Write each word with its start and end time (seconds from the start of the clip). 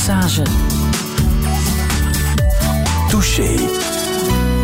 Passage. 0.00 0.42
Touché. 3.10 3.56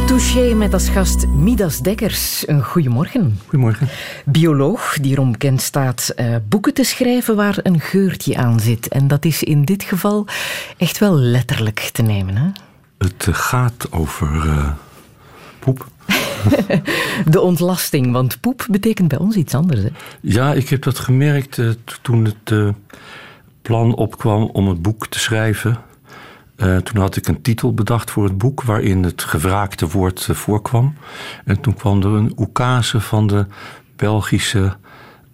Touché 0.06 0.54
met 0.54 0.72
als 0.72 0.88
gast 0.88 1.26
Midas 1.26 1.80
Dekkers. 1.80 2.48
Een 2.48 2.62
goedemorgen. 2.64 3.38
Goedemorgen. 3.42 3.88
Bioloog 4.24 4.98
die 5.00 5.12
erom 5.12 5.32
bekend 5.32 5.62
staat 5.62 6.12
uh, 6.16 6.36
boeken 6.48 6.74
te 6.74 6.84
schrijven 6.84 7.36
waar 7.36 7.58
een 7.62 7.80
geurtje 7.80 8.36
aan 8.36 8.60
zit. 8.60 8.88
En 8.88 9.08
dat 9.08 9.24
is 9.24 9.42
in 9.42 9.64
dit 9.64 9.82
geval 9.82 10.26
echt 10.76 10.98
wel 10.98 11.14
letterlijk 11.14 11.90
te 11.92 12.02
nemen. 12.02 12.36
Hè? 12.36 12.48
Het 12.98 13.26
gaat 13.30 13.86
over 13.92 14.46
uh, 14.46 14.70
poep. 15.58 15.86
De 17.34 17.40
ontlasting, 17.40 18.12
want 18.12 18.40
poep 18.40 18.66
betekent 18.70 19.08
bij 19.08 19.18
ons 19.18 19.36
iets 19.36 19.54
anders. 19.54 19.82
Hè? 19.82 19.88
Ja, 20.20 20.52
ik 20.52 20.68
heb 20.68 20.82
dat 20.82 20.98
gemerkt 20.98 21.56
uh, 21.56 21.70
toen 22.02 22.24
het 22.24 22.74
plan 23.66 23.94
opkwam 23.94 24.42
om 24.52 24.68
het 24.68 24.82
boek 24.82 25.06
te 25.06 25.18
schrijven. 25.18 25.78
Uh, 26.56 26.76
toen 26.76 27.00
had 27.00 27.16
ik 27.16 27.28
een 27.28 27.42
titel 27.42 27.74
bedacht 27.74 28.10
voor 28.10 28.24
het 28.24 28.38
boek 28.38 28.62
waarin 28.62 29.02
het 29.02 29.22
gevraagde 29.22 29.88
woord 29.88 30.26
uh, 30.30 30.36
voorkwam. 30.36 30.94
En 31.44 31.60
toen 31.60 31.74
kwam 31.74 32.02
er 32.02 32.08
een 32.08 32.32
oekase 32.36 33.00
van 33.00 33.26
de 33.26 33.46
Belgische 33.96 34.76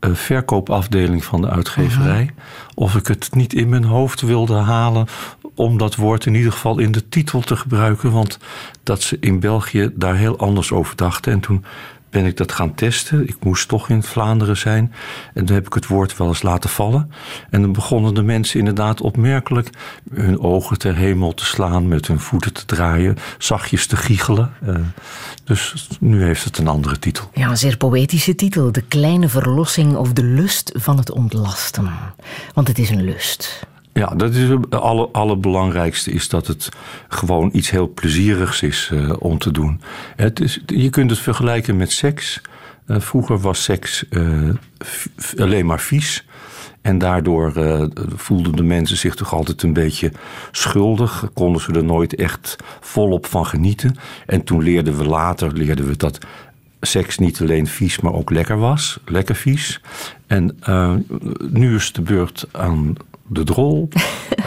uh, 0.00 0.14
verkoopafdeling 0.14 1.24
van 1.24 1.40
de 1.40 1.48
uitgeverij. 1.48 2.30
-huh. 2.36 2.46
Of 2.74 2.94
ik 2.96 3.06
het 3.06 3.34
niet 3.34 3.54
in 3.54 3.68
mijn 3.68 3.84
hoofd 3.84 4.20
wilde 4.20 4.56
halen 4.56 5.06
om 5.54 5.78
dat 5.78 5.94
woord 5.96 6.26
in 6.26 6.34
ieder 6.34 6.52
geval 6.52 6.78
in 6.78 6.92
de 6.92 7.08
titel 7.08 7.40
te 7.40 7.56
gebruiken. 7.56 8.12
Want 8.12 8.38
dat 8.82 9.02
ze 9.02 9.16
in 9.20 9.40
België 9.40 9.90
daar 9.94 10.16
heel 10.16 10.38
anders 10.38 10.72
over 10.72 10.96
dachten. 10.96 11.32
En 11.32 11.40
toen 11.40 11.64
ben 12.12 12.26
ik 12.26 12.36
dat 12.36 12.52
gaan 12.52 12.74
testen. 12.74 13.28
Ik 13.28 13.36
moest 13.40 13.68
toch 13.68 13.88
in 13.88 14.02
Vlaanderen 14.02 14.56
zijn. 14.56 14.92
En 15.34 15.44
toen 15.44 15.54
heb 15.54 15.66
ik 15.66 15.74
het 15.74 15.86
woord 15.86 16.16
wel 16.16 16.28
eens 16.28 16.42
laten 16.42 16.70
vallen. 16.70 17.12
En 17.50 17.60
dan 17.60 17.72
begonnen 17.72 18.14
de 18.14 18.22
mensen 18.22 18.58
inderdaad 18.58 19.00
opmerkelijk 19.00 19.70
hun 20.14 20.40
ogen 20.40 20.78
ter 20.78 20.94
hemel 20.94 21.34
te 21.34 21.44
slaan, 21.44 21.88
met 21.88 22.06
hun 22.06 22.20
voeten 22.20 22.52
te 22.52 22.64
draaien, 22.64 23.16
zachtjes 23.38 23.86
te 23.86 23.96
giechelen. 23.96 24.52
Uh, 24.66 24.74
dus 25.44 25.88
nu 26.00 26.24
heeft 26.24 26.44
het 26.44 26.58
een 26.58 26.68
andere 26.68 26.98
titel. 26.98 27.30
Ja, 27.34 27.48
een 27.48 27.56
zeer 27.56 27.76
poëtische 27.76 28.34
titel. 28.34 28.72
De 28.72 28.82
kleine 28.82 29.28
verlossing 29.28 29.96
of 29.96 30.12
de 30.12 30.24
lust 30.24 30.72
van 30.74 30.96
het 30.96 31.10
ontlasten. 31.10 31.90
Want 32.54 32.68
het 32.68 32.78
is 32.78 32.90
een 32.90 33.04
lust. 33.04 33.66
Ja, 33.92 34.06
dat 34.06 34.34
is 34.34 34.48
het 34.48 34.70
alle, 34.70 35.08
allerbelangrijkste 35.12 36.10
is 36.10 36.28
dat 36.28 36.46
het 36.46 36.68
gewoon 37.08 37.50
iets 37.52 37.70
heel 37.70 37.92
plezierigs 37.92 38.62
is 38.62 38.90
uh, 38.92 39.12
om 39.18 39.38
te 39.38 39.50
doen. 39.50 39.80
Het 40.16 40.40
is, 40.40 40.60
je 40.66 40.90
kunt 40.90 41.10
het 41.10 41.18
vergelijken 41.18 41.76
met 41.76 41.92
seks. 41.92 42.40
Uh, 42.86 43.00
vroeger 43.00 43.38
was 43.38 43.62
seks 43.62 44.04
uh, 44.10 44.50
alleen 45.36 45.66
maar 45.66 45.80
vies. 45.80 46.26
En 46.80 46.98
daardoor 46.98 47.52
voelden 48.16 48.56
de 48.56 48.62
mensen 48.62 48.96
zich 48.96 49.14
toch 49.14 49.34
altijd 49.34 49.62
een 49.62 49.72
beetje 49.72 50.12
schuldig. 50.50 51.30
Konden 51.34 51.62
ze 51.62 51.72
er 51.72 51.84
nooit 51.84 52.14
echt 52.14 52.56
volop 52.80 53.26
van 53.26 53.46
genieten. 53.46 53.96
En 54.26 54.44
toen 54.44 54.62
leerden 54.62 54.96
we 54.96 55.04
later 55.04 55.52
leerden 55.52 55.86
we 55.86 55.96
dat 55.96 56.18
seks 56.80 57.18
niet 57.18 57.40
alleen 57.40 57.66
vies, 57.66 58.00
maar 58.00 58.12
ook 58.12 58.30
lekker 58.30 58.58
was. 58.58 58.98
Lekker 59.04 59.34
vies. 59.34 59.80
En 60.26 60.58
nu 61.50 61.74
is 61.74 61.92
de 61.92 62.02
beurt 62.02 62.46
aan 62.52 62.96
de 63.32 63.44
drol. 63.44 63.88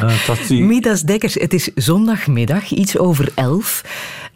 uh, 0.04 0.26
dat 0.28 0.38
die... 0.48 0.64
Midas 0.64 1.02
Dekkers, 1.02 1.34
het 1.34 1.54
is 1.54 1.70
zondagmiddag, 1.76 2.72
iets 2.72 2.98
over 2.98 3.32
elf. 3.36 3.84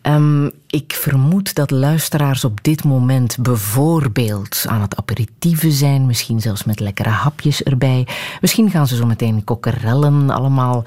Um, 0.04 0.52
ik 0.68 0.94
vermoed 0.94 1.56
dat 1.56 1.72
luisteraars 1.72 2.44
op 2.44 2.64
dit 2.64 2.84
moment 2.84 3.38
bijvoorbeeld 3.40 4.66
aan 4.68 4.82
het 4.82 4.96
aperitieven 4.96 5.72
zijn, 5.72 6.06
misschien 6.06 6.42
zelfs 6.42 6.64
met 6.64 6.80
lekkere 6.80 7.10
hapjes 7.10 7.64
erbij. 7.64 8.08
Misschien 8.42 8.70
gaan 8.70 8.88
ze 8.88 8.96
zo 8.96 9.06
meteen 9.06 9.44
kokkerellen, 9.44 10.30
allemaal 10.30 10.84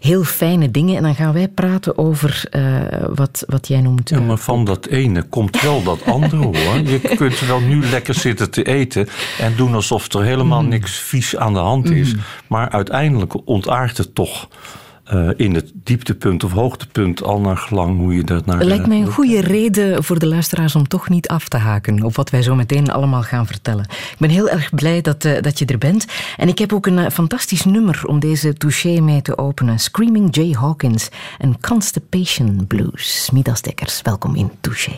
heel 0.00 0.24
fijne 0.24 0.70
dingen. 0.70 0.96
En 0.96 1.02
dan 1.02 1.14
gaan 1.14 1.32
wij 1.32 1.48
praten 1.48 1.98
over 1.98 2.48
uh, 2.50 2.80
wat, 3.14 3.44
wat 3.46 3.68
jij 3.68 3.80
noemt. 3.80 4.08
Ja, 4.08 4.20
maar 4.20 4.38
van 4.38 4.64
dat 4.64 4.86
ene 4.86 5.22
komt 5.22 5.62
wel 5.62 5.82
dat 5.82 6.04
andere 6.04 6.36
hoor. 6.36 6.80
Je 6.90 7.00
kunt 7.16 7.40
wel 7.40 7.60
nu 7.60 7.86
lekker 7.86 8.14
zitten 8.14 8.50
te 8.50 8.62
eten 8.62 9.08
en 9.38 9.56
doen 9.56 9.74
alsof 9.74 10.12
er 10.12 10.22
helemaal 10.22 10.62
mm. 10.62 10.68
niks 10.68 10.98
vies 10.98 11.36
aan 11.36 11.52
de 11.52 11.58
hand 11.58 11.90
is. 11.90 12.14
Mm. 12.14 12.20
Maar 12.46 12.70
uiteindelijk 12.70 13.46
ontaart 13.46 13.96
het 13.96 14.14
toch. 14.14 14.48
Uh, 15.12 15.30
in 15.36 15.54
het 15.54 15.72
dieptepunt 15.74 16.44
of 16.44 16.52
hoogtepunt, 16.52 17.22
al 17.22 17.40
naar 17.40 17.56
gelang 17.56 17.98
hoe 17.98 18.14
je 18.14 18.24
dat 18.24 18.46
naar. 18.46 18.64
Lijkt 18.64 18.86
mij 18.86 19.00
een 19.00 19.12
goede 19.12 19.40
reden 19.40 20.04
voor 20.04 20.18
de 20.18 20.26
luisteraars 20.26 20.74
om 20.74 20.88
toch 20.88 21.08
niet 21.08 21.28
af 21.28 21.48
te 21.48 21.56
haken 21.56 22.02
op 22.02 22.16
wat 22.16 22.30
wij 22.30 22.42
zo 22.42 22.54
meteen 22.54 22.90
allemaal 22.90 23.22
gaan 23.22 23.46
vertellen. 23.46 23.84
Ik 23.84 24.16
ben 24.18 24.30
heel 24.30 24.48
erg 24.48 24.70
blij 24.70 25.00
dat, 25.00 25.24
uh, 25.24 25.40
dat 25.40 25.58
je 25.58 25.66
er 25.66 25.78
bent. 25.78 26.06
En 26.36 26.48
ik 26.48 26.58
heb 26.58 26.72
ook 26.72 26.86
een 26.86 26.98
uh, 26.98 27.08
fantastisch 27.08 27.64
nummer 27.64 28.02
om 28.06 28.20
deze 28.20 28.54
touché 28.54 29.00
mee 29.00 29.22
te 29.22 29.38
openen: 29.38 29.78
Screaming 29.78 30.34
Jay 30.34 30.50
Hawkins 30.50 31.08
en 31.38 31.60
Constipation 31.60 32.66
Blues. 32.66 33.30
Midas 33.32 33.62
Dekkers, 33.62 34.02
welkom 34.02 34.34
in 34.34 34.50
Touché. 34.60 34.92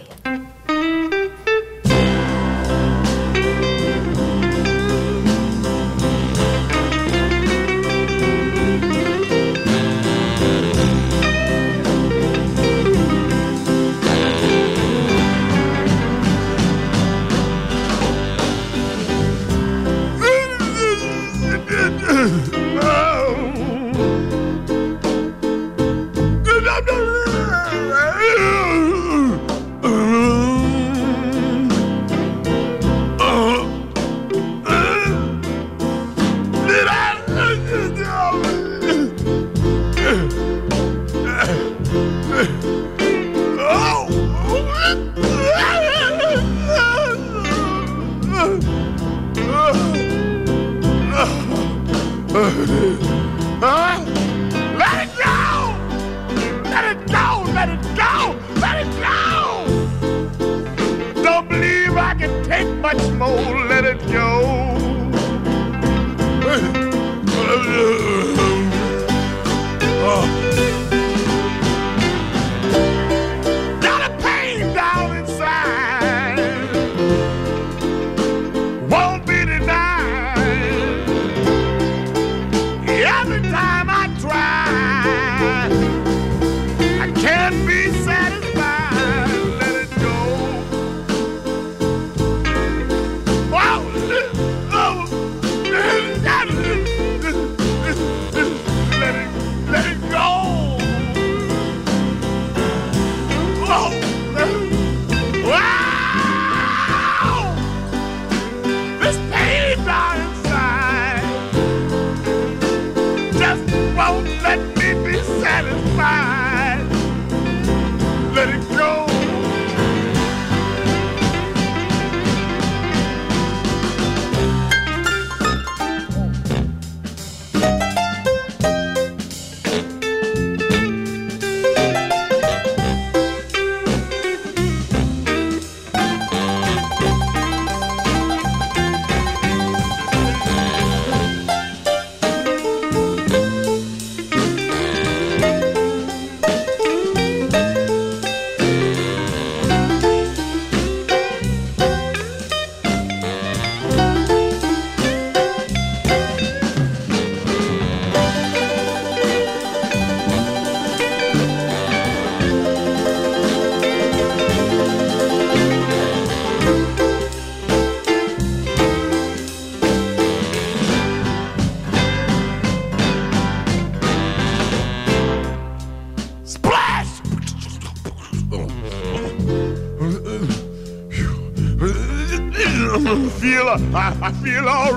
Feel 184.48 184.66
all 184.66 184.94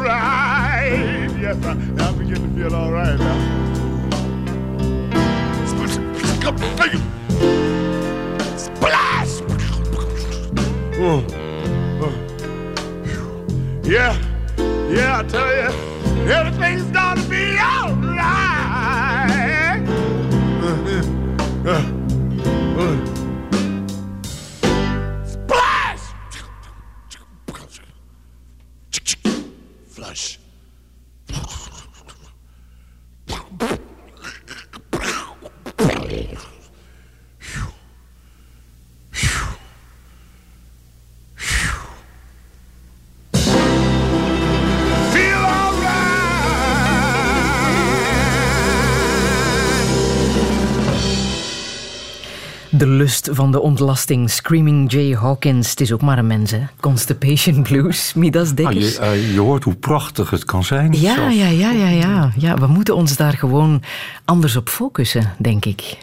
van 53.35 53.51
de 53.51 53.59
ontlasting. 53.59 54.29
Screaming 54.29 54.91
Jay 54.91 55.15
Hawkins. 55.15 55.69
Het 55.69 55.81
is 55.81 55.91
ook 55.91 56.01
maar 56.01 56.17
een 56.17 56.27
mens, 56.27 56.51
hè? 56.51 56.59
Constipation 56.79 57.63
Blues. 57.63 58.13
Midas 58.13 58.53
Dekkers. 58.53 58.99
Ah, 58.99 59.13
je, 59.13 59.21
uh, 59.21 59.33
je, 59.33 59.39
hoort 59.39 59.63
hoe 59.63 59.75
prachtig 59.75 60.29
het 60.29 60.45
kan 60.45 60.63
zijn. 60.63 60.93
Ja, 60.93 61.29
ja, 61.29 61.47
ja, 61.47 61.71
ja, 61.71 61.89
ja, 61.89 62.31
ja. 62.37 62.55
We 62.55 62.67
moeten 62.67 62.95
ons 62.95 63.15
daar 63.15 63.33
gewoon 63.33 63.81
anders 64.25 64.55
op 64.55 64.69
focussen, 64.69 65.33
denk 65.37 65.65
ik. 65.65 65.97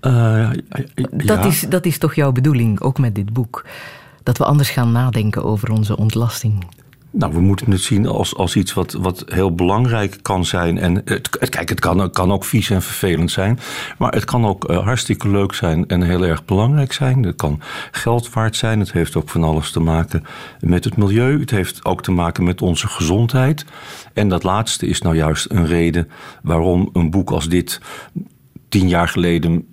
Uh, 0.00 0.12
ja. 0.12 0.52
dat, 1.10 1.44
is, 1.44 1.60
dat 1.60 1.86
is 1.86 1.98
toch 1.98 2.14
jouw 2.14 2.32
bedoeling, 2.32 2.80
ook 2.80 2.98
met 2.98 3.14
dit 3.14 3.32
boek? 3.32 3.64
Dat 4.22 4.38
we 4.38 4.44
anders 4.44 4.70
gaan 4.70 4.92
nadenken 4.92 5.44
over 5.44 5.70
onze 5.70 5.96
ontlasting. 5.96 6.64
Nou, 7.18 7.32
we 7.32 7.40
moeten 7.40 7.70
het 7.70 7.80
zien 7.80 8.06
als, 8.06 8.34
als 8.34 8.56
iets 8.56 8.72
wat, 8.74 8.92
wat 8.92 9.24
heel 9.26 9.54
belangrijk 9.54 10.18
kan 10.22 10.44
zijn. 10.44 10.78
En 10.78 11.02
het, 11.04 11.48
kijk, 11.48 11.68
het 11.68 11.80
kan, 11.80 12.10
kan 12.10 12.32
ook 12.32 12.44
vies 12.44 12.70
en 12.70 12.82
vervelend 12.82 13.30
zijn. 13.30 13.58
Maar 13.98 14.12
het 14.12 14.24
kan 14.24 14.46
ook 14.46 14.70
uh, 14.70 14.84
hartstikke 14.84 15.28
leuk 15.28 15.54
zijn 15.54 15.86
en 15.86 16.02
heel 16.02 16.24
erg 16.24 16.44
belangrijk 16.44 16.92
zijn. 16.92 17.22
Het 17.22 17.36
kan 17.36 17.60
geld 17.90 18.32
waard 18.32 18.56
zijn. 18.56 18.78
Het 18.78 18.92
heeft 18.92 19.16
ook 19.16 19.28
van 19.28 19.44
alles 19.44 19.70
te 19.70 19.80
maken 19.80 20.24
met 20.60 20.84
het 20.84 20.96
milieu. 20.96 21.40
Het 21.40 21.50
heeft 21.50 21.84
ook 21.84 22.02
te 22.02 22.10
maken 22.10 22.44
met 22.44 22.62
onze 22.62 22.86
gezondheid. 22.86 23.64
En 24.12 24.28
dat 24.28 24.42
laatste 24.42 24.86
is 24.86 25.00
nou 25.00 25.16
juist 25.16 25.50
een 25.50 25.66
reden 25.66 26.08
waarom 26.42 26.88
een 26.92 27.10
boek 27.10 27.30
als 27.30 27.48
dit 27.48 27.80
tien 28.68 28.88
jaar 28.88 29.08
geleden 29.08 29.66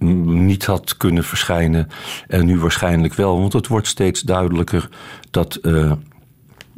niet 0.45 0.65
had 0.65 0.97
kunnen 0.97 1.23
verschijnen. 1.23 1.87
En 2.27 2.45
nu 2.45 2.59
waarschijnlijk 2.59 3.13
wel. 3.13 3.39
Want 3.39 3.53
het 3.53 3.67
wordt 3.67 3.87
steeds 3.87 4.21
duidelijker 4.21 4.89
dat. 5.31 5.59
Uh, 5.61 5.91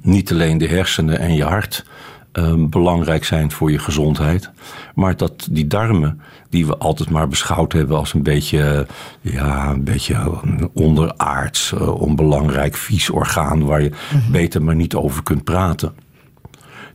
niet 0.06 0.31
alleen 0.31 0.57
de 0.57 0.68
hersenen 0.68 1.19
en 1.19 1.34
je 1.34 1.44
hart 1.44 1.86
um, 2.38 2.69
belangrijk 2.69 3.25
zijn 3.25 3.52
voor 3.52 3.72
je 3.72 3.80
gezondheid, 3.80 4.50
maar 4.96 5.18
dat 5.18 5.48
die 5.52 5.68
darmen, 5.68 6.22
die 6.50 6.66
we 6.66 6.78
altijd 6.78 7.10
maar 7.10 7.28
beschouwd 7.28 7.74
hebben 7.74 7.98
als 7.98 8.13
een 8.13 8.24
beetje, 8.24 8.88
ja, 9.22 9.69
een 9.69 9.84
beetje 9.84 10.40
onderaards, 10.74 11.72
uh, 11.72 12.02
onbelangrijk, 12.02 12.75
vies 12.75 13.10
orgaan 13.10 13.66
waar 13.66 13.81
je 13.81 13.90
mm 13.90 14.19
-hmm. 14.19 14.31
beter 14.31 14.63
maar 14.63 14.75
niet 14.75 14.96
over 14.96 15.24
kunt 15.24 15.44
praten. 15.44 15.94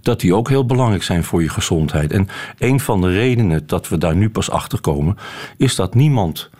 Dat 0.02 0.20
die 0.20 0.34
ook 0.34 0.48
heel 0.48 0.66
belangrijk 0.66 1.02
zijn 1.02 1.24
voor 1.24 1.42
je 1.42 1.48
gezondheid. 1.48 2.12
En 2.12 2.28
een 2.58 2.80
van 2.80 3.00
de 3.00 3.12
redenen 3.12 3.66
dat 3.66 3.88
we 3.88 3.98
daar 3.98 4.16
nu 4.16 4.30
pas 4.30 4.50
achter 4.50 4.80
komen, 4.80 5.16
is 5.56 5.74
dat 5.74 5.94
niemand 5.94 6.50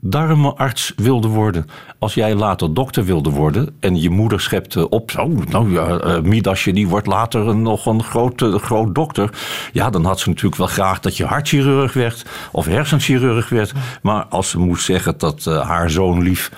darmenarts 0.00 0.92
wilde 0.96 1.28
worden. 1.28 1.66
Als 1.98 2.14
jij 2.14 2.34
later 2.34 2.74
dokter 2.74 3.04
wilde 3.04 3.30
worden 3.30 3.76
en 3.80 4.00
je 4.00 4.10
moeder 4.10 4.40
schepte 4.40 4.88
op, 4.88 5.10
zo, 5.10 5.28
nou 5.48 5.72
ja, 5.72 6.04
uh, 6.04 6.20
Midasje 6.20 6.72
die 6.72 6.88
wordt 6.88 7.06
later 7.06 7.56
nog 7.56 7.86
een 7.86 8.02
groot, 8.02 8.42
groot 8.42 8.94
dokter. 8.94 9.30
Ja, 9.72 9.90
dan 9.90 10.04
had 10.04 10.20
ze 10.20 10.28
natuurlijk 10.28 10.56
wel 10.56 10.66
graag 10.66 11.00
dat 11.00 11.16
je 11.16 11.24
hartchirurg 11.24 11.92
werd 11.92 12.24
of 12.52 12.66
hersenchirurg 12.66 13.48
werd. 13.48 13.72
Maar 14.02 14.24
als 14.24 14.50
ze 14.50 14.58
moest 14.58 14.84
zeggen 14.84 15.14
dat 15.18 15.44
uh, 15.48 15.68
haar 15.68 15.90
zoon 15.90 16.22
lief 16.22 16.50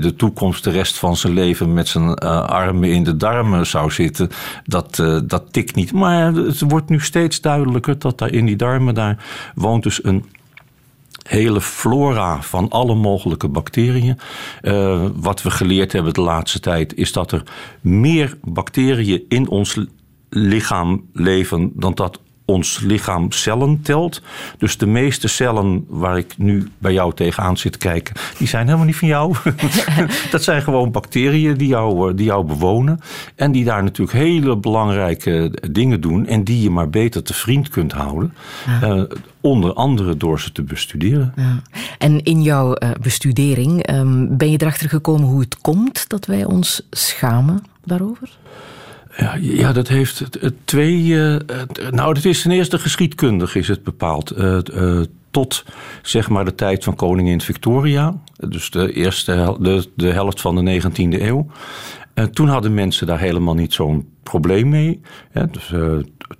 de 0.00 0.14
toekomst 0.16 0.64
de 0.64 0.70
rest 0.70 0.98
van 0.98 1.16
zijn 1.16 1.32
leven 1.32 1.74
met 1.74 1.88
zijn 1.88 2.14
armen 2.48 2.90
in 2.90 3.04
de 3.04 3.16
darmen 3.16 3.66
zou 3.66 3.90
zitten, 3.90 4.30
dat, 4.64 4.96
dat 5.24 5.52
tikt 5.52 5.74
niet. 5.74 5.92
Maar 5.92 6.32
het 6.32 6.60
wordt 6.60 6.88
nu 6.88 7.00
steeds 7.00 7.40
duidelijker 7.40 7.98
dat 7.98 8.18
daar 8.18 8.32
in 8.32 8.46
die 8.46 8.56
darmen 8.56 8.94
daar 8.94 9.24
woont 9.54 9.82
dus 9.82 10.04
een 10.04 10.24
hele 11.26 11.60
flora 11.60 12.42
van 12.42 12.68
alle 12.68 12.94
mogelijke 12.94 13.48
bacteriën. 13.48 14.18
Uh, 14.62 15.06
wat 15.14 15.42
we 15.42 15.50
geleerd 15.50 15.92
hebben 15.92 16.14
de 16.14 16.20
laatste 16.20 16.60
tijd 16.60 16.94
is 16.94 17.12
dat 17.12 17.32
er 17.32 17.42
meer 17.80 18.38
bacteriën 18.42 19.24
in 19.28 19.48
ons 19.48 19.78
lichaam 20.28 21.08
leven 21.12 21.70
dan 21.74 21.94
dat 21.94 22.20
ons 22.46 22.80
lichaam 22.80 23.32
cellen 23.32 23.82
telt. 23.82 24.22
Dus 24.58 24.78
de 24.78 24.86
meeste 24.86 25.28
cellen 25.28 25.84
waar 25.88 26.18
ik 26.18 26.34
nu 26.38 26.70
bij 26.78 26.92
jou 26.92 27.14
tegenaan 27.14 27.56
zit 27.56 27.72
te 27.72 27.78
kijken, 27.78 28.14
die 28.38 28.48
zijn 28.48 28.64
helemaal 28.64 28.86
niet 28.86 28.96
van 28.96 29.08
jou. 29.08 29.34
dat 30.30 30.42
zijn 30.42 30.62
gewoon 30.62 30.90
bacteriën 30.90 31.56
die 31.56 31.68
jou, 31.68 32.14
die 32.14 32.26
jou 32.26 32.44
bewonen. 32.44 33.00
En 33.34 33.52
die 33.52 33.64
daar 33.64 33.82
natuurlijk 33.82 34.18
hele 34.18 34.56
belangrijke 34.56 35.52
dingen 35.70 36.00
doen. 36.00 36.26
En 36.26 36.44
die 36.44 36.62
je 36.62 36.70
maar 36.70 36.90
beter 36.90 37.22
te 37.22 37.34
vriend 37.34 37.68
kunt 37.68 37.92
houden. 37.92 38.34
Ja. 38.66 38.96
Uh, 38.96 39.02
onder 39.40 39.72
andere 39.72 40.16
door 40.16 40.40
ze 40.40 40.52
te 40.52 40.62
bestuderen. 40.62 41.32
Ja. 41.36 41.62
En 41.98 42.22
in 42.22 42.42
jouw 42.42 42.76
uh, 42.78 42.90
bestudering 43.00 43.90
um, 43.90 44.36
ben 44.36 44.50
je 44.50 44.60
erachter 44.60 44.88
gekomen 44.88 45.28
hoe 45.28 45.40
het 45.40 45.58
komt 45.60 46.08
dat 46.08 46.26
wij 46.26 46.44
ons 46.44 46.86
schamen 46.90 47.64
daarover? 47.84 48.28
Ja, 49.40 49.72
dat 49.72 49.88
heeft 49.88 50.22
twee. 50.64 51.02
Uh, 51.04 51.36
nou, 51.90 52.14
het 52.14 52.24
is 52.24 52.42
ten 52.42 52.50
eerste 52.50 52.78
geschiedkundig 52.78 53.54
is 53.54 53.68
het 53.68 53.82
bepaald. 53.82 54.38
Uh, 54.38 54.58
uh, 54.74 55.00
tot 55.30 55.64
zeg 56.02 56.28
maar 56.28 56.44
de 56.44 56.54
tijd 56.54 56.84
van 56.84 56.96
koningin 56.96 57.40
Victoria. 57.40 58.20
Dus 58.48 58.70
de 58.70 58.92
eerste 58.92 59.56
de, 59.60 59.88
de 59.94 60.12
helft 60.12 60.40
van 60.40 60.64
de 60.64 60.80
19e 60.82 61.20
eeuw. 61.20 61.46
En 62.14 62.30
toen 62.30 62.48
hadden 62.48 62.74
mensen 62.74 63.06
daar 63.06 63.20
helemaal 63.20 63.54
niet 63.54 63.72
zo'n 63.72 64.08
probleem 64.22 64.68
mee. 64.68 65.00
Dus, 65.50 65.72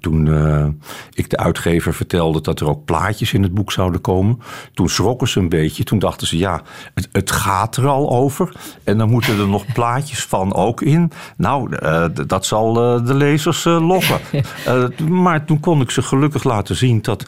toen 0.00 0.26
uh, 0.26 0.66
ik 1.12 1.30
de 1.30 1.36
uitgever 1.36 1.94
vertelde 1.94 2.40
dat 2.40 2.60
er 2.60 2.68
ook 2.68 2.84
plaatjes 2.84 3.32
in 3.32 3.42
het 3.42 3.54
boek 3.54 3.72
zouden 3.72 4.00
komen, 4.00 4.40
toen 4.74 4.88
schrokken 4.88 5.28
ze 5.28 5.40
een 5.40 5.48
beetje. 5.48 5.84
Toen 5.84 5.98
dachten 5.98 6.26
ze, 6.26 6.38
ja, 6.38 6.62
het, 6.94 7.08
het 7.12 7.30
gaat 7.30 7.76
er 7.76 7.86
al 7.86 8.10
over. 8.10 8.52
En 8.84 8.98
dan 8.98 9.10
moeten 9.10 9.38
er 9.38 9.48
nog 9.48 9.72
plaatjes 9.72 10.24
van 10.24 10.54
ook 10.54 10.82
in. 10.82 11.12
Nou, 11.36 11.76
uh, 11.82 12.04
dat 12.26 12.46
zal 12.46 12.72
de 13.04 13.14
lezers 13.14 13.64
lokken. 13.64 14.20
maar 15.22 15.44
toen 15.44 15.60
kon 15.60 15.80
ik 15.80 15.90
ze 15.90 16.02
gelukkig 16.02 16.44
laten 16.44 16.76
zien 16.76 17.02
dat 17.02 17.26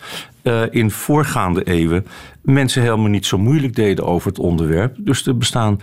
in 0.71 0.91
voorgaande 0.91 1.65
eeuwen 1.65 2.07
mensen 2.49 2.83
helemaal 2.83 3.09
niet 3.09 3.27
zo 3.27 3.39
moeilijk 3.39 3.75
deden 3.75 4.07
over 4.07 4.29
het 4.29 4.39
onderwerp. 4.39 4.97
Dus 4.99 5.27
er 5.27 5.37
bestaan 5.37 5.81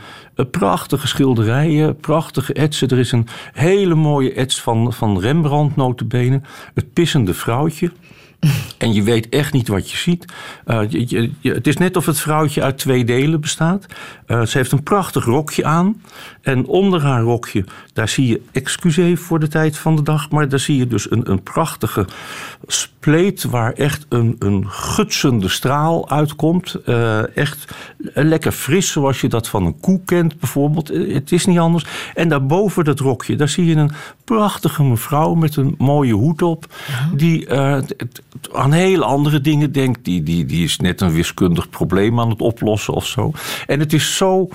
prachtige 0.51 1.07
schilderijen, 1.07 1.95
prachtige 1.95 2.53
etsen. 2.53 2.89
Er 2.89 2.99
is 2.99 3.11
een 3.11 3.27
hele 3.53 3.95
mooie 3.95 4.33
ets 4.33 4.61
van, 4.61 4.93
van 4.93 5.19
Rembrandt 5.19 5.75
notabene. 5.75 6.41
Het 6.73 6.93
pissende 6.93 7.33
vrouwtje. 7.33 7.91
En 8.77 8.93
je 8.93 9.03
weet 9.03 9.29
echt 9.29 9.53
niet 9.53 9.67
wat 9.67 9.91
je 9.91 9.97
ziet. 9.97 10.25
Je, 10.89 11.29
je, 11.39 11.53
het 11.53 11.67
is 11.67 11.77
net 11.77 11.97
of 11.97 12.05
het 12.05 12.19
vrouwtje 12.19 12.61
uit 12.61 12.77
twee 12.77 13.05
delen 13.05 13.41
bestaat. 13.41 13.85
Uh, 14.27 14.45
ze 14.45 14.57
heeft 14.57 14.71
een 14.71 14.83
prachtig 14.83 15.25
rokje 15.25 15.65
aan. 15.65 16.01
En 16.41 16.65
onder 16.65 17.01
haar 17.01 17.21
rokje, 17.21 17.65
daar 17.93 18.09
zie 18.09 18.27
je, 18.27 18.41
excuseer 18.51 19.17
voor 19.17 19.39
de 19.39 19.47
tijd 19.47 19.77
van 19.77 19.95
de 19.95 20.01
dag, 20.01 20.29
maar 20.29 20.49
daar 20.49 20.59
zie 20.59 20.77
je 20.77 20.87
dus 20.87 21.11
een, 21.11 21.31
een 21.31 21.43
prachtige 21.43 22.05
spleet 22.67 23.43
waar 23.43 23.73
echt 23.73 24.05
een, 24.09 24.35
een 24.39 24.69
gutsende 24.69 25.49
straal 25.49 26.09
uitkomt. 26.09 26.75
Uh, 26.85 27.37
echt 27.37 27.73
lekker 28.13 28.51
fris, 28.51 28.91
zoals 28.91 29.21
je 29.21 29.27
dat 29.27 29.47
van 29.47 29.65
een 29.65 29.79
koe 29.79 30.01
kent 30.05 30.39
bijvoorbeeld. 30.39 30.87
Het 30.87 31.31
is 31.31 31.45
niet 31.45 31.59
anders. 31.59 31.85
En 32.13 32.29
daarboven 32.29 32.83
dat 32.83 32.99
rokje, 32.99 33.35
daar 33.35 33.49
zie 33.49 33.65
je 33.65 33.75
een 33.75 33.91
prachtige 34.23 34.83
mevrouw 34.83 35.33
met 35.33 35.55
een 35.55 35.75
mooie 35.77 36.13
hoed 36.13 36.41
op. 36.41 36.65
Ja. 36.87 37.15
Die 37.15 37.49
aan 38.53 38.71
heel 38.71 39.03
andere 39.03 39.41
dingen 39.41 39.71
denkt. 39.71 40.05
Die, 40.05 40.23
die, 40.23 40.45
die 40.45 40.63
is 40.63 40.77
net 40.77 41.01
een 41.01 41.11
wiskundig 41.11 41.69
probleem 41.69 42.19
aan 42.19 42.29
het 42.29 42.41
oplossen 42.41 42.93
of 42.93 43.05
zo. 43.05 43.31
En 43.67 43.79
het 43.79 43.93
is 43.93 44.14
zo 44.15 44.49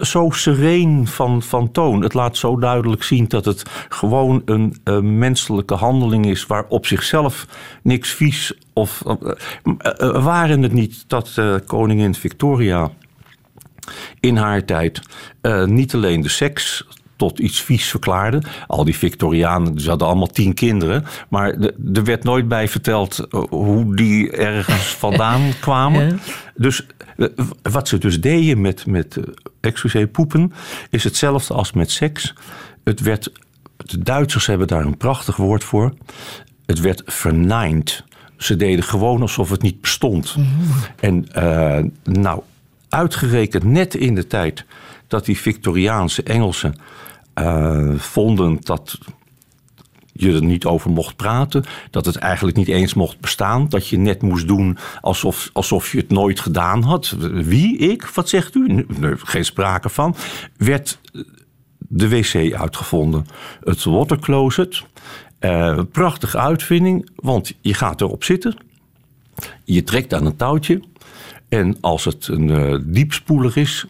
zo 0.00 0.30
sereen 0.30 1.06
van, 1.06 1.42
van 1.42 1.70
toon. 1.70 2.02
Het 2.02 2.14
laat 2.14 2.36
zo 2.36 2.56
duidelijk 2.56 3.02
zien 3.02 3.28
dat 3.28 3.44
het 3.44 3.62
gewoon 3.88 4.42
een 4.44 5.18
menselijke 5.18 5.74
handeling 5.74 6.26
is 6.26 6.46
waar 6.46 6.64
op 6.68 6.86
zichzelf 6.86 7.46
niks 7.82 8.10
vies 8.10 8.52
of. 8.72 9.02
Uh, 9.06 9.14
uh, 9.22 10.24
waren 10.24 10.62
het 10.62 10.72
niet 10.72 11.04
dat 11.06 11.40
koningin 11.66 12.14
Victoria 12.14 12.90
in 14.20 14.36
haar 14.36 14.64
tijd 14.64 15.00
niet 15.64 15.94
alleen 15.94 16.20
de 16.20 16.28
seks 16.28 16.86
tot 17.16 17.38
iets 17.38 17.62
vies 17.62 17.86
verklaarde. 17.88 18.42
Al 18.66 18.84
die 18.84 18.96
Victorianen, 18.96 19.80
ze 19.80 19.88
hadden 19.88 20.08
allemaal 20.08 20.26
tien 20.26 20.54
kinderen. 20.54 21.04
Maar 21.28 21.50
er 21.94 22.04
werd 22.04 22.24
nooit 22.24 22.48
bij 22.48 22.68
verteld 22.68 23.18
eh, 23.18 23.42
hoe 23.48 23.96
die 23.96 24.30
ergens 24.30 24.86
vandaan 25.04 25.52
kwamen. 25.60 26.20
Dus 26.56 26.86
eh, 27.16 27.28
wat 27.62 27.88
ze 27.88 27.98
dus 27.98 28.20
deden 28.20 28.60
met, 28.60 28.86
met 28.86 29.18
excusez, 29.60 30.06
poepen... 30.12 30.52
is 30.90 31.04
hetzelfde 31.04 31.54
als 31.54 31.72
met 31.72 31.90
seks. 31.90 32.34
Het 32.84 33.00
werd, 33.00 33.32
de 33.76 33.98
Duitsers 33.98 34.46
hebben 34.46 34.66
daar 34.66 34.84
een 34.84 34.96
prachtig 34.96 35.36
woord 35.36 35.64
voor. 35.64 35.92
Het 36.66 36.80
werd 36.80 37.02
verneind. 37.06 38.04
Ze 38.36 38.56
deden 38.56 38.84
gewoon 38.84 39.20
alsof 39.20 39.50
het 39.50 39.62
niet 39.62 39.80
bestond. 39.80 40.36
Mhm. 40.36 40.46
En 41.00 41.26
uh, 41.36 42.14
nou, 42.14 42.42
uitgerekend 42.88 43.64
net 43.64 43.94
in 43.94 44.14
de 44.14 44.26
tijd 44.26 44.64
dat 45.06 45.24
die 45.24 45.38
Victoriaanse 45.38 46.22
Engelsen 46.22 46.74
uh, 47.38 47.98
vonden 47.98 48.58
dat 48.60 48.98
je 50.12 50.32
er 50.32 50.44
niet 50.44 50.64
over 50.64 50.90
mocht 50.90 51.16
praten. 51.16 51.64
Dat 51.90 52.06
het 52.06 52.16
eigenlijk 52.16 52.56
niet 52.56 52.68
eens 52.68 52.94
mocht 52.94 53.20
bestaan. 53.20 53.68
Dat 53.68 53.88
je 53.88 53.98
net 53.98 54.22
moest 54.22 54.48
doen 54.48 54.78
alsof, 55.00 55.50
alsof 55.52 55.92
je 55.92 55.98
het 55.98 56.10
nooit 56.10 56.40
gedaan 56.40 56.82
had. 56.82 57.16
Wie? 57.32 57.76
Ik? 57.76 58.06
Wat 58.06 58.28
zegt 58.28 58.54
u? 58.54 58.84
Nee, 58.98 59.14
geen 59.16 59.44
sprake 59.44 59.88
van. 59.88 60.16
Werd 60.56 60.98
de 61.78 62.08
wc 62.08 62.54
uitgevonden. 62.54 63.26
Het 63.64 63.84
watercloset. 63.84 64.82
Uh, 65.40 65.80
prachtige 65.92 66.38
uitvinding, 66.38 67.10
want 67.14 67.52
je 67.60 67.74
gaat 67.74 68.00
erop 68.00 68.24
zitten. 68.24 68.56
Je 69.64 69.82
trekt 69.82 70.14
aan 70.14 70.26
een 70.26 70.36
touwtje. 70.36 70.82
En 71.48 71.76
als 71.80 72.04
het 72.04 72.28
een 72.28 72.82
diepspoeler 72.92 73.56
is, 73.56 73.86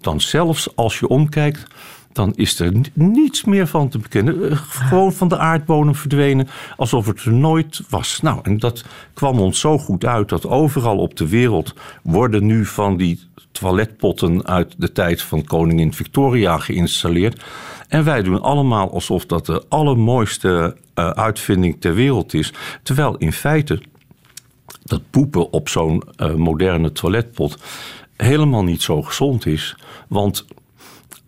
dan 0.00 0.20
zelfs 0.20 0.76
als 0.76 0.98
je 0.98 1.08
omkijkt, 1.08 1.66
dan 2.16 2.32
is 2.34 2.60
er 2.60 2.72
niets 2.92 3.44
meer 3.44 3.66
van 3.66 3.88
te 3.88 3.98
bekennen. 3.98 4.50
Eh, 4.50 4.56
gewoon 4.56 5.12
van 5.12 5.28
de 5.28 5.38
aardbodem 5.38 5.94
verdwenen, 5.94 6.48
alsof 6.76 7.06
het 7.06 7.24
er 7.24 7.32
nooit 7.32 7.80
was. 7.88 8.20
Nou, 8.20 8.38
en 8.42 8.58
dat 8.58 8.84
kwam 9.14 9.38
ons 9.38 9.60
zo 9.60 9.78
goed 9.78 10.04
uit 10.04 10.28
dat 10.28 10.46
overal 10.46 10.98
op 10.98 11.16
de 11.16 11.28
wereld 11.28 11.74
worden 12.02 12.46
nu 12.46 12.64
van 12.64 12.96
die 12.96 13.20
toiletpotten 13.52 14.46
uit 14.46 14.74
de 14.78 14.92
tijd 14.92 15.22
van 15.22 15.44
koningin 15.44 15.92
Victoria 15.92 16.58
geïnstalleerd. 16.58 17.44
En 17.88 18.04
wij 18.04 18.22
doen 18.22 18.42
allemaal 18.42 18.92
alsof 18.92 19.26
dat 19.26 19.46
de 19.46 19.64
allermooiste 19.68 20.76
uh, 20.94 21.10
uitvinding 21.10 21.80
ter 21.80 21.94
wereld 21.94 22.34
is. 22.34 22.52
Terwijl 22.82 23.16
in 23.16 23.32
feite 23.32 23.82
dat 24.84 25.02
poepen 25.10 25.52
op 25.52 25.68
zo'n 25.68 26.02
uh, 26.16 26.34
moderne 26.34 26.92
toiletpot 26.92 27.58
helemaal 28.16 28.64
niet 28.64 28.82
zo 28.82 29.02
gezond 29.02 29.46
is. 29.46 29.76
Want 30.08 30.46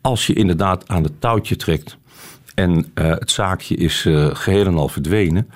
als 0.00 0.26
je 0.26 0.32
inderdaad 0.32 0.88
aan 0.88 1.02
het 1.02 1.20
touwtje 1.20 1.56
trekt 1.56 1.98
en 2.54 2.92
uh, 2.94 3.08
het 3.10 3.30
zaakje 3.30 3.74
is 3.74 4.00
geheel 4.32 4.66
en 4.66 4.76
al 4.76 4.88
verdwenen, 4.88 5.48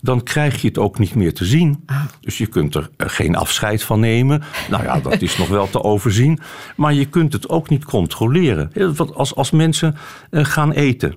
dan 0.00 0.22
krijg 0.22 0.62
je 0.62 0.68
het 0.68 0.78
ook 0.78 0.98
niet 0.98 1.14
meer 1.14 1.34
te 1.34 1.44
zien. 1.44 1.82
Ah. 1.86 2.04
Dus 2.20 2.38
je 2.38 2.46
kunt 2.46 2.74
er 2.74 2.90
geen 2.96 3.36
afscheid 3.36 3.82
van 3.82 4.00
nemen. 4.00 4.42
Nou 4.70 4.82
ja, 4.82 5.00
dat 5.00 5.22
is 5.22 5.38
nog 5.38 5.48
wel 5.48 5.70
te 5.70 5.82
overzien. 5.82 6.38
Maar 6.76 6.94
je 6.94 7.06
kunt 7.06 7.32
het 7.32 7.48
ook 7.48 7.68
niet 7.68 7.84
controleren. 7.84 8.72
Als, 9.14 9.34
als 9.34 9.50
mensen 9.50 9.96
gaan 10.30 10.72
eten 10.72 11.16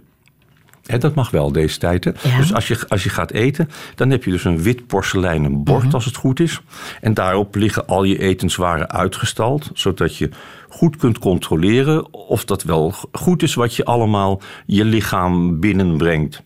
dat 0.84 1.16
mag 1.16 1.30
wel 1.30 1.52
deze 1.52 1.78
tijd. 1.78 2.04
Dus 2.38 2.54
als 2.54 2.68
je, 2.68 2.80
als 2.88 3.04
je 3.04 3.10
gaat 3.10 3.32
eten, 3.32 3.70
dan 3.96 4.10
heb 4.10 4.24
je 4.24 4.32
dus 4.32 4.44
een 4.44 4.62
wit 4.62 4.88
porseleinen 4.88 5.63
bord 5.63 5.84
mhm. 5.84 5.94
als 5.94 6.06
het 6.06 6.16
goed 6.16 6.40
is. 6.40 6.62
En 7.02 7.13
daarop 7.13 7.56
liggen 7.56 7.88
al 7.88 8.04
je 8.04 8.20
etenswaren 8.20 8.92
uitgestald, 8.92 9.70
zodat 9.74 10.18
je 10.18 10.30
goed 10.70 10.96
kunt 10.96 11.20
controleren 11.20 12.13
of 12.13 12.46
dat 12.46 12.63
wel 12.63 12.94
goed 13.12 13.44
is 13.44 13.54
wat 13.54 13.75
je 13.75 13.86
allemaal 13.86 14.42
je 14.66 14.86
lichaam 14.86 15.60
binnenbrengt. 15.60 16.44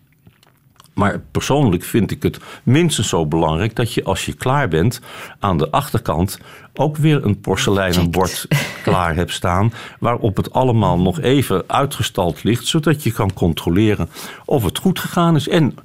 Maar 0.98 1.22
persoonlijk 1.32 1.84
vind 1.84 2.12
ik 2.12 2.24
het 2.24 2.40
minstens 2.64 3.10
zo 3.10 3.26
belangrijk 3.26 3.76
dat 3.76 3.94
je 3.94 4.04
als 4.04 4.26
je 4.26 4.34
klaar 4.34 4.68
bent 4.68 5.02
aan 5.40 5.58
de 5.58 5.72
achterkant 5.72 6.40
ook 6.74 6.98
weer 6.98 7.26
een 7.26 7.40
porseleinen 7.40 8.12
bord 8.12 8.46
klaar 8.84 9.16
hebt 9.16 9.32
staan. 9.32 9.74
Waarop 10.00 10.38
het 10.38 10.54
allemaal 10.54 11.00
nog 11.00 11.20
even 11.20 11.64
uitgestald 11.68 12.44
ligt, 12.44 12.66
zodat 12.66 13.04
je 13.04 13.12
kan 13.12 13.34
controleren 13.34 14.10
of 14.46 14.64
het 14.64 14.78
goed 14.78 15.00
gegaan 15.00 15.36
is. 15.36 15.48
En 15.48 15.76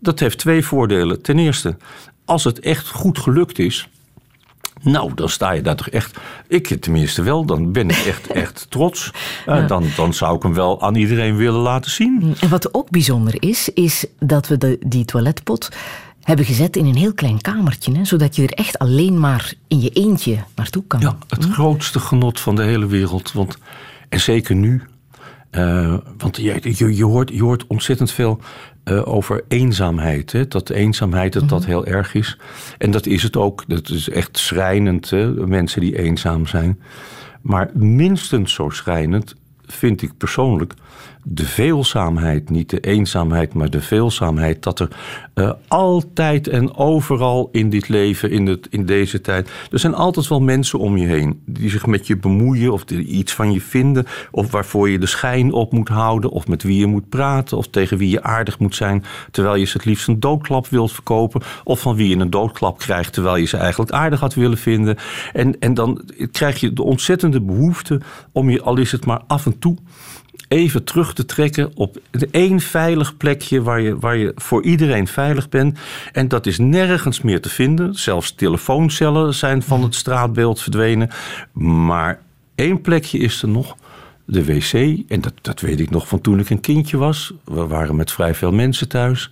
dat 0.00 0.18
heeft 0.18 0.38
twee 0.38 0.64
voordelen. 0.64 1.22
Ten 1.22 1.38
eerste, 1.38 1.76
als 2.24 2.44
het 2.44 2.60
echt 2.60 2.88
goed 2.88 3.18
gelukt 3.18 3.58
is, 3.58 3.88
nou, 4.82 5.14
dan 5.14 5.28
sta 5.28 5.50
je 5.50 5.62
daar 5.62 5.76
toch 5.76 5.88
echt. 5.88 6.18
Ik 6.48 6.80
tenminste 6.80 7.22
wel, 7.22 7.44
dan 7.44 7.72
ben 7.72 7.88
ik 7.88 7.96
echt, 7.96 8.26
echt 8.42 8.66
trots. 8.68 9.10
Uh, 9.46 9.68
dan, 9.68 9.84
dan 9.96 10.14
zou 10.14 10.36
ik 10.36 10.42
hem 10.42 10.54
wel 10.54 10.82
aan 10.82 10.94
iedereen 10.94 11.36
willen 11.36 11.60
laten 11.60 11.90
zien. 11.90 12.34
En 12.40 12.48
wat 12.48 12.74
ook 12.74 12.90
bijzonder 12.90 13.42
is, 13.42 13.68
is 13.68 14.06
dat 14.18 14.48
we 14.48 14.58
de, 14.58 14.78
die 14.86 15.04
toiletpot 15.04 15.68
hebben 16.22 16.44
gezet 16.44 16.76
in 16.76 16.86
een 16.86 16.96
heel 16.96 17.14
klein 17.14 17.40
kamertje, 17.40 17.96
hè, 17.96 18.04
zodat 18.04 18.36
je 18.36 18.42
er 18.42 18.52
echt 18.52 18.78
alleen 18.78 19.20
maar 19.20 19.52
in 19.68 19.80
je 19.80 19.90
eentje 19.90 20.38
naartoe 20.54 20.84
kan. 20.86 21.00
Ja, 21.00 21.16
het 21.28 21.44
hm? 21.44 21.52
grootste 21.52 22.00
genot 22.00 22.40
van 22.40 22.56
de 22.56 22.62
hele 22.62 22.86
wereld. 22.86 23.32
Want, 23.32 23.58
en 24.08 24.20
zeker 24.20 24.54
nu. 24.54 24.82
Uh, 25.50 25.94
want 26.18 26.36
je, 26.36 26.58
je, 26.62 26.96
je, 26.96 27.04
hoort, 27.04 27.30
je 27.30 27.42
hoort 27.42 27.66
ontzettend 27.66 28.10
veel 28.10 28.40
uh, 28.84 29.08
over 29.08 29.44
eenzaamheid. 29.48 30.32
Hè? 30.32 30.48
Dat 30.48 30.70
eenzaamheid 30.70 31.32
dat, 31.32 31.48
dat 31.48 31.60
mhm. 31.60 31.68
heel 31.68 31.86
erg 31.86 32.14
is. 32.14 32.38
En 32.78 32.90
dat 32.90 33.06
is 33.06 33.22
het 33.22 33.36
ook. 33.36 33.64
Dat 33.66 33.88
is 33.88 34.08
echt 34.08 34.38
schrijnend, 34.38 35.10
hè? 35.10 35.46
mensen 35.46 35.80
die 35.80 35.98
eenzaam 35.98 36.46
zijn. 36.46 36.80
Maar 37.40 37.70
minstens 37.74 38.54
zo 38.54 38.68
schrijnend 38.68 39.34
vind 39.66 40.02
ik 40.02 40.16
persoonlijk 40.16 40.74
de 41.28 41.44
veelzaamheid, 41.44 42.50
niet 42.50 42.70
de 42.70 42.80
eenzaamheid, 42.80 43.54
maar 43.54 43.70
de 43.70 43.80
veelzaamheid. 43.80 44.62
Dat 44.62 44.80
er 44.80 44.88
uh, 45.34 45.52
altijd 45.68 46.48
en 46.48 46.76
overal 46.76 47.48
in 47.52 47.70
dit 47.70 47.88
leven, 47.88 48.30
in, 48.30 48.46
het, 48.46 48.66
in 48.70 48.86
deze 48.86 49.20
tijd. 49.20 49.50
Er 49.70 49.78
zijn 49.78 49.94
altijd 49.94 50.28
wel 50.28 50.40
mensen 50.40 50.78
om 50.78 50.96
je 50.96 51.06
heen 51.06 51.42
die 51.46 51.70
zich 51.70 51.86
met 51.86 52.06
je 52.06 52.16
bemoeien 52.16 52.72
of 52.72 52.84
die 52.84 53.04
iets 53.04 53.32
van 53.32 53.52
je 53.52 53.60
vinden. 53.60 54.06
Of 54.30 54.50
waarvoor 54.50 54.90
je 54.90 54.98
de 54.98 55.06
schijn 55.06 55.52
op 55.52 55.72
moet 55.72 55.88
houden. 55.88 56.30
Of 56.30 56.46
met 56.48 56.62
wie 56.62 56.78
je 56.78 56.86
moet 56.86 57.08
praten. 57.08 57.56
Of 57.56 57.68
tegen 57.68 57.98
wie 57.98 58.10
je 58.10 58.22
aardig 58.22 58.58
moet 58.58 58.74
zijn. 58.74 59.04
Terwijl 59.30 59.56
je 59.56 59.64
ze 59.64 59.76
het 59.76 59.86
liefst 59.86 60.08
een 60.08 60.20
doodklap 60.20 60.66
wilt 60.68 60.92
verkopen. 60.92 61.42
Of 61.64 61.80
van 61.80 61.96
wie 61.96 62.08
je 62.08 62.16
een 62.16 62.30
doodklap 62.30 62.78
krijgt 62.78 63.12
terwijl 63.12 63.36
je 63.36 63.46
ze 63.46 63.56
eigenlijk 63.56 63.90
aardig 63.90 64.20
had 64.20 64.34
willen 64.34 64.58
vinden. 64.58 64.96
En, 65.32 65.58
en 65.58 65.74
dan 65.74 66.10
krijg 66.32 66.60
je 66.60 66.72
de 66.72 66.82
ontzettende 66.82 67.40
behoefte 67.40 68.00
om 68.32 68.50
je, 68.50 68.62
al 68.62 68.76
is 68.76 68.92
het 68.92 69.06
maar 69.06 69.22
af 69.26 69.46
en 69.46 69.58
toe 69.58 69.76
even 70.48 70.84
terug 70.84 71.14
te 71.14 71.24
trekken 71.24 71.70
op 71.74 72.00
één 72.30 72.60
veilig 72.60 73.16
plekje 73.16 73.62
waar 73.62 73.80
je, 73.80 73.98
waar 73.98 74.16
je 74.16 74.32
voor 74.36 74.62
iedereen 74.62 75.06
veilig 75.06 75.48
bent. 75.48 75.78
En 76.12 76.28
dat 76.28 76.46
is 76.46 76.58
nergens 76.58 77.20
meer 77.20 77.40
te 77.40 77.48
vinden. 77.48 77.94
Zelfs 77.94 78.34
telefooncellen 78.34 79.34
zijn 79.34 79.62
van 79.62 79.82
het 79.82 79.94
straatbeeld 79.94 80.60
verdwenen. 80.60 81.10
Maar 81.52 82.20
één 82.54 82.80
plekje 82.80 83.18
is 83.18 83.42
er 83.42 83.48
nog. 83.48 83.76
De 84.28 84.44
wc, 84.44 84.72
en 85.08 85.20
dat, 85.20 85.32
dat 85.42 85.60
weet 85.60 85.80
ik 85.80 85.90
nog 85.90 86.08
van 86.08 86.20
toen 86.20 86.38
ik 86.38 86.50
een 86.50 86.60
kindje 86.60 86.96
was. 86.96 87.32
We 87.44 87.66
waren 87.66 87.96
met 87.96 88.12
vrij 88.12 88.34
veel 88.34 88.52
mensen 88.52 88.88
thuis. 88.88 89.30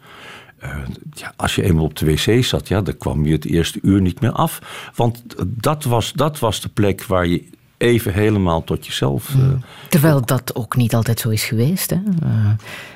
Uh, 0.65 0.77
ja, 1.15 1.33
als 1.37 1.55
je 1.55 1.63
eenmaal 1.63 1.85
op 1.85 1.97
de 1.97 2.07
wc 2.07 2.45
zat, 2.45 2.69
ja, 2.69 2.81
dan 2.81 2.97
kwam 2.97 3.27
je 3.27 3.33
het 3.33 3.45
eerste 3.45 3.79
uur 3.83 4.01
niet 4.01 4.21
meer 4.21 4.33
af. 4.33 4.59
Want 4.95 5.25
dat 5.47 5.85
was, 5.85 6.13
dat 6.13 6.39
was 6.39 6.61
de 6.61 6.69
plek 6.69 7.05
waar 7.05 7.27
je 7.27 7.45
even 7.85 8.13
helemaal 8.13 8.65
tot 8.65 8.87
jezelf. 8.87 9.29
Eh, 9.29 9.41
Terwijl 9.89 10.21
dat 10.25 10.55
ook 10.55 10.77
niet 10.77 10.95
altijd 10.95 11.21
zo 11.21 11.29
is 11.29 11.45
geweest. 11.45 11.91
Hè? 11.91 11.97
Uh, 11.97 12.51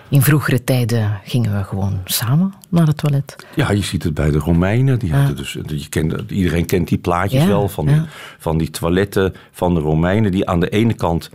in 0.09 0.23
vroegere 0.23 0.65
tijden 0.65 1.21
gingen 1.25 1.57
we 1.57 1.65
gewoon 1.65 2.01
samen 2.05 2.55
naar 2.69 2.87
het 2.87 2.97
toilet. 2.97 3.37
Ja, 3.55 3.71
je 3.71 3.83
ziet 3.83 4.03
het 4.03 4.15
bij 4.15 4.31
de 4.31 4.39
Romeinen. 4.39 4.99
Die 4.99 5.13
hadden 5.13 5.37
dus, 5.37 5.53
je 5.67 5.89
kent, 5.89 6.31
iedereen 6.31 6.67
kent 6.67 6.89
die 6.89 6.99
plaatjes 6.99 7.45
wel 7.45 7.69
van, 7.69 7.87
die, 7.87 8.03
van 8.39 8.59
die 8.59 8.71
toiletten 8.71 9.35
van 9.53 9.75
de 9.75 9.81
Romeinen. 9.81 10.31
Die 10.31 10.49
aan 10.49 10.61
de 10.61 10.69
ene 10.69 10.95
kant 10.95 11.31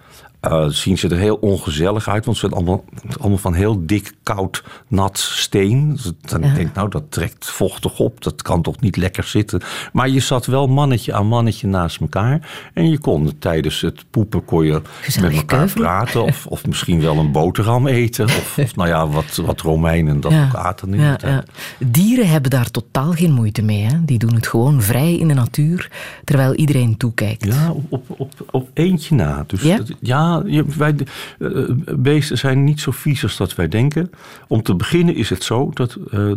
uh, 0.47 0.65
zien 0.67 0.97
ze 0.97 1.07
er 1.07 1.17
heel 1.17 1.35
ongezellig 1.35 2.07
uit. 2.07 2.25
Want 2.25 2.37
ze 2.37 2.47
zijn 2.47 2.59
allemaal, 2.59 2.83
allemaal 3.19 3.37
van 3.37 3.53
heel 3.53 3.85
dik, 3.85 4.13
koud, 4.23 4.63
nat 4.87 5.17
steen. 5.17 5.91
Dus 5.91 6.11
dan 6.21 6.41
denk 6.41 6.57
ik, 6.57 6.73
nou, 6.73 6.89
dat 6.89 7.03
trekt 7.09 7.49
vochtig 7.49 7.99
op. 7.99 8.23
Dat 8.23 8.41
kan 8.41 8.61
toch 8.61 8.79
niet 8.79 8.97
lekker 8.97 9.23
zitten. 9.23 9.61
Maar 9.93 10.09
je 10.09 10.19
zat 10.19 10.45
wel 10.45 10.67
mannetje 10.67 11.13
aan 11.13 11.27
mannetje 11.27 11.67
naast 11.67 12.01
elkaar. 12.01 12.49
En 12.73 12.89
je 12.89 12.99
kon 12.99 13.37
tijdens 13.39 13.81
het 13.81 14.05
poepen 14.09 14.45
kon 14.45 14.65
je 14.65 14.81
met 15.21 15.35
elkaar 15.35 15.71
praten. 15.73 16.23
Of, 16.23 16.45
of 16.45 16.65
misschien 16.65 17.01
wel 17.01 17.17
een 17.17 17.31
boterham 17.31 17.87
eten. 17.87 18.25
Of, 18.25 18.57
of 18.57 18.75
nou 18.75 18.89
ja, 18.89 19.07
wat, 19.07 19.35
wat 19.45 19.61
Romeinen 19.61 20.19
dat 20.19 20.31
ja. 20.31 20.45
ook 20.45 20.55
aten 20.55 20.93
in 20.93 21.01
ja, 21.01 21.17
ja. 21.21 21.43
Dieren 21.79 22.29
hebben 22.29 22.51
daar 22.51 22.71
totaal 22.71 23.11
geen 23.11 23.33
moeite 23.33 23.61
mee. 23.61 23.81
Hè? 23.81 24.05
Die 24.05 24.19
doen 24.19 24.33
het 24.33 24.47
gewoon 24.47 24.81
vrij 24.81 25.17
in 25.17 25.27
de 25.27 25.33
natuur. 25.33 25.91
Terwijl 26.23 26.53
iedereen 26.53 26.97
toekijkt. 26.97 27.45
Ja, 27.45 27.71
op, 27.89 28.03
op, 28.17 28.31
op 28.51 28.69
eentje 28.73 29.15
na. 29.15 29.43
Dus 29.47 29.61
ja? 29.61 29.77
Dat, 29.77 29.91
ja 29.99 30.32
wij, 30.77 30.95
uh, 31.39 31.69
beesten 31.95 32.37
zijn 32.37 32.63
niet 32.63 32.79
zo 32.79 32.91
vies 32.91 33.23
als 33.23 33.37
dat 33.37 33.55
wij 33.55 33.67
denken. 33.67 34.11
Om 34.47 34.61
te 34.61 34.75
beginnen 34.75 35.15
is 35.15 35.29
het 35.29 35.43
zo 35.43 35.71
dat 35.73 35.97
uh, 36.13 36.31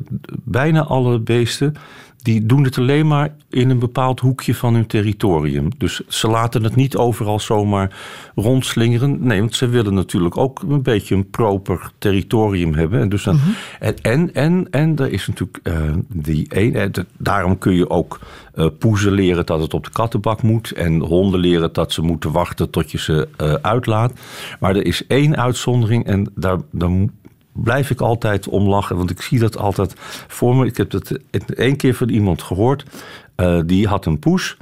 bijna 0.45 0.83
alle 0.83 1.19
beesten 1.19 1.75
die 2.27 2.47
doen 2.47 2.65
het 2.65 2.79
alleen 2.79 3.07
maar 3.07 3.35
in 3.51 3.71
een 3.71 3.79
bepaald 3.79 4.21
hoekje 4.21 4.55
van 4.55 4.75
hun 4.75 4.87
territorium. 4.87 5.69
Dus 5.79 6.01
ze 6.09 6.29
laten 6.29 6.65
het 6.65 6.77
niet 6.77 6.97
overal 6.97 7.41
zomaar 7.41 7.97
rondslingeren. 8.35 9.27
Nee, 9.27 9.41
want 9.41 9.55
ze 9.55 9.69
willen 9.69 9.95
natuurlijk 9.95 10.37
ook 10.37 10.63
een 10.69 10.83
beetje 10.83 11.15
een 11.15 11.31
proper 11.31 11.91
territorium 11.99 12.75
hebben. 12.75 13.01
En, 13.01 13.09
dus 13.09 13.23
dan, 13.23 13.35
mhm. 13.35 13.49
en, 13.81 13.95
en, 14.03 14.35
en, 14.35 14.67
en 14.71 14.97
er 14.97 15.13
is 15.13 15.27
natuurlijk 15.27 15.59
uh, 15.63 15.75
die 16.09 16.47
een. 16.49 16.95
Daarom 17.19 17.59
kun 17.59 17.75
je 17.75 17.91
ook 17.91 18.21
uh, 18.55 18.67
poezen 18.79 19.13
leren 19.13 19.47
dat 19.47 19.61
het 19.61 19.75
op 19.75 19.85
de 19.85 19.91
kattenbak 19.91 20.43
moet. 20.43 20.71
En 20.71 21.01
honden 21.01 21.41
leren 21.41 21.73
dat 21.73 21.93
ze 21.93 22.03
moeten 22.03 22.33
wachten 22.33 22.71
tot 22.71 22.91
je 22.91 22.99
ze 22.99 23.29
uh, 23.41 23.53
uitlaat. 23.53 24.13
Maar 24.61 24.77
er 24.77 24.87
is 24.87 25.07
één 25.07 25.37
uitzondering 25.37 26.07
en 26.07 26.33
daar, 26.35 26.59
daar 26.71 26.91
blijf 27.57 27.91
ik 27.91 28.01
altijd 28.01 28.49
om 28.49 28.69
lachen. 28.69 28.97
Want 28.97 29.11
ik 29.11 29.23
zie 29.23 29.39
dat 29.39 29.59
altijd 29.59 29.95
voor 30.27 30.57
me. 30.57 30.67
Ik 30.67 30.77
heb 30.77 30.93
het 30.93 31.55
één 31.55 31.77
keer 31.77 31.95
van 31.95 32.09
iemand 32.09 32.43
gehoord. 32.43 32.85
Uh, 33.37 33.61
die 33.67 33.87
had 33.87 34.07
een 34.07 34.19
poes. 34.19 34.57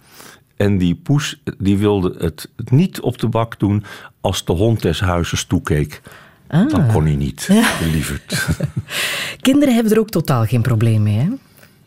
En 0.56 0.78
die 0.78 0.94
poes 0.94 1.42
die 1.58 1.78
wilde 1.78 2.14
het 2.18 2.50
niet 2.70 3.00
op 3.00 3.18
de 3.18 3.28
bak 3.28 3.58
doen 3.58 3.84
als 4.20 4.44
de 4.44 4.52
hond 4.52 4.82
des 4.82 5.00
huizes 5.00 5.44
toekeek. 5.44 6.02
Ah. 6.46 6.70
Dan 6.70 6.86
kon 6.92 7.04
hij 7.04 7.14
niet, 7.14 7.46
ja. 7.48 7.70
lieverd. 7.92 8.48
Kinderen 9.40 9.74
hebben 9.74 9.92
er 9.92 9.98
ook 9.98 10.10
totaal 10.10 10.44
geen 10.44 10.62
probleem 10.62 11.02
mee, 11.02 11.18
hè? 11.18 11.28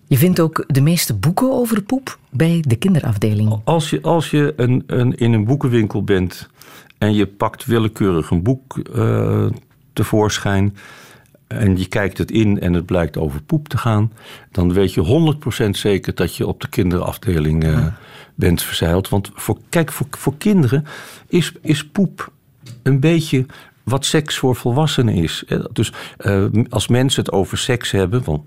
Je 0.08 0.18
vindt 0.18 0.40
ook 0.40 0.64
de 0.68 0.82
meeste 0.82 1.14
boeken 1.14 1.52
over 1.52 1.82
poep 1.82 2.18
bij 2.30 2.64
de 2.68 2.76
kinderafdeling. 2.76 3.60
Als 3.64 3.90
je, 3.90 4.02
als 4.02 4.32
je 4.32 4.54
een, 4.56 4.84
een, 4.88 5.18
in 5.18 5.34
een 5.34 5.46
boekenwinkel 5.46 6.04
bent 6.04 6.50
en 6.98 7.14
je 7.14 7.28
pakt 7.28 7.66
willekeurig 7.66 8.30
een 8.30 8.44
boek 8.44 8.82
uh, 8.96 9.46
tevoorschijn 9.98 10.78
en 11.48 11.78
je 11.78 11.88
kijkt 11.88 12.18
het 12.18 12.32
in 12.32 12.60
en 12.60 12.74
het 12.74 12.86
blijkt 12.86 13.18
over 13.18 13.42
poep 13.42 13.68
te 13.68 13.78
gaan, 13.78 14.12
dan 14.52 14.74
weet 14.74 14.94
je 14.94 15.36
100% 15.66 15.70
zeker 15.70 16.16
dat 16.16 16.36
je 16.36 16.48
op 16.48 16.62
de 16.62 16.70
kinderafdeling 16.70 17.64
uh, 17.64 17.88
bent 18.36 18.64
verzeild. 18.64 19.10
Want 19.10 19.32
voor, 19.34 19.58
kijk, 19.70 19.92
voor, 19.92 20.08
voor 20.10 20.38
kinderen 20.38 20.86
is, 21.28 21.52
is 21.62 21.88
poep 21.88 22.32
een 22.84 23.00
beetje 23.00 23.46
wat 23.84 24.06
seks 24.06 24.38
voor 24.38 24.56
volwassenen 24.56 25.14
is. 25.14 25.44
Dus 25.74 25.94
uh, 26.20 26.46
als 26.70 26.88
mensen 26.88 27.24
het 27.24 27.34
over 27.34 27.58
seks 27.58 27.92
hebben, 27.92 28.24
want 28.24 28.42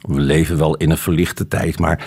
we 0.00 0.20
leven 0.20 0.58
wel 0.58 0.76
in 0.76 0.90
een 0.90 0.98
verlichte 0.98 1.48
tijd, 1.48 1.78
maar 1.78 2.06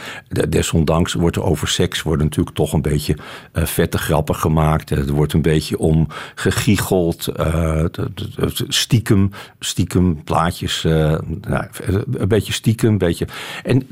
desondanks 0.50 1.14
wordt 1.14 1.36
er 1.36 1.44
over 1.44 1.68
seks 1.68 2.02
worden 2.02 2.26
natuurlijk 2.26 2.56
toch 2.56 2.74
een 2.74 2.82
beetje 2.82 3.18
uh, 3.54 3.66
vette 3.66 3.98
grappen 3.98 4.36
gemaakt. 4.36 4.90
Er 4.90 5.12
wordt 5.12 5.34
een 5.34 5.42
beetje 5.42 5.78
om 5.78 6.08
gegiegeld, 6.36 7.28
uh, 7.40 7.86
stiekem, 8.68 9.32
stiekem 9.60 10.24
plaatjes, 10.24 10.84
nou, 10.84 11.66
een 12.12 12.28
beetje 12.28 12.54
stiekem, 12.54 12.90
een 12.90 12.98
beetje. 12.98 13.28
En 13.64 13.88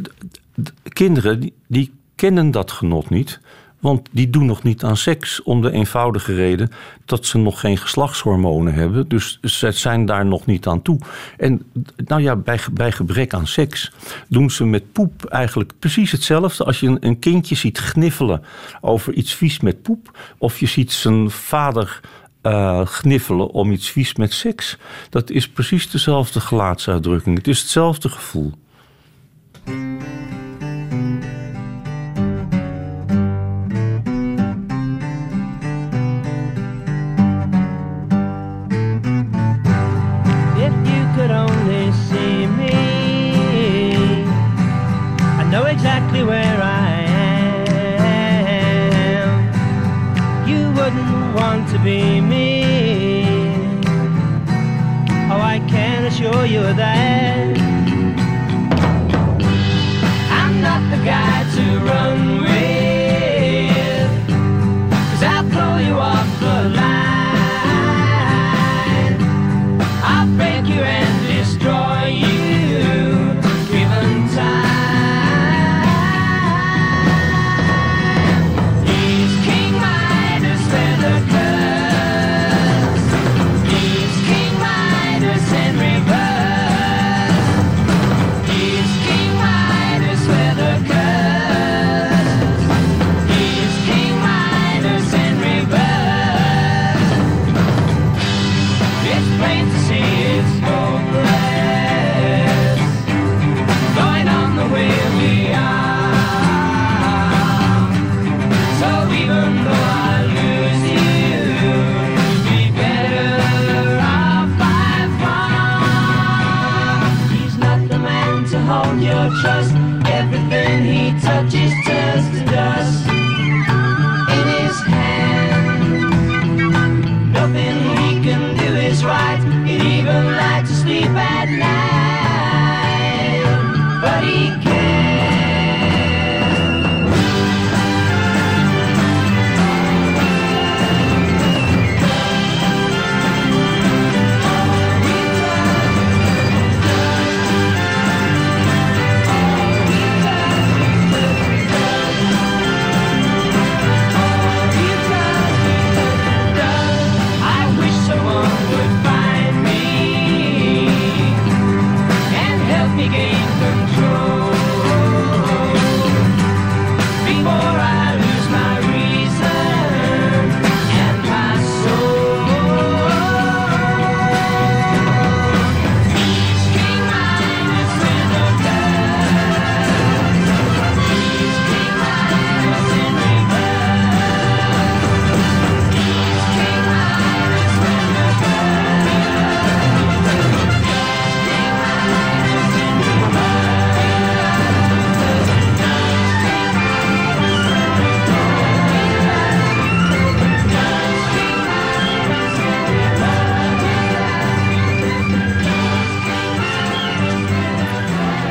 kinderen 0.84 1.52
die 1.68 1.94
kennen 2.16 2.52
dat 2.52 2.72
genot 2.72 3.10
niet. 3.10 3.40
Want 3.80 4.08
die 4.12 4.30
doen 4.30 4.46
nog 4.46 4.64
niet 4.64 4.84
aan 4.84 4.98
seks 4.98 5.44
om 5.44 5.62
de 5.62 5.72
eenvoudige 5.72 6.36
reden 6.36 6.72
dat 7.06 7.26
ze 7.26 7.38
nog 7.38 7.60
geen 7.60 7.78
geslachtshormonen 7.78 8.74
hebben. 8.74 9.08
Dus 9.08 9.40
ze 9.42 9.72
zijn 9.72 10.06
daar 10.06 10.26
nog 10.26 10.46
niet 10.46 10.68
aan 10.68 10.82
toe. 10.82 11.00
En 11.38 11.62
nou 11.96 12.22
ja, 12.22 12.36
bij, 12.36 12.60
bij 12.72 12.92
gebrek 12.92 13.34
aan 13.34 13.48
seks 13.48 13.92
doen 14.28 14.50
ze 14.52 14.66
met 14.66 14.92
poep 14.92 15.26
eigenlijk 15.26 15.74
precies 15.80 16.12
hetzelfde. 16.12 16.64
Als 16.64 16.80
je 16.80 16.88
een, 16.88 16.98
een 17.00 17.20
kindje 17.20 17.56
ziet 17.56 17.78
gniffelen 17.78 18.44
over 18.82 19.14
iets 19.14 19.34
vies 19.34 19.60
met 19.60 19.82
poep, 19.82 20.18
of 20.38 20.60
je 20.60 20.68
ziet 20.68 20.92
zijn 20.92 21.32
vader 21.32 22.00
uh, 22.44 22.86
gniffelen 22.86 23.50
om 23.50 23.72
iets 23.72 23.90
vies 23.90 24.16
met 24.16 24.34
seks. 24.34 24.78
Dat 25.10 25.30
is 25.30 25.50
precies 25.50 25.92
dezelfde 25.92 26.40
gelaatsuitdrukking. 26.40 27.38
Het 27.38 27.48
is 27.48 27.60
hetzelfde 27.60 28.10
gevoel. 28.10 28.54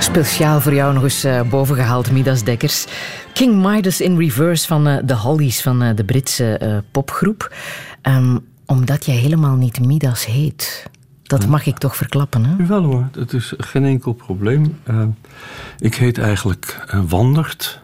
Speciaal 0.08 0.60
voor 0.60 0.74
jou 0.74 0.94
nog 0.94 1.02
eens 1.02 1.24
uh, 1.24 1.42
bovengehaald, 1.42 2.10
Midas 2.10 2.44
Dekkers. 2.44 2.86
King 3.32 3.62
Midas 3.66 4.00
in 4.00 4.18
Reverse 4.18 4.66
van 4.66 4.88
uh, 4.88 4.96
de 5.04 5.14
Hollies, 5.14 5.62
van 5.62 5.82
uh, 5.82 5.90
de 5.94 6.04
Britse 6.04 6.82
popgroep. 6.90 7.54
Um, 8.02 8.38
omdat 8.66 9.04
jij 9.04 9.14
helemaal 9.14 9.56
niet 9.56 9.86
Midas 9.86 10.26
heet. 10.26 10.90
Dat 11.22 11.46
mag 11.46 11.66
ik 11.66 11.78
toch 11.78 11.96
verklappen, 11.96 12.44
hè? 12.44 12.66
Wel 12.66 12.82
hoor, 12.82 13.08
dat 13.12 13.32
is 13.32 13.54
geen 13.56 13.84
enkel 13.84 14.12
probleem. 14.12 14.80
ik 15.78 15.94
heet 15.94 16.18
eigenlijk 16.18 16.86
Wandert. 17.08 17.80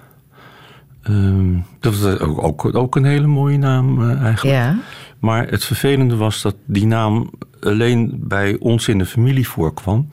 Ehm, 1.03 1.59
dat 1.81 1.93
is 1.93 2.05
ook, 2.05 2.43
ook, 2.43 2.75
ook, 2.75 2.97
een 2.97 3.05
hele 3.05 3.27
mooie 3.27 3.59
naam 3.59 4.11
eigenlijk. 4.11 4.57
Ja. 4.57 4.79
Maar 5.19 5.49
het 5.49 5.65
vervelende 5.65 6.17
was 6.17 6.43
dat 6.43 6.57
die 6.67 6.87
naam 6.87 7.31
alleen 7.61 8.15
bij 8.19 8.57
ons 8.59 8.89
in 8.89 8.99
de 8.99 9.07
familie 9.07 9.49
voorkwam. 9.49 10.09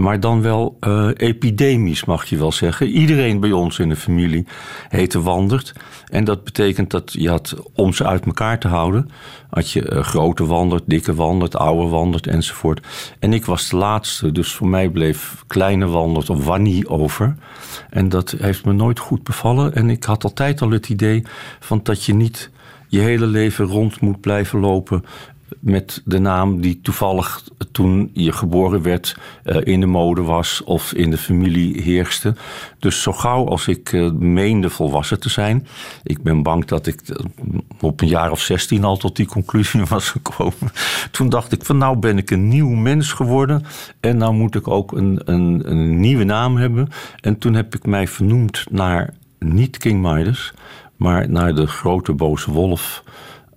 Maar 0.00 0.20
dan 0.20 0.42
wel 0.42 0.76
uh, 0.86 1.08
epidemisch, 1.16 2.04
mag 2.04 2.24
je 2.24 2.36
wel 2.36 2.52
zeggen. 2.52 2.86
Iedereen 2.86 3.40
bij 3.40 3.52
ons 3.52 3.78
in 3.78 3.88
de 3.88 3.96
familie 3.96 4.46
heette 4.88 5.22
Wandert. 5.22 5.72
En 6.06 6.24
dat 6.24 6.44
betekent 6.44 6.90
dat 6.90 7.12
je 7.12 7.28
had, 7.28 7.54
om 7.74 7.92
ze 7.92 8.06
uit 8.06 8.26
elkaar 8.26 8.58
te 8.58 8.68
houden... 8.68 9.10
had 9.50 9.70
je 9.70 9.90
uh, 9.90 10.02
grote 10.02 10.46
Wandert, 10.46 10.82
dikke 10.86 11.14
Wandert, 11.14 11.56
oude 11.56 11.88
Wandert 11.88 12.26
enzovoort. 12.26 12.86
En 13.18 13.32
ik 13.32 13.44
was 13.44 13.68
de 13.68 13.76
laatste, 13.76 14.32
dus 14.32 14.52
voor 14.52 14.68
mij 14.68 14.88
bleef 14.88 15.44
kleine 15.46 15.86
Wandert 15.86 16.30
of 16.30 16.44
Wannie 16.44 16.88
over. 16.88 17.36
En 17.90 18.08
dat 18.08 18.34
heeft 18.38 18.64
me 18.64 18.72
nooit 18.72 18.98
goed 18.98 19.22
bevallen. 19.22 19.74
En 19.74 19.90
ik 19.90 20.04
had 20.04 20.24
altijd 20.24 20.62
al 20.62 20.70
het 20.70 20.88
idee 20.88 21.22
van 21.58 21.80
dat 21.82 22.04
je 22.04 22.14
niet 22.14 22.50
je 22.88 23.00
hele 23.00 23.26
leven 23.26 23.64
rond 23.64 24.00
moet 24.00 24.20
blijven 24.20 24.60
lopen 24.60 25.04
met 25.58 26.02
de 26.04 26.18
naam 26.18 26.60
die 26.60 26.80
toevallig 26.82 27.42
toen 27.72 28.10
je 28.12 28.32
geboren 28.32 28.82
werd 28.82 29.16
uh, 29.44 29.56
in 29.64 29.80
de 29.80 29.86
mode 29.86 30.22
was 30.22 30.62
of 30.64 30.92
in 30.92 31.10
de 31.10 31.18
familie 31.18 31.82
heerste. 31.82 32.34
Dus 32.78 33.02
zo 33.02 33.12
gauw 33.12 33.48
als 33.48 33.68
ik 33.68 33.92
uh, 33.92 34.10
meende 34.12 34.70
volwassen 34.70 35.20
te 35.20 35.28
zijn. 35.28 35.66
Ik 36.02 36.22
ben 36.22 36.42
bang 36.42 36.64
dat 36.64 36.86
ik 36.86 37.00
uh, 37.08 37.16
op 37.80 38.00
een 38.00 38.08
jaar 38.08 38.30
of 38.30 38.40
zestien 38.40 38.84
al 38.84 38.96
tot 38.96 39.16
die 39.16 39.26
conclusie 39.26 39.84
was 39.88 40.08
gekomen. 40.08 40.72
Toen 41.10 41.28
dacht 41.28 41.52
ik 41.52 41.64
van 41.64 41.78
nou 41.78 41.98
ben 41.98 42.18
ik 42.18 42.30
een 42.30 42.48
nieuw 42.48 42.68
mens 42.68 43.12
geworden. 43.12 43.64
En 44.00 44.16
nou 44.16 44.34
moet 44.34 44.54
ik 44.54 44.68
ook 44.68 44.92
een, 44.92 45.20
een, 45.24 45.62
een 45.70 46.00
nieuwe 46.00 46.24
naam 46.24 46.56
hebben. 46.56 46.88
En 47.20 47.38
toen 47.38 47.54
heb 47.54 47.74
ik 47.74 47.86
mij 47.86 48.08
vernoemd 48.08 48.64
naar 48.70 49.14
niet 49.38 49.76
King 49.76 50.02
Midas, 50.02 50.52
maar 50.96 51.30
naar 51.30 51.54
de 51.54 51.66
grote 51.66 52.12
boze 52.12 52.50
wolf 52.50 53.02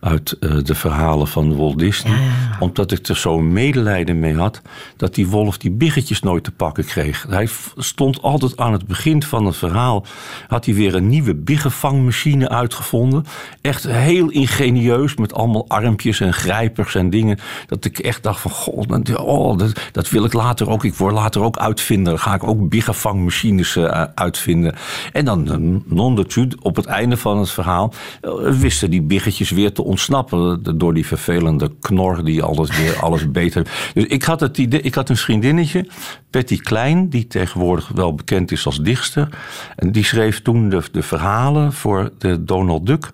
uit 0.03 0.37
uh, 0.39 0.57
de 0.63 0.75
verhalen 0.75 1.27
van 1.27 1.55
Walt 1.55 1.79
Disney. 1.79 2.17
Omdat 2.59 2.91
ik 2.91 3.07
er 3.07 3.15
zo'n 3.15 3.53
medelijden 3.53 4.19
mee 4.19 4.35
had 4.35 4.61
dat 4.97 5.15
die 5.15 5.27
wolf 5.27 5.57
die 5.57 5.71
biggetjes 5.71 6.19
nooit 6.19 6.43
te 6.43 6.51
pakken 6.51 6.85
kreeg. 6.85 7.25
Hij 7.29 7.49
stond 7.77 8.21
altijd 8.21 8.57
aan 8.57 8.71
het 8.71 8.87
begin 8.87 9.23
van 9.23 9.45
het 9.45 9.55
verhaal. 9.55 10.05
Had 10.47 10.65
hij 10.65 10.73
weer 10.73 10.95
een 10.95 11.07
nieuwe 11.07 11.35
biggenvangmachine 11.35 12.49
uitgevonden. 12.49 13.25
Echt 13.61 13.83
heel 13.83 14.29
ingenieus 14.29 15.15
met 15.15 15.33
allemaal 15.33 15.65
armpjes 15.67 16.19
en 16.19 16.33
grijpers 16.33 16.95
en 16.95 17.09
dingen. 17.09 17.39
Dat 17.67 17.85
ik 17.85 17.99
echt 17.99 18.23
dacht 18.23 18.39
van 18.39 18.51
god, 18.51 19.15
oh, 19.17 19.57
dat, 19.57 19.81
dat 19.91 20.09
wil 20.09 20.25
ik 20.25 20.33
later 20.33 20.69
ook. 20.69 20.83
Ik 20.83 20.95
word 20.95 21.13
later 21.13 21.41
ook 21.41 21.57
uitvinder. 21.57 22.19
Ga 22.19 22.33
ik 22.33 22.43
ook 22.43 22.69
biggenvangmachines 22.69 23.75
uh, 23.75 24.03
uitvinden. 24.15 24.75
En 25.11 25.25
dan 25.25 25.83
non 25.85 26.15
de 26.15 26.47
op 26.61 26.75
het 26.75 26.85
einde 26.85 27.17
van 27.17 27.37
het 27.37 27.49
verhaal 27.49 27.93
uh, 28.21 28.31
wisten 28.51 28.89
die 28.89 29.01
biggetjes 29.01 29.49
weer 29.49 29.73
te 29.73 29.83
ontsnappen 29.93 30.77
door 30.77 30.93
die 30.93 31.05
vervelende 31.05 31.71
knor 31.79 32.23
die 32.23 32.43
alles 32.43 32.77
weer 32.77 32.99
alles 32.99 33.31
beter. 33.31 33.91
Dus 33.93 34.05
ik 34.05 34.23
had, 34.23 34.39
het 34.39 34.57
idee, 34.57 34.81
ik 34.81 34.95
had 34.95 35.09
een 35.09 35.17
vriendinnetje, 35.17 35.87
Betty 36.29 36.57
Klein, 36.57 37.09
die 37.09 37.27
tegenwoordig 37.27 37.87
wel 37.87 38.15
bekend 38.15 38.51
is 38.51 38.65
als 38.65 38.81
dichter. 38.81 39.29
En 39.75 39.91
die 39.91 40.03
schreef 40.03 40.41
toen 40.41 40.69
de, 40.69 40.81
de 40.91 41.03
verhalen 41.03 41.73
voor 41.73 42.11
de 42.17 42.43
Donald 42.43 42.85
Duck. 42.85 43.11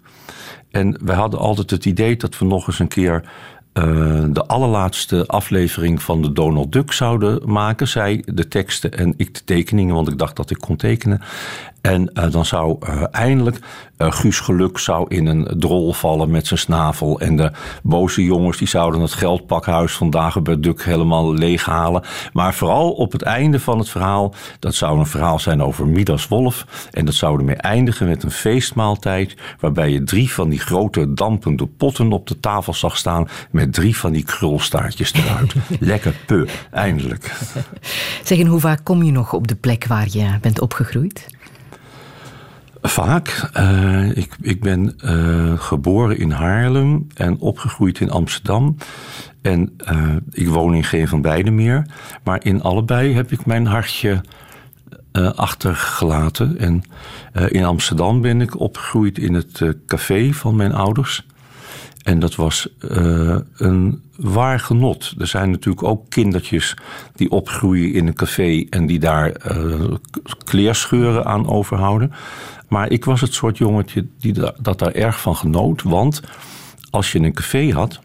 En 0.72 0.98
wij 1.04 1.16
hadden 1.16 1.40
altijd 1.40 1.70
het 1.70 1.86
idee 1.86 2.16
dat 2.18 2.38
we 2.38 2.46
nog 2.46 2.68
eens 2.68 2.80
een 2.80 2.88
keer 2.88 3.24
uh, 3.74 4.24
de 4.30 4.46
allerlaatste 4.46 5.26
aflevering 5.28 6.02
van 6.02 6.22
de 6.22 6.34
Donald 6.34 6.72
Duck 6.72 6.92
zouden 6.92 7.52
maken. 7.52 7.88
Zij 7.88 8.24
de 8.26 8.48
teksten 8.48 8.92
en 8.92 9.14
ik 9.18 9.34
de 9.34 9.44
tekeningen, 9.44 9.96
want 9.96 10.08
ik 10.08 10.18
dacht 10.18 10.36
dat 10.36 10.50
ik 10.50 10.58
kon 10.58 10.76
tekenen. 10.76 11.22
En 11.82 12.12
uh, 12.14 12.32
dan 12.32 12.46
zou 12.46 12.78
uh, 12.90 13.04
eindelijk 13.12 13.60
uh, 13.98 14.12
Guus 14.12 14.40
Geluk 14.40 14.78
zou 14.78 15.06
in 15.08 15.26
een 15.26 15.54
drol 15.58 15.94
vallen 15.94 16.32
met 16.32 16.48
zijn 16.48 16.60
snavel. 16.60 17.20
En 17.20 17.36
de 17.36 17.52
boze 17.84 18.24
jongens 18.24 18.58
die 18.58 18.68
zouden 18.68 19.02
het 19.02 19.14
geldpakhuis 19.14 19.94
van 19.94 20.10
Dagobert 20.10 20.64
Duck 20.64 20.84
helemaal 20.84 21.34
leeghalen. 21.34 22.04
Maar 22.34 22.54
vooral 22.54 22.92
op 22.92 23.12
het 23.12 23.22
einde 23.22 23.60
van 23.60 23.78
het 23.78 23.90
verhaal, 23.90 24.34
dat 24.60 24.76
zou 24.76 25.00
een 25.00 25.06
verhaal 25.06 25.40
zijn 25.40 25.64
over 25.64 25.88
Midas 25.88 26.28
Wolf. 26.28 26.66
En 26.92 27.06
dat 27.06 27.14
zou 27.14 27.38
ermee 27.38 27.56
eindigen 27.56 28.08
met 28.08 28.24
een 28.24 28.32
feestmaaltijd. 28.32 29.36
Waarbij 29.60 29.90
je 29.90 30.04
drie 30.04 30.34
van 30.34 30.50
die 30.50 30.60
grote 30.60 31.14
dampende 31.14 31.68
potten 31.68 32.12
op 32.12 32.28
de 32.28 32.40
tafel 32.40 32.74
zag 32.74 32.98
staan. 32.98 33.28
Met 33.52 33.74
drie 33.74 33.98
van 33.98 34.12
die 34.12 34.24
krulstaartjes 34.24 35.14
eruit. 35.14 35.56
Lekker 35.80 36.16
pu, 36.26 36.48
eindelijk. 36.72 37.38
Zeg, 38.24 38.40
en 38.40 38.48
hoe 38.48 38.60
vaak 38.60 38.80
kom 38.84 39.04
je 39.04 39.12
nog 39.12 39.34
op 39.34 39.48
de 39.48 39.56
plek 39.56 39.86
waar 39.86 40.08
je 40.10 40.38
bent 40.42 40.62
opgegroeid? 40.62 41.38
Vaak. 42.82 43.50
Uh, 43.58 44.18
ik, 44.18 44.38
ik 44.42 44.62
ben 44.62 44.96
uh, 45.06 45.60
geboren 45.60 46.18
in 46.18 46.32
Haarlem 46.32 47.08
en 47.14 47.40
opgegroeid 47.40 48.00
in 48.00 48.12
Amsterdam. 48.12 48.76
En 49.42 49.78
uh, 49.92 50.16
ik 50.32 50.48
woon 50.48 50.74
in 50.74 50.84
geen 50.84 51.08
van 51.08 51.22
beide 51.22 51.52
meer. 51.52 51.86
Maar 52.24 52.46
in 52.46 52.62
allebei 52.62 53.14
heb 53.14 53.32
ik 53.32 53.46
mijn 53.46 53.66
hartje 53.66 54.22
achtergelaten. 55.36 56.58
En 56.58 56.84
in 57.48 57.66
Amsterdam 57.66 58.22
ben 58.22 58.42
ik 58.42 58.60
opgegroeid 58.60 59.18
in 59.18 59.34
het 59.34 59.64
café 59.86 60.34
van 60.34 60.56
mijn 60.56 60.74
ouders. 60.74 61.26
En 62.04 62.20
dat 62.20 62.36
was 62.36 62.68
een 63.56 64.02
waar 64.16 64.60
genot. 64.60 65.14
Er 65.18 65.28
zijn 65.28 65.52
natuurlijk 65.52 65.84
ook 65.84 66.10
kindertjes 66.10 66.78
die 67.16 67.32
opgroeien 67.32 67.94
in 67.94 68.08
een 68.08 68.14
café 68.14 68.66
en 68.70 68.86
die 68.86 69.00
daar 69.00 69.32
kleerscheuren 70.44 71.26
aan 71.26 71.48
overhouden. 71.48 72.12
Maar 72.70 72.92
ik 72.92 73.06
was 73.06 73.22
het 73.22 73.34
soort 73.34 73.58
jongetje 73.58 74.08
die 74.20 74.34
dat 74.62 74.80
daar 74.80 74.92
erg 74.92 75.22
van 75.22 75.36
genoot. 75.36 75.82
Want 75.82 76.22
als 76.90 77.12
je 77.12 77.20
een 77.20 77.34
café 77.34 77.72
had, 77.72 78.00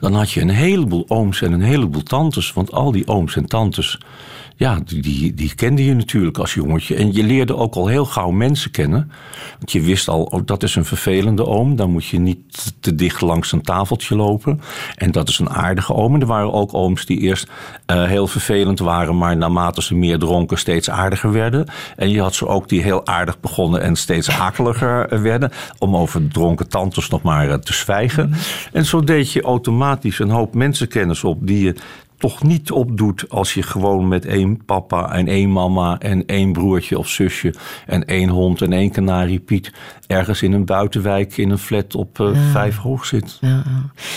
dan 0.00 0.14
had 0.14 0.30
je 0.30 0.40
een 0.40 0.48
heleboel 0.48 1.04
ooms 1.08 1.42
en 1.42 1.52
een 1.52 1.62
heleboel 1.62 2.02
tantes. 2.02 2.52
Want 2.52 2.72
al 2.72 2.92
die 2.92 3.08
ooms 3.08 3.36
en 3.36 3.46
tantes 3.46 4.00
ja, 4.58 4.78
die, 4.84 5.02
die, 5.02 5.34
die 5.34 5.54
kende 5.54 5.84
je 5.84 5.94
natuurlijk 5.94 6.38
als 6.38 6.54
jongetje. 6.54 6.94
En 6.94 7.12
je 7.12 7.22
leerde 7.22 7.56
ook 7.56 7.74
al 7.74 7.86
heel 7.86 8.04
gauw 8.04 8.30
mensen 8.30 8.70
kennen. 8.70 9.10
Want 9.58 9.72
je 9.72 9.80
wist 9.80 10.08
al, 10.08 10.22
oh, 10.22 10.40
dat 10.44 10.62
is 10.62 10.74
een 10.74 10.84
vervelende 10.84 11.46
oom. 11.46 11.76
Dan 11.76 11.90
moet 11.90 12.06
je 12.06 12.18
niet 12.18 12.72
te 12.80 12.94
dicht 12.94 13.20
langs 13.20 13.52
een 13.52 13.62
tafeltje 13.62 14.16
lopen. 14.16 14.60
En 14.96 15.10
dat 15.10 15.28
is 15.28 15.38
een 15.38 15.50
aardige 15.50 15.94
oom. 15.94 16.14
En 16.14 16.20
er 16.20 16.26
waren 16.26 16.52
ook 16.52 16.74
ooms 16.74 17.06
die 17.06 17.18
eerst 17.18 17.48
uh, 17.86 18.04
heel 18.04 18.26
vervelend 18.26 18.78
waren... 18.78 19.18
maar 19.18 19.36
naarmate 19.36 19.82
ze 19.82 19.94
meer 19.94 20.18
dronken 20.18 20.58
steeds 20.58 20.90
aardiger 20.90 21.32
werden. 21.32 21.66
En 21.96 22.10
je 22.10 22.20
had 22.20 22.34
ze 22.34 22.46
ook 22.46 22.68
die 22.68 22.82
heel 22.82 23.06
aardig 23.06 23.40
begonnen 23.40 23.82
en 23.82 23.96
steeds 23.96 24.30
akeliger 24.30 25.22
werden... 25.22 25.50
om 25.78 25.96
over 25.96 26.28
dronken 26.28 26.68
tantes 26.68 27.08
nog 27.08 27.22
maar 27.22 27.48
uh, 27.48 27.54
te 27.54 27.72
zwijgen. 27.72 28.32
En 28.72 28.84
zo 28.84 29.04
deed 29.04 29.32
je 29.32 29.42
automatisch 29.42 30.18
een 30.18 30.30
hoop 30.30 30.54
mensenkennis 30.54 31.24
op... 31.24 31.46
die 31.46 31.64
je 31.64 31.74
toch 32.18 32.42
niet 32.42 32.70
opdoet 32.70 33.24
als 33.28 33.54
je 33.54 33.62
gewoon 33.62 34.08
met 34.08 34.26
één 34.26 34.64
papa 34.64 35.12
en 35.12 35.28
één 35.28 35.52
mama 35.52 35.98
en 35.98 36.26
één 36.26 36.52
broertje 36.52 36.98
of 36.98 37.08
zusje 37.08 37.54
en 37.86 38.04
één 38.04 38.28
hond 38.28 38.62
en 38.62 38.72
één 38.72 38.90
kanariepiet 38.90 39.72
ergens 40.06 40.42
in 40.42 40.52
een 40.52 40.64
buitenwijk 40.64 41.36
in 41.36 41.50
een 41.50 41.58
flat 41.58 41.94
op 41.94 42.18
uh, 42.18 42.50
vijf 42.52 42.76
hoog 42.76 43.04
zit. 43.06 43.38
Ja, 43.40 43.62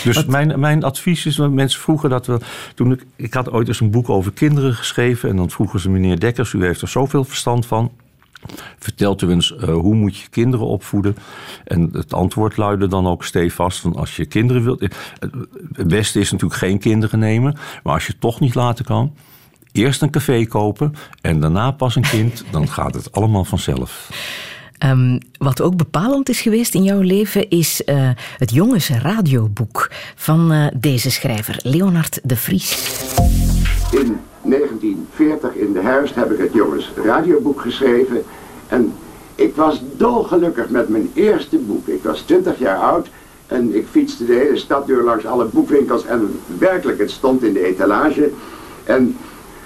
Dus 0.04 0.24
mijn, 0.24 0.60
mijn 0.60 0.84
advies 0.84 1.26
is, 1.26 1.38
mensen 1.38 1.80
vroegen 1.80 2.10
dat 2.10 2.26
we, 2.26 2.38
toen 2.74 2.92
ik, 2.92 3.04
ik 3.16 3.34
had 3.34 3.50
ooit 3.50 3.68
eens 3.68 3.80
een 3.80 3.90
boek 3.90 4.08
over 4.08 4.32
kinderen 4.32 4.74
geschreven 4.74 5.28
en 5.28 5.36
dan 5.36 5.50
vroegen 5.50 5.80
ze 5.80 5.90
meneer 5.90 6.20
Dekkers, 6.20 6.52
u 6.52 6.64
heeft 6.64 6.82
er 6.82 6.88
zoveel 6.88 7.24
verstand 7.24 7.66
van. 7.66 7.90
Vertelt 8.78 9.22
u 9.22 9.30
eens, 9.30 9.50
uh, 9.50 9.64
hoe 9.64 9.94
moet 9.94 10.16
je 10.16 10.28
kinderen 10.28 10.66
opvoeden? 10.66 11.16
En 11.64 11.88
het 11.92 12.12
antwoord 12.12 12.56
luidde 12.56 12.86
dan 12.86 13.06
ook 13.06 13.24
stevast 13.24 13.78
van 13.78 13.96
als 13.96 14.16
je 14.16 14.26
kinderen 14.26 14.62
wilt... 14.62 14.80
Het 15.72 15.88
beste 15.88 16.20
is 16.20 16.30
natuurlijk 16.30 16.60
geen 16.60 16.78
kinderen 16.78 17.18
nemen. 17.18 17.56
Maar 17.82 17.94
als 17.94 18.06
je 18.06 18.12
het 18.12 18.20
toch 18.20 18.40
niet 18.40 18.54
laten 18.54 18.84
kan... 18.84 19.14
Eerst 19.72 20.02
een 20.02 20.10
café 20.10 20.46
kopen 20.46 20.94
en 21.20 21.40
daarna 21.40 21.70
pas 21.70 21.96
een 21.96 22.02
kind. 22.02 22.44
Dan 22.50 22.68
gaat 22.68 22.94
het 22.94 23.12
allemaal 23.12 23.44
vanzelf. 23.44 24.10
Um, 24.84 25.18
wat 25.38 25.60
ook 25.60 25.76
bepalend 25.76 26.28
is 26.28 26.40
geweest 26.40 26.74
in 26.74 26.82
jouw 26.82 27.00
leven 27.00 27.48
is 27.48 27.82
uh, 27.86 28.10
het 28.38 28.50
jongens 28.50 28.88
radioboek 28.88 29.92
van 30.14 30.52
uh, 30.52 30.66
deze 30.76 31.10
schrijver, 31.10 31.58
Leonard 31.62 32.20
de 32.22 32.36
Vries. 32.36 33.51
In 33.92 34.20
1940 34.42 35.54
in 35.54 35.72
de 35.72 35.80
herfst 35.80 36.14
heb 36.14 36.32
ik 36.32 36.38
het 36.38 36.52
jongens 36.52 36.92
radioboek 37.04 37.60
geschreven. 37.60 38.22
En 38.68 38.92
ik 39.34 39.56
was 39.56 39.82
dolgelukkig 39.96 40.68
met 40.68 40.88
mijn 40.88 41.10
eerste 41.14 41.58
boek. 41.58 41.86
Ik 41.86 42.02
was 42.02 42.20
20 42.20 42.58
jaar 42.58 42.78
oud 42.78 43.08
en 43.46 43.74
ik 43.74 43.86
fietste 43.90 44.24
de 44.24 44.32
hele 44.32 44.56
stad 44.56 44.86
door 44.86 45.02
langs 45.02 45.26
alle 45.26 45.44
boekwinkels. 45.44 46.06
En 46.06 46.40
werkelijk, 46.58 46.98
het 46.98 47.10
stond 47.10 47.42
in 47.42 47.52
de 47.52 47.64
etalage. 47.64 48.30
En 48.84 49.16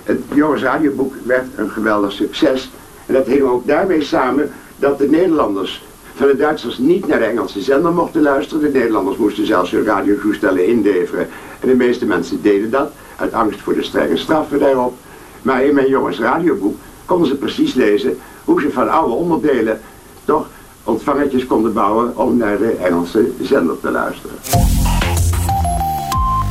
Het 0.02 0.20
Jongens 0.34 0.62
Radioboek 0.62 1.14
werd 1.22 1.46
een 1.56 1.70
geweldig 1.70 2.12
succes. 2.12 2.70
En 3.06 3.14
dat 3.14 3.26
hing 3.26 3.42
ook 3.42 3.66
daarmee 3.66 4.02
samen 4.02 4.50
dat 4.76 4.98
de 4.98 5.08
Nederlanders 5.08 5.84
van 6.14 6.26
de 6.26 6.36
Duitsers 6.36 6.78
niet 6.78 7.06
naar 7.06 7.18
de 7.18 7.24
Engelse 7.24 7.60
zender 7.60 7.92
mochten 7.92 8.22
luisteren. 8.22 8.62
De 8.62 8.78
Nederlanders 8.78 9.16
moesten 9.16 9.46
zelfs 9.46 9.70
hun 9.70 9.84
radiotoestellen 9.84 10.66
indeveren. 10.66 11.28
En 11.60 11.68
de 11.68 11.74
meeste 11.74 12.06
mensen 12.06 12.42
deden 12.42 12.70
dat, 12.70 12.92
uit 13.16 13.32
angst 13.32 13.60
voor 13.60 13.74
de 13.74 13.82
strenge 13.82 14.16
straffen 14.16 14.58
daarop. 14.58 14.98
Maar 15.42 15.64
in 15.64 15.74
mijn 15.74 15.88
jongens 15.88 16.18
radioboek 16.18 16.76
konden 17.04 17.28
ze 17.28 17.34
precies 17.34 17.74
lezen 17.74 18.18
hoe 18.44 18.60
ze 18.60 18.70
van 18.70 18.90
oude 18.90 19.14
onderdelen 19.14 19.80
toch 20.24 20.48
ontvangertjes 20.84 21.46
konden 21.46 21.72
bouwen 21.72 22.16
om 22.16 22.36
naar 22.36 22.58
de 22.58 22.70
Engelse 22.70 23.30
zender 23.42 23.80
te 23.80 23.90
luisteren. 23.90 24.36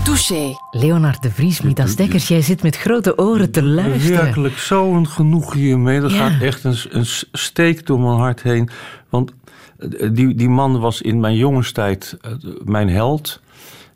Touché. 0.03 0.55
Leonard 0.71 1.21
de 1.21 1.31
Vries, 1.31 1.61
Midas 1.61 1.95
Dekkers, 1.95 2.27
jij 2.27 2.41
zit 2.41 2.63
met 2.63 2.77
grote 2.77 3.17
oren 3.17 3.51
te 3.51 3.63
luisteren. 3.63 4.23
Werkelijk 4.23 4.57
zo'n 4.57 5.07
genoeg 5.07 5.53
hiermee. 5.53 5.99
Dat 5.99 6.11
gaat 6.11 6.41
echt 6.41 6.63
een, 6.63 6.77
een 6.89 7.05
steek 7.31 7.85
door 7.85 7.99
mijn 7.99 8.17
hart 8.17 8.41
heen. 8.41 8.69
Want 9.09 9.31
eh, 9.77 10.09
die, 10.13 10.35
die 10.35 10.49
man 10.49 10.79
was 10.79 11.01
in 11.01 11.19
mijn 11.19 11.35
jongenstijd 11.35 12.17
eh, 12.21 12.31
mijn 12.63 12.89
held. 12.89 13.41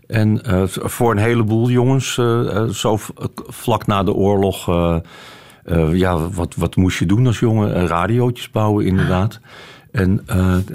En 0.10 0.42
uh, 0.48 0.64
voor 0.66 1.12
een 1.12 1.18
heleboel 1.18 1.70
jongens, 1.70 2.18
uh, 2.18 2.64
zo 2.64 2.98
vlak 3.48 3.88
na 3.88 4.04
de 4.04 4.14
oorlog, 4.14 4.66
ja, 5.92 6.30
wat, 6.30 6.56
wat 6.56 6.76
moest 6.76 7.00
je 7.00 7.06
doen 7.06 7.28
als 7.28 7.40
jongen? 7.40 7.88
Radiootjes 7.88 8.52
bouwen, 8.52 8.86
inderdaad. 8.86 9.40
En 9.92 10.26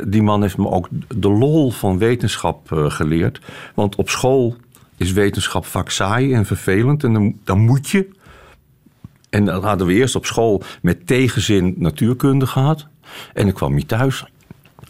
die 0.07 0.23
man 0.23 0.43
heeft 0.43 0.59
me 0.59 0.69
ook 0.69 0.89
de 1.17 1.31
lol 1.31 1.71
van 1.71 1.99
wetenschap 1.99 2.69
geleerd. 2.89 3.41
Want 3.75 3.97
op 3.97 4.09
school 4.09 4.57
is 4.97 5.13
wetenschap 5.13 5.67
vaak 5.67 5.91
saai 5.91 6.35
en 6.35 6.47
vervelend. 6.47 7.05
En 7.05 7.13
dan, 7.13 7.39
dan 7.45 7.59
moet 7.59 7.89
je. 7.89 8.09
En 9.31 9.45
dan 9.45 9.65
hadden 9.65 9.87
we 9.87 9.93
eerst 9.93 10.17
op 10.17 10.27
school 10.27 10.63
met 10.83 11.07
tegenzin 11.07 11.75
natuurkunde 11.77 12.47
gehad. 12.47 12.87
En 13.33 13.45
dan 13.45 13.55
kwam 13.55 13.79
je 13.79 13.87
thuis 13.87 14.25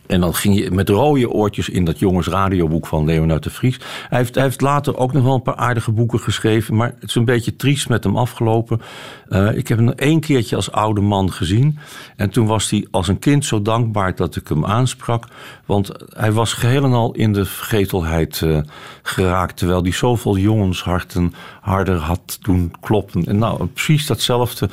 en 0.06 0.20
dan 0.20 0.34
ging 0.34 0.58
je 0.58 0.70
met 0.70 0.88
rode 0.88 1.30
oortjes 1.30 1.68
in 1.68 1.84
dat 1.84 1.98
jongens 1.98 2.26
radioboek 2.26 2.86
van 2.86 3.04
Leonard 3.04 3.42
de 3.42 3.50
Vries. 3.50 3.80
Hij 4.08 4.18
heeft, 4.18 4.34
hij 4.34 4.44
heeft 4.44 4.60
later 4.60 4.96
ook 4.96 5.12
nog 5.12 5.22
wel 5.22 5.34
een 5.34 5.42
paar 5.42 5.56
aardige 5.56 5.92
boeken 5.92 6.20
geschreven. 6.20 6.74
Maar 6.74 6.94
het 7.00 7.08
is 7.08 7.14
een 7.14 7.24
beetje 7.24 7.56
triest 7.56 7.88
met 7.88 8.04
hem 8.04 8.16
afgelopen. 8.16 8.80
Uh, 9.28 9.56
ik 9.56 9.68
heb 9.68 9.78
hem 9.78 9.88
één 9.88 10.20
keertje 10.20 10.56
als 10.56 10.70
oude 10.72 11.00
man 11.00 11.32
gezien. 11.32 11.78
En 12.16 12.30
toen 12.30 12.46
was 12.46 12.70
hij 12.70 12.86
als 12.90 13.08
een 13.08 13.18
kind 13.18 13.44
zo 13.44 13.62
dankbaar 13.62 14.14
dat 14.14 14.36
ik 14.36 14.48
hem 14.48 14.64
aansprak. 14.64 15.26
Want 15.66 15.90
hij 16.08 16.32
was 16.32 16.52
geheel 16.52 16.84
en 16.84 16.92
al 16.92 17.12
in 17.12 17.32
de 17.32 17.44
vergetelheid 17.44 18.40
uh, 18.40 18.58
geraakt. 19.02 19.56
Terwijl 19.56 19.82
hij 19.82 19.92
zoveel 19.92 20.36
jongensharten 20.38 21.34
harder 21.60 21.96
had 21.96 22.38
doen 22.40 22.72
kloppen. 22.80 23.24
En 23.24 23.38
nou, 23.38 23.66
precies 23.66 24.06
datzelfde 24.06 24.68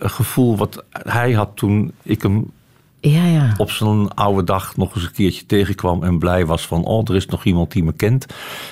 eh, 0.00 0.08
gevoel 0.08 0.56
wat 0.56 0.84
hij 0.90 1.32
had 1.32 1.50
toen 1.54 1.92
ik 2.02 2.22
hem 2.22 2.50
ja, 3.10 3.24
ja. 3.24 3.54
op 3.56 3.70
zijn 3.70 4.14
oude 4.14 4.44
dag 4.44 4.76
nog 4.76 4.94
eens 4.94 5.04
een 5.04 5.12
keertje 5.12 5.46
tegenkwam 5.46 6.02
en 6.02 6.18
blij 6.18 6.46
was 6.46 6.66
van, 6.66 6.84
oh, 6.84 7.08
er 7.08 7.14
is 7.14 7.26
nog 7.26 7.44
iemand 7.44 7.72
die 7.72 7.84
me 7.84 7.92
kent. 7.92 8.26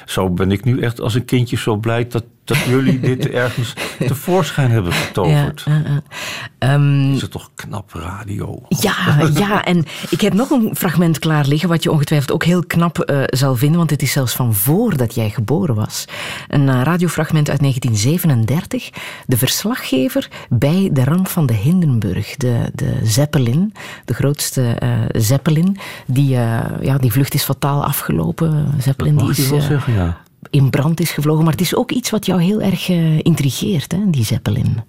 Zo 0.07 0.31
ben 0.31 0.51
ik 0.51 0.65
nu 0.65 0.81
echt 0.81 1.01
als 1.01 1.15
een 1.15 1.25
kindje 1.25 1.57
zo 1.57 1.77
blij 1.77 2.07
dat 2.07 2.25
dat 2.45 2.59
jullie 2.59 3.01
dit 3.01 3.29
ergens 3.45 3.73
tevoorschijn 3.99 4.71
hebben 4.71 4.93
getoverd. 4.93 5.65
Ja, 5.65 6.79
uh, 6.79 7.15
is 7.15 7.23
het 7.23 7.31
toch 7.31 7.51
knap 7.55 7.93
radio? 7.93 8.63
Ja, 8.69 9.29
ja, 9.35 9.65
en 9.65 9.85
ik 10.11 10.21
heb 10.21 10.33
nog 10.33 10.51
een 10.51 10.77
fragment 10.77 11.19
klaar 11.19 11.47
liggen 11.47 11.69
wat 11.69 11.83
je 11.83 11.91
ongetwijfeld 11.91 12.33
ook 12.33 12.45
heel 12.45 12.67
knap 12.67 13.11
uh, 13.11 13.23
zal 13.27 13.57
vinden, 13.57 13.79
want 13.79 13.91
het 13.91 14.03
is 14.03 14.13
zelfs 14.13 14.35
van 14.35 14.55
voordat 14.55 15.15
jij 15.15 15.31
geboren 15.31 15.75
was. 15.75 16.05
Een 16.49 16.69
uh, 16.69 16.83
radiofragment 16.83 17.51
uit 17.51 17.61
1937. 17.61 18.91
De 19.27 19.37
verslaggever 19.37 20.29
bij 20.49 20.91
de 20.93 21.05
ramp 21.05 21.29
van 21.29 21.47
de 21.47 21.55
Hindenburg, 21.55 22.37
de, 22.37 22.71
de 22.75 22.99
Zeppelin, 23.03 23.73
de 24.05 24.15
grootste 24.15 24.77
uh, 24.83 24.91
Zeppelin. 25.09 25.77
Die, 26.07 26.29
ja, 26.29 26.99
die 27.01 27.13
vlucht 27.13 27.35
is 27.35 27.43
fataal 27.43 27.85
afgelopen. 27.85 28.75
Zeppelin 28.79 29.17
die 29.17 29.29
is. 29.29 29.49
zeggen, 29.49 29.93
ja 29.95 30.23
in 30.51 30.71
brand 30.71 31.01
is 31.01 31.11
gevlogen. 31.11 31.43
Maar 31.45 31.53
het 31.53 31.61
is 31.61 31.75
ook 31.75 31.91
iets 31.91 32.11
wat 32.11 32.27
jou 32.27 32.43
heel 32.43 32.61
erg 32.61 32.89
uh, 32.89 33.19
intrigeert, 33.19 33.93
hè, 33.93 34.11
die 34.11 34.25
Zeppelin. 34.25 34.83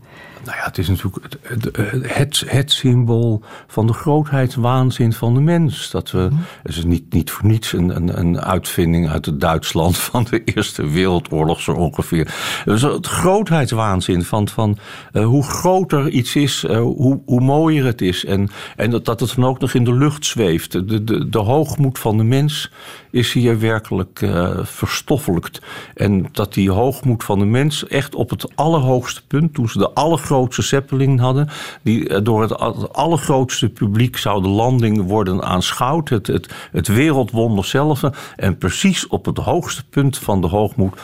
Nou 0.45 0.57
ja, 0.57 0.63
het 0.63 0.77
is 0.77 0.87
natuurlijk 0.87 1.25
het, 1.41 1.77
het, 2.07 2.43
het, 2.47 2.71
symbool 2.71 3.41
van 3.67 3.87
de 3.87 3.93
grootheidswaanzin 3.93 5.13
van 5.13 5.33
de 5.33 5.39
mens. 5.39 5.91
Dat 5.91 6.11
we, 6.11 6.17
mhm. 6.31 6.41
Het 6.63 6.75
is 6.75 6.83
niet, 6.83 7.13
niet 7.13 7.31
voor 7.31 7.45
niets 7.45 7.73
een, 7.73 7.95
een, 7.95 8.19
een 8.19 8.41
uitvinding 8.41 9.09
uit 9.09 9.25
het 9.25 9.41
Duitsland 9.41 9.97
van 10.11 10.27
de 10.29 10.43
Eerste 10.43 10.87
Wereldoorlog 10.89 11.61
zo 11.61 11.71
ongeveer. 11.71 12.33
Dus 12.65 12.81
het 12.81 13.07
grootheidswaanzin 13.07 14.23
van, 14.23 14.47
van 14.47 14.77
uh, 15.13 15.25
hoe 15.25 15.43
groter 15.43 16.09
iets 16.09 16.35
is, 16.35 16.63
uh, 16.63 16.77
hoe, 16.77 17.21
hoe 17.25 17.41
mooier 17.41 17.85
het 17.85 18.01
is. 18.01 18.25
En, 18.25 18.49
en 18.75 18.89
dat, 18.89 19.05
dat 19.05 19.19
het 19.19 19.35
dan 19.35 19.45
ook 19.45 19.59
nog 19.59 19.73
in 19.73 19.83
de 19.83 19.93
lucht 19.93 20.25
zweeft. 20.25 20.71
De, 20.71 21.03
de, 21.03 21.29
de 21.29 21.39
hoogmoed 21.39 21.99
van 21.99 22.17
de 22.17 22.23
mens 22.23 22.71
is 23.15 23.33
hier 23.33 23.59
werkelijk 23.59 24.21
uh, 24.21 24.57
verstoffelijkt. 24.63 25.61
En 25.93 26.27
dat 26.31 26.53
die 26.53 26.71
hoogmoed 26.71 27.23
van 27.23 27.39
de 27.39 27.45
mens 27.45 27.87
echt 27.87 28.15
op 28.15 28.29
het 28.29 28.55
allerhoogste 28.55 29.25
punt, 29.27 29.53
toen 29.53 29.69
ze 29.69 29.77
de 29.77 29.93
allergrootste 29.93 30.61
Zeppelin 30.61 31.19
hadden, 31.19 31.49
die 31.83 32.09
uh, 32.09 32.17
door 32.23 32.41
het, 32.41 32.57
allergrootste 32.93 33.69
publiek 33.69 34.17
zou 34.17 34.41
de 34.41 34.47
landing 34.47 35.07
worden 35.07 35.43
aanschouwd, 35.43 36.09
het, 36.09 36.27
het, 36.71 36.87
wereldwonder 36.87 37.65
zelf. 37.65 38.01
En 38.35 38.57
precies 38.57 39.07
op 39.07 39.25
het 39.25 39.37
hoogste 39.37 39.83
punt 39.89 40.17
van 40.17 40.41
de 40.41 40.47
hoogmoed, 40.47 40.99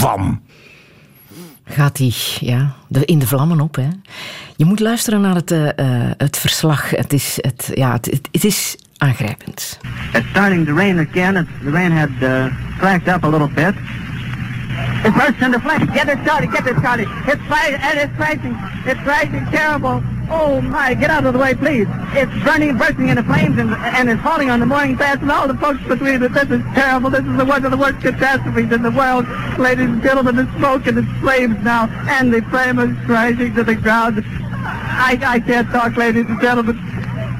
wam! 0.00 0.42
Gaat 1.64 1.98
hij 1.98 2.12
ja, 2.40 2.74
in 3.04 3.18
de 3.18 3.26
vlammen 3.26 3.60
op. 3.60 3.74
Hè? 3.74 3.88
Je 4.56 4.64
moet 4.64 4.80
luisteren 4.80 5.20
naar 5.20 5.34
het, 5.34 5.50
uh, 5.50 5.68
het 6.16 6.38
verslag. 6.38 6.90
Het 6.90 7.12
is, 7.12 7.38
het, 7.40 7.70
ja, 7.74 7.92
het, 7.92 8.20
het, 8.32 8.44
is 8.44 8.76
aangrijpend. 8.96 9.78
It's 10.12 10.28
starting 10.30 10.66
to 10.66 10.74
rain 10.74 10.98
again. 10.98 11.48
The 11.62 11.70
rain 11.70 11.92
had 11.92 12.08
uh, 12.20 12.46
slacked 12.78 13.14
up 13.14 13.24
a 13.24 13.28
little 13.28 13.48
bit. 13.48 13.74
It 15.04 15.14
burst 15.14 15.40
into 15.40 15.58
flames. 15.60 15.90
Get 15.92 16.08
it 16.08 16.18
started. 16.22 16.50
Get 16.50 16.66
it 16.66 16.76
started. 16.78 17.08
It's 17.26 17.42
fire 17.48 17.78
and 17.80 17.98
it's 17.98 18.14
crashing. 18.16 18.56
It's 18.86 19.00
crashing 19.00 19.46
terrible. 19.50 20.02
Oh 20.28 20.60
my! 20.60 20.94
Get 20.94 21.10
out 21.10 21.24
of 21.24 21.34
the 21.34 21.38
way, 21.38 21.54
please. 21.54 21.86
It's 22.12 22.32
burning, 22.42 22.76
bursting 22.76 23.08
into 23.08 23.22
flames, 23.22 23.58
and, 23.58 23.72
and 23.74 24.10
it's 24.10 24.20
falling 24.22 24.50
on 24.50 24.58
the 24.58 24.66
morning 24.66 24.96
fast 24.96 25.22
and 25.22 25.30
all 25.30 25.46
the 25.46 25.54
folks 25.54 25.82
between 25.86 26.20
it. 26.22 26.32
This 26.32 26.50
is 26.50 26.62
terrible. 26.74 27.10
This 27.10 27.20
is 27.20 27.44
one 27.44 27.64
of 27.64 27.70
the 27.70 27.76
worst 27.76 28.00
catastrophes 28.00 28.72
in 28.72 28.82
the 28.82 28.90
world, 28.90 29.24
ladies 29.56 29.88
and 29.88 30.02
gentlemen. 30.02 30.34
The 30.34 30.52
smoke 30.56 30.86
and 30.88 30.96
the 30.98 31.04
flames 31.20 31.62
now, 31.62 31.86
and 32.08 32.34
the 32.34 32.42
flame 32.50 32.80
is 32.80 32.96
crashing 33.06 33.54
to 33.54 33.62
the 33.62 33.76
ground. 33.76 34.24
I, 34.66 35.18
I 35.24 35.40
can't 35.40 35.68
talk, 35.70 35.96
ladies 35.96 36.26
and 36.26 36.40
gentlemen 36.40 36.96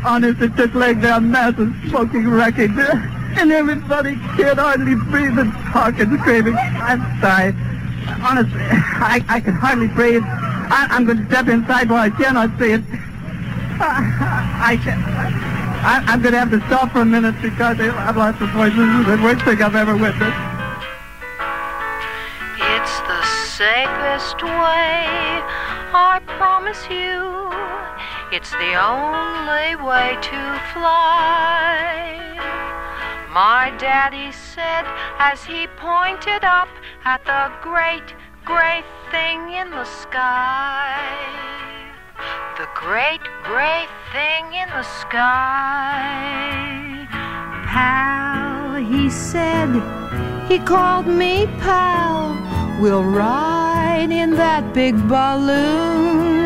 honest, 0.06 0.40
it's 0.40 0.56
just 0.56 0.74
laying 0.74 1.00
there 1.00 1.16
a 1.16 1.20
mass 1.20 1.58
of 1.58 1.74
smoking 1.88 2.28
wreckage. 2.28 2.70
And 3.36 3.52
everybody 3.52 4.14
can't 4.36 4.58
hardly 4.58 4.94
breathe 4.94 5.38
and 5.38 5.52
talk 5.72 5.98
and 5.98 6.18
screaming. 6.20 6.56
I'm 6.56 7.02
sorry. 7.20 7.52
Honestly, 8.22 8.62
I, 8.62 9.22
I 9.28 9.40
can 9.40 9.54
hardly 9.54 9.88
breathe. 9.88 10.22
I, 10.24 10.86
am 10.90 11.04
going 11.04 11.18
to 11.18 11.26
step 11.26 11.48
inside 11.48 11.90
while 11.90 12.02
I 12.02 12.10
cannot 12.10 12.58
see 12.58 12.72
it. 12.72 12.82
I, 13.78 14.72
I 14.72 14.76
can 14.78 15.02
I, 15.84 16.14
am 16.14 16.22
going 16.22 16.32
to 16.32 16.38
have 16.38 16.50
to 16.50 16.60
stop 16.66 16.92
for 16.92 17.00
a 17.00 17.04
minute 17.04 17.34
because 17.42 17.78
I've 17.78 18.16
lost 18.16 18.38
the 18.38 18.46
voice. 18.46 18.72
This 18.74 18.88
is 18.88 19.06
the 19.06 19.22
worst 19.22 19.44
thing 19.44 19.60
I've 19.60 19.76
ever 19.76 19.94
witnessed. 19.94 20.40
It's 22.56 22.96
the 23.04 23.22
safest 23.52 24.42
way, 24.42 25.44
I 25.98 26.20
promise 26.36 26.84
you. 26.90 27.48
It's 28.30 28.50
the 28.50 28.74
only 28.76 29.76
way 29.80 30.18
to 30.20 30.40
fly. 30.74 32.36
My 33.32 33.72
daddy 33.78 34.30
said 34.30 34.84
as 35.18 35.42
he 35.42 35.66
pointed 35.78 36.44
up 36.44 36.68
at 37.06 37.24
the 37.24 37.50
great, 37.62 38.12
great 38.44 38.84
thing 39.10 39.52
in 39.52 39.70
the 39.70 39.86
sky. 39.86 41.00
The 42.58 42.68
great, 42.74 43.24
great 43.42 43.88
thing 44.12 44.52
in 44.52 44.68
the 44.68 44.82
sky. 44.82 45.48
Pal, 47.72 48.74
he 48.74 49.08
said, 49.08 49.72
he 50.46 50.58
called 50.58 51.06
me 51.06 51.46
pal. 51.58 52.55
We'll 52.80 53.04
ride 53.04 54.10
in 54.10 54.30
that 54.32 54.74
big 54.74 54.94
balloon 55.08 56.36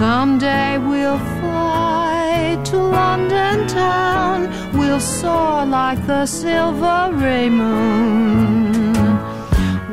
Someday 0.00 0.78
we'll 0.78 1.18
fly 1.18 2.58
to 2.64 2.78
London 2.78 3.68
town. 3.68 4.48
We'll 4.72 4.98
soar 4.98 5.66
like 5.66 6.06
the 6.06 6.24
silvery 6.24 7.50
moon. 7.50 8.94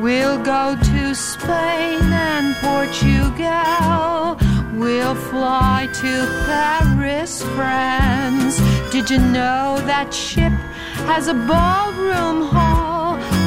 We'll 0.01 0.41
go 0.41 0.77
to 0.81 1.13
Spain 1.13 2.01
and 2.31 2.55
Portugal. 2.67 4.37
We'll 4.79 5.15
fly 5.15 5.89
to 6.01 6.13
Paris, 6.45 7.43
France. 7.57 8.57
Did 8.93 9.09
you 9.09 9.19
know 9.19 9.77
that 9.91 10.13
ship 10.13 10.53
has 11.11 11.27
a 11.27 11.33
ballroom 11.33 12.43
hall 12.43 12.86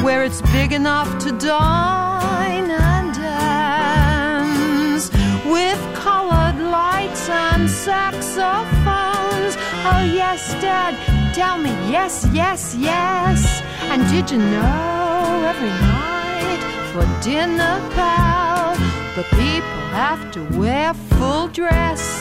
where 0.03 0.23
it's 0.23 0.41
big 0.53 0.71
enough 0.71 1.19
to 1.19 1.31
dine 1.33 2.71
and 2.71 3.13
dance 3.13 5.11
with 5.45 5.79
colored 5.95 6.59
lights 6.59 7.29
and 7.29 7.69
saxophones. 7.69 9.55
Oh, 9.85 10.03
yes, 10.11 10.53
Dad, 10.61 10.95
tell 11.35 11.57
me, 11.57 11.69
yes, 11.89 12.27
yes, 12.33 12.75
yes. 12.75 13.61
And 13.91 14.01
did 14.09 14.31
you 14.31 14.39
know 14.39 15.43
every 15.45 15.69
night 15.69 16.61
for 16.91 17.05
dinner, 17.23 17.79
pal, 17.93 18.75
the 19.15 19.23
people 19.35 19.81
have 19.91 20.31
to 20.31 20.43
wear 20.57 20.93
full 20.93 21.47
dress? 21.49 22.20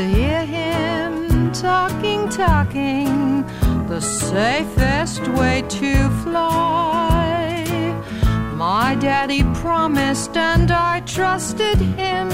To 0.00 0.08
hear 0.08 0.46
him 0.46 1.52
talking, 1.52 2.26
talking, 2.30 3.44
the 3.86 4.00
safest 4.00 5.20
way 5.38 5.62
to 5.68 6.08
fly. 6.22 7.66
My 8.54 8.94
daddy 8.94 9.42
promised, 9.62 10.38
and 10.38 10.70
I 10.70 11.00
trusted 11.00 11.78
him, 12.00 12.28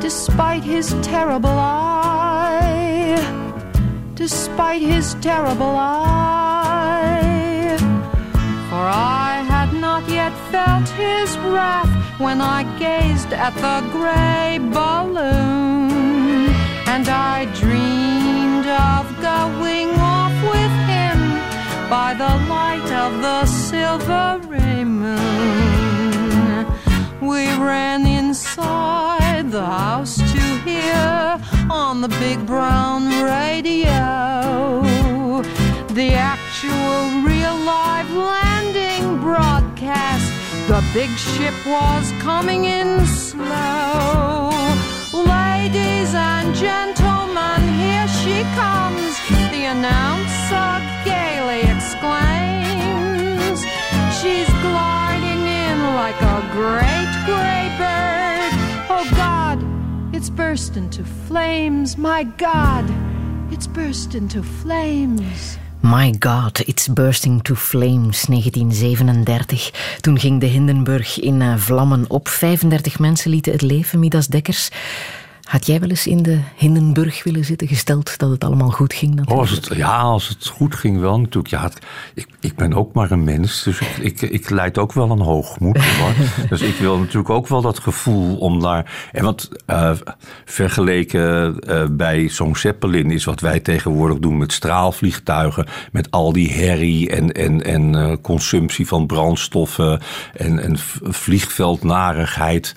despite 0.00 0.64
his 0.64 0.96
terrible 1.02 1.58
eye. 1.58 3.14
Despite 4.14 4.82
his 4.82 5.14
terrible 5.28 5.74
eye. 5.76 7.26
For 8.68 8.84
I 9.22 9.44
had 9.52 9.72
not 9.74 10.08
yet 10.08 10.32
felt 10.50 10.88
his 10.88 11.38
wrath 11.38 11.92
when 12.18 12.40
I 12.40 12.64
gazed 12.80 13.32
at 13.32 13.54
the 13.64 13.78
gray 13.92 14.58
balloon. 14.76 15.85
And 16.96 17.08
I 17.10 17.44
dreamed 17.60 18.66
of 18.66 19.04
going 19.20 19.90
off 20.00 20.32
with 20.54 20.74
him 20.92 21.18
by 21.90 22.14
the 22.14 22.32
light 22.48 22.90
of 23.04 23.20
the 23.20 23.44
silvery 23.44 24.82
moon. 24.82 26.66
We 27.20 27.48
ran 27.70 28.06
inside 28.06 29.50
the 29.50 29.66
house 29.66 30.16
to 30.16 30.42
hear 30.64 31.38
on 31.68 32.00
the 32.00 32.08
big 32.08 32.46
brown 32.46 33.02
radio 33.22 34.80
the 35.92 36.14
actual 36.14 37.20
real 37.20 37.56
live 37.58 38.10
landing 38.10 39.20
broadcast. 39.20 40.32
The 40.66 40.82
big 40.94 41.10
ship 41.10 41.54
was 41.66 42.10
coming 42.22 42.64
in 42.64 43.04
slow. 43.04 44.55
Ladies 45.66 46.14
and 46.14 46.54
gentlemen, 46.54 47.60
here 47.74 48.06
she 48.22 48.44
comes. 48.54 49.18
The 49.50 49.64
announcer 49.74 50.70
gaily 51.04 51.62
exclaims. 51.74 53.58
She's 54.18 54.48
gliding 54.62 55.42
in 55.42 55.78
like 56.02 56.20
a 56.22 56.38
great 56.54 57.10
gray 57.26 57.66
bird. 57.82 58.52
Oh 58.88 59.10
God, 59.16 59.58
it's 60.14 60.30
burst 60.30 60.76
into 60.76 61.02
flames. 61.26 61.96
My 61.96 62.22
God, 62.22 62.84
it's 63.50 63.66
burst 63.66 64.14
into 64.14 64.44
flames. 64.44 65.58
My 65.80 66.10
God, 66.18 66.60
It's 66.66 66.88
Bursting 66.88 67.42
to 67.42 67.54
Flames, 67.54 68.26
1937. 68.26 69.70
Toen 70.00 70.18
ging 70.18 70.40
de 70.40 70.46
Hindenburg 70.46 71.20
in 71.20 71.42
eh, 71.42 71.56
vlammen 71.56 72.04
op. 72.10 72.28
35 72.28 72.98
mensen 72.98 73.30
lieten 73.30 73.52
het 73.52 73.62
leven, 73.62 73.98
Midas 73.98 74.26
Dekkers. 74.26 74.70
Had 75.46 75.66
jij 75.66 75.80
wel 75.80 75.88
eens 75.88 76.06
in 76.06 76.22
de 76.22 76.38
Hindenburg 76.56 77.24
willen 77.24 77.44
zitten, 77.44 77.68
gesteld 77.68 78.18
dat 78.18 78.30
het 78.30 78.44
allemaal 78.44 78.70
goed 78.70 78.94
ging? 78.94 79.30
Oh, 79.30 79.38
als 79.38 79.50
het, 79.50 79.70
ja, 79.74 79.98
als 79.98 80.28
het 80.28 80.46
goed 80.46 80.74
ging 80.74 81.00
wel 81.00 81.20
natuurlijk. 81.20 81.48
Ja, 81.48 81.70
ik, 82.14 82.26
ik 82.40 82.56
ben 82.56 82.74
ook 82.74 82.92
maar 82.92 83.10
een 83.10 83.24
mens, 83.24 83.62
dus 83.62 83.80
ik, 83.80 83.96
ik, 83.96 84.20
ik 84.22 84.50
leid 84.50 84.78
ook 84.78 84.92
wel 84.92 85.10
een 85.10 85.20
hoogmoed. 85.20 85.78
dus 86.48 86.60
ik 86.60 86.76
wil 86.76 86.98
natuurlijk 86.98 87.30
ook 87.30 87.48
wel 87.48 87.60
dat 87.60 87.78
gevoel 87.78 88.36
om 88.36 88.60
daar... 88.60 89.08
En 89.12 89.24
wat 89.24 89.48
uh, 89.66 89.90
vergeleken 90.44 91.56
uh, 91.68 91.84
bij 91.90 92.28
zo'n 92.28 92.56
Zeppelin 92.56 93.10
is 93.10 93.24
wat 93.24 93.40
wij 93.40 93.60
tegenwoordig 93.60 94.18
doen 94.18 94.38
met 94.38 94.52
straalvliegtuigen... 94.52 95.66
met 95.92 96.10
al 96.10 96.32
die 96.32 96.52
herrie 96.52 97.10
en, 97.10 97.32
en, 97.32 97.64
en 97.64 97.94
uh, 97.94 98.12
consumptie 98.22 98.86
van 98.86 99.06
brandstoffen 99.06 100.00
en, 100.34 100.58
en 100.58 100.76
vliegveldnarigheid... 101.02 102.74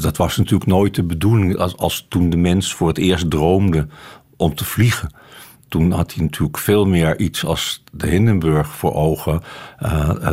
dat 0.00 0.16
was 0.16 0.36
natuurlijk 0.36 0.70
nooit 0.70 0.94
de 0.94 1.02
bedoeling 1.02 1.56
als, 1.56 1.76
als 1.76 1.89
als 1.90 2.06
toen 2.08 2.30
de 2.30 2.36
mens 2.36 2.74
voor 2.74 2.88
het 2.88 2.98
eerst 2.98 3.30
droomde 3.30 3.86
om 4.36 4.54
te 4.54 4.64
vliegen. 4.64 5.10
Toen 5.68 5.92
had 5.92 6.14
hij 6.14 6.22
natuurlijk 6.22 6.58
veel 6.58 6.86
meer 6.86 7.18
iets 7.18 7.44
als 7.44 7.82
de 7.92 8.06
Hindenburg 8.06 8.68
voor 8.68 8.94
ogen. 8.94 9.42
Uh, 9.82 10.30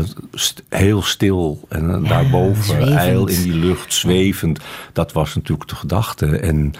heel 0.70 1.02
stil 1.02 1.66
en 1.70 1.90
uh, 1.90 2.10
daarboven, 2.10 2.64
zwevend. 2.64 2.96
ijl 2.96 3.28
in 3.28 3.44
die 3.44 3.56
lucht, 3.56 3.94
zwevend. 3.94 4.60
Dat 4.94 5.12
was 5.12 5.36
natuurlijk 5.36 5.70
de 5.70 5.76
gedachte. 5.76 6.38
En 6.38 6.74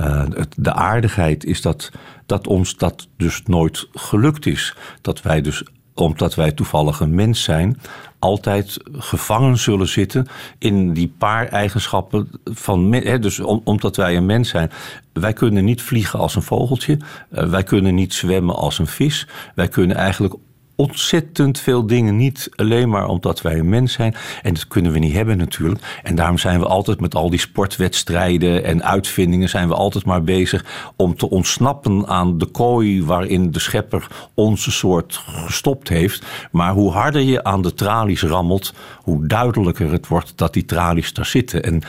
uh, 0.00 0.24
het, 0.34 0.54
de 0.56 0.72
aardigheid 0.72 1.44
is 1.44 1.60
dat, 1.60 1.90
dat 2.26 2.46
ons 2.46 2.76
dat 2.76 3.08
dus 3.16 3.42
nooit 3.44 3.88
gelukt 3.92 4.46
is. 4.46 4.74
Dat 5.00 5.22
wij 5.22 5.40
dus 5.40 5.64
omdat 5.96 6.34
wij 6.34 6.52
toevallig 6.52 7.00
een 7.00 7.14
mens 7.14 7.42
zijn, 7.42 7.80
altijd 8.18 8.78
gevangen 8.92 9.58
zullen 9.58 9.88
zitten 9.88 10.26
in 10.58 10.92
die 10.92 11.14
paar 11.18 11.48
eigenschappen 11.48 12.30
van. 12.44 12.90
Dus 13.20 13.40
omdat 13.40 13.96
wij 13.96 14.16
een 14.16 14.26
mens 14.26 14.48
zijn. 14.48 14.70
Wij 15.12 15.32
kunnen 15.32 15.64
niet 15.64 15.82
vliegen 15.82 16.18
als 16.18 16.34
een 16.34 16.42
vogeltje. 16.42 16.98
Uh, 17.30 17.48
wij 17.48 17.62
kunnen 17.62 17.94
niet 17.94 18.14
zwemmen 18.14 18.56
als 18.56 18.78
een 18.78 18.86
vis. 18.86 19.26
Wij 19.54 19.68
kunnen 19.68 19.96
eigenlijk 19.96 20.34
ontzettend 20.76 21.58
veel 21.58 21.86
dingen 21.86 22.16
niet 22.16 22.50
alleen 22.54 22.88
maar 22.88 23.08
omdat 23.08 23.42
wij 23.42 23.58
een 23.58 23.68
mens 23.68 23.92
zijn. 23.92 24.14
En 24.42 24.54
dat 24.54 24.68
kunnen 24.68 24.92
we 24.92 24.98
niet 24.98 25.12
hebben 25.12 25.36
natuurlijk. 25.36 26.00
En 26.02 26.14
daarom 26.14 26.38
zijn 26.38 26.60
we 26.60 26.66
altijd 26.66 27.00
met 27.00 27.14
al 27.14 27.30
die 27.30 27.38
sportwedstrijden 27.38 28.64
en 28.64 28.84
uitvindingen... 28.84 29.48
zijn 29.48 29.68
we 29.68 29.74
altijd 29.74 30.04
maar 30.04 30.22
bezig 30.22 30.92
om 30.96 31.16
te 31.16 31.30
ontsnappen 31.30 32.06
aan 32.06 32.38
de 32.38 32.46
kooi... 32.46 33.04
waarin 33.04 33.50
de 33.50 33.58
schepper 33.58 34.06
onze 34.34 34.70
soort 34.70 35.22
gestopt 35.26 35.88
heeft. 35.88 36.26
Maar 36.50 36.72
hoe 36.72 36.92
harder 36.92 37.22
je 37.22 37.44
aan 37.44 37.62
de 37.62 37.74
tralies 37.74 38.22
rammelt... 38.22 38.74
hoe 39.02 39.26
duidelijker 39.26 39.92
het 39.92 40.06
wordt 40.06 40.32
dat 40.36 40.52
die 40.52 40.64
tralies 40.64 41.12
daar 41.12 41.26
zitten. 41.26 41.62
En 41.62 41.82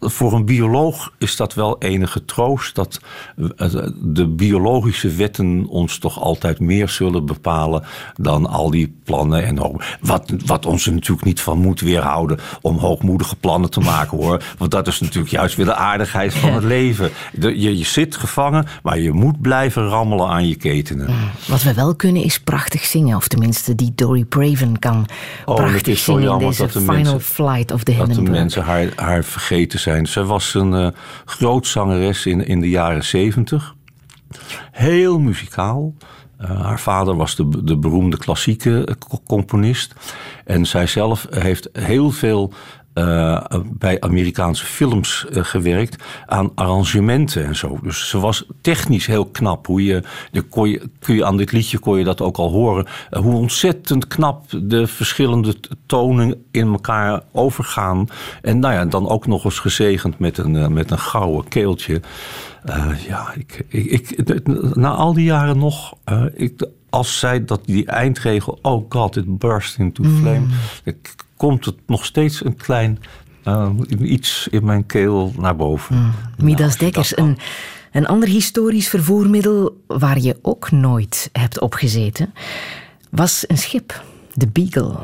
voor 0.00 0.32
een 0.32 0.44
bioloog 0.44 1.12
is 1.18 1.36
dat 1.36 1.54
wel 1.54 1.78
enige 1.78 2.24
troost... 2.24 2.74
dat 2.74 3.00
de 4.02 4.26
biologische 4.26 5.10
wetten 5.10 5.66
ons 5.66 5.98
toch 5.98 6.20
altijd 6.20 6.60
meer 6.60 6.88
zullen 6.88 7.26
bepalen 7.26 7.84
dan 8.16 8.46
al 8.46 8.70
die 8.70 8.94
plannen. 9.04 9.44
En 9.44 9.76
wat, 10.00 10.32
wat 10.46 10.66
ons 10.66 10.86
er 10.86 10.92
natuurlijk 10.92 11.26
niet 11.26 11.40
van 11.40 11.58
moet 11.58 11.80
weerhouden 11.80 12.38
om 12.60 12.78
hoogmoedige 12.78 13.36
plannen 13.36 13.70
te 13.70 13.80
maken 13.80 14.16
hoor. 14.18 14.42
Want 14.58 14.70
dat 14.70 14.86
is 14.86 15.00
natuurlijk 15.00 15.32
juist 15.32 15.56
weer 15.56 15.66
de 15.66 15.74
aardigheid 15.74 16.34
van 16.34 16.52
het 16.52 16.64
leven. 16.64 17.10
Je, 17.40 17.78
je 17.78 17.84
zit 17.84 18.16
gevangen, 18.16 18.66
maar 18.82 18.98
je 18.98 19.12
moet 19.12 19.40
blijven 19.40 19.88
rammelen 19.88 20.28
aan 20.28 20.48
je 20.48 20.56
ketenen. 20.56 21.14
Wat 21.46 21.62
we 21.62 21.74
wel 21.74 21.94
kunnen 21.94 22.22
is 22.22 22.40
prachtig 22.40 22.84
zingen. 22.84 23.16
Of 23.16 23.28
tenminste, 23.28 23.74
die 23.74 23.92
Dory 23.94 24.24
Praven 24.24 24.78
kan 24.78 25.06
oh, 25.44 25.54
prachtig 25.54 25.98
zingen 25.98 26.32
in 26.32 26.38
deze 26.38 26.68
Final 26.68 26.92
mensen, 26.92 27.20
Flight 27.20 27.72
of 27.72 27.82
the 27.82 27.92
Hindenburg. 27.92 28.16
Dat 28.16 28.26
de 28.26 28.40
mensen 28.40 28.62
haar, 28.62 28.88
haar 28.96 29.24
vergeten 29.24 29.78
zijn. 29.78 30.06
Zij 30.06 30.22
was 30.22 30.54
een 30.54 30.72
uh, 30.72 30.88
groot 31.24 31.66
zangeres 31.66 32.26
in, 32.26 32.46
in 32.46 32.60
de 32.60 32.68
jaren 32.68 33.04
zeventig. 33.04 33.74
Heel 34.70 35.18
muzikaal. 35.18 35.94
Haar 36.38 36.80
vader 36.80 37.16
was 37.16 37.36
de, 37.36 37.64
de 37.64 37.76
beroemde 37.76 38.16
klassieke 38.16 38.84
eh, 38.84 39.18
componist. 39.26 39.94
En 40.44 40.66
zij 40.66 40.86
zelf 40.86 41.26
heeft 41.30 41.68
heel 41.72 42.10
veel 42.10 42.52
uh, 42.98 43.44
bij 43.64 44.00
Amerikaanse 44.00 44.64
films 44.64 45.26
uh, 45.30 45.44
gewerkt 45.44 46.04
aan 46.26 46.50
arrangementen 46.54 47.44
en 47.44 47.56
zo. 47.56 47.78
Dus 47.82 48.08
ze 48.08 48.18
was 48.18 48.44
technisch 48.60 49.06
heel 49.06 49.26
knap. 49.26 49.66
Hoe 49.66 49.84
je, 49.84 50.02
de, 50.30 50.42
kun 50.98 51.14
je 51.14 51.24
aan 51.24 51.36
dit 51.36 51.52
liedje 51.52 51.78
kon 51.78 51.98
je 51.98 52.04
dat 52.04 52.20
ook 52.20 52.36
al 52.36 52.50
horen. 52.50 52.86
Hoe 53.10 53.34
ontzettend 53.34 54.06
knap 54.06 54.44
de 54.62 54.86
verschillende 54.86 55.54
tonen 55.86 56.44
in 56.50 56.66
elkaar 56.66 57.22
overgaan. 57.32 58.08
En 58.42 58.58
nou 58.58 58.74
ja, 58.74 58.84
dan 58.84 59.08
ook 59.08 59.26
nog 59.26 59.44
eens 59.44 59.58
gezegend 59.58 60.18
met 60.18 60.38
een, 60.38 60.72
met 60.72 60.90
een 60.90 60.98
gouden 60.98 61.48
keeltje. 61.48 62.00
Ja, 63.06 63.34
ik, 63.34 63.64
ik, 63.68 64.10
ik, 64.10 64.46
na 64.76 64.90
al 64.90 65.12
die 65.12 65.24
jaren 65.24 65.58
nog. 65.58 65.94
ik, 66.34 66.68
als 66.90 67.18
zij 67.18 67.44
dat 67.44 67.60
die 67.64 67.86
eindregel, 67.86 68.58
oh 68.62 68.86
god, 68.88 69.16
it 69.16 69.38
burst 69.38 69.78
into 69.78 70.04
flame. 70.04 70.38
Mm 70.38 70.50
komt 71.38 71.64
het 71.64 71.76
nog 71.86 72.04
steeds 72.04 72.44
een 72.44 72.56
klein 72.56 72.98
uh, 73.44 73.70
iets 74.00 74.48
in 74.50 74.64
mijn 74.64 74.86
keel 74.86 75.32
naar 75.38 75.56
boven. 75.56 75.96
Mm. 75.96 76.12
Midas 76.36 76.76
Dekkers, 76.76 77.16
een, 77.16 77.38
een 77.92 78.06
ander 78.06 78.28
historisch 78.28 78.88
vervoermiddel 78.88 79.80
waar 79.86 80.18
je 80.18 80.38
ook 80.42 80.70
nooit 80.70 81.28
hebt 81.32 81.60
opgezeten, 81.60 82.34
was 83.10 83.44
een 83.46 83.58
schip, 83.58 84.02
de 84.34 84.46
Beagle. 84.46 84.96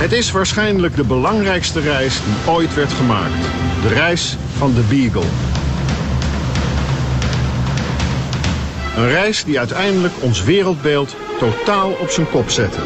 Het 0.00 0.12
is 0.12 0.30
waarschijnlijk 0.30 0.96
de 0.96 1.04
belangrijkste 1.04 1.80
reis 1.80 2.20
die 2.24 2.52
ooit 2.52 2.74
werd 2.74 2.92
gemaakt. 2.92 3.42
De 3.82 3.88
reis 3.88 4.36
van 4.56 4.74
de 4.74 4.80
Beagle. 4.80 5.30
Een 8.96 9.08
reis 9.08 9.44
die 9.44 9.58
uiteindelijk 9.58 10.14
ons 10.20 10.44
wereldbeeld 10.44 11.16
totaal 11.38 11.90
op 11.90 12.10
zijn 12.10 12.30
kop 12.30 12.50
zette. 12.50 12.80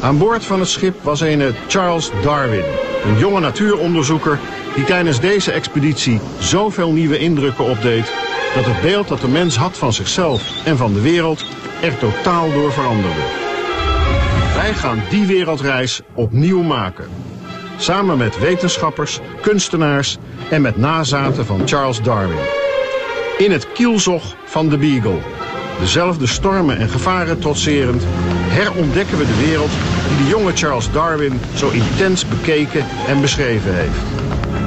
Aan 0.00 0.18
boord 0.18 0.44
van 0.44 0.60
het 0.60 0.68
schip 0.68 1.02
was 1.02 1.20
een 1.20 1.54
Charles 1.68 2.10
Darwin, 2.22 2.64
een 3.04 3.18
jonge 3.18 3.40
natuuronderzoeker 3.40 4.38
die 4.74 4.84
tijdens 4.84 5.20
deze 5.20 5.52
expeditie 5.52 6.20
zoveel 6.38 6.92
nieuwe 6.92 7.18
indrukken 7.18 7.64
opdeed 7.64 8.12
dat 8.54 8.64
het 8.64 8.80
beeld 8.80 9.08
dat 9.08 9.20
de 9.20 9.28
mens 9.28 9.56
had 9.56 9.78
van 9.78 9.92
zichzelf 9.92 10.42
en 10.64 10.76
van 10.76 10.92
de 10.92 11.00
wereld 11.00 11.44
er 11.82 11.98
totaal 11.98 12.52
door 12.52 12.72
veranderde. 12.72 13.45
Wij 14.66 14.74
gaan 14.74 15.02
die 15.10 15.26
wereldreis 15.26 16.00
opnieuw 16.14 16.62
maken. 16.62 17.08
Samen 17.76 18.18
met 18.18 18.38
wetenschappers, 18.38 19.20
kunstenaars 19.40 20.18
en 20.50 20.62
met 20.62 20.76
nazaten 20.76 21.46
van 21.46 21.68
Charles 21.68 22.02
Darwin. 22.02 22.44
In 23.38 23.52
het 23.52 23.72
kielzog 23.72 24.36
van 24.44 24.68
de 24.68 24.78
Beagle. 24.78 25.18
Dezelfde 25.78 26.26
stormen 26.26 26.78
en 26.78 26.88
gevaren 26.88 27.38
trotserend 27.38 28.02
herontdekken 28.48 29.18
we 29.18 29.26
de 29.26 29.44
wereld 29.46 29.70
die 30.08 30.16
de 30.24 30.28
jonge 30.28 30.52
Charles 30.52 30.90
Darwin 30.92 31.40
zo 31.54 31.70
intens 31.70 32.28
bekeken 32.28 32.84
en 33.06 33.20
beschreven 33.20 33.74
heeft. 33.74 34.00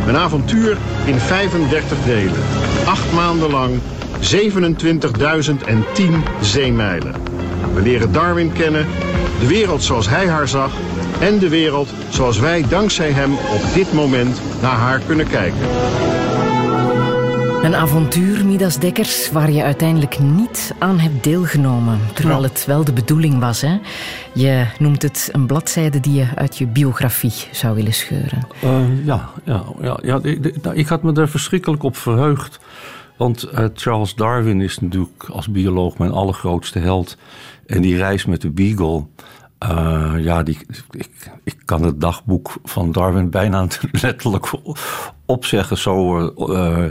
Een 0.08 0.18
avontuur 0.18 0.78
in 1.06 1.20
35 1.20 1.97
delen. 2.06 2.41
Acht 2.86 3.12
maanden 3.12 3.52
lang 3.52 3.80
27.010 4.20 6.14
zeemijlen. 6.41 7.16
We 7.74 7.82
leren 7.82 8.12
Darwin 8.12 8.52
kennen, 8.52 8.88
de 9.40 9.48
wereld 9.48 9.84
zoals 9.84 10.10
hij 10.10 10.28
haar 10.28 10.48
zag 10.48 10.72
en 11.20 11.40
de 11.40 11.50
wereld 11.50 11.90
zoals 12.10 12.40
wij 12.40 12.66
dankzij 12.70 13.12
hem 13.12 13.34
op 13.34 13.74
dit 13.74 13.94
moment 13.94 14.42
naar 14.62 14.78
haar 14.78 15.00
kunnen 15.00 15.28
kijken. 15.28 15.68
Een 17.64 17.76
avontuur, 17.76 18.46
Midas 18.46 18.78
Dekkers, 18.78 19.32
waar 19.32 19.52
je 19.52 19.64
uiteindelijk 19.64 20.20
niet 20.20 20.74
aan 20.80 21.00
hebt 21.00 21.24
deelgenomen. 21.24 22.00
Terwijl 22.14 22.44
het 22.44 22.66
wel 22.66 22.84
de 22.84 22.94
bedoeling 22.94 23.40
was. 23.40 23.62
Hè? 23.62 23.78
Je 24.34 24.66
noemt 24.80 25.02
het 25.02 25.30
een 25.32 25.46
bladzijde 25.46 26.00
die 26.00 26.14
je 26.14 26.28
uit 26.36 26.58
je 26.58 26.68
biografie 26.68 27.34
zou 27.52 27.76
willen 27.76 27.94
scheuren. 27.94 28.48
Uh, 28.64 29.06
ja, 29.06 29.30
ja, 29.44 29.64
ja, 29.82 30.00
ja 30.02 30.20
ik, 30.22 30.62
nou, 30.62 30.76
ik 30.76 30.88
had 30.88 31.04
me 31.04 31.12
daar 31.12 31.30
verschrikkelijk 31.30 31.84
op 31.84 31.98
verheugd. 31.98 32.60
Want 33.18 33.50
uh, 33.54 33.66
Charles 33.74 34.16
Darwin 34.16 34.62
is 34.62 34.80
natuurlijk 34.80 35.30
als 35.32 35.50
bioloog 35.50 35.98
mijn 35.98 36.12
allergrootste 36.12 36.80
held. 36.80 37.18
En 37.70 37.82
die 37.82 37.97
reis 37.97 38.26
met 38.26 38.41
de 38.41 38.49
Beagle. 38.49 39.05
Uh, 39.63 40.13
ja, 40.17 40.43
die, 40.43 40.57
ik, 40.91 41.09
ik 41.43 41.57
kan 41.65 41.84
het 41.84 42.01
dagboek 42.01 42.53
van 42.63 42.91
Darwin 42.91 43.30
bijna 43.30 43.67
letterlijk 44.01 44.51
opzeggen. 45.26 45.78
Zo 45.78 46.20
uh, 46.38 46.86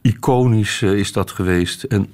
iconisch 0.00 0.82
is 0.82 1.12
dat 1.12 1.30
geweest. 1.30 1.82
En 1.82 2.10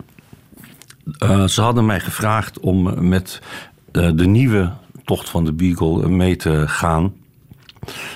ze 1.48 1.60
hadden 1.60 1.86
mij 1.86 2.00
gevraagd 2.00 2.60
om 2.60 3.08
met 3.08 3.42
de 3.90 4.26
nieuwe 4.26 4.72
tocht 5.04 5.28
van 5.28 5.44
de 5.44 5.52
Beagle 5.52 6.08
mee 6.08 6.36
te 6.36 6.68
gaan 6.68 7.12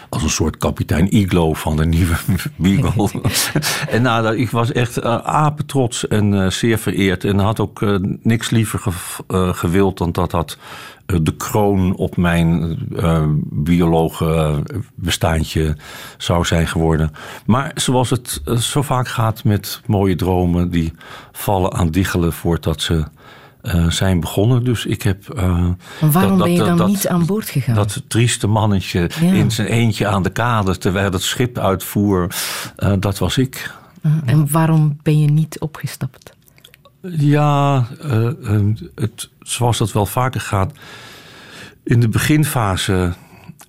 als 0.09 0.23
een 0.23 0.31
soort 0.31 0.57
kapitein 0.57 1.17
Iglo 1.17 1.55
van 1.55 1.77
de 1.77 1.87
nieuwe 1.87 2.17
Beagle. 2.57 3.11
en 3.89 4.03
nou, 4.03 4.37
ik 4.37 4.51
was 4.51 4.73
echt 4.73 4.99
uh, 4.99 5.17
apetrots 5.17 6.09
en 6.09 6.33
uh, 6.33 6.51
zeer 6.51 6.79
vereerd. 6.79 7.25
En 7.25 7.39
had 7.39 7.61
ook 7.61 7.81
uh, 7.81 7.97
niks 8.23 8.51
liever 8.51 8.79
ge 8.79 8.91
gewild 9.55 9.99
dan 9.99 10.13
dat 10.13 10.31
dat 10.31 10.59
de 11.07 11.37
kroon 11.37 11.97
op 11.97 12.17
mijn 12.17 12.79
biologenbestaantje 13.51 15.77
zou 16.19 16.45
zijn 16.45 16.69
geworden. 16.69 17.13
Maar 17.47 17.71
zoals 17.75 18.11
het 18.11 18.43
zo 18.59 18.83
vaak 18.83 19.09
gaat 19.09 19.45
met 19.45 19.81
mooie 19.87 20.17
dromen, 20.17 20.71
die 20.71 20.93
vallen 21.33 21.73
aan 21.73 21.91
diggelen 21.91 22.33
voordat 22.33 22.81
ze 22.81 23.05
uh, 23.63 23.91
zijn 23.91 24.21
begonnen. 24.21 24.65
Dus 24.65 24.87
ik 24.87 25.03
heb. 25.03 25.35
Uh, 25.37 25.69
waarom 26.01 26.39
dat, 26.39 26.47
ben 26.47 26.53
je 26.53 26.65
dan 26.65 26.77
dat, 26.77 26.87
niet 26.87 27.09
aan 27.09 27.27
boord 27.27 27.51
gegaan? 27.51 27.75
Dat 27.75 28.03
trieste 28.09 28.47
mannetje 28.47 29.11
ja. 29.21 29.33
in 29.33 29.51
zijn 29.51 29.69
eentje 29.69 30.07
aan 30.07 30.23
de 30.23 30.31
kade 30.31 30.79
terwijl 30.79 31.13
het 31.13 31.23
schip 31.23 31.59
uitvoer, 31.59 32.35
uh, 32.79 32.93
dat 32.99 33.19
was 33.19 33.39
ik. 33.39 33.75
En 34.25 34.51
waarom 34.51 34.99
ben 35.03 35.21
je 35.21 35.31
niet 35.31 35.61
opgestapt? 35.61 36.35
Ja, 37.03 37.87
het, 38.95 39.31
zoals 39.41 39.79
dat 39.79 39.93
wel 39.93 40.07
vaker 40.07 40.41
gaat. 40.41 40.73
In 41.83 42.01
de 42.01 42.09
beginfase 42.09 43.13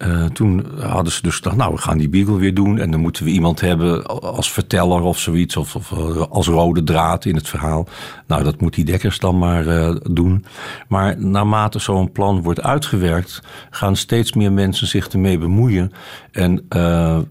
uh, 0.06 0.26
toen 0.26 0.66
hadden 0.80 1.14
ze 1.14 1.22
dus 1.22 1.36
gedacht, 1.36 1.56
nou, 1.56 1.74
we 1.74 1.82
gaan 1.82 1.98
die 1.98 2.10
Beagle 2.10 2.38
weer 2.38 2.54
doen. 2.54 2.80
En 2.80 2.92
dan 2.92 3.00
moeten 3.00 3.24
we 3.24 3.30
iemand 3.30 3.62
hebben 3.62 4.06
als 4.22 4.52
verteller 4.52 5.02
of 5.02 5.20
zoiets. 5.20 5.58
Of, 5.58 5.76
of 5.76 5.94
als 6.30 6.48
rode 6.48 6.84
draad 6.84 7.26
in 7.26 7.36
het 7.36 7.48
verhaal. 7.48 7.88
Nou, 8.28 8.44
dat 8.44 8.62
moet 8.62 8.74
die 8.74 8.86
Dekkers 8.86 9.20
dan 9.20 9.38
maar 9.38 9.66
uh, 9.66 9.96
doen. 10.12 10.46
Maar 10.88 11.20
naarmate 11.20 11.80
zo'n 11.80 12.12
plan 12.12 12.42
wordt 12.42 12.62
uitgewerkt, 12.62 13.42
gaan 13.70 13.96
steeds 13.96 14.34
meer 14.34 14.52
mensen 14.52 14.88
zich 14.88 15.08
ermee 15.08 15.38
bemoeien. 15.38 15.92
En 16.32 16.66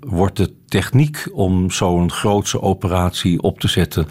wordt 0.01 0.37
de 0.37 0.53
techniek 0.67 1.29
om 1.33 1.71
zo'n 1.71 2.11
grootse 2.11 2.61
operatie 2.61 3.43
op 3.43 3.61
te 3.61 3.69
zetten. 3.69 4.07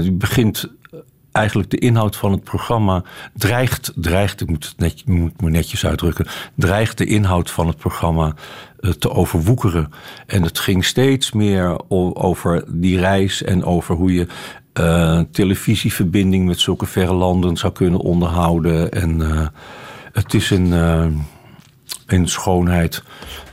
die 0.00 0.12
begint 0.12 0.70
eigenlijk 1.36 1.70
de 1.70 1.78
inhoud 1.78 2.16
van 2.16 2.32
het 2.32 2.44
programma 2.44 3.02
dreigt, 3.34 3.92
dreigt 3.94 4.40
ik 4.40 4.48
moet 4.48 4.64
het 4.64 4.78
net, 4.78 5.06
moet 5.06 5.40
me 5.40 5.50
netjes 5.50 5.86
uitdrukken, 5.86 6.26
dreigt 6.54 6.98
de 6.98 7.06
inhoud 7.06 7.50
van 7.50 7.66
het 7.66 7.76
programma 7.76 8.34
uh, 8.80 8.90
te 8.90 9.10
overwoekeren. 9.10 9.92
En 10.26 10.42
het 10.42 10.58
ging 10.58 10.84
steeds 10.84 11.32
meer 11.32 11.80
over 12.14 12.64
die 12.66 12.98
reis 12.98 13.42
en 13.42 13.64
over 13.64 13.94
hoe 13.94 14.14
je 14.14 14.26
uh, 14.80 15.20
televisieverbinding 15.30 16.46
met 16.46 16.60
zulke 16.60 16.86
verre 16.86 17.14
landen 17.14 17.56
zou 17.56 17.72
kunnen 17.72 18.00
onderhouden. 18.00 18.92
En 18.92 19.20
uh, 19.20 19.46
het 20.12 20.34
is 20.34 20.50
een, 20.50 20.72
een 22.06 22.28
schoonheid 22.28 23.02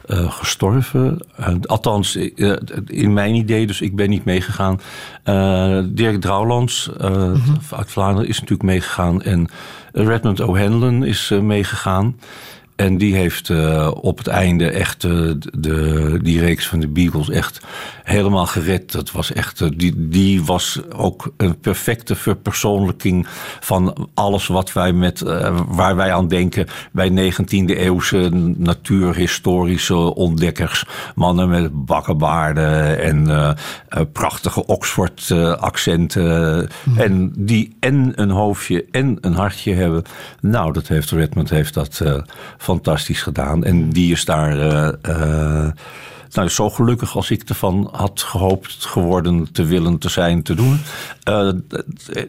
uh, 0.08 0.32
gestorven. 0.32 1.20
Uh, 1.40 1.48
althans, 1.62 2.16
uh, 2.16 2.56
in 2.86 3.14
mijn 3.14 3.36
idee, 3.36 3.68
dus 3.68 3.82
ik 3.82 3.96
ben 3.96 4.10
niet 4.10 4.26
meegegaan. 4.26 4.80
Dirk 5.96 6.22
Drouwlands 6.22 6.90
mm-hmm. 6.98 7.58
uit 7.72 7.92
Vlaanderen 7.92 8.30
is 8.30 8.36
natuurlijk 8.40 8.70
meegegaan. 8.70 9.22
En 9.22 9.50
Redmond 9.92 10.42
O'Hanlon 10.42 11.04
is 11.04 11.30
meegegaan. 11.42 12.16
En 12.76 12.98
die 12.98 13.16
heeft 13.16 13.50
uh, 13.50 13.92
op 14.02 14.18
het 14.18 14.28
einde 14.28 14.70
echt 14.70 15.04
uh, 15.04 15.32
de, 15.58 16.20
die 16.22 16.40
reeks 16.40 16.68
van 16.68 16.80
de 16.80 16.88
Beagles 16.88 17.30
echt 17.30 17.62
helemaal 18.04 18.46
gered. 18.46 18.92
Dat 18.92 19.12
was 19.12 19.34
echt, 19.34 19.62
uh, 19.62 19.70
die, 19.76 20.08
die 20.08 20.44
was 20.44 20.80
ook 20.96 21.34
een 21.38 21.60
perfecte 21.60 22.16
verpersoonlijking 22.16 23.28
van 23.60 24.10
alles 24.14 24.48
wat 24.48 24.74
wij 24.74 24.94
met, 24.94 25.20
waar 25.68 25.96
wij 25.96 26.14
aan 26.14 26.28
denken 26.28 26.68
bij 26.92 27.34
19e 27.34 27.66
eeuwse 27.66 28.30
natuurhistorische 28.58 29.96
ontdekkers. 29.96 30.86
Mannen 31.16 31.50
met 31.50 31.86
bakkenbaarden 31.86 33.02
en 33.02 33.58
prachtige 34.12 34.66
Oxford 34.66 35.32
accenten. 35.60 36.70
Mm. 36.84 36.98
En 36.98 37.34
die 37.38 37.76
en 37.80 38.12
een 38.16 38.30
hoofdje 38.30 38.86
en 38.92 39.18
een 39.22 39.34
hartje 39.34 39.74
hebben. 39.74 40.04
Nou, 40.42 40.74
dat 40.74 40.88
heeft 40.88 41.12
Redmond 41.12 41.50
heeft 41.50 41.74
dat 41.74 42.02
fantastisch 42.74 43.22
gedaan. 43.22 43.64
En 43.64 43.90
die 43.90 44.12
is 44.12 44.26
daar 44.26 44.58
uh, 44.58 45.72
nou, 46.34 46.50
zo 46.50 46.70
gelukkig 46.70 47.16
als 47.16 47.32
ik 47.32 47.50
ervan 47.50 47.90
had 47.92 48.22
gehoopt 48.22 48.86
geworden 48.86 49.52
te 49.52 49.66
willen 49.66 49.98
te 49.98 50.10
zijn 50.10 50.44
te 50.44 50.56
doen. 50.56 50.80
Uh, 51.30 51.50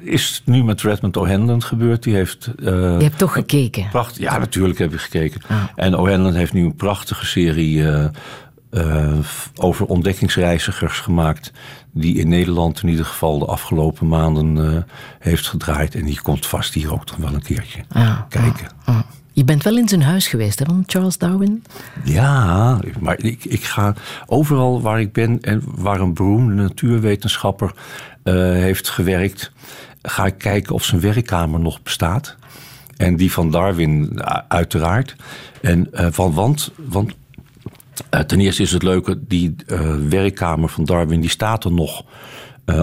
is 0.00 0.42
nu 0.44 0.64
met 0.64 0.82
Redmond 0.82 1.16
O'Hanlon 1.16 1.62
gebeurd. 1.62 2.02
Die 2.02 2.14
heeft. 2.14 2.50
Uh, 2.56 2.66
Je 2.66 3.04
hebt 3.04 3.18
toch 3.18 3.32
gekeken? 3.32 3.88
Pracht, 3.90 4.16
ja, 4.16 4.38
natuurlijk 4.38 4.78
heb 4.78 4.92
ik 4.92 5.00
gekeken. 5.00 5.40
Ah. 5.48 5.62
En 5.76 5.96
O'Hanlon 5.96 6.34
heeft 6.34 6.52
nu 6.52 6.64
een 6.64 6.76
prachtige 6.76 7.26
serie. 7.26 7.76
Uh, 7.76 8.06
over 9.54 9.86
ontdekkingsreizigers 9.86 11.00
gemaakt. 11.00 11.52
Die 11.92 12.18
in 12.18 12.28
Nederland 12.28 12.82
in 12.82 12.88
ieder 12.88 13.04
geval 13.04 13.38
de 13.38 13.44
afgelopen 13.44 14.08
maanden 14.08 14.86
heeft 15.18 15.46
gedraaid. 15.46 15.94
En 15.94 16.04
die 16.04 16.20
komt 16.22 16.46
vast 16.46 16.74
hier 16.74 16.92
ook 16.92 17.06
nog 17.06 17.16
wel 17.16 17.34
een 17.34 17.42
keertje 17.42 17.84
ah, 17.92 18.20
kijken. 18.28 18.66
Ah, 18.84 18.98
je 19.34 19.44
bent 19.44 19.62
wel 19.62 19.76
in 19.76 19.88
zijn 19.88 20.02
huis 20.02 20.26
geweest, 20.26 20.58
hè, 20.58 20.64
van 20.64 20.84
Charles 20.86 21.18
Darwin? 21.18 21.64
Ja, 22.04 22.80
maar 23.00 23.18
ik, 23.18 23.44
ik 23.44 23.64
ga 23.64 23.94
overal 24.26 24.82
waar 24.82 25.00
ik 25.00 25.12
ben 25.12 25.40
en 25.40 25.62
waar 25.64 26.00
een 26.00 26.14
beroemde 26.14 26.54
natuurwetenschapper 26.54 27.72
uh, 28.24 28.34
heeft 28.34 28.88
gewerkt, 28.88 29.52
ga 30.02 30.26
ik 30.26 30.38
kijken 30.38 30.74
of 30.74 30.84
zijn 30.84 31.00
werkkamer 31.00 31.60
nog 31.60 31.82
bestaat. 31.82 32.36
En 32.96 33.16
die 33.16 33.32
van 33.32 33.50
Darwin 33.50 34.22
uiteraard. 34.48 35.16
En 35.60 35.88
uh, 35.92 36.06
van, 36.10 36.32
want, 36.32 36.70
want 36.76 37.12
ten 38.26 38.40
eerste 38.40 38.62
is 38.62 38.72
het 38.72 38.82
leuke, 38.82 39.18
die 39.26 39.54
werkkamer 40.08 40.68
van 40.68 40.84
Darwin 40.84 41.20
die 41.20 41.30
staat 41.30 41.64
er 41.64 41.72
nog. 41.72 42.04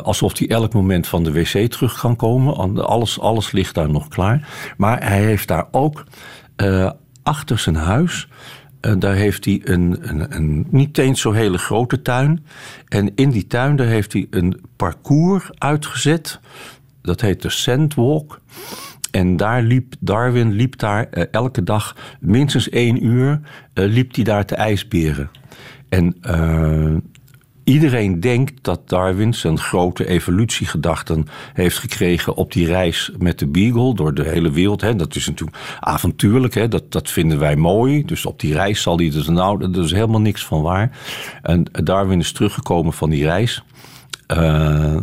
Alsof 0.03 0.37
hij 0.37 0.47
elk 0.47 0.73
moment 0.73 1.07
van 1.07 1.23
de 1.23 1.31
wc 1.31 1.71
terug 1.71 1.99
kan 1.99 2.15
komen. 2.15 2.85
Alles, 2.85 3.19
alles 3.19 3.51
ligt 3.51 3.75
daar 3.75 3.89
nog 3.89 4.07
klaar. 4.07 4.47
Maar 4.77 5.07
hij 5.07 5.23
heeft 5.23 5.47
daar 5.47 5.67
ook 5.71 6.03
uh, 6.57 6.91
achter 7.23 7.59
zijn 7.59 7.75
huis 7.75 8.27
daar 8.97 9.15
heeft 9.15 9.45
hij 9.45 9.61
een, 9.63 9.97
een, 10.01 10.35
een, 10.35 10.67
niet 10.69 10.97
eens 10.97 11.21
zo 11.21 11.31
hele 11.31 11.57
grote 11.57 12.01
tuin. 12.01 12.45
En 12.87 13.11
in 13.15 13.29
die 13.29 13.47
tuin 13.47 13.75
daar 13.75 13.87
heeft 13.87 14.13
hij 14.13 14.27
een 14.29 14.61
parcours 14.75 15.49
uitgezet. 15.57 16.39
Dat 17.01 17.21
heet 17.21 17.41
de 17.41 17.49
Sandwalk. 17.49 18.41
En 19.11 19.37
daar 19.37 19.61
liep 19.61 19.93
Darwin 19.99 20.51
liep 20.51 20.77
daar 20.77 21.09
elke 21.09 21.63
dag 21.63 21.95
minstens 22.19 22.69
één 22.69 23.05
uur 23.05 23.39
liep 23.73 24.15
hij 24.15 24.23
daar 24.23 24.45
te 24.45 24.55
ijsberen. 24.55 25.29
En 25.89 26.15
Iedereen 27.63 28.19
denkt 28.19 28.53
dat 28.61 28.89
Darwin 28.89 29.33
zijn 29.33 29.59
grote 29.59 30.07
evolutiegedachten 30.07 31.27
heeft 31.53 31.77
gekregen 31.77 32.35
op 32.35 32.51
die 32.51 32.65
reis 32.65 33.11
met 33.17 33.39
de 33.39 33.47
Beagle 33.47 33.95
door 33.95 34.13
de 34.13 34.29
hele 34.29 34.51
wereld. 34.51 34.97
Dat 34.97 35.15
is 35.15 35.27
natuurlijk 35.27 35.57
avontuurlijk. 35.79 36.71
Dat, 36.71 36.91
dat 36.91 37.09
vinden 37.09 37.39
wij 37.39 37.55
mooi. 37.55 38.05
Dus 38.05 38.25
op 38.25 38.39
die 38.39 38.53
reis 38.53 38.81
zal 38.81 38.97
hij 38.97 39.09
dus, 39.09 39.27
nou, 39.27 39.73
er 39.73 39.83
is 39.83 39.91
helemaal 39.91 40.21
niks 40.21 40.45
van 40.45 40.61
waar. 40.61 40.97
En 41.41 41.65
Darwin 41.71 42.19
is 42.19 42.31
teruggekomen 42.31 42.93
van 42.93 43.09
die 43.09 43.23
reis. 43.23 43.63
Uh, 44.37 44.97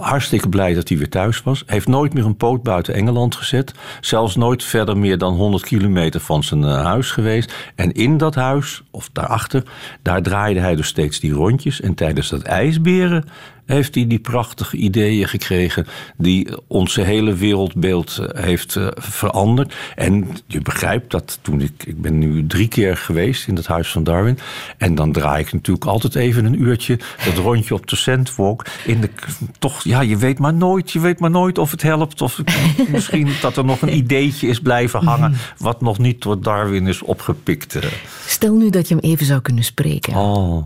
hartstikke 0.00 0.48
blij 0.48 0.74
dat 0.74 0.88
hij 0.88 0.98
weer 0.98 1.08
thuis 1.08 1.42
was. 1.42 1.62
Heeft 1.66 1.88
nooit 1.88 2.14
meer 2.14 2.24
een 2.24 2.36
poot 2.36 2.62
buiten 2.62 2.94
Engeland 2.94 3.34
gezet. 3.34 3.74
Zelfs 4.00 4.36
nooit 4.36 4.64
verder 4.64 4.98
meer 4.98 5.18
dan 5.18 5.34
100 5.34 5.64
kilometer 5.64 6.20
van 6.20 6.44
zijn 6.44 6.62
uh, 6.62 6.84
huis 6.84 7.10
geweest. 7.10 7.54
En 7.74 7.92
in 7.92 8.16
dat 8.16 8.34
huis, 8.34 8.82
of 8.90 9.10
daarachter, 9.12 9.62
daar 10.02 10.22
draaide 10.22 10.60
hij 10.60 10.76
dus 10.76 10.86
steeds 10.86 11.20
die 11.20 11.32
rondjes. 11.32 11.80
En 11.80 11.94
tijdens 11.94 12.28
dat 12.28 12.42
ijsberen 12.42 13.24
heeft 13.70 13.94
hij 13.94 14.06
die 14.06 14.18
prachtige 14.18 14.76
ideeën 14.76 15.28
gekregen 15.28 15.86
die 16.16 16.48
onze 16.66 17.00
hele 17.00 17.34
wereldbeeld 17.34 18.18
eh, 18.18 18.42
heeft 18.44 18.76
eh, 18.76 18.86
veranderd. 18.94 19.74
En 19.96 20.28
je 20.46 20.60
begrijpt 20.60 21.10
dat 21.10 21.38
toen 21.42 21.60
ik, 21.60 21.84
ik 21.84 22.00
ben 22.02 22.18
nu 22.18 22.46
drie 22.46 22.68
keer 22.68 22.96
geweest 22.96 23.48
in 23.48 23.56
het 23.56 23.66
huis 23.66 23.88
van 23.88 24.04
Darwin. 24.04 24.38
En 24.78 24.94
dan 24.94 25.12
draai 25.12 25.42
ik 25.42 25.52
natuurlijk 25.52 25.86
altijd 25.86 26.14
even 26.14 26.44
een 26.44 26.62
uurtje 26.62 26.98
dat 27.24 27.36
rondje 27.36 27.74
op 27.74 27.86
de 27.86 27.96
Sandwalk. 27.96 28.66
In 28.84 29.00
de, 29.00 29.10
toch, 29.58 29.84
ja, 29.84 30.00
je 30.00 30.16
weet 30.16 30.38
maar 30.38 30.54
nooit, 30.54 30.90
je 30.90 31.00
weet 31.00 31.20
maar 31.20 31.30
nooit 31.30 31.58
of 31.58 31.70
het 31.70 31.82
helpt. 31.82 32.22
Of 32.22 32.42
misschien 32.92 33.28
dat 33.40 33.56
er 33.56 33.64
nog 33.64 33.82
een 33.82 33.96
ideetje 33.96 34.46
is 34.46 34.60
blijven 34.60 35.04
hangen 35.04 35.34
wat 35.58 35.80
nog 35.80 35.98
niet 35.98 36.22
door 36.22 36.42
Darwin 36.42 36.86
is 36.86 37.02
opgepikt. 37.02 37.74
Eh. 37.74 37.90
Stel 38.26 38.54
nu 38.54 38.70
dat 38.70 38.88
je 38.88 38.94
hem 38.94 39.04
even 39.04 39.26
zou 39.26 39.40
kunnen 39.40 39.64
spreken. 39.64 40.14
Oh. 40.14 40.64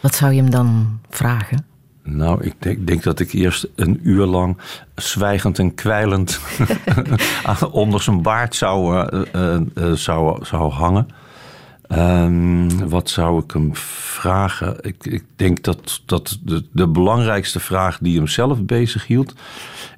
Wat 0.00 0.14
zou 0.14 0.32
je 0.32 0.40
hem 0.40 0.50
dan 0.50 1.00
vragen? 1.10 1.71
Nou, 2.04 2.44
ik 2.44 2.54
denk, 2.58 2.86
denk, 2.86 3.02
dat 3.02 3.20
ik 3.20 3.32
eerst 3.32 3.68
een 3.74 4.00
uur 4.02 4.26
lang 4.26 4.58
zwijgend 4.94 5.58
en 5.58 5.74
kwijlend 5.74 6.40
onder 7.70 8.02
zijn 8.02 8.22
baard 8.22 8.54
zou, 8.54 9.06
uh, 9.32 9.60
uh, 9.74 9.92
zou, 9.92 10.44
zou 10.44 10.72
hangen. 10.72 11.06
Um, 11.98 12.88
wat 12.88 13.10
zou 13.10 13.42
ik 13.42 13.50
hem 13.50 13.76
vragen? 13.76 14.76
Ik, 14.80 15.06
ik 15.06 15.24
denk 15.36 15.62
dat, 15.62 16.02
dat 16.06 16.38
de, 16.42 16.64
de, 16.72 16.88
belangrijkste 16.88 17.60
vraag 17.60 17.98
die 17.98 18.16
hem 18.16 18.26
zelf 18.26 18.64
bezighield... 18.64 19.34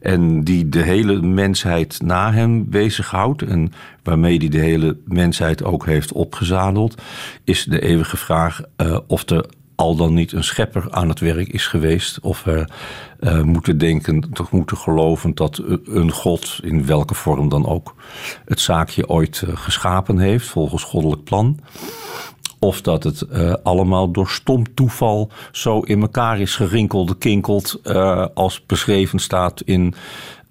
en 0.00 0.44
die 0.44 0.68
de 0.68 0.82
hele 0.82 1.22
mensheid 1.22 2.00
na 2.02 2.32
hem 2.32 2.70
bezighoudt... 2.70 3.42
en 3.42 3.72
waarmee 4.02 4.38
hij 4.38 4.48
de 4.48 4.58
hele 4.58 4.96
mensheid 5.04 5.64
ook 5.64 5.86
heeft 5.86 6.12
opgezadeld... 6.12 7.02
is 7.44 7.64
de 7.64 7.80
eeuwige 7.80 8.16
vraag 8.16 8.60
uh, 8.76 8.98
of 9.06 9.30
er 9.30 9.46
al 9.74 9.96
dan 9.96 10.14
niet 10.14 10.32
een 10.32 10.44
schepper 10.44 10.86
aan 10.90 11.08
het 11.08 11.20
werk 11.20 11.48
is 11.48 11.66
geweest. 11.66 12.20
Of 12.20 12.44
we 12.44 12.68
uh, 13.20 13.42
moeten 13.42 13.78
denken, 13.78 14.32
toch 14.32 14.50
moeten 14.50 14.76
geloven 14.76 15.34
dat 15.34 15.62
een 15.84 16.10
God, 16.10 16.58
in 16.62 16.86
welke 16.86 17.14
vorm 17.14 17.48
dan 17.48 17.66
ook, 17.66 17.94
het 18.44 18.60
zaakje 18.60 19.08
ooit 19.08 19.42
geschapen 19.46 20.18
heeft 20.18 20.46
volgens 20.46 20.82
goddelijk 20.82 21.24
plan. 21.24 21.58
Of 22.58 22.80
dat 22.80 23.04
het 23.04 23.26
allemaal 23.62 24.10
door 24.10 24.28
stom 24.28 24.74
toeval 24.74 25.30
zo 25.52 25.80
in 25.80 26.00
elkaar 26.00 26.40
is 26.40 26.56
gerinkeld, 26.56 27.18
kinkeld, 27.18 27.80
als 28.34 28.66
beschreven 28.66 29.18
staat 29.18 29.60
in 29.60 29.94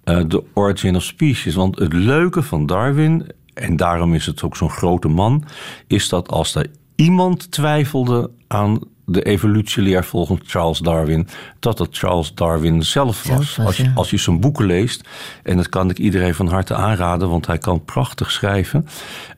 The 0.04 0.44
Origin 0.54 0.96
of 0.96 1.02
Species. 1.02 1.54
Want 1.54 1.78
het 1.78 1.92
leuke 1.92 2.42
van 2.42 2.66
Darwin, 2.66 3.26
en 3.54 3.76
daarom 3.76 4.14
is 4.14 4.26
het 4.26 4.42
ook 4.42 4.56
zo'n 4.56 4.70
grote 4.70 5.08
man, 5.08 5.44
is 5.86 6.08
dat 6.08 6.28
als 6.28 6.54
er 6.54 6.70
iemand 6.94 7.50
twijfelde 7.50 8.30
aan 8.46 8.78
de 9.06 9.22
evolutieleer 9.22 10.04
volgens 10.04 10.40
Charles 10.44 10.78
Darwin, 10.78 11.28
dat 11.58 11.78
het 11.78 11.96
Charles 11.96 12.34
Darwin 12.34 12.82
zelf 12.82 13.22
was. 13.28 13.58
als, 13.58 13.76
je, 13.76 13.92
als 13.94 14.10
je 14.10 14.16
zijn 14.16 14.40
boeken 14.40 14.66
leest, 14.66 15.08
en 15.42 15.56
dat 15.56 15.68
kan 15.68 15.90
ik 15.90 15.98
iedereen 15.98 16.34
van 16.34 16.48
harte 16.48 16.74
aanraden, 16.74 17.28
want 17.28 17.46
hij 17.46 17.58
kan 17.58 17.84
prachtig 17.84 18.30
schrijven, 18.30 18.86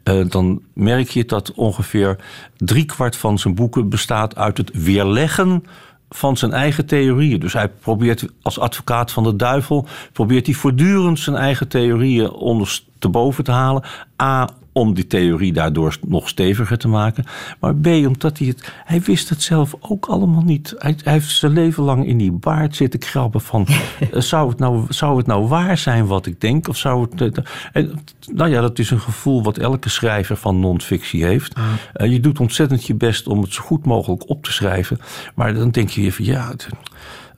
uh, 0.05 0.29
dan 0.29 0.63
merk 0.73 1.09
je 1.09 1.25
dat 1.25 1.53
ongeveer 1.53 2.17
driekwart 2.57 3.17
van 3.17 3.39
zijn 3.39 3.55
boeken 3.55 3.89
bestaat 3.89 4.37
uit 4.37 4.57
het 4.57 4.71
weerleggen 4.73 5.65
van 6.09 6.37
zijn 6.37 6.53
eigen 6.53 6.87
theorieën. 6.87 7.41
Dus 7.41 7.53
hij 7.53 7.69
probeert 7.69 8.27
als 8.43 8.59
advocaat 8.59 9.13
van 9.13 9.25
de 9.25 9.37
duivel, 9.37 9.87
probeert 10.13 10.47
hij 10.47 10.55
voortdurend 10.55 11.19
zijn 11.19 11.37
eigen 11.37 11.69
theorieën 11.69 12.31
ondersteboven 12.31 12.96
te 12.99 13.51
halen. 13.51 13.83
A, 14.23 14.49
om 14.77 14.95
die 14.95 15.07
theorie 15.07 15.53
daardoor 15.53 15.97
nog 16.07 16.29
steviger 16.29 16.79
te 16.79 16.89
maken. 16.89 17.25
Maar 17.61 17.75
B, 17.75 17.87
omdat 17.87 18.39
hij 18.39 18.47
het... 18.47 18.73
Hij 18.85 19.01
wist 19.01 19.29
het 19.29 19.43
zelf 19.43 19.75
ook 19.81 20.07
allemaal 20.07 20.43
niet. 20.43 20.75
Hij, 20.79 20.97
hij 21.05 21.13
heeft 21.13 21.31
zijn 21.31 21.53
leven 21.53 21.83
lang 21.83 22.07
in 22.07 22.19
die 22.19 22.33
baard 22.33 22.77
zitten 22.77 23.01
krabben 23.01 23.41
van... 23.41 23.67
Eh, 24.13 24.21
zou, 24.21 24.49
het 24.49 24.59
nou, 24.59 24.85
zou 24.89 25.17
het 25.17 25.27
nou 25.27 25.47
waar 25.47 25.79
zijn 25.79 26.07
wat 26.07 26.27
ik 26.27 26.41
denk? 26.41 26.69
Of 26.69 26.77
zou 26.77 27.09
het... 27.11 27.41
Uh, 27.73 27.91
nou 28.33 28.51
ja, 28.51 28.61
dat 28.61 28.79
is 28.79 28.91
een 28.91 29.01
gevoel 29.01 29.43
wat 29.43 29.59
elke 29.59 29.89
schrijver 29.89 30.37
van 30.37 30.61
non-fictie 30.61 31.25
heeft. 31.25 31.59
Uh, 31.95 32.13
je 32.13 32.21
doet 32.21 32.41
ontzettend 32.41 32.87
je 32.87 32.95
best 32.95 33.27
om 33.27 33.41
het 33.41 33.53
zo 33.53 33.63
goed 33.63 33.85
mogelijk 33.85 34.29
op 34.29 34.45
te 34.45 34.53
schrijven. 34.53 35.01
Maar 35.35 35.55
dan 35.55 35.71
denk 35.71 35.89
je 35.89 36.03
even, 36.03 36.25
ja... 36.25 36.53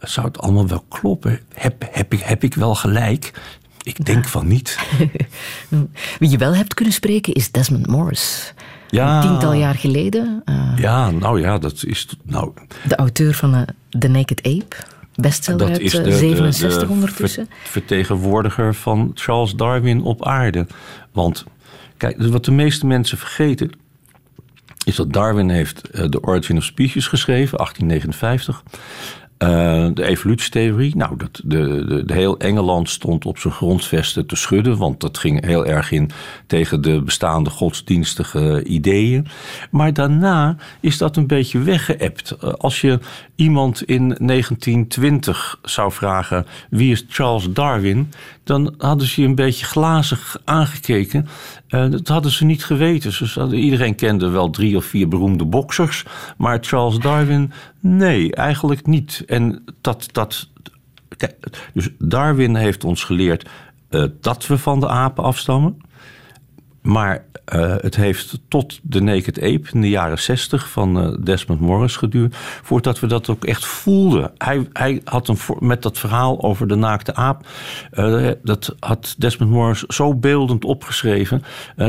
zou 0.01 0.27
het 0.27 0.39
allemaal 0.39 0.69
wel 0.69 0.85
kloppen? 0.89 1.41
Heb, 1.55 1.89
heb, 1.91 2.13
ik, 2.13 2.21
heb 2.21 2.45
ik 2.45 2.55
wel 2.55 2.75
gelijk? 2.75 3.33
Ik 3.89 4.05
denk 4.05 4.29
van 4.29 4.49
niet. 4.49 4.79
Wie 6.19 6.31
je 6.31 6.37
wel 6.39 6.55
hebt 6.55 6.75
kunnen 6.75 6.95
spreken 6.95 7.33
is 7.33 7.51
Desmond 7.51 7.87
Morris. 7.87 8.55
Ja, 8.89 9.17
een 9.17 9.29
tiental 9.29 9.53
jaar 9.53 9.75
geleden. 9.75 10.43
Uh, 10.45 10.73
ja, 10.77 11.11
nou 11.11 11.41
ja, 11.41 11.59
dat 11.59 11.85
is. 11.87 12.09
Nou, 12.23 12.53
de 12.89 12.97
auteur 12.97 13.35
van 13.35 13.55
uh, 13.55 13.61
The 13.99 14.09
Naked 14.09 14.39
Ape. 14.43 14.77
Bestseller 15.15 15.69
dat 15.69 15.79
is 15.79 15.93
de, 15.93 16.13
67 16.13 16.81
de, 16.81 16.87
de 16.87 16.93
ondertussen. 16.93 17.49
vertegenwoordiger 17.65 18.75
van 18.75 19.11
Charles 19.15 19.55
Darwin 19.55 20.03
op 20.03 20.25
aarde. 20.25 20.67
Want 21.13 21.45
kijk, 21.97 22.19
dus 22.19 22.31
wat 22.31 22.45
de 22.45 22.53
meeste 22.53 22.87
mensen 22.87 23.19
vergeten. 23.19 23.71
is 24.85 24.97
dat 24.97 25.13
Darwin 25.13 25.51
heeft 25.51 25.83
The 25.93 26.19
Origin 26.23 26.57
of 26.57 26.65
Species 26.65 27.07
geschreven, 27.07 27.59
1859. 27.59 28.63
Uh, 29.43 29.87
de 29.95 30.05
evolutietheorie, 30.05 30.97
nou, 30.97 31.17
dat, 31.17 31.41
de, 31.45 31.85
de, 31.85 32.05
de, 32.05 32.13
heel 32.13 32.39
Engeland 32.39 32.91
stond 32.91 33.27
op 33.27 33.39
zijn 33.39 33.55
grondvesten 33.55 34.27
te 34.27 34.37
schudden, 34.37 34.77
want 34.77 35.01
dat 35.01 35.19
ging 35.19 35.45
heel 35.45 35.67
erg 35.67 35.91
in 35.93 36.11
tegen 36.47 36.81
de 36.81 37.03
bestaande 37.03 37.51
godsdienstige 37.51 38.65
ideeën. 38.65 39.27
Maar 39.71 39.93
daarna 39.93 40.57
is 40.81 40.99
dat 40.99 41.17
een 41.17 41.27
beetje 41.27 41.59
weggeëpt. 41.59 42.37
Uh, 42.45 42.53
als 42.53 42.81
je 42.81 42.99
iemand 43.35 43.83
in 43.83 44.09
1920 44.09 45.59
zou 45.63 45.93
vragen 45.93 46.47
wie 46.71 46.93
is 46.93 47.05
Charles 47.09 47.53
Darwin, 47.53 48.11
dan 48.49 48.75
hadden 48.79 49.07
ze 49.07 49.21
je 49.21 49.27
een 49.27 49.35
beetje 49.35 49.67
glazig 49.67 50.41
aangekeken. 50.45 51.29
Uh, 51.69 51.91
dat 51.91 52.09
hadden 52.09 52.31
ze 52.31 52.45
niet 52.45 52.65
geweten. 52.65 53.53
Iedereen 53.53 53.95
kende 53.95 54.29
wel 54.29 54.51
drie 54.51 54.77
of 54.77 54.85
vier 54.85 55.09
beroemde 55.09 55.45
boksers, 55.45 56.05
maar 56.37 56.59
Charles 56.61 56.99
Darwin, 56.99 57.53
nee, 57.81 58.35
eigenlijk 58.35 58.87
niet. 58.87 59.23
En 59.27 59.65
dat, 59.81 60.09
dat, 60.13 60.49
dus 61.75 61.89
Darwin 61.99 62.55
heeft 62.57 62.85
ons 62.85 63.05
geleerd 63.05 63.49
uh, 63.91 64.05
dat 64.21 64.47
we 64.47 64.59
van 64.59 64.81
de 64.81 64.89
apen 64.89 65.25
afstammen. 65.25 65.77
Maar 66.89 67.25
uh, 67.55 67.75
het 67.81 67.97
heeft 67.97 68.39
tot 68.49 68.81
de 68.83 69.01
Naked 69.01 69.39
Ape 69.39 69.69
in 69.73 69.81
de 69.81 69.89
jaren 69.89 70.19
60 70.19 70.69
van 70.69 71.05
uh, 71.05 71.15
Desmond 71.21 71.61
Morris 71.61 71.97
geduurd. 71.97 72.37
voordat 72.63 73.01
we 73.01 73.07
dat 73.07 73.29
ook 73.29 73.45
echt 73.45 73.67
voelden. 73.67 74.31
Hij, 74.39 74.69
hij 74.73 75.01
had 75.05 75.29
een, 75.29 75.39
met 75.59 75.83
dat 75.83 75.99
verhaal 75.99 76.43
over 76.43 76.69
de 76.69 76.75
naakte 76.75 77.15
aap. 77.15 77.47
Uh, 77.93 78.31
dat 78.43 78.75
had 78.81 79.15
Desmond 79.19 79.51
Morris 79.51 79.83
zo 79.83 80.15
beeldend 80.15 80.65
opgeschreven. 80.65 81.43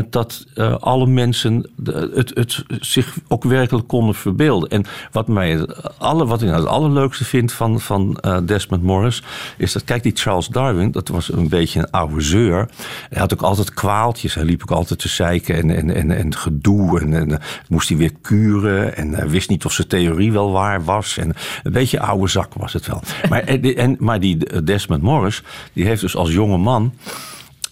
dat 0.09 0.45
alle 0.79 1.07
mensen 1.07 1.69
het, 1.83 2.31
het 2.33 2.63
zich 2.79 3.17
ook 3.27 3.43
werkelijk 3.43 3.87
konden 3.87 4.15
verbeelden. 4.15 4.69
En 4.69 4.85
wat, 5.11 5.27
mij, 5.27 5.67
alle, 5.97 6.25
wat 6.25 6.41
ik 6.41 6.47
nou 6.47 6.59
het 6.59 6.69
allerleukste 6.69 7.25
vind 7.25 7.51
van, 7.51 7.79
van 7.79 8.23
Desmond 8.45 8.83
Morris. 8.83 9.23
is 9.57 9.73
dat, 9.73 9.83
kijk, 9.83 10.03
die 10.03 10.15
Charles 10.15 10.47
Darwin, 10.47 10.91
dat 10.91 11.07
was 11.07 11.31
een 11.31 11.49
beetje 11.49 11.79
een 11.79 11.91
oude 11.91 12.21
zeur. 12.21 12.69
Hij 13.09 13.19
had 13.19 13.33
ook 13.33 13.41
altijd 13.41 13.73
kwaaltjes. 13.73 14.33
Hij 14.33 14.43
liep 14.43 14.61
ook 14.61 14.71
altijd 14.71 14.88
te 14.97 15.09
zeiken 15.09 15.55
en, 15.55 15.75
en, 15.75 15.95
en, 15.95 16.11
en 16.11 16.35
gedoe. 16.35 16.99
En, 16.99 17.13
en 17.13 17.39
moest 17.67 17.89
hij 17.89 17.97
weer 17.97 18.13
kuren. 18.21 18.95
En 18.95 19.11
uh, 19.11 19.23
wist 19.23 19.49
niet 19.49 19.65
of 19.65 19.73
zijn 19.73 19.87
theorie 19.87 20.31
wel 20.31 20.51
waar 20.51 20.83
was. 20.83 21.17
En 21.17 21.33
een 21.63 21.71
beetje 21.71 21.99
oude 21.99 22.27
zak 22.27 22.53
was 22.53 22.73
het 22.73 22.87
wel. 22.87 23.01
Maar, 23.29 23.43
en, 23.43 23.95
maar 23.99 24.19
die 24.19 24.63
Desmond 24.63 25.01
Morris, 25.01 25.43
die 25.73 25.85
heeft 25.85 26.01
dus 26.01 26.15
als 26.15 26.31
jonge 26.31 26.57
man. 26.57 26.93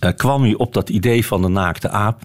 Uh, 0.04 0.12
kwam 0.16 0.42
hij 0.42 0.56
op 0.56 0.74
dat 0.74 0.90
idee 0.90 1.26
van 1.26 1.42
de 1.42 1.48
naakte 1.48 1.90
aap. 1.90 2.22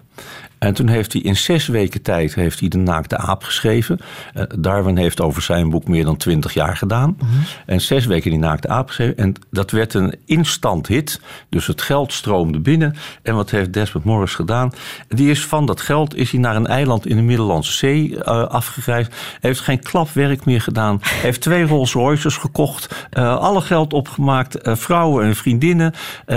En 0.62 0.74
toen 0.74 0.88
heeft 0.88 1.12
hij 1.12 1.22
in 1.22 1.36
zes 1.36 1.66
weken 1.66 2.02
tijd 2.02 2.34
heeft 2.34 2.60
hij 2.60 2.68
de 2.68 2.78
naakte 2.78 3.16
aap 3.16 3.42
geschreven. 3.42 3.98
Uh, 4.34 4.42
Darwin 4.58 4.96
heeft 4.96 5.20
over 5.20 5.42
zijn 5.42 5.70
boek 5.70 5.88
meer 5.88 6.04
dan 6.04 6.16
twintig 6.16 6.54
jaar 6.54 6.76
gedaan. 6.76 7.16
Mhm. 7.18 7.30
En 7.66 7.80
zes 7.80 8.06
weken 8.06 8.30
die 8.30 8.38
naakte 8.38 8.68
aap 8.68 8.88
geschreven. 8.88 9.16
En 9.16 9.34
dat 9.50 9.70
werd 9.70 9.94
een 9.94 10.14
instant 10.24 10.86
hit. 10.86 11.20
Dus 11.48 11.66
het 11.66 11.82
geld 11.82 12.12
stroomde 12.12 12.60
binnen. 12.60 12.94
En 13.22 13.34
wat 13.34 13.50
heeft 13.50 13.72
Desmond 13.72 14.04
Morris 14.04 14.34
gedaan? 14.34 14.72
Die 15.08 15.30
is 15.30 15.44
van 15.44 15.66
dat 15.66 15.80
geld 15.80 16.16
is 16.16 16.30
hij 16.30 16.40
naar 16.40 16.56
een 16.56 16.66
eiland 16.66 17.06
in 17.06 17.16
de 17.16 17.22
Middellandse 17.22 17.72
Zee 17.72 18.10
uh, 18.10 18.24
afgereisd. 18.44 19.14
Heeft 19.40 19.60
geen 19.60 19.80
klapwerk 19.80 20.44
meer 20.44 20.60
gedaan. 20.60 20.98
Heeft 21.02 21.40
twee 21.40 21.66
Rolls 21.66 21.92
Royces 21.92 22.36
gekocht. 22.36 23.08
Uh, 23.12 23.36
alle 23.36 23.60
geld 23.60 23.92
opgemaakt. 23.92 24.58
vrouwen 24.62 25.24
en 25.24 25.36
vriendinnen. 25.36 25.94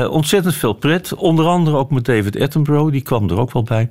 ontzettend 0.09 0.55
veel 0.55 0.73
pret. 0.73 1.13
Onder 1.13 1.45
andere 1.45 1.77
ook 1.77 1.91
met 1.91 2.05
David 2.05 2.41
Attenborough. 2.41 2.91
Die 2.91 3.01
kwam 3.01 3.29
er 3.29 3.39
ook 3.39 3.51
wel 3.51 3.63
bij. 3.63 3.89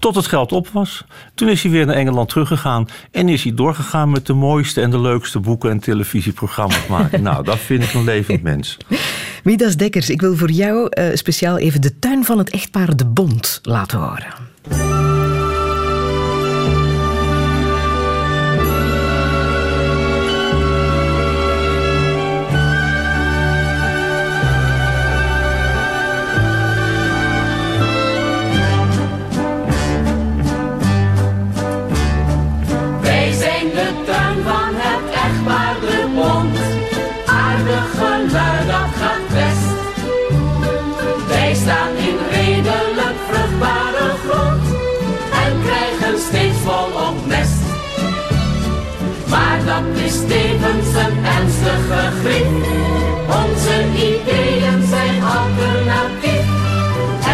Tot 0.00 0.14
het 0.14 0.26
geld 0.26 0.52
op 0.52 0.68
was. 0.68 1.04
Toen 1.34 1.48
is 1.48 1.62
hij 1.62 1.70
weer 1.72 1.86
naar 1.86 1.94
Engeland 1.94 2.28
teruggegaan. 2.28 2.88
En 3.10 3.28
is 3.28 3.42
hij 3.42 3.54
doorgegaan 3.54 4.10
met 4.10 4.26
de 4.26 4.32
mooiste 4.32 4.80
en 4.80 4.90
de 4.90 5.00
leukste 5.00 5.40
boeken 5.40 5.70
en 5.70 5.80
televisieprogramma's 5.80 6.86
maken. 6.86 7.22
nou, 7.22 7.44
dat 7.44 7.58
vind 7.58 7.82
ik 7.82 7.94
een 7.94 8.04
levend 8.04 8.42
mens. 8.42 8.76
Midas 9.44 9.76
Dekkers, 9.76 10.10
ik 10.10 10.20
wil 10.20 10.36
voor 10.36 10.50
jou 10.50 10.88
uh, 10.98 11.04
speciaal 11.14 11.58
even 11.58 11.80
de 11.80 11.98
tuin 11.98 12.24
van 12.24 12.38
het 12.38 12.50
echtpaar 12.50 12.96
De 12.96 13.06
Bond 13.06 13.60
laten 13.62 13.98
horen. 13.98 15.09
Dat 49.70 50.02
is 50.06 50.16
tevens 50.28 50.88
een 51.04 51.16
ernstige 51.36 52.02
grief. 52.20 52.52
Onze 53.40 53.76
ideeën 54.08 54.80
zijn 54.94 55.16
alternatief. 55.38 56.46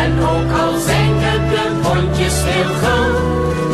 En 0.02 0.12
ook 0.32 0.50
al 0.62 0.74
zijn 0.88 1.14
het 1.26 1.44
de 1.52 1.64
bondjes 1.82 2.36
heel 2.44 2.74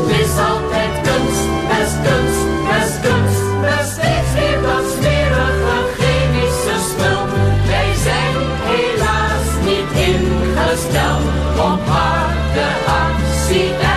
het 0.07 0.21
is 0.21 0.35
altijd 0.51 0.93
kunst, 1.07 1.45
best 1.71 1.97
kunst, 2.07 2.43
best 2.69 2.97
kunst, 3.05 3.43
best 3.65 3.91
steeds 3.97 4.31
weer 4.37 4.61
dat 4.67 4.87
smerige 4.95 5.77
chemische 5.99 6.77
spul. 6.89 7.23
Wij 7.71 7.91
zijn 8.07 8.37
helaas 8.71 9.49
niet 9.67 9.91
ingesteld 10.09 11.27
op 11.71 11.83
harde 11.95 12.69
actie. 13.05 13.92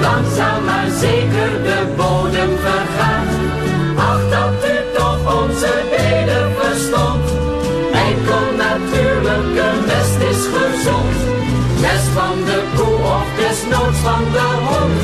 Langzaam 0.00 0.64
maar 0.64 0.90
zeker 1.00 1.62
de 1.62 1.92
bodem 1.96 2.50
vergaat. 2.66 3.32
Ach, 3.96 4.22
dat 4.30 4.70
u 4.70 4.76
toch 4.98 5.42
onze 5.42 5.72
beden 5.90 6.52
verstond. 6.58 7.24
Enkel 7.92 8.46
natuurlijke 8.56 9.68
mest 9.86 10.18
is 10.30 10.42
gezond. 10.54 11.16
Mest 11.80 12.08
van 12.14 12.36
de 12.44 12.62
koe 12.76 12.94
of 13.18 13.26
desnoods 13.38 13.98
van 13.98 14.24
de 14.32 14.48
hond. 14.66 15.03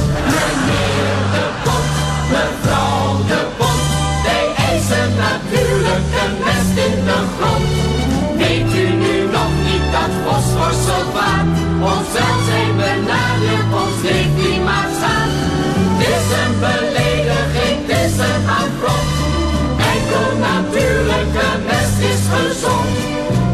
gezond. 22.31 22.97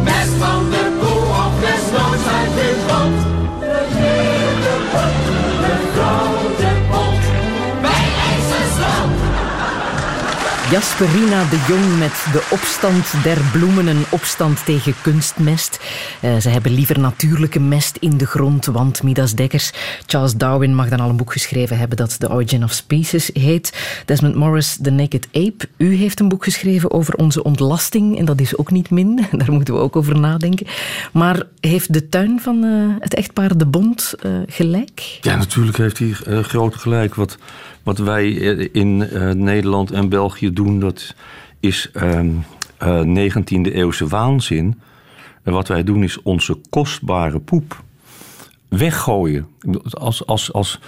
Mest 0.03 0.33
van 0.39 0.69
de 0.69 0.97
koe 0.99 1.21
of 1.43 1.53
desnoods 1.59 2.27
uit 2.39 2.53
de 2.55 2.85
grond. 2.87 3.26
Jasperina 10.71 11.49
de 11.49 11.65
Jong 11.67 11.99
met 11.99 12.25
de 12.31 12.47
opstand 12.51 13.23
der 13.23 13.37
bloemen, 13.51 13.87
een 13.87 14.05
opstand 14.09 14.65
tegen 14.65 14.93
kunstmest. 15.01 15.79
Uh, 16.21 16.37
ze 16.37 16.49
hebben 16.49 16.71
liever 16.71 16.99
natuurlijke 16.99 17.59
mest 17.59 17.97
in 17.97 18.17
de 18.17 18.25
grond, 18.25 18.65
want 18.65 19.03
Midas 19.03 19.33
Dekkers, 19.33 19.71
Charles 20.05 20.35
Darwin 20.35 20.75
mag 20.75 20.89
dan 20.89 20.99
al 20.99 21.09
een 21.09 21.17
boek 21.17 21.31
geschreven 21.31 21.77
hebben 21.77 21.97
dat 21.97 22.19
The 22.19 22.29
Origin 22.29 22.63
of 22.63 22.71
Species 22.71 23.29
heet. 23.33 24.01
Desmond 24.05 24.35
Morris, 24.35 24.77
The 24.81 24.89
Naked 24.89 25.27
Ape. 25.31 25.69
U 25.77 25.95
heeft 25.95 26.19
een 26.19 26.29
boek 26.29 26.43
geschreven 26.43 26.91
over 26.91 27.13
onze 27.13 27.43
ontlasting 27.43 28.17
en 28.17 28.25
dat 28.25 28.39
is 28.39 28.57
ook 28.57 28.71
niet 28.71 28.89
min. 28.89 29.25
Daar 29.37 29.51
moeten 29.51 29.73
we 29.73 29.79
ook 29.79 29.95
over 29.95 30.19
nadenken. 30.19 30.67
Maar 31.13 31.43
heeft 31.59 31.93
de 31.93 32.09
tuin 32.09 32.39
van 32.41 32.63
uh, 32.63 32.95
het 32.99 33.13
echtpaar 33.13 33.57
De 33.57 33.65
Bond 33.65 34.13
uh, 34.25 34.39
gelijk? 34.47 35.19
Ja, 35.21 35.35
natuurlijk 35.35 35.77
heeft 35.77 35.99
hij 35.99 36.11
groot 36.41 36.75
gelijk. 36.75 37.15
Wat 37.15 37.37
wat 37.87 37.97
wij 37.97 38.29
in 38.71 38.99
uh, 38.99 39.31
Nederland 39.31 39.91
en 39.91 40.09
België 40.09 40.53
doen, 40.53 40.79
dat 40.79 41.15
is 41.59 41.91
uh, 41.93 42.19
uh, 42.83 43.29
19e 43.29 43.73
eeuwse 43.73 44.07
waanzin. 44.07 44.79
En 45.43 45.53
wat 45.53 45.67
wij 45.67 45.83
doen 45.83 46.03
is 46.03 46.21
onze 46.21 46.57
kostbare 46.69 47.39
poep 47.39 47.83
weggooien. 48.67 49.47
Als, 49.89 50.25
als, 50.25 50.53
als, 50.53 50.79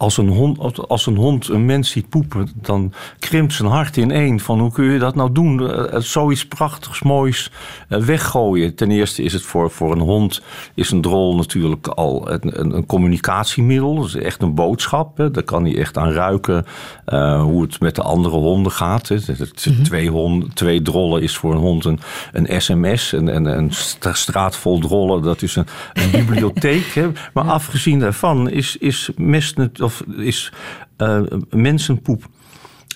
als 0.00 0.16
een, 0.16 0.28
hond, 0.28 0.88
als 0.88 1.06
een 1.06 1.16
hond 1.16 1.48
een 1.48 1.64
mens 1.64 1.90
ziet 1.90 2.08
poepen, 2.08 2.48
dan 2.54 2.92
krimpt 3.18 3.52
zijn 3.52 3.68
hart 3.68 3.96
in 3.96 4.10
één. 4.10 4.40
Van 4.40 4.60
hoe 4.60 4.72
kun 4.72 4.84
je 4.84 4.98
dat 4.98 5.14
nou 5.14 5.32
doen? 5.32 5.60
Uh, 5.60 5.84
zoiets 5.98 6.46
prachtigs, 6.46 7.02
moois 7.02 7.50
uh, 7.88 7.98
weggooien. 7.98 8.74
Ten 8.74 8.90
eerste 8.90 9.22
is 9.22 9.32
het 9.32 9.42
voor, 9.42 9.70
voor 9.70 9.92
een 9.92 10.00
hond, 10.00 10.42
is 10.74 10.90
een 10.90 11.00
drol 11.00 11.36
natuurlijk 11.36 11.86
al 11.86 12.30
een, 12.30 12.60
een, 12.60 12.76
een 12.76 12.86
communicatiemiddel. 12.86 13.94
Dat 13.94 14.06
is 14.06 14.14
echt 14.14 14.42
een 14.42 14.54
boodschap. 14.54 15.16
Hè. 15.16 15.30
Daar 15.30 15.42
kan 15.42 15.64
hij 15.64 15.76
echt 15.76 15.98
aan 15.98 16.12
ruiken 16.12 16.66
uh, 17.06 17.42
hoe 17.42 17.62
het 17.62 17.80
met 17.80 17.94
de 17.94 18.02
andere 18.02 18.36
honden 18.36 18.72
gaat. 18.72 19.08
Hè. 19.08 19.16
Mm-hmm. 19.16 19.82
twee, 19.82 20.10
honden, 20.10 20.54
twee 20.54 20.82
drollen 20.82 21.22
is 21.22 21.36
voor 21.36 21.52
een 21.52 21.58
hond 21.58 21.84
een, 21.84 22.00
een 22.32 22.62
sms. 22.62 23.12
En 23.12 23.26
een, 23.36 23.44
een 23.44 23.70
straat 24.12 24.56
vol 24.56 24.78
drollen, 24.78 25.22
dat 25.22 25.42
is 25.42 25.56
een, 25.56 25.66
een 25.92 26.10
bibliotheek. 26.10 26.94
Hè. 26.94 27.08
Maar 27.32 27.44
afgezien 27.44 27.98
daarvan 27.98 28.50
is, 28.50 28.76
is, 28.76 29.10
mest, 29.16 29.56
of 29.80 29.89
is 30.16 30.52
uh, 30.98 31.20
mensenpoep 31.50 32.28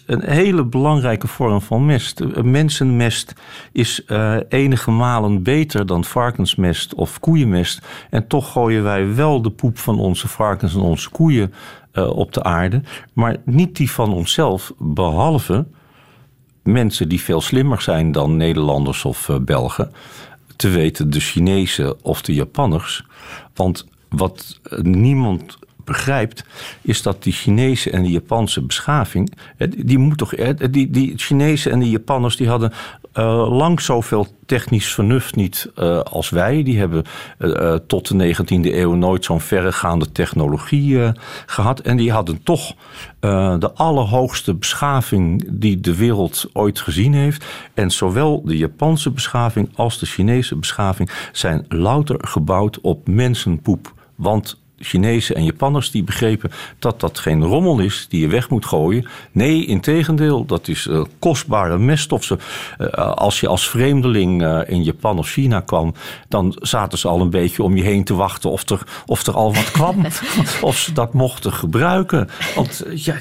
een 0.07 0.23
hele 0.25 0.65
belangrijke 0.65 1.27
vorm 1.27 1.61
van 1.61 1.87
mest. 1.87 2.43
Mensenmest 2.43 3.33
is 3.73 4.03
uh, 4.07 4.37
enige 4.49 4.91
malen 4.91 5.43
beter 5.43 5.87
dan 5.87 6.05
varkensmest 6.05 6.95
of 6.95 7.21
koeienmest. 7.21 7.87
En 8.11 8.27
toch 8.27 8.53
gooien 8.53 8.83
wij 8.83 9.15
wel 9.15 9.43
de 9.43 9.51
poep 9.51 9.79
van 9.79 9.99
onze 9.99 10.29
varkens 10.29 10.75
en 10.75 10.81
onze 10.81 11.11
koeien 11.11 11.55
op 11.95 12.33
de 12.33 12.43
aarde. 12.43 12.83
Maar 13.13 13.37
niet 13.45 13.77
die 13.77 13.91
van 13.91 14.13
onszelf, 14.13 14.73
behalve 14.79 15.67
mensen 16.63 17.09
die 17.09 17.21
veel 17.21 17.41
slimmer 17.41 17.83
zijn 17.83 18.13
dan 18.13 18.37
Nederlanders 18.37 19.05
of 19.05 19.31
Belgen. 19.43 19.93
Te 20.57 20.69
weten 20.69 21.11
de 21.11 21.21
Chinezen 21.21 22.05
of 22.05 22.23
de 22.23 22.35
Japanners. 22.35 23.07
Want 23.55 23.87
wat 24.09 24.61
niemand 24.83 25.59
begrijpt, 25.85 26.45
is 26.81 27.03
dat 27.03 27.23
die 27.23 27.33
Chinese 27.33 27.91
en 27.91 28.03
die 28.03 28.13
Japanse 28.13 28.63
beschaving, 28.63 29.33
die 29.77 29.99
moet 29.99 30.19
toch, 30.19 30.35
die, 30.71 30.91
die 30.91 31.13
Chinese 31.17 31.71
en 31.71 31.79
die 31.79 31.91
Japanners, 31.91 32.37
die 32.37 32.49
hadden 32.49 32.73
uh, 33.15 33.59
lang 33.59 33.81
zoveel 33.81 34.27
technisch 34.47 34.95
vernuft 34.95 35.37
niet 35.37 35.71
uh, 35.77 36.01
als 36.01 36.31
wij. 36.31 36.63
Die 36.63 36.79
hebben 36.79 37.05
uh, 37.39 37.75
tot 37.75 38.09
de 38.09 38.35
19e 38.35 38.75
eeuw 38.75 38.95
nooit 38.95 39.25
zo'n 39.25 39.41
verregaande 39.41 40.13
technologie 40.13 41.13
gehad. 41.47 41.81
En 41.81 41.97
die 41.97 42.13
hadden 42.13 42.43
toch 42.43 42.75
de 43.59 43.71
allerhoogste 43.75 44.55
beschaving 44.55 45.45
die 45.51 45.81
de 45.81 45.97
wereld 45.97 46.51
ooit 46.53 46.81
gezien 46.81 47.15
heeft. 47.15 47.45
En 47.75 47.91
zowel 47.91 48.43
de 48.45 48.57
Japanse 48.57 49.11
beschaving 49.11 49.69
als 49.75 49.99
de 49.99 50.07
Chinese 50.07 50.57
beschaving 50.57 51.11
zijn 51.33 51.65
louter 51.69 52.17
gebouwd 52.21 52.81
op 52.81 53.09
mensenpoep. 53.09 53.95
Want 54.15 54.63
Chinezen 54.85 55.37
en 55.37 55.45
Japanners 55.45 55.91
die 55.91 56.03
begrepen 56.03 56.51
dat 56.79 57.01
dat 57.01 57.19
geen 57.19 57.45
rommel 57.45 57.79
is 57.79 58.07
die 58.09 58.21
je 58.21 58.29
weg 58.29 58.51
moet 58.51 58.67
gooien. 58.67 59.07
Nee, 59.33 59.67
integendeel, 59.67 60.45
dat 60.45 60.69
is 60.69 60.87
uh, 60.87 61.05
kostbare 61.19 61.79
meststof. 61.79 62.31
Uh, 62.31 62.37
als 62.99 63.41
je 63.41 63.49
als 63.49 63.69
vreemdeling 63.69 64.43
uh, 64.43 64.61
in 64.67 64.83
Japan 64.83 65.19
of 65.19 65.29
China 65.29 65.61
kwam, 65.61 65.95
dan 66.29 66.57
zaten 66.61 66.99
ze 66.99 67.09
al 67.09 67.21
een 67.21 67.31
beetje 67.31 67.63
om 67.63 67.77
je 67.77 67.83
heen 67.83 68.05
te 68.05 68.15
wachten 68.15 68.51
of 68.51 68.71
er, 68.71 68.87
of 69.07 69.27
er 69.27 69.35
al 69.35 69.55
wat 69.55 69.71
kwam. 69.71 70.07
of 70.61 70.79
ze 70.79 70.93
dat 70.93 71.13
mochten 71.13 71.53
gebruiken. 71.53 72.29
Want, 72.55 72.85
ja, 72.95 73.15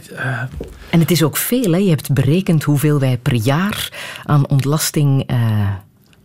En 0.90 1.00
het 1.00 1.12
is 1.12 1.24
ook 1.24 1.38
veel, 1.38 1.72
hè? 1.72 1.78
je 1.78 1.90
hebt 1.90 2.14
berekend 2.14 2.64
hoeveel 2.64 3.00
wij 3.00 3.18
per 3.18 3.36
jaar 3.36 3.92
aan 4.26 4.50
ontlasting 4.50 5.26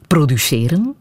produceren. 0.07 0.97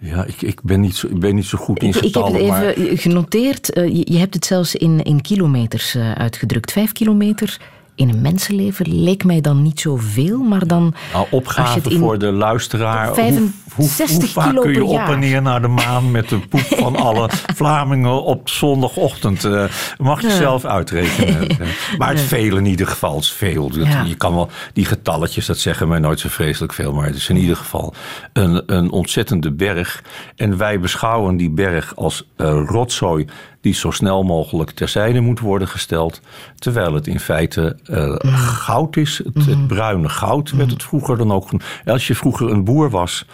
Ja, 0.00 0.24
ik, 0.24 0.42
ik, 0.42 0.62
ben 0.62 0.80
niet 0.80 0.96
zo, 0.96 1.06
ik 1.06 1.18
ben 1.18 1.34
niet 1.34 1.44
zo 1.44 1.58
goed 1.58 1.82
in 1.82 1.88
ik, 1.88 1.94
getallen. 1.94 2.40
Ik 2.40 2.52
heb 2.52 2.66
het 2.66 2.76
even 2.76 2.98
genoteerd. 2.98 3.76
Uh, 3.76 3.86
je, 3.86 4.12
je, 4.12 4.18
hebt 4.18 4.34
het 4.34 4.44
zelfs 4.44 4.74
in, 4.74 5.02
in 5.02 5.20
kilometers 5.20 5.94
uh, 5.94 6.12
uitgedrukt. 6.12 6.72
Vijf 6.72 6.92
kilometer 6.92 7.60
in 7.98 8.08
een 8.08 8.20
mensenleven 8.20 9.02
leek 9.02 9.24
mij 9.24 9.40
dan 9.40 9.62
niet 9.62 9.80
zoveel, 9.80 10.38
maar 10.38 10.66
dan... 10.66 10.94
Nou, 11.12 11.26
opgave 11.30 11.90
in 11.90 11.98
voor 11.98 12.18
de 12.18 12.32
luisteraar. 12.32 13.14
65 13.14 13.74
hoe, 13.74 13.84
hoe, 14.04 14.14
hoe 14.16 14.28
vaak 14.28 14.62
kun 14.62 14.72
je 14.72 14.84
op 14.84 14.98
en 14.98 15.18
neer 15.18 15.42
naar 15.42 15.62
de 15.62 15.68
maan 15.68 16.10
met 16.10 16.28
de 16.28 16.38
poep 16.38 16.60
van 16.60 16.96
alle 17.06 17.30
Vlamingen 17.54 18.22
op 18.22 18.48
zondagochtend? 18.48 19.44
Uh, 19.44 19.64
mag 19.98 20.20
je 20.20 20.26
ja. 20.26 20.36
zelf 20.36 20.64
uitrekenen. 20.64 21.46
maar 21.98 22.08
het 22.08 22.20
veel 22.20 22.56
in 22.56 22.66
ieder 22.66 22.86
geval, 22.86 23.14
het 23.14 23.24
is 23.24 23.32
veel. 23.32 23.70
Ja. 23.72 24.02
Je 24.02 24.14
kan 24.14 24.34
wel, 24.34 24.48
die 24.72 24.84
getalletjes, 24.84 25.46
dat 25.46 25.58
zeggen 25.58 25.88
mij 25.88 25.98
nooit 25.98 26.20
zo 26.20 26.28
vreselijk 26.28 26.72
veel, 26.72 26.92
maar 26.92 27.06
het 27.06 27.16
is 27.16 27.28
in 27.28 27.36
ieder 27.36 27.56
geval 27.56 27.94
een, 28.32 28.62
een 28.66 28.90
ontzettende 28.90 29.52
berg. 29.52 30.02
En 30.36 30.56
wij 30.56 30.80
beschouwen 30.80 31.36
die 31.36 31.50
berg 31.50 31.96
als 31.96 32.28
uh, 32.36 32.62
rotzooi 32.66 33.26
die 33.60 33.74
zo 33.74 33.90
snel 33.90 34.22
mogelijk 34.22 34.70
terzijde 34.70 35.20
moet 35.20 35.40
worden 35.40 35.68
gesteld. 35.68 36.20
Terwijl 36.58 36.94
het 36.94 37.06
in 37.06 37.20
feite 37.20 37.76
uh, 37.90 38.14
goud 38.38 38.96
is. 38.96 39.20
Het, 39.24 39.46
het, 39.46 39.66
bruine 39.66 40.08
goud 40.08 40.50
werd 40.50 40.70
het 40.70 40.82
vroeger 40.82 41.16
dan 41.16 41.32
ook. 41.32 41.50
Als 41.84 42.06
je 42.06 42.14
vroeger 42.14 42.50
een 42.50 42.64
boer 42.64 42.90
was, 42.90 43.26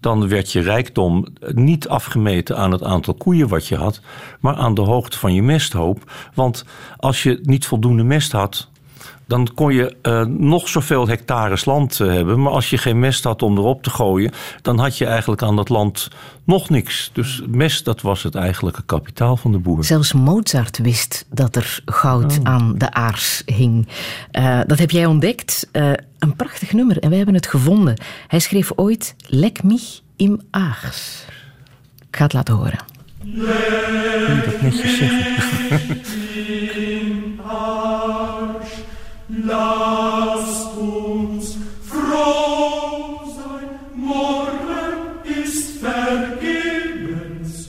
dan 0.00 0.28
werd 0.28 0.52
je 0.52 0.60
rijkdom 0.60 1.26
niet 1.40 1.88
afgemeten 1.88 2.56
aan 2.56 2.72
het 2.72 2.82
aantal 2.82 3.14
koeien 3.14 3.48
wat 3.48 3.66
je 3.66 3.76
had, 3.76 4.00
maar 4.40 4.54
aan 4.54 4.74
de 4.74 4.80
hoogte 4.80 5.18
van 5.18 5.34
je 5.34 5.42
mesthoop. 5.42 6.12
Want 6.34 6.64
als 6.96 7.22
je 7.22 7.38
niet 7.42 7.66
voldoende 7.66 8.02
mest 8.02 8.32
had, 8.32 8.69
dan 9.30 9.48
kon 9.54 9.74
je 9.74 9.96
uh, 10.02 10.24
nog 10.24 10.68
zoveel 10.68 11.08
hectares 11.08 11.64
land 11.64 11.98
uh, 11.98 12.12
hebben. 12.12 12.42
Maar 12.42 12.52
als 12.52 12.70
je 12.70 12.78
geen 12.78 12.98
mest 12.98 13.24
had 13.24 13.42
om 13.42 13.58
erop 13.58 13.82
te 13.82 13.90
gooien, 13.90 14.32
dan 14.62 14.78
had 14.78 14.98
je 14.98 15.06
eigenlijk 15.06 15.42
aan 15.42 15.56
dat 15.56 15.68
land 15.68 16.08
nog 16.44 16.70
niks. 16.70 17.10
Dus 17.12 17.42
mest, 17.48 17.84
dat 17.84 18.00
was 18.00 18.22
het 18.22 18.34
eigenlijke 18.34 18.82
kapitaal 18.86 19.36
van 19.36 19.52
de 19.52 19.58
boer. 19.58 19.84
Zelfs 19.84 20.12
Mozart 20.12 20.78
wist 20.78 21.26
dat 21.28 21.56
er 21.56 21.82
goud 21.84 22.38
oh. 22.38 22.44
aan 22.44 22.74
de 22.78 22.92
aars 22.92 23.42
hing. 23.46 23.88
Uh, 24.32 24.60
dat 24.66 24.78
heb 24.78 24.90
jij 24.90 25.06
ontdekt. 25.06 25.68
een 26.18 26.36
prachtig 26.36 26.72
nummer 26.72 26.98
en 26.98 27.08
wij 27.08 27.16
hebben 27.16 27.36
het 27.36 27.46
gevonden. 27.46 28.00
Hij 28.26 28.38
schreef 28.38 28.72
ooit 28.76 29.14
Lek 29.26 29.62
mich 29.62 30.00
im 30.16 30.40
Aars. 30.50 31.24
Ik 32.08 32.16
ga 32.16 32.24
het 32.24 32.32
laten 32.32 32.54
horen. 32.54 32.78
Je 33.22 34.42
dat 34.44 34.62
netjes 34.62 34.98
zeggen? 34.98 36.00
Lasst 39.44 40.76
uns 40.76 41.56
froh 41.86 43.20
sein, 43.36 43.68
morgen 43.94 45.44
ist 45.44 45.80
vergebens. 45.80 47.68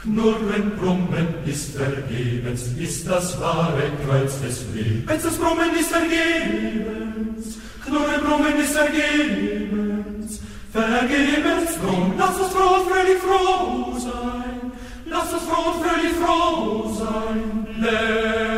Knurren, 0.00 0.72
brummen 0.78 1.28
ist 1.46 1.76
vergebens, 1.76 2.68
ist 2.78 3.08
das 3.08 3.40
wahre 3.40 3.90
Kreuz 4.04 4.40
des 4.40 4.64
Lebens. 4.74 5.22
Das 5.22 5.36
Brummen 5.36 5.70
ist 5.78 5.90
vergebens, 5.92 7.58
Knurren, 7.84 8.20
brummen 8.24 8.58
ist 8.58 8.76
vergebens, 8.76 10.40
vergebens 10.72 11.78
drum. 11.80 12.14
Lass 12.18 12.36
uns 12.40 12.52
froh 12.52 12.80
und 12.80 12.90
fröhlich 12.90 13.18
froh 13.18 13.98
sein, 13.98 14.72
lass 15.06 15.32
uns 15.32 15.42
froh 15.42 15.70
und 15.70 15.84
fröhlich 15.84 16.14
froh 16.20 16.92
sein. 16.98 17.66
Leck 17.80 18.51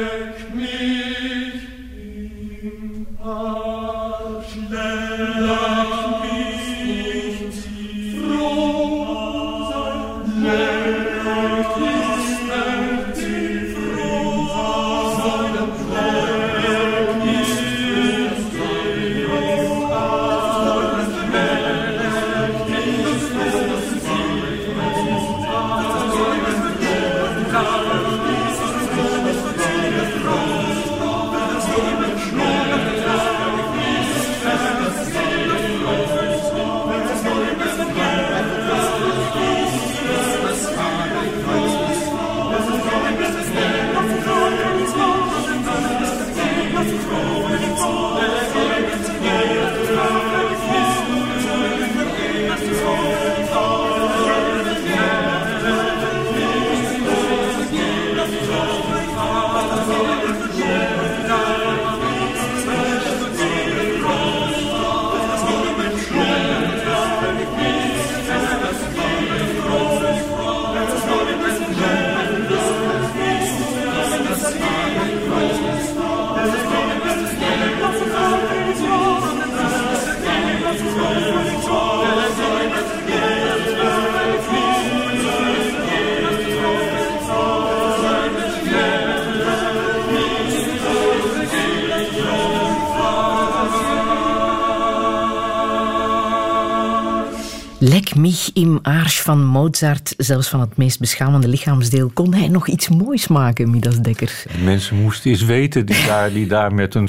mich 98.14 98.50
im 98.54 98.78
Arsch 98.82 99.22
van 99.22 99.44
Mozart, 99.44 100.14
zelfs 100.16 100.48
van 100.48 100.60
het 100.60 100.76
meest 100.76 101.00
beschamende 101.00 101.48
lichaamsdeel, 101.48 102.10
kon 102.14 102.34
hij 102.34 102.48
nog 102.48 102.68
iets 102.68 102.88
moois 102.88 103.28
maken, 103.28 103.70
Midas 103.70 103.98
Dekker. 103.98 104.44
Mensen 104.64 104.96
moesten 104.96 105.30
eens 105.30 105.42
weten 105.42 105.86
die 105.86 106.06
daar, 106.06 106.32
die 106.32 106.46
daar 106.46 106.74
met 106.74 106.94
een 106.94 107.08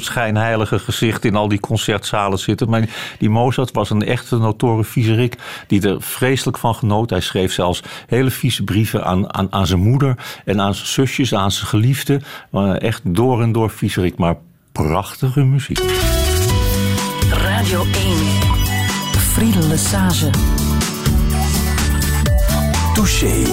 schijnheilige 0.00 0.78
gezicht 0.78 1.24
in 1.24 1.36
al 1.36 1.48
die 1.48 1.60
concertzalen 1.60 2.38
zitten. 2.38 2.68
Maar 2.68 2.88
die 3.18 3.30
Mozart 3.30 3.72
was 3.72 3.90
een 3.90 4.04
echte 4.04 4.36
notoren 4.36 4.84
viezerik 4.84 5.36
die 5.66 5.88
er 5.88 6.02
vreselijk 6.02 6.58
van 6.58 6.74
genoot. 6.74 7.10
Hij 7.10 7.20
schreef 7.20 7.52
zelfs 7.52 7.82
hele 8.06 8.30
vieze 8.30 8.64
brieven 8.64 9.04
aan, 9.04 9.34
aan, 9.34 9.52
aan 9.52 9.66
zijn 9.66 9.80
moeder 9.80 10.16
en 10.44 10.60
aan 10.60 10.74
zijn 10.74 10.88
zusjes, 10.88 11.34
aan 11.34 11.52
zijn 11.52 11.66
geliefden. 11.66 12.22
Echt 12.78 13.00
door 13.04 13.42
en 13.42 13.52
door 13.52 13.70
viezerik, 13.70 14.18
maar 14.18 14.36
prachtige 14.72 15.44
muziek. 15.44 15.82
Radio 17.30 17.84
1. 17.84 18.51
Friedel 19.32 19.68
Lesage. 19.68 20.30
Touché. 22.94 23.44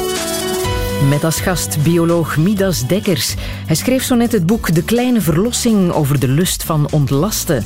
Met 1.09 1.23
als 1.23 1.39
gast 1.39 1.83
bioloog 1.83 2.37
Midas 2.37 2.87
Dekkers. 2.87 3.35
Hij 3.65 3.75
schreef 3.75 4.03
zo 4.03 4.15
net 4.15 4.31
het 4.31 4.45
boek 4.45 4.73
De 4.75 4.83
Kleine 4.83 5.21
Verlossing 5.21 5.91
over 5.91 6.19
de 6.19 6.27
lust 6.27 6.63
van 6.63 6.87
ontlasten. 6.91 7.65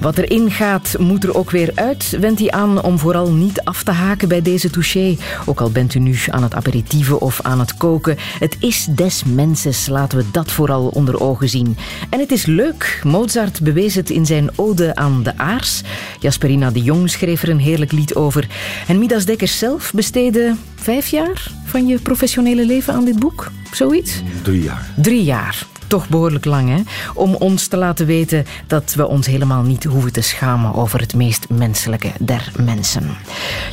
Wat 0.00 0.18
erin 0.18 0.50
gaat, 0.50 0.94
moet 0.98 1.24
er 1.24 1.36
ook 1.36 1.50
weer 1.50 1.72
uit, 1.74 2.16
wendt 2.20 2.40
hij 2.40 2.50
aan 2.50 2.82
om 2.82 2.98
vooral 2.98 3.32
niet 3.32 3.60
af 3.60 3.82
te 3.82 3.90
haken 3.90 4.28
bij 4.28 4.42
deze 4.42 4.70
touché. 4.70 5.16
Ook 5.46 5.60
al 5.60 5.70
bent 5.70 5.94
u 5.94 5.98
nu 5.98 6.16
aan 6.30 6.42
het 6.42 6.54
aperitieven 6.54 7.20
of 7.20 7.40
aan 7.42 7.58
het 7.58 7.76
koken. 7.76 8.16
Het 8.38 8.56
is 8.60 8.86
des 8.90 9.24
mensens, 9.24 9.86
laten 9.86 10.18
we 10.18 10.24
dat 10.32 10.52
vooral 10.52 10.88
onder 10.88 11.20
ogen 11.20 11.48
zien. 11.48 11.76
En 12.10 12.20
het 12.20 12.30
is 12.30 12.46
leuk. 12.46 13.00
Mozart 13.04 13.60
bewees 13.60 13.94
het 13.94 14.10
in 14.10 14.26
zijn 14.26 14.50
Ode 14.54 14.94
aan 14.94 15.22
de 15.22 15.38
Aars. 15.38 15.82
Jasperina 16.20 16.70
de 16.70 16.82
Jong 16.82 17.10
schreef 17.10 17.42
er 17.42 17.48
een 17.48 17.58
heerlijk 17.58 17.92
lied 17.92 18.14
over. 18.14 18.46
En 18.86 18.98
Midas 18.98 19.24
Dekkers 19.24 19.58
zelf 19.58 19.92
besteedde 19.94 20.54
vijf 20.74 21.06
jaar 21.06 21.52
van 21.64 21.86
je 21.86 21.98
professionele 21.98 22.66
leven 22.66 22.94
aan 22.94 23.04
dit 23.04 23.18
boek? 23.18 23.50
Zoiets? 23.72 24.22
Drie 24.42 24.62
jaar. 24.62 24.90
Drie 24.96 25.24
jaar. 25.24 25.66
Toch 25.90 26.08
behoorlijk 26.08 26.44
lang, 26.44 26.68
hè? 26.68 26.82
Om 27.14 27.34
ons 27.34 27.66
te 27.66 27.76
laten 27.76 28.06
weten 28.06 28.44
dat 28.66 28.94
we 28.94 29.06
ons 29.06 29.26
helemaal 29.26 29.62
niet 29.62 29.84
hoeven 29.84 30.12
te 30.12 30.20
schamen 30.20 30.74
over 30.74 31.00
het 31.00 31.14
meest 31.14 31.48
menselijke 31.48 32.12
der 32.20 32.52
mensen. 32.56 33.16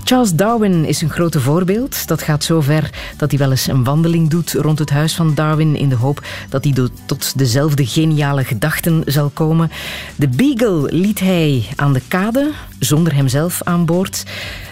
Charles 0.03 0.34
Darwin 0.34 0.86
is 0.86 1.01
een 1.01 1.09
grote 1.09 1.39
voorbeeld. 1.39 2.07
Dat 2.07 2.22
gaat 2.22 2.43
zo 2.43 2.61
ver 2.61 2.89
dat 3.18 3.30
hij 3.30 3.39
wel 3.39 3.51
eens 3.51 3.68
een 3.68 3.84
wandeling 3.84 4.30
doet 4.30 4.53
rond 4.53 4.80
het 4.80 4.89
huis 4.89 5.15
van 5.15 5.34
Darwin 5.34 5.76
in 5.76 5.89
de 5.89 5.95
hoop 5.95 6.26
dat 6.49 6.63
hij 6.63 6.74
tot 7.05 7.38
dezelfde 7.38 7.86
geniale 7.86 8.43
gedachten 8.43 9.03
zal 9.05 9.30
komen. 9.34 9.72
De 10.15 10.28
Beagle 10.28 10.91
liet 10.91 11.20
hij 11.20 11.65
aan 11.76 11.93
de 11.93 12.01
kade, 12.07 12.51
zonder 12.80 13.15
hemzelf 13.15 13.61
aan 13.63 13.86
boord. 13.86 14.24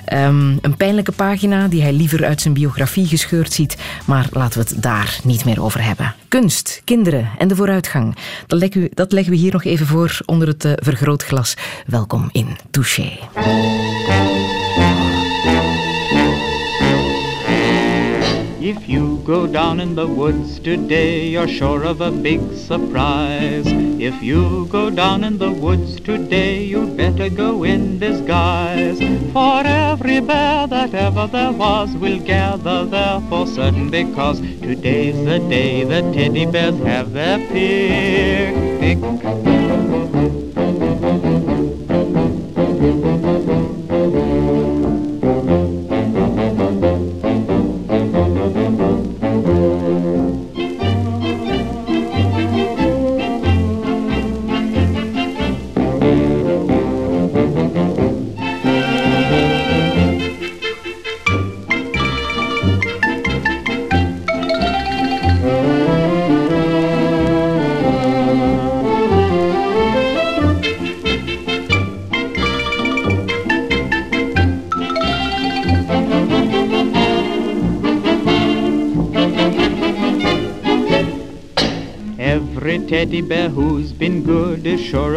Ehm, 0.06 0.58
een 0.62 0.78
pijnlijke 0.78 1.12
pagina 1.12 1.68
die 1.68 1.82
hij 1.82 1.93
liever 1.93 2.26
uit 2.26 2.41
zijn 2.41 2.54
biografie 2.54 3.08
gescheurd 3.08 3.54
ziet. 3.54 3.78
Maar 4.06 4.28
laten 4.32 4.60
we 4.60 4.70
het 4.70 4.84
daar 4.84 5.20
niet 5.24 5.46
meer 5.46 5.64
over 5.64 5.84
hebben. 5.84 6.16
Kunst, 6.28 6.82
kinderen 6.84 7.30
en 7.38 7.48
de 7.48 7.56
vooruitgang. 7.56 8.16
Dat 8.48 8.60
leggen 8.60 8.82
we, 8.82 8.92
dat 8.94 9.12
leggen 9.12 9.34
we 9.34 9.40
hier 9.40 9.52
nog 9.52 9.64
even 9.64 9.86
voor 9.86 10.20
onder 10.26 10.48
het 10.48 10.66
uh, 10.66 10.72
vergrootglas. 10.76 11.58
Welkom 11.86 12.30
in 12.32 12.58
Touché. 12.72 13.12
If 18.66 18.89
you 18.89 19.22
go 19.24 19.45
down 19.45 19.80
in 19.80 19.93
the 19.93 20.07
woods 20.07 20.57
today, 20.57 21.28
you're 21.28 21.47
sure 21.47 21.84
of 21.84 22.01
a 22.01 22.09
big 22.09 22.41
surprise. 22.55 23.68
If 23.68 24.24
you 24.24 24.66
go 24.72 24.89
down 24.89 25.24
in 25.24 25.38
the 25.38 25.51
woods 25.51 25.99
today, 25.99 26.63
you'd 26.63 26.97
better 26.97 27.30
go 27.30 27.63
in 27.63 27.99
disguise. 27.99 28.97
For 29.34 29.61
every 29.63 30.20
bear 30.20 30.66
that 30.66 30.95
ever 30.95 31.28
there 31.28 31.51
was 31.51 31.95
will 31.95 32.18
gather 32.18 32.86
there 32.86 33.22
for 33.30 33.45
certain, 33.45 33.91
because 33.91 34.39
today's 34.39 35.24
the 35.24 35.38
day 35.47 35.84
the 35.84 36.01
teddy 36.11 36.47
bears 36.47 36.80
have 36.80 37.13
their 37.13 37.38
picnic. 37.38 38.99
teddy 39.22 39.55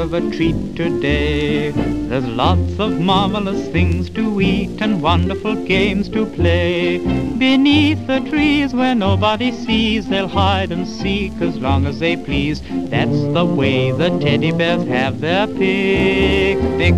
of 0.09 0.15
a 0.15 0.31
treat 0.35 0.75
today. 0.75 1.71
There's 1.71 2.27
lots 2.27 2.79
of 2.79 2.99
marvelous 2.99 3.69
things 3.69 4.09
to 4.11 4.41
eat 4.41 4.81
and 4.81 5.03
wonderful 5.03 5.55
games 5.67 6.09
to 6.11 6.25
play. 6.25 6.97
Beneath 7.37 8.07
the 8.07 8.21
trees 8.21 8.73
where 8.73 8.95
nobody 8.95 9.53
sees, 9.53 10.09
they'll 10.09 10.27
hide 10.27 10.73
and 10.73 10.89
seek 10.89 11.33
as 11.43 11.59
long 11.59 11.85
as 11.85 11.99
they 11.99 12.17
please. 12.17 12.63
That's 12.89 13.21
the 13.35 13.45
way 13.45 13.93
the 13.93 14.09
teddy 14.19 14.51
bears 14.51 14.89
have 14.89 15.21
their 15.21 15.47
picnic. 15.47 16.95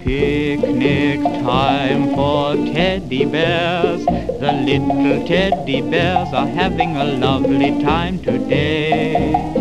Picnic 0.00 1.20
time 1.44 2.14
for 2.14 2.54
teddy 2.72 3.26
bears. 3.26 4.06
The 4.06 4.52
little 4.64 5.26
teddy 5.26 5.82
bears 5.82 6.32
are 6.32 6.46
having 6.46 6.96
a 6.96 7.04
lovely 7.04 7.82
time 7.82 8.18
today. 8.20 9.57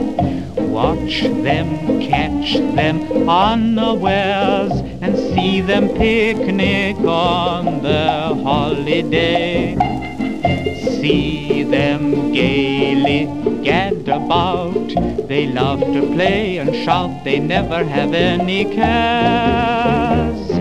Watch 0.77 1.23
them, 1.23 1.99
catch 2.01 2.53
them 2.53 3.27
unawares, 3.27 4.73
and 5.01 5.17
see 5.17 5.59
them 5.59 5.89
picnic 5.89 6.97
on 6.97 7.81
their 7.81 8.35
holiday. 8.43 9.75
See 11.01 11.63
them 11.63 12.31
gaily 12.31 13.25
gad 13.63 14.07
about, 14.07 14.89
they 15.27 15.47
love 15.47 15.79
to 15.79 16.13
play 16.13 16.57
and 16.59 16.75
shout, 16.85 17.23
they 17.23 17.39
never 17.39 17.83
have 17.83 18.13
any 18.13 18.65
cares. 18.65 20.51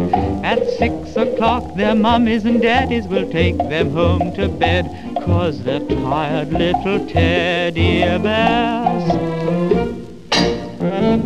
At 0.43 0.67
six 0.79 1.15
o'clock 1.15 1.75
their 1.77 1.95
mummies 1.95 2.47
and 2.47 2.63
daddies 2.63 3.07
will 3.07 3.31
take 3.31 3.59
them 3.59 3.91
home 3.91 4.33
to 4.37 4.49
bed, 4.49 4.87
cause 5.27 5.63
they're 5.63 5.81
tired 5.81 6.55
little 6.55 7.07
teddy 7.07 8.01
bears. 8.01 8.96
If 11.17 11.25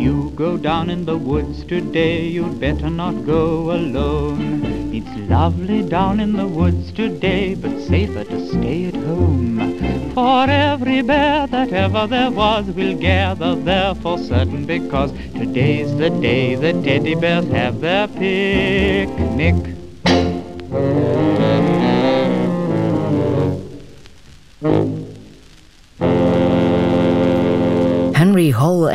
you 0.00 0.32
go 0.34 0.56
down 0.56 0.90
in 0.90 1.04
the 1.04 1.16
woods 1.16 1.64
today, 1.64 2.26
you'd 2.26 2.58
better 2.58 2.90
not 2.90 3.24
go 3.24 3.70
alone. 3.70 4.92
It's 4.92 5.30
lovely 5.30 5.88
down 5.88 6.18
in 6.18 6.32
the 6.32 6.48
woods 6.48 6.90
today, 6.90 7.54
but 7.54 7.80
safer 7.82 8.24
to 8.24 8.46
stay 8.48 8.86
at 8.86 8.96
home. 8.96 10.12
For 10.14 10.50
every 10.50 11.02
bear 11.02 11.46
that 11.46 11.72
ever 11.72 12.08
there 12.08 12.32
was 12.32 12.66
will 12.66 12.98
gather 12.98 13.54
there 13.54 13.94
for 13.94 14.18
certain, 14.18 14.66
because 14.66 15.12
today's 15.34 15.96
the 15.96 16.10
day 16.10 16.56
the 16.56 16.72
teddy 16.82 17.14
bears 17.14 17.46
have 17.50 17.80
their 17.80 18.08
picnic. 18.08 19.75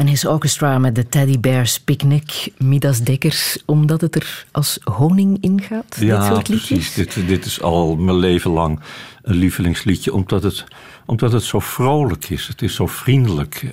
En 0.02 0.08
his 0.08 0.26
orchestra 0.26 0.78
met 0.78 0.96
de 0.96 1.10
Teddy 1.10 1.40
Bears 1.40 1.80
Picnic, 1.80 2.52
Midas 2.58 3.00
Dekkers, 3.00 3.58
omdat 3.66 4.02
het 4.02 4.16
er 4.16 4.46
als 4.52 4.80
honing 4.84 5.38
in 5.42 5.62
gaat? 5.62 5.98
Ja, 6.00 6.40
precies. 6.40 6.94
Dit, 6.94 7.28
dit 7.28 7.46
is 7.46 7.62
al 7.62 7.96
mijn 7.96 8.18
leven 8.18 8.52
lang 8.52 8.80
een 9.22 9.36
lievelingsliedje, 9.36 10.14
omdat 10.14 10.44
het, 10.44 10.64
omdat 11.06 11.32
het 11.32 11.44
zo 11.44 11.60
vrolijk 11.60 12.30
is. 12.30 12.48
Het 12.48 12.62
is 12.62 12.76
zo 12.76 12.88
vriendelijk. 12.88 13.72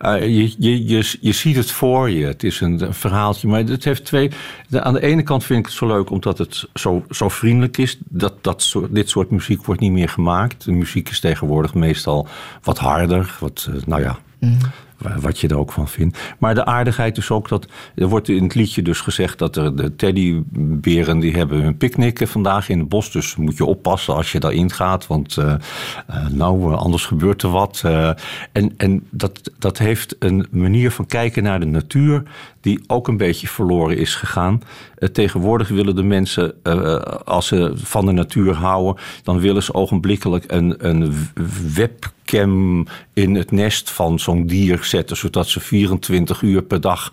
Je, 0.00 0.54
je, 0.58 0.86
je, 0.86 1.16
je 1.20 1.32
ziet 1.32 1.56
het 1.56 1.70
voor 1.70 2.10
je. 2.10 2.26
Het 2.26 2.42
is 2.42 2.60
een, 2.60 2.82
een 2.82 2.94
verhaaltje. 2.94 3.48
Maar 3.48 3.62
het 3.62 3.84
heeft 3.84 4.04
twee. 4.04 4.30
De, 4.68 4.82
aan 4.82 4.94
de 4.94 5.02
ene 5.02 5.22
kant 5.22 5.44
vind 5.44 5.58
ik 5.58 5.66
het 5.66 5.74
zo 5.74 5.86
leuk 5.86 6.10
omdat 6.10 6.38
het 6.38 6.68
zo, 6.74 7.04
zo 7.10 7.28
vriendelijk 7.28 7.78
is. 7.78 7.98
Dat, 8.08 8.44
dat 8.44 8.62
soort, 8.62 8.94
dit 8.94 9.08
soort 9.08 9.30
muziek 9.30 9.64
wordt 9.64 9.80
niet 9.80 9.92
meer 9.92 10.08
gemaakt. 10.08 10.64
De 10.64 10.72
muziek 10.72 11.08
is 11.08 11.20
tegenwoordig 11.20 11.74
meestal 11.74 12.28
wat 12.62 12.78
harder. 12.78 13.36
Wat, 13.40 13.68
eh, 13.70 13.82
nou 13.86 14.02
ja. 14.02 14.18
Wat 15.20 15.40
je 15.40 15.48
er 15.48 15.58
ook 15.58 15.72
van 15.72 15.88
vindt. 15.88 16.18
Maar 16.38 16.54
de 16.54 16.64
aardigheid 16.64 17.16
is 17.16 17.30
ook 17.30 17.48
dat. 17.48 17.66
Er 17.94 18.08
wordt 18.08 18.28
in 18.28 18.42
het 18.42 18.54
liedje 18.54 18.82
dus 18.82 19.00
gezegd 19.00 19.38
dat 19.38 19.56
er 19.56 19.76
de 19.76 19.96
teddyberen. 19.96 21.18
die 21.18 21.36
hebben 21.36 21.62
hun 21.62 21.76
picknick 21.76 22.28
vandaag 22.28 22.68
in 22.68 22.78
het 22.78 22.88
bos. 22.88 23.10
Dus 23.10 23.36
moet 23.36 23.56
je 23.56 23.64
oppassen 23.64 24.14
als 24.14 24.32
je 24.32 24.40
daarin 24.40 24.70
gaat. 24.70 25.06
Want 25.06 25.36
uh, 25.36 25.54
uh, 26.10 26.28
nou, 26.28 26.74
anders 26.74 27.04
gebeurt 27.04 27.42
er 27.42 27.50
wat. 27.50 27.82
En 28.52 28.72
en 28.76 29.06
dat, 29.10 29.50
dat 29.58 29.78
heeft 29.78 30.16
een 30.18 30.46
manier 30.50 30.90
van 30.90 31.06
kijken 31.06 31.42
naar 31.42 31.60
de 31.60 31.66
natuur. 31.66 32.22
Die 32.62 32.80
ook 32.86 33.08
een 33.08 33.16
beetje 33.16 33.48
verloren 33.48 33.96
is 33.96 34.14
gegaan. 34.14 34.60
tegenwoordig 35.12 35.68
willen 35.68 35.96
de 35.96 36.02
mensen. 36.02 36.54
als 37.24 37.46
ze 37.46 37.72
van 37.74 38.06
de 38.06 38.12
natuur 38.12 38.54
houden. 38.54 39.02
dan 39.22 39.40
willen 39.40 39.62
ze 39.62 39.74
ogenblikkelijk 39.74 40.44
een, 40.46 40.74
een 40.78 41.14
webcam 41.74 42.86
in 43.12 43.34
het 43.34 43.50
nest 43.50 43.90
van 43.90 44.18
zo'n 44.18 44.46
dier 44.46 44.84
zetten, 44.84 45.16
zodat 45.16 45.48
ze 45.48 45.60
24 45.60 46.42
uur 46.42 46.62
per 46.62 46.80
dag 46.80 47.12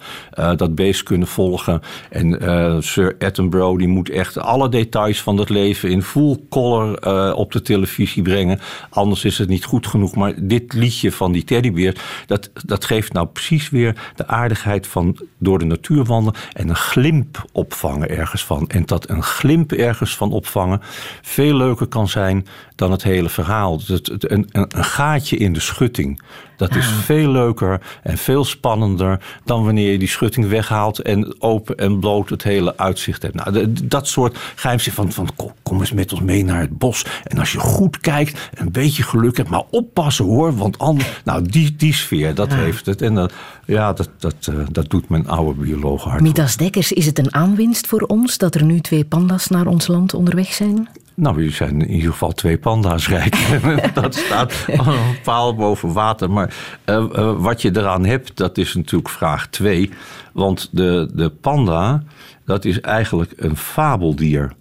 dat 0.55 0.75
beest 0.75 1.03
kunnen 1.03 1.27
volgen. 1.27 1.81
En 2.09 2.37
Sir 2.83 3.15
Attenborough 3.19 3.77
die 3.77 3.87
moet 3.87 4.09
echt 4.09 4.37
alle 4.37 4.69
details 4.69 5.21
van 5.21 5.37
het 5.37 5.49
leven 5.49 5.89
in 5.89 6.03
full 6.03 6.37
color 6.49 7.33
op 7.33 7.51
de 7.51 7.61
televisie 7.61 8.23
brengen. 8.23 8.59
Anders 8.89 9.25
is 9.25 9.37
het 9.37 9.49
niet 9.49 9.65
goed 9.65 9.87
genoeg. 9.87 10.15
Maar 10.15 10.33
dit 10.37 10.73
liedje 10.73 11.11
van 11.11 11.31
die 11.31 11.43
teddybeer, 11.43 12.01
dat, 12.25 12.51
dat 12.65 12.85
geeft 12.85 13.13
nou 13.13 13.27
precies 13.27 13.69
weer 13.69 14.11
de 14.15 14.27
aardigheid 14.27 14.87
van 14.87 15.17
door 15.39 15.59
de 15.59 15.65
natuur 15.65 16.03
wandelen 16.03 16.41
en 16.53 16.69
een 16.69 16.75
glimp 16.75 17.45
opvangen 17.51 18.09
ergens 18.09 18.45
van. 18.45 18.67
En 18.67 18.85
dat 18.85 19.09
een 19.09 19.23
glimp 19.23 19.71
ergens 19.71 20.15
van 20.15 20.31
opvangen 20.31 20.81
veel 21.21 21.55
leuker 21.55 21.87
kan 21.87 22.07
zijn 22.07 22.47
dan 22.79 22.91
het 22.91 23.03
hele 23.03 23.29
verhaal. 23.29 23.79
Het, 23.85 24.31
een, 24.31 24.47
een, 24.51 24.65
een 24.77 24.83
gaatje 24.83 25.37
in 25.37 25.53
de 25.53 25.59
schutting. 25.59 26.21
Dat 26.57 26.75
is 26.75 26.85
veel 26.85 27.31
leuker 27.31 27.81
en 28.03 28.17
veel 28.17 28.45
spannender 28.45 29.19
dan 29.45 29.63
wanneer 29.63 29.91
je 29.91 29.97
die 29.97 30.07
schutting 30.07 30.47
weghaalt 30.47 30.99
en 30.99 31.41
open 31.41 31.77
en 31.77 31.99
bloot 31.99 32.29
het 32.29 32.43
hele 32.43 32.77
uitzicht 32.77 33.21
hebt. 33.21 33.35
Nou, 33.35 33.73
dat 33.83 34.07
soort 34.07 34.37
geheimzin 34.55 34.93
van, 34.93 35.11
van 35.11 35.29
kom 35.63 35.79
eens 35.79 35.91
met 35.91 36.11
ons 36.11 36.21
mee 36.21 36.43
naar 36.43 36.59
het 36.59 36.77
bos. 36.77 37.05
En 37.23 37.37
als 37.37 37.51
je 37.51 37.59
goed 37.59 37.99
kijkt, 37.99 38.49
een 38.53 38.71
beetje 38.71 39.03
geluk 39.03 39.37
hebt, 39.37 39.49
maar 39.49 39.63
oppassen 39.69 40.25
hoor, 40.25 40.55
want 40.55 40.77
anders, 40.77 41.21
nou 41.23 41.41
die, 41.41 41.75
die 41.75 41.93
sfeer, 41.93 42.35
dat 42.35 42.53
heeft 42.53 42.85
het. 42.85 43.01
En 43.01 43.15
dat, 43.15 43.33
ja, 43.65 43.93
dat, 43.93 44.09
dat, 44.17 44.47
uh, 44.49 44.55
dat 44.71 44.89
doet 44.89 45.09
mijn 45.09 45.27
oude 45.27 45.59
bioloog 45.59 46.03
hard. 46.03 46.21
Midas 46.21 46.57
Dekkers, 46.57 46.91
is 46.91 47.05
het 47.05 47.19
een 47.19 47.33
aanwinst 47.33 47.87
voor 47.87 48.01
ons 48.01 48.37
dat 48.37 48.55
er 48.55 48.63
nu 48.63 48.79
twee 48.79 49.05
panda's 49.05 49.47
naar 49.47 49.67
ons 49.67 49.87
land 49.87 50.13
onderweg 50.13 50.53
zijn? 50.53 50.89
Nou, 51.19 51.35
we 51.35 51.49
zijn 51.49 51.81
in 51.81 51.91
ieder 51.91 52.11
geval 52.11 52.31
twee 52.31 52.57
panda's 52.57 53.07
rijk. 53.07 53.37
dat 53.93 54.15
staat 54.15 54.65
een 54.67 55.21
paal 55.23 55.55
boven 55.55 55.93
water. 55.93 56.31
Maar 56.31 56.55
uh, 56.85 56.95
uh, 56.95 57.41
wat 57.41 57.61
je 57.61 57.77
eraan 57.77 58.05
hebt, 58.05 58.37
dat 58.37 58.57
is 58.57 58.75
natuurlijk 58.75 59.09
vraag 59.09 59.47
twee. 59.47 59.89
Want 60.33 60.69
de, 60.71 61.09
de 61.13 61.29
panda, 61.29 62.03
dat 62.45 62.65
is 62.65 62.81
eigenlijk 62.81 63.33
een 63.35 63.55
fabeldier. 63.55 64.51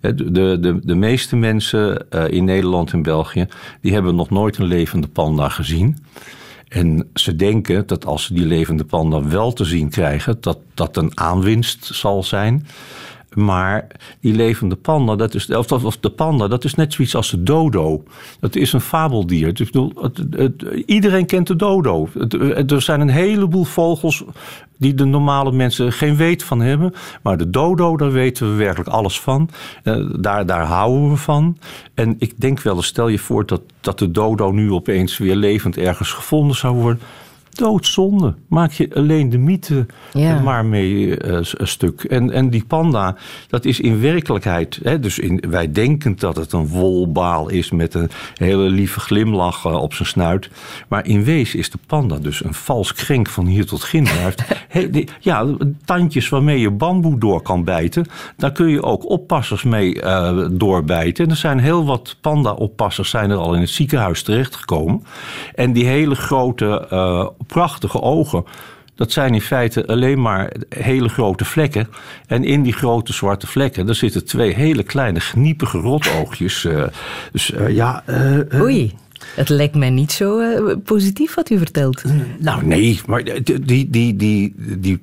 De, 0.00 0.32
de, 0.60 0.80
de 0.82 0.94
meeste 0.94 1.36
mensen 1.36 2.06
uh, 2.10 2.28
in 2.28 2.44
Nederland 2.44 2.92
en 2.92 3.02
België... 3.02 3.46
die 3.80 3.92
hebben 3.92 4.14
nog 4.14 4.30
nooit 4.30 4.58
een 4.58 4.66
levende 4.66 5.08
panda 5.08 5.48
gezien. 5.48 5.96
En 6.68 7.08
ze 7.14 7.36
denken 7.36 7.86
dat 7.86 8.06
als 8.06 8.24
ze 8.24 8.34
die 8.34 8.46
levende 8.46 8.84
panda 8.84 9.22
wel 9.22 9.52
te 9.52 9.64
zien 9.64 9.90
krijgen... 9.90 10.36
dat 10.40 10.58
dat 10.74 10.96
een 10.96 11.18
aanwinst 11.18 11.84
zal 11.94 12.22
zijn... 12.22 12.66
Maar 13.36 13.86
die 14.20 14.34
levende 14.34 14.76
panda, 14.76 15.16
dat 15.16 15.34
is, 15.34 15.50
of, 15.50 15.72
of 15.72 15.98
de 15.98 16.10
panda, 16.10 16.48
dat 16.48 16.64
is 16.64 16.74
net 16.74 16.92
zoiets 16.92 17.14
als 17.14 17.30
de 17.30 17.42
dodo. 17.42 18.02
Dat 18.40 18.56
is 18.56 18.72
een 18.72 18.80
fabeldier. 18.80 19.54
Dus, 19.54 19.70
bedoel, 19.70 19.92
het, 20.00 20.62
iedereen 20.86 21.26
kent 21.26 21.46
de 21.46 21.56
dodo. 21.56 22.08
Er 22.66 22.82
zijn 22.82 23.00
een 23.00 23.08
heleboel 23.08 23.64
vogels 23.64 24.24
die 24.78 24.94
de 24.94 25.04
normale 25.04 25.52
mensen 25.52 25.92
geen 25.92 26.16
weet 26.16 26.44
van 26.44 26.60
hebben. 26.60 26.94
Maar 27.22 27.36
de 27.36 27.50
dodo, 27.50 27.96
daar 27.96 28.12
weten 28.12 28.50
we 28.50 28.56
werkelijk 28.56 28.90
alles 28.90 29.20
van. 29.20 29.50
Uh, 29.84 30.06
daar, 30.18 30.46
daar 30.46 30.64
houden 30.64 31.10
we 31.10 31.16
van. 31.16 31.58
En 31.94 32.16
ik 32.18 32.40
denk 32.40 32.60
wel 32.60 32.82
stel 32.82 33.08
je 33.08 33.18
voor 33.18 33.46
dat, 33.46 33.62
dat 33.80 33.98
de 33.98 34.10
dodo 34.10 34.50
nu 34.50 34.72
opeens 34.72 35.18
weer 35.18 35.36
levend 35.36 35.76
ergens 35.76 36.10
gevonden 36.10 36.56
zou 36.56 36.74
worden 36.74 37.00
doodzonde. 37.56 38.34
Maak 38.48 38.72
je 38.72 38.94
alleen 38.94 39.30
de 39.30 39.38
mythe 39.38 39.86
ja. 40.12 40.40
maar 40.40 40.64
mee 40.64 41.06
uh, 41.06 41.14
een 41.52 41.68
stuk. 41.68 42.04
En, 42.04 42.30
en 42.30 42.50
die 42.50 42.64
panda, 42.64 43.16
dat 43.48 43.64
is 43.64 43.80
in 43.80 44.00
werkelijkheid... 44.00 44.80
Hè, 44.82 45.00
dus 45.00 45.18
in, 45.18 45.44
wij 45.48 45.72
denken 45.72 46.16
dat 46.18 46.36
het 46.36 46.52
een 46.52 46.68
wolbaal 46.68 47.48
is... 47.48 47.70
met 47.70 47.94
een 47.94 48.10
hele 48.34 48.68
lieve 48.68 49.00
glimlach 49.00 49.64
uh, 49.64 49.74
op 49.74 49.94
zijn 49.94 50.08
snuit. 50.08 50.50
Maar 50.88 51.06
in 51.06 51.24
wezen 51.24 51.58
is 51.58 51.70
de 51.70 51.78
panda 51.86 52.18
dus 52.18 52.44
een 52.44 52.54
vals 52.54 52.92
krenk 52.92 53.28
van 53.28 53.46
hier 53.46 53.66
tot 53.66 53.82
ginder. 53.82 54.34
Ja, 55.20 55.46
tandjes 55.84 56.28
waarmee 56.28 56.60
je 56.60 56.70
bamboe 56.70 57.18
door 57.18 57.42
kan 57.42 57.64
bijten. 57.64 58.06
Daar 58.36 58.52
kun 58.52 58.68
je 58.68 58.82
ook 58.82 59.10
oppassers 59.10 59.62
mee 59.62 59.94
uh, 59.94 60.46
doorbijten. 60.52 61.24
En 61.24 61.30
er 61.30 61.36
zijn 61.36 61.58
heel 61.58 61.84
wat 61.84 62.16
panda-oppassers 62.20 63.10
zijn 63.10 63.30
er 63.30 63.36
al 63.36 63.54
in 63.54 63.60
het 63.60 63.70
ziekenhuis 63.70 64.22
terechtgekomen. 64.22 65.04
En 65.54 65.72
die 65.72 65.86
hele 65.86 66.14
grote 66.14 66.88
prachtige 67.46 68.00
ogen. 68.00 68.44
Dat 68.94 69.12
zijn 69.12 69.34
in 69.34 69.40
feite 69.40 69.86
alleen 69.86 70.20
maar 70.20 70.52
hele 70.68 71.08
grote 71.08 71.44
vlekken. 71.44 71.88
En 72.26 72.44
in 72.44 72.62
die 72.62 72.72
grote 72.72 73.12
zwarte 73.12 73.46
vlekken, 73.46 73.86
daar 73.86 73.94
zitten 73.94 74.24
twee 74.24 74.54
hele 74.54 74.82
kleine 74.82 75.20
gniepige 75.20 75.78
rotoogjes. 75.78 76.64
Uh, 76.64 76.84
dus 77.32 77.50
uh, 77.50 77.68
ja. 77.68 78.02
Uh, 78.06 78.60
Oei. 78.60 78.94
Het 79.34 79.48
lijkt 79.48 79.74
mij 79.74 79.90
niet 79.90 80.12
zo 80.12 80.40
positief 80.84 81.34
wat 81.34 81.50
u 81.50 81.58
vertelt. 81.58 82.04
Nou, 82.38 82.66
nee, 82.66 83.00
maar 83.06 83.24
die. 83.24 83.64
die, 83.90 84.16
die, 84.16 84.54
die 84.78 85.00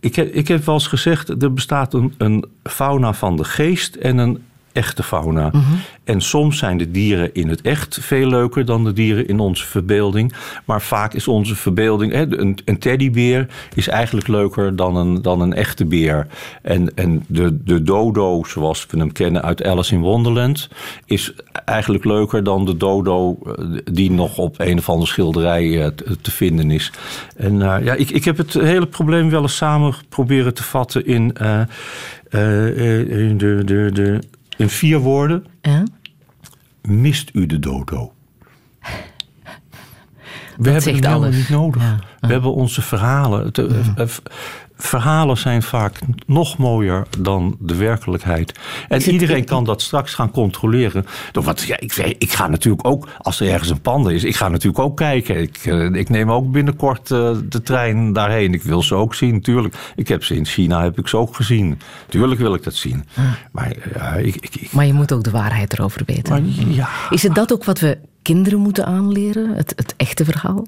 ik, 0.00 0.16
heb, 0.16 0.32
ik 0.32 0.48
heb 0.48 0.64
wel 0.64 0.74
eens 0.74 0.86
gezegd: 0.86 1.42
er 1.42 1.52
bestaat 1.52 1.94
een, 1.94 2.14
een 2.18 2.44
fauna 2.62 3.12
van 3.12 3.36
de 3.36 3.44
geest 3.44 3.94
en 3.94 4.18
een 4.18 4.42
echte 4.76 5.02
fauna. 5.02 5.44
Mm 5.52 5.60
-hmm. 5.60 5.80
En 6.04 6.20
soms 6.20 6.58
zijn 6.58 6.78
de 6.78 6.90
dieren 6.90 7.34
in 7.34 7.48
het 7.48 7.60
echt 7.60 7.98
veel 8.00 8.28
leuker 8.28 8.64
dan 8.64 8.84
de 8.84 8.92
dieren 8.92 9.28
in 9.28 9.38
onze 9.38 9.66
verbeelding. 9.66 10.32
Maar 10.64 10.82
vaak 10.82 11.14
is 11.14 11.28
onze 11.28 11.54
verbeelding. 11.56 12.12
Hè, 12.12 12.38
een, 12.38 12.58
een 12.64 12.78
teddybeer 12.78 13.46
is 13.74 13.88
eigenlijk 13.88 14.28
leuker 14.28 14.76
dan 14.76 14.96
een, 14.96 15.22
dan 15.22 15.40
een 15.40 15.52
echte 15.52 15.84
beer. 15.84 16.26
En, 16.62 16.94
en 16.94 17.24
de, 17.28 17.62
de 17.64 17.82
dodo, 17.82 18.44
zoals 18.46 18.86
we 18.90 18.98
hem 18.98 19.12
kennen 19.12 19.42
uit 19.42 19.64
Alice 19.64 19.94
in 19.94 20.00
Wonderland, 20.00 20.68
is 21.04 21.32
eigenlijk 21.64 22.04
leuker 22.04 22.44
dan 22.44 22.64
de 22.64 22.76
dodo 22.76 23.38
die 23.92 24.10
nog 24.10 24.38
op 24.38 24.58
een 24.58 24.78
of 24.78 24.88
andere 24.88 25.08
schilderij 25.08 25.90
te, 25.94 26.16
te 26.20 26.30
vinden 26.30 26.70
is. 26.70 26.92
En 27.36 27.54
uh, 27.54 27.76
ja, 27.82 27.94
ik, 27.94 28.10
ik 28.10 28.24
heb 28.24 28.36
het 28.36 28.52
hele 28.52 28.86
probleem 28.86 29.30
wel 29.30 29.42
eens 29.42 29.56
samen 29.56 29.94
proberen 30.08 30.54
te 30.54 30.62
vatten 30.62 31.06
in. 31.06 31.34
Uh, 31.42 31.60
uh, 32.30 32.40
de, 33.36 33.62
de, 33.64 33.90
de, 33.92 34.18
in 34.56 34.68
vier 34.68 34.98
woorden. 34.98 35.46
Mist 36.82 37.30
u 37.32 37.46
de 37.46 37.58
dodo? 37.58 38.12
We 40.56 40.62
Dat 40.62 40.72
hebben 40.72 40.94
het 40.94 41.06
helemaal 41.06 41.30
niet 41.30 41.48
nodig. 41.48 41.82
Ja. 41.82 41.98
We 42.20 42.26
hebben 42.26 42.54
onze 42.54 42.82
verhalen. 42.82 43.52
Te, 43.52 43.82
ja. 43.96 44.06
Verhalen 44.76 45.36
zijn 45.36 45.62
vaak 45.62 45.98
nog 46.26 46.58
mooier 46.58 47.06
dan 47.18 47.56
de 47.60 47.76
werkelijkheid. 47.76 48.58
En 48.88 49.02
iedereen 49.02 49.44
kan 49.44 49.64
dat 49.64 49.82
straks 49.82 50.14
gaan 50.14 50.30
controleren. 50.30 51.06
Door 51.32 51.42
wat, 51.42 51.60
ja, 51.60 51.80
ik, 51.80 51.94
ik 52.18 52.32
ga 52.32 52.48
natuurlijk 52.48 52.86
ook, 52.86 53.08
als 53.18 53.40
er 53.40 53.48
ergens 53.48 53.70
een 53.70 53.80
panda 53.80 54.10
is, 54.10 54.24
ik 54.24 54.36
ga 54.36 54.48
natuurlijk 54.48 54.84
ook 54.84 54.96
kijken. 54.96 55.40
Ik, 55.40 55.64
ik 55.92 56.08
neem 56.08 56.30
ook 56.30 56.50
binnenkort 56.50 57.10
uh, 57.10 57.36
de 57.48 57.62
trein 57.62 58.12
daarheen. 58.12 58.54
Ik 58.54 58.62
wil 58.62 58.82
ze 58.82 58.94
ook 58.94 59.14
zien, 59.14 59.32
natuurlijk. 59.32 59.74
Ik 59.96 60.08
heb 60.08 60.24
ze 60.24 60.34
in 60.34 60.46
China 60.46 60.82
heb 60.82 60.98
ik 60.98 61.08
ze 61.08 61.16
ook 61.16 61.36
gezien. 61.36 61.78
Tuurlijk 62.08 62.40
wil 62.40 62.54
ik 62.54 62.62
dat 62.62 62.74
zien. 62.74 63.04
Maar, 63.52 63.76
ik, 64.18 64.36
ik, 64.36 64.72
maar 64.72 64.86
je 64.86 64.92
moet 64.92 65.12
ook 65.12 65.24
de 65.24 65.30
waarheid 65.30 65.72
erover 65.72 66.02
weten. 66.06 66.32
Maar, 66.32 66.42
ja. 66.68 66.88
Is 67.10 67.22
het 67.22 67.34
dat 67.34 67.52
ook 67.52 67.64
wat 67.64 67.80
we 67.80 67.98
kinderen 68.22 68.58
moeten 68.58 68.86
aanleren? 68.86 69.54
Het, 69.54 69.72
het 69.76 69.94
echte 69.96 70.24
verhaal? 70.24 70.66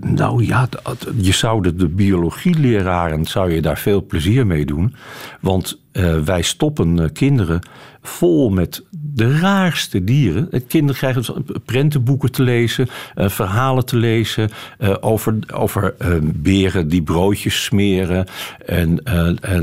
Nou 0.00 0.44
ja, 0.44 0.68
je 1.16 1.32
zou 1.32 1.62
de, 1.62 1.74
de 1.74 1.88
biologieleraren 1.88 3.24
zou 3.24 3.52
je 3.52 3.62
daar 3.62 3.78
veel 3.78 4.06
plezier 4.06 4.46
mee 4.46 4.66
doen. 4.66 4.94
Want 5.40 5.80
uh, 5.92 6.18
wij 6.18 6.42
stoppen 6.42 6.96
uh, 6.96 7.08
kinderen 7.12 7.60
vol 8.02 8.50
met 8.50 8.84
de 9.14 9.38
raarste 9.38 10.04
dieren. 10.04 10.48
Kinderen 10.68 10.96
krijgen 10.96 11.22
dus 11.22 11.58
prentenboeken 11.64 12.32
te 12.32 12.42
lezen, 12.42 12.88
uh, 13.16 13.28
verhalen 13.28 13.86
te 13.86 13.96
lezen 13.96 14.50
uh, 14.78 14.94
over, 15.00 15.38
over 15.54 15.94
beren 16.22 16.88
die 16.88 17.02
broodjes 17.02 17.64
smeren 17.64 18.26
en 18.66 19.00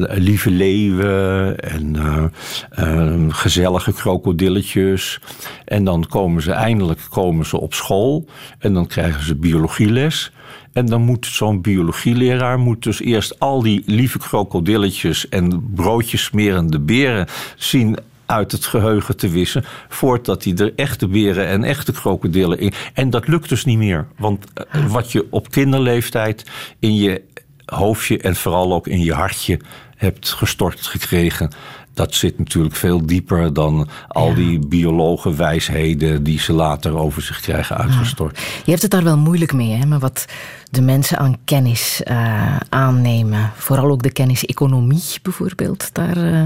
lieve 0.07 0.49
leeuwen 0.49 1.59
en 1.59 3.33
gezellige 3.33 3.93
krokodilletjes. 3.93 5.19
En 5.65 5.83
dan 5.83 6.07
komen 6.09 6.41
ze 6.41 6.51
eindelijk 6.51 6.99
komen 7.09 7.45
ze 7.45 7.59
op 7.59 7.73
school 7.73 8.25
en 8.59 8.73
dan 8.73 8.87
krijgen 8.87 9.23
ze 9.23 9.35
biologieles. 9.35 10.31
En 10.73 10.85
dan 10.85 11.01
moet 11.01 11.25
zo'n 11.25 11.61
biologieleraar 11.61 12.59
moet 12.59 12.83
dus 12.83 13.01
eerst 13.01 13.39
al 13.39 13.61
die 13.61 13.83
lieve 13.85 14.17
krokodilletjes 14.17 15.29
en 15.29 15.71
broodjes 15.75 16.23
smerende 16.23 16.79
beren 16.79 17.27
zien 17.55 17.97
uit 18.27 18.51
het 18.51 18.65
geheugen 18.65 19.17
te 19.17 19.29
wissen. 19.29 19.65
Voordat 19.89 20.43
hij 20.43 20.53
er 20.55 20.73
echte 20.75 21.07
beren 21.07 21.47
en 21.47 21.63
echte 21.63 21.91
krokodillen 21.91 22.59
in. 22.59 22.73
En 22.93 23.09
dat 23.09 23.27
lukt 23.27 23.49
dus 23.49 23.65
niet 23.65 23.77
meer. 23.77 24.07
Want 24.17 24.45
eh, 24.53 24.85
wat 24.85 25.11
je 25.11 25.27
op 25.29 25.51
kinderleeftijd 25.51 26.45
in 26.79 26.95
je 26.95 27.21
hoofdje 27.65 28.17
en 28.17 28.35
vooral 28.35 28.73
ook 28.73 28.87
in 28.87 29.03
je 29.03 29.13
hartje 29.13 29.59
hebt 29.95 30.29
gestort 30.29 30.85
gekregen 30.85 31.51
dat 31.97 32.15
zit 32.15 32.37
natuurlijk 32.37 32.75
veel 32.75 33.05
dieper 33.05 33.53
dan 33.53 33.87
al 34.07 34.33
die 34.33 34.67
biologen 34.67 35.37
wijsheden 35.37 36.23
die 36.23 36.39
ze 36.39 36.53
later 36.53 36.97
over 36.97 37.21
zich 37.21 37.39
krijgen 37.39 37.77
uitgestort. 37.77 38.37
Je 38.37 38.69
hebt 38.71 38.81
het 38.81 38.91
daar 38.91 39.03
wel 39.03 39.17
moeilijk 39.17 39.53
mee, 39.53 39.71
hè, 39.71 39.85
met 39.85 40.01
wat 40.01 40.25
de 40.69 40.81
mensen 40.81 41.17
aan 41.17 41.37
kennis 41.45 42.01
uh, 42.07 42.55
aannemen. 42.69 43.51
Vooral 43.55 43.89
ook 43.89 44.03
de 44.03 44.11
kennis 44.11 44.45
economie 44.45 45.03
bijvoorbeeld. 45.21 45.89
Daar, 45.93 46.17
uh, 46.17 46.41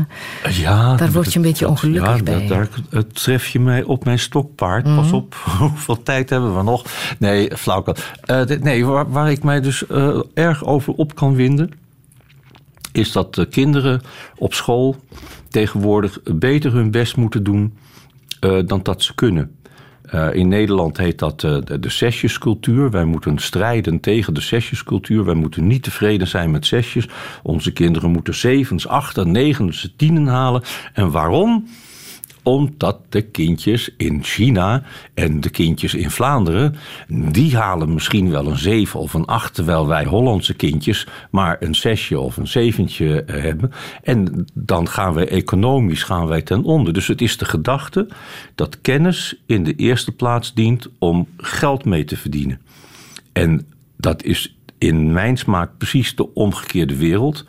ja, 0.50 0.96
daar 0.96 1.12
word 1.12 1.34
je 1.34 1.40
een 1.40 1.46
beetje 1.46 1.68
ongelukkig 1.68 2.16
ja, 2.18 2.24
bij. 2.24 2.48
Daar, 2.48 2.70
daar 2.90 3.08
tref 3.08 3.48
je 3.48 3.60
mij 3.60 3.84
op 3.84 4.06
mijn 4.06 4.20
stokpaard. 4.20 4.84
Pas 4.84 5.06
mhm. 5.06 5.16
op, 5.16 5.36
hoeveel 5.60 6.04
tijd 6.04 6.30
hebben 6.30 6.58
we 6.58 6.64
nog? 6.64 6.86
Nee, 7.20 7.58
flauwkal. 7.58 7.96
Uh, 8.26 8.42
nee, 8.62 8.86
waar, 8.86 9.12
waar, 9.12 9.32
ik 9.32 9.44
mij 9.44 9.62
dus 9.62 9.84
erg 10.34 10.66
over 10.66 10.94
op 10.94 11.16
kan 11.16 11.36
winden 11.36 11.81
is 12.92 13.12
dat 13.12 13.36
de 13.36 13.46
kinderen 13.46 14.02
op 14.38 14.54
school 14.54 14.96
tegenwoordig 15.50 16.20
beter 16.24 16.74
hun 16.74 16.92
best 16.92 17.16
moeten 17.16 17.44
doen 17.44 17.74
uh, 18.46 18.60
dan 18.66 18.80
dat 18.84 19.04
ze 19.04 19.16
kunnen. 19.16 19.56
Uh, 20.14 20.34
in 20.34 20.48
Nederland 20.48 20.98
heet 20.98 21.20
dat 21.20 21.40
de, 21.40 21.80
de 21.80 21.90
zesjescultuur. 21.90 22.92
Wij 22.92 23.06
moeten 23.06 23.38
strijden 23.38 24.00
tegen 24.00 24.34
de 24.34 24.42
zesjescultuur. 24.42 25.26
Wij 25.26 25.34
moeten 25.34 25.68
niet 25.68 25.84
tevreden 25.84 26.28
zijn 26.28 26.52
met 26.52 26.66
zesjes. 26.66 27.08
Onze 27.44 27.72
kinderen 27.72 28.12
moeten 28.12 28.36
zevens, 28.36 28.88
achten, 28.88 29.32
negens, 29.32 29.94
tienen 29.98 30.28
halen. 30.28 30.64
En 30.94 31.12
waarom? 31.12 31.68
Omdat 32.44 33.00
de 33.10 33.22
kindjes 33.22 33.94
in 33.98 34.24
China 34.24 34.84
en 35.14 35.42
de 35.42 35.50
kindjes 35.50 35.94
in 35.94 36.12
Vlaanderen, 36.12 36.76
die 37.08 37.58
halen 37.58 37.94
misschien 37.94 38.30
wel 38.30 38.48
een 38.48 38.58
zeven 38.58 39.00
of 39.00 39.14
een 39.14 39.26
acht, 39.26 39.54
terwijl 39.54 39.88
wij 39.88 40.06
Hollandse 40.06 40.54
kindjes 40.54 41.08
maar 41.32 41.58
een 41.60 41.76
zesje 41.76 42.20
of 42.20 42.38
een 42.38 42.48
zeventje 42.48 43.24
eh, 43.24 43.42
hebben. 43.42 43.72
En 44.04 44.46
dan 44.54 44.88
gaan 44.88 45.14
wij 45.14 45.28
economisch 45.28 46.04
gaan 46.04 46.28
wij 46.28 46.42
ten 46.42 46.64
onder. 46.64 46.94
Dus 46.94 47.08
het 47.08 47.22
is 47.22 47.38
de 47.38 47.46
gedachte 47.46 48.08
dat 48.56 48.82
kennis 48.82 49.42
in 49.46 49.64
de 49.64 49.76
eerste 49.76 50.12
plaats 50.12 50.54
dient 50.54 50.90
om 51.00 51.28
geld 51.38 51.86
mee 51.86 52.04
te 52.04 52.18
verdienen. 52.18 52.62
En 53.34 53.68
dat 53.98 54.24
is 54.24 54.56
in 54.78 55.12
mijn 55.12 55.38
smaak 55.38 55.78
precies 55.78 56.16
de 56.16 56.34
omgekeerde 56.34 56.96
wereld 56.96 57.46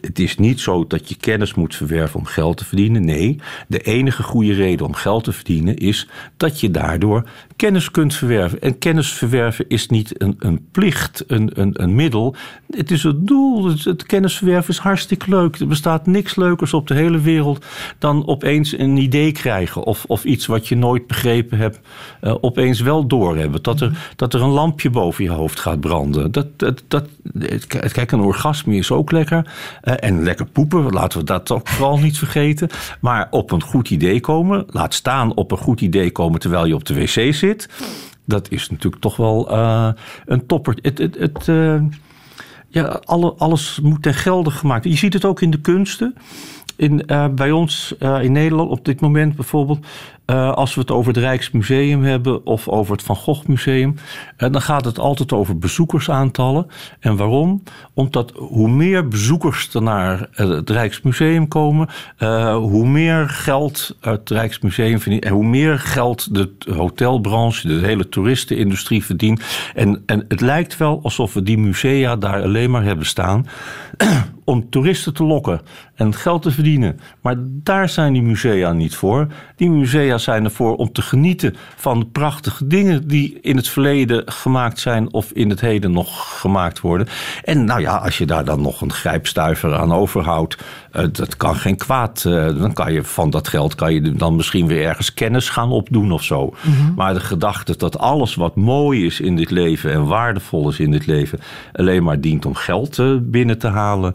het 0.00 0.18
is 0.18 0.36
niet 0.36 0.60
zo 0.60 0.86
dat 0.86 1.08
je 1.08 1.16
kennis 1.16 1.54
moet 1.54 1.74
verwerven 1.74 2.18
om 2.18 2.26
geld 2.26 2.56
te 2.56 2.64
verdienen. 2.64 3.04
Nee, 3.04 3.40
de 3.68 3.78
enige 3.78 4.22
goede 4.22 4.52
reden 4.52 4.86
om 4.86 4.94
geld 4.94 5.24
te 5.24 5.32
verdienen 5.32 5.76
is 5.76 6.08
dat 6.36 6.60
je 6.60 6.70
daardoor 6.70 7.28
kennis 7.56 7.90
kunt 7.90 8.14
verwerven. 8.14 8.60
En 8.60 8.78
kennis 8.78 9.12
verwerven 9.12 9.64
is 9.68 9.88
niet 9.88 10.22
een, 10.22 10.34
een 10.38 10.66
plicht, 10.70 11.24
een, 11.26 11.50
een, 11.54 11.82
een 11.82 11.94
middel. 11.94 12.34
Het 12.70 12.90
is 12.90 13.02
het 13.02 13.26
doel. 13.26 13.66
Het, 13.66 13.84
het 13.84 14.06
kennis 14.06 14.36
verwerven 14.36 14.70
is 14.70 14.78
hartstikke 14.78 15.30
leuk. 15.30 15.56
Er 15.56 15.66
bestaat 15.66 16.06
niks 16.06 16.36
leukers 16.36 16.74
op 16.74 16.86
de 16.86 16.94
hele 16.94 17.20
wereld 17.20 17.64
dan 17.98 18.26
opeens 18.26 18.78
een 18.78 18.96
idee 18.96 19.32
krijgen. 19.32 19.84
Of, 19.84 20.04
of 20.06 20.24
iets 20.24 20.46
wat 20.46 20.68
je 20.68 20.76
nooit 20.76 21.06
begrepen 21.06 21.58
hebt, 21.58 21.80
uh, 22.22 22.34
opeens 22.40 22.80
wel 22.80 23.06
doorhebben. 23.06 23.62
Dat 23.62 23.80
er, 23.80 24.12
dat 24.16 24.34
er 24.34 24.42
een 24.42 24.48
lampje 24.48 24.90
boven 24.90 25.24
je 25.24 25.30
hoofd 25.30 25.60
gaat 25.60 25.80
branden. 25.80 26.32
Dat, 26.32 26.58
dat, 26.58 26.82
dat, 26.88 27.08
kijk, 27.92 28.12
een 28.12 28.20
orgasme 28.20 28.76
is 28.76 28.90
ook 28.90 29.10
lekker. 29.10 29.52
Uh, 29.84 29.94
en 29.96 30.22
lekker 30.22 30.46
poepen, 30.46 30.90
laten 30.90 31.18
we 31.18 31.24
dat 31.24 31.50
ook 31.50 31.68
vooral 31.68 31.98
niet 31.98 32.18
vergeten. 32.18 32.68
Maar 33.00 33.26
op 33.30 33.50
een 33.50 33.62
goed 33.62 33.90
idee 33.90 34.20
komen, 34.20 34.64
laat 34.66 34.94
staan 34.94 35.34
op 35.34 35.50
een 35.50 35.58
goed 35.58 35.80
idee 35.80 36.10
komen 36.10 36.40
terwijl 36.40 36.66
je 36.66 36.74
op 36.74 36.84
de 36.84 36.94
wc 36.94 37.34
zit 37.34 37.68
dat 38.30 38.50
is 38.50 38.70
natuurlijk 38.70 39.02
toch 39.02 39.16
wel 39.16 39.52
uh, 39.52 39.88
een 40.26 40.46
topper. 40.46 40.78
Het, 40.82 40.98
het, 40.98 41.18
het, 41.18 41.46
uh, 41.46 41.82
ja, 42.68 43.00
alle, 43.04 43.34
alles 43.34 43.80
moet 43.82 44.02
ten 44.02 44.14
gelde 44.14 44.50
gemaakt. 44.50 44.84
Je 44.84 44.96
ziet 44.96 45.12
het 45.12 45.24
ook 45.24 45.40
in 45.40 45.50
de 45.50 45.60
kunsten. 45.60 46.14
In, 46.76 47.06
bij 47.34 47.50
ons 47.50 47.94
in 47.98 48.32
Nederland 48.32 48.70
op 48.70 48.84
dit 48.84 49.00
moment 49.00 49.36
bijvoorbeeld 49.36 49.86
uh, 50.30 50.52
als 50.52 50.74
we 50.74 50.80
het 50.80 50.90
over 50.90 51.12
het 51.12 51.22
Rijksmuseum 51.22 52.02
hebben 52.02 52.46
of 52.46 52.68
over 52.68 52.92
het 52.92 53.02
Van 53.02 53.16
Gogh 53.16 53.46
Museum, 53.46 53.94
uh, 54.38 54.50
dan 54.50 54.62
gaat 54.62 54.84
het 54.84 54.98
altijd 54.98 55.32
over 55.32 55.58
bezoekersaantallen. 55.58 56.66
En 57.00 57.16
waarom? 57.16 57.62
Omdat 57.94 58.32
hoe 58.34 58.68
meer 58.68 59.08
bezoekers 59.08 59.74
er 59.74 59.82
naar 59.82 60.28
het 60.32 60.70
Rijksmuseum 60.70 61.48
komen, 61.48 61.88
hoe 62.54 62.86
meer 62.86 63.28
geld 63.28 63.96
het 64.00 64.30
Rijksmuseum 64.30 65.00
verdient 65.00 65.24
en 65.24 65.32
hoe 65.32 65.44
meer 65.44 65.78
geld 65.78 66.34
de 66.34 66.52
hotelbranche, 66.74 67.68
de 67.68 67.86
hele 67.86 68.08
toeristenindustrie 68.08 69.04
verdient. 69.04 69.42
En, 69.74 70.02
en 70.06 70.24
het 70.28 70.40
lijkt 70.40 70.76
wel 70.76 71.00
alsof 71.02 71.34
we 71.34 71.42
die 71.42 71.58
musea 71.58 72.16
daar 72.16 72.42
alleen 72.42 72.70
maar 72.70 72.84
hebben 72.84 73.06
staan 73.06 73.46
om 74.50 74.70
toeristen 74.70 75.14
te 75.14 75.24
lokken 75.24 75.60
en 75.94 76.14
geld 76.14 76.42
te 76.42 76.50
verdienen. 76.50 77.00
Maar 77.20 77.34
daar 77.38 77.88
zijn 77.88 78.12
die 78.12 78.22
musea 78.22 78.72
niet 78.72 78.94
voor. 78.94 79.26
Die 79.60 79.70
musea 79.70 80.18
zijn 80.18 80.44
ervoor 80.44 80.76
om 80.76 80.92
te 80.92 81.02
genieten 81.02 81.56
van 81.76 81.98
de 81.98 82.06
prachtige 82.06 82.66
dingen 82.66 83.08
die 83.08 83.38
in 83.40 83.56
het 83.56 83.68
verleden 83.68 84.22
gemaakt 84.26 84.78
zijn 84.78 85.12
of 85.12 85.30
in 85.32 85.50
het 85.50 85.60
heden 85.60 85.92
nog 85.92 86.40
gemaakt 86.40 86.80
worden. 86.80 87.06
En 87.44 87.64
nou 87.64 87.80
ja, 87.80 87.96
als 87.96 88.18
je 88.18 88.26
daar 88.26 88.44
dan 88.44 88.60
nog 88.60 88.80
een 88.80 88.92
grijpstuiver 88.92 89.74
aan 89.76 89.92
overhoudt, 89.92 90.56
uh, 90.92 91.04
dat 91.12 91.36
kan 91.36 91.56
geen 91.56 91.76
kwaad. 91.76 92.24
Uh, 92.26 92.58
dan 92.58 92.72
kan 92.72 92.92
je 92.92 93.04
van 93.04 93.30
dat 93.30 93.48
geld 93.48 93.74
kan 93.74 93.94
je 93.94 94.12
dan 94.12 94.36
misschien 94.36 94.66
weer 94.66 94.86
ergens 94.86 95.14
kennis 95.14 95.48
gaan 95.48 95.70
opdoen 95.70 96.12
of 96.12 96.22
zo. 96.22 96.54
Mm-hmm. 96.62 96.94
Maar 96.96 97.14
de 97.14 97.20
gedachte 97.20 97.76
dat 97.76 97.98
alles 97.98 98.34
wat 98.34 98.56
mooi 98.56 99.06
is 99.06 99.20
in 99.20 99.36
dit 99.36 99.50
leven 99.50 99.92
en 99.92 100.06
waardevol 100.06 100.68
is 100.68 100.78
in 100.78 100.90
dit 100.90 101.06
leven 101.06 101.38
alleen 101.72 102.02
maar 102.02 102.20
dient 102.20 102.46
om 102.46 102.54
geld 102.54 102.98
uh, 102.98 103.16
binnen 103.20 103.58
te 103.58 103.68
halen 103.68 104.14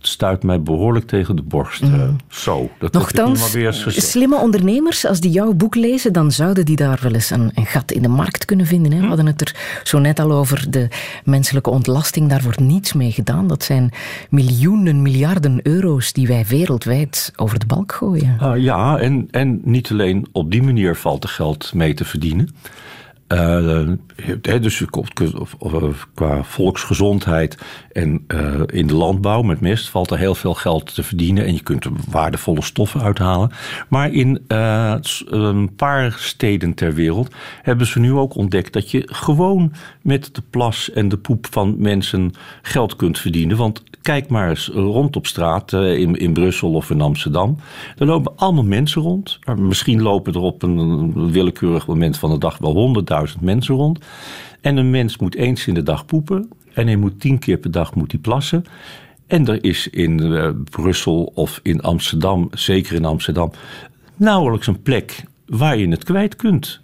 stuit 0.00 0.42
mij 0.42 0.62
behoorlijk 0.62 1.06
tegen 1.06 1.36
de 1.36 1.42
borst. 1.42 1.82
Mm. 1.82 2.16
zo, 2.28 2.70
dat 2.78 2.92
Nochtans, 2.92 3.52
weer 3.52 3.72
slimme 3.88 4.36
ondernemers, 4.36 5.06
als 5.06 5.20
die 5.20 5.30
jouw 5.30 5.52
boek 5.52 5.74
lezen, 5.74 6.12
dan 6.12 6.32
zouden 6.32 6.64
die 6.64 6.76
daar 6.76 6.98
wel 7.02 7.12
eens 7.12 7.30
een, 7.30 7.50
een 7.54 7.66
gat 7.66 7.92
in 7.92 8.02
de 8.02 8.08
markt 8.08 8.44
kunnen 8.44 8.66
vinden. 8.66 8.92
Hè? 8.92 8.96
We 8.96 9.02
hm. 9.02 9.08
hadden 9.08 9.26
het 9.26 9.40
er 9.40 9.80
zo 9.82 9.98
net 9.98 10.20
al 10.20 10.32
over 10.32 10.70
de 10.70 10.88
menselijke 11.24 11.70
ontlasting. 11.70 12.28
Daar 12.28 12.42
wordt 12.42 12.60
niets 12.60 12.92
mee 12.92 13.12
gedaan. 13.12 13.46
Dat 13.46 13.64
zijn 13.64 13.90
miljoenen, 14.30 15.02
miljarden 15.02 15.60
euro's 15.62 16.12
die 16.12 16.26
wij 16.26 16.44
wereldwijd 16.48 17.32
over 17.36 17.58
de 17.58 17.66
balk 17.66 17.92
gooien. 17.92 18.36
Uh, 18.42 18.52
ja, 18.56 18.98
en, 18.98 19.28
en 19.30 19.60
niet 19.64 19.90
alleen 19.90 20.26
op 20.32 20.50
die 20.50 20.62
manier 20.62 20.96
valt 20.96 21.22
er 21.22 21.30
geld 21.30 21.74
mee 21.74 21.94
te 21.94 22.04
verdienen. 22.04 22.48
Uh, 23.32 24.60
dus 24.60 24.84
qua 26.14 26.42
volksgezondheid 26.42 27.58
en 27.92 28.24
uh, 28.28 28.60
in 28.66 28.86
de 28.86 28.94
landbouw 28.94 29.42
met 29.42 29.60
mest 29.60 29.88
valt 29.88 30.10
er 30.10 30.18
heel 30.18 30.34
veel 30.34 30.54
geld 30.54 30.94
te 30.94 31.02
verdienen 31.02 31.44
en 31.46 31.54
je 31.54 31.62
kunt 31.62 31.84
er 31.84 31.90
waardevolle 32.10 32.62
stoffen 32.62 33.02
uithalen. 33.02 33.50
Maar 33.88 34.12
in 34.12 34.44
een 34.46 35.74
paar 35.74 36.16
steden 36.18 36.74
ter 36.74 36.94
wereld 36.94 37.34
hebben 37.62 37.86
ze 37.86 37.98
nu 37.98 38.12
ook 38.12 38.34
ontdekt 38.34 38.72
dat 38.72 38.90
je 38.90 39.02
gewoon 39.06 39.72
met 40.02 40.34
de 40.34 40.42
plas 40.50 40.90
en 40.90 41.08
de 41.08 41.18
poep 41.18 41.46
van 41.50 41.74
mensen 41.78 42.32
geld 42.62 42.96
kunt 42.96 43.18
verdienen. 43.18 43.56
Want 43.56 43.82
kijk 44.02 44.28
maar 44.28 44.48
eens 44.48 44.68
rond 44.68 45.16
op 45.16 45.26
straat 45.26 45.72
in, 45.72 46.16
in 46.16 46.32
Brussel 46.32 46.72
of 46.72 46.90
in 46.90 47.00
Amsterdam. 47.00 47.56
Er 47.96 48.06
lopen 48.06 48.32
allemaal 48.36 48.64
mensen 48.64 49.02
rond. 49.02 49.38
Misschien 49.56 50.02
lopen 50.02 50.32
er 50.32 50.40
op 50.40 50.62
een 50.62 51.30
willekeurig 51.32 51.86
moment 51.86 52.18
van 52.18 52.30
de 52.30 52.38
dag 52.38 52.58
wel 52.58 52.72
honderdduizend 52.72 53.42
mensen 53.42 53.74
rond. 53.74 53.98
En 54.60 54.76
een 54.76 54.90
mens 54.90 55.18
moet 55.18 55.34
eens 55.34 55.66
in 55.66 55.74
de 55.74 55.82
dag 55.82 56.06
poepen. 56.06 56.48
En 56.74 56.86
hij 56.86 56.96
moet 56.96 57.20
tien 57.20 57.38
keer 57.38 57.58
per 57.58 57.70
dag 57.70 57.94
moet 57.94 58.20
plassen. 58.20 58.64
En 59.26 59.46
er 59.46 59.64
is 59.64 59.88
in 59.88 60.22
uh, 60.22 60.48
Brussel 60.70 61.32
of 61.34 61.60
in 61.62 61.80
Amsterdam, 61.80 62.48
zeker 62.50 62.94
in 62.94 63.04
Amsterdam, 63.04 63.50
nauwelijks 64.16 64.66
een 64.66 64.82
plek 64.82 65.24
waar 65.46 65.78
je 65.78 65.88
het 65.88 66.04
kwijt 66.04 66.36
kunt. 66.36 66.80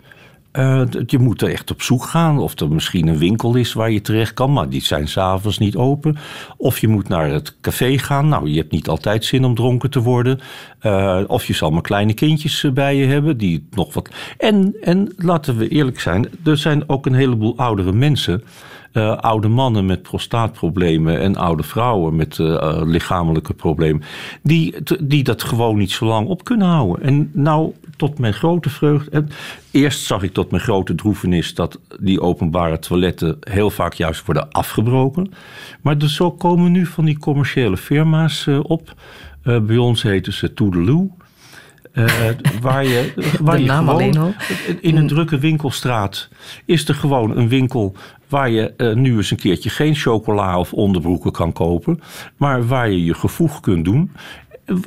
Uh, 0.58 0.82
je 1.06 1.18
moet 1.18 1.42
er 1.42 1.50
echt 1.50 1.70
op 1.70 1.82
zoek 1.82 2.04
gaan. 2.04 2.38
Of 2.38 2.60
er 2.60 2.72
misschien 2.72 3.08
een 3.08 3.18
winkel 3.18 3.54
is 3.54 3.72
waar 3.72 3.90
je 3.90 4.00
terecht 4.00 4.34
kan, 4.34 4.52
maar 4.52 4.68
die 4.68 4.82
zijn 4.82 5.08
s'avonds 5.08 5.58
niet 5.58 5.76
open. 5.76 6.16
Of 6.56 6.78
je 6.78 6.88
moet 6.88 7.08
naar 7.08 7.30
het 7.30 7.60
café 7.60 7.98
gaan. 7.98 8.28
Nou, 8.28 8.48
je 8.48 8.56
hebt 8.56 8.72
niet 8.72 8.88
altijd 8.88 9.24
zin 9.24 9.44
om 9.44 9.54
dronken 9.54 9.90
te 9.90 10.02
worden. 10.02 10.40
Uh, 10.82 11.20
of 11.26 11.44
je 11.44 11.54
zal 11.54 11.70
maar 11.70 11.82
kleine 11.82 12.14
kindjes 12.14 12.64
eh, 12.64 12.72
bij 12.72 12.96
je 12.96 13.06
hebben 13.06 13.36
die 13.36 13.66
nog 13.70 13.94
wat. 13.94 14.10
En, 14.38 14.76
en 14.80 15.12
laten 15.16 15.56
we 15.56 15.68
eerlijk 15.68 16.00
zijn, 16.00 16.28
er 16.44 16.56
zijn 16.56 16.88
ook 16.88 17.06
een 17.06 17.14
heleboel 17.14 17.56
oudere 17.56 17.92
mensen. 17.92 18.42
Oude 19.20 19.48
mannen 19.48 19.86
met 19.86 20.02
prostaatproblemen 20.02 21.20
en 21.20 21.36
oude 21.36 21.62
vrouwen 21.62 22.16
met 22.16 22.38
lichamelijke 22.84 23.54
problemen, 23.54 24.02
die, 24.42 24.74
die 25.00 25.22
dat 25.22 25.42
gewoon 25.42 25.76
niet 25.76 25.90
zo 25.90 26.06
lang 26.06 26.28
op 26.28 26.44
kunnen 26.44 26.66
houden. 26.66 27.02
En 27.02 27.30
nou, 27.32 27.72
tot 27.98 28.18
mijn 28.18 28.34
grote 28.34 28.70
vreugde. 28.70 29.24
Eerst 29.70 30.04
zag 30.04 30.22
ik 30.22 30.32
tot 30.32 30.50
mijn 30.50 30.62
grote 30.62 30.94
droevenis 30.94 31.54
dat 31.54 31.80
die 32.00 32.20
openbare 32.20 32.78
toiletten 32.78 33.36
heel 33.40 33.70
vaak 33.70 33.92
juist 33.92 34.26
worden 34.26 34.50
afgebroken. 34.50 35.32
Maar 35.80 35.98
dus 35.98 36.14
zo 36.14 36.30
komen 36.30 36.72
nu 36.72 36.86
van 36.86 37.04
die 37.04 37.18
commerciële 37.18 37.76
firma's 37.76 38.46
uh, 38.46 38.60
op. 38.62 38.94
bij 39.42 39.76
ons 39.76 40.02
heten 40.02 40.32
ze 40.32 40.54
Toedeloe. 40.54 41.10
Uh, 41.92 42.06
waar 42.60 42.84
je, 42.84 43.12
waar 43.40 43.56
de 43.56 43.62
je 43.62 43.68
naam 43.68 43.78
gewoon, 43.78 44.00
alleen 44.00 44.18
al. 44.18 44.34
In 44.80 44.96
een 44.96 45.06
drukke 45.06 45.38
winkelstraat 45.38 46.28
is 46.64 46.88
er 46.88 46.94
gewoon 46.94 47.36
een 47.36 47.48
winkel 47.48 47.94
waar 48.28 48.50
je 48.50 48.74
uh, 48.76 48.94
nu 48.94 49.16
eens 49.16 49.30
een 49.30 49.36
keertje 49.36 49.70
geen 49.70 49.94
chocola 49.94 50.58
of 50.58 50.72
onderbroeken 50.72 51.32
kan 51.32 51.52
kopen, 51.52 52.00
maar 52.36 52.66
waar 52.66 52.90
je 52.90 53.04
je 53.04 53.14
gevoeg 53.14 53.60
kunt 53.60 53.84
doen. 53.84 54.12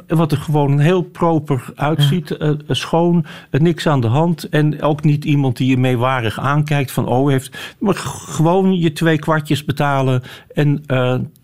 Wat 0.08 0.32
er 0.32 0.38
gewoon 0.38 0.80
heel 0.80 1.02
proper 1.02 1.64
uitziet, 1.76 2.36
uh, 2.40 2.52
schoon, 2.68 3.26
niks 3.52 3.88
aan 3.88 4.02
de 4.02 4.08
hand. 4.08 4.50
En 4.50 4.82
ook 4.82 5.04
niet 5.04 5.26
iemand 5.26 5.58
die 5.58 5.70
je 5.70 5.78
meewarig 5.78 6.40
aankijkt 6.40 6.92
van 6.92 7.08
oh 7.08 7.30
heeft. 7.30 7.76
Maar 7.80 7.96
gewoon 7.96 8.74
je 8.80 8.92
twee 8.92 9.20
kwartjes 9.20 9.66
betalen 9.66 10.22
en 10.54 10.84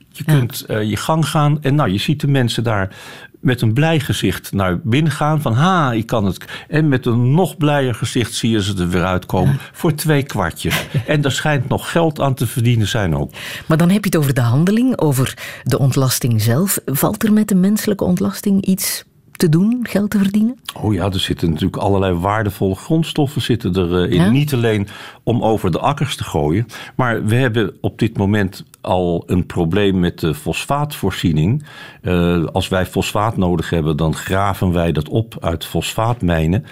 je 0.10 0.24
kunt 0.26 0.66
je 0.68 0.96
gang 0.96 1.26
gaan. 1.26 1.62
En 1.62 1.76
nou, 1.76 1.90
je 1.90 1.98
ziet 1.98 2.22
de 2.22 2.28
mensen 2.28 2.64
daar 2.64 2.96
met 3.40 3.62
een 3.62 3.74
blij 3.74 4.00
gezicht 4.00 4.52
naar 4.52 4.80
binnen 4.80 5.12
gaan. 5.12 5.42
Van 5.42 5.54
ha, 5.54 5.92
ik 5.92 6.06
kan 6.06 6.26
het. 6.26 6.46
En 6.68 6.88
met 6.88 7.06
een 7.06 7.34
nog 7.34 7.58
blijer 7.58 7.96
gezicht 7.96 8.34
zie 8.34 8.50
je 8.50 8.64
ze 8.64 8.76
er 8.78 8.90
weer 8.90 9.06
uitkomen. 9.06 9.60
Voor 9.72 9.94
twee 9.94 10.24
kwartjes. 10.24 10.86
En 11.08 11.22
daar 11.22 11.32
schijnt 11.32 11.70
nog 11.70 11.92
geld 11.92 12.22
aan 12.22 12.34
te 12.34 12.48
verdienen 12.48 12.88
zijn 12.88 13.16
ook. 13.16 13.32
Maar 13.66 13.78
dan 13.78 13.90
heb 13.90 14.04
je 14.04 14.10
het 14.10 14.18
over 14.18 14.34
de 14.34 14.42
handeling, 14.42 15.00
over 15.00 15.34
de 15.64 15.80
ontlasting 15.80 16.42
zelf. 16.42 16.80
Valt 16.86 17.24
er 17.24 17.34
met 17.34 17.48
de 17.48 17.56
menselijke 17.56 18.04
ontlasting 18.04 18.66
iets 18.66 19.04
te 19.38 19.50
doen, 19.50 19.80
geld 19.84 20.10
te 20.10 20.18
verdienen? 20.18 20.60
Oh 20.74 20.94
ja, 20.94 21.06
er 21.06 21.20
zitten 21.20 21.50
natuurlijk 21.50 21.78
allerlei 21.84 22.14
waardevolle 22.14 22.76
grondstoffen 22.76 23.42
zitten 23.42 23.76
erin. 23.76 24.14
Ja? 24.14 24.30
Niet 24.30 24.54
alleen 24.54 24.88
om 25.24 25.44
over 25.44 25.72
de 25.72 25.80
akkers 25.80 26.16
te 26.16 26.24
gooien. 26.24 26.66
Maar 26.96 27.26
we 27.26 27.36
hebben 27.36 27.78
op 27.82 28.00
dit 28.00 28.18
moment 28.18 28.64
al 28.82 29.24
een 29.26 29.46
probleem 29.46 30.00
met 30.00 30.20
de 30.20 30.34
fosfaatvoorziening. 30.34 31.64
Uh, 32.02 32.46
als 32.46 32.68
wij 32.68 32.86
fosfaat 32.86 33.38
nodig 33.38 33.70
hebben, 33.70 33.98
dan 33.98 34.16
graven 34.16 34.72
wij 34.74 34.92
dat 34.92 35.10
op 35.10 35.38
uit 35.40 35.66
fosfaatmijnen. 35.66 36.66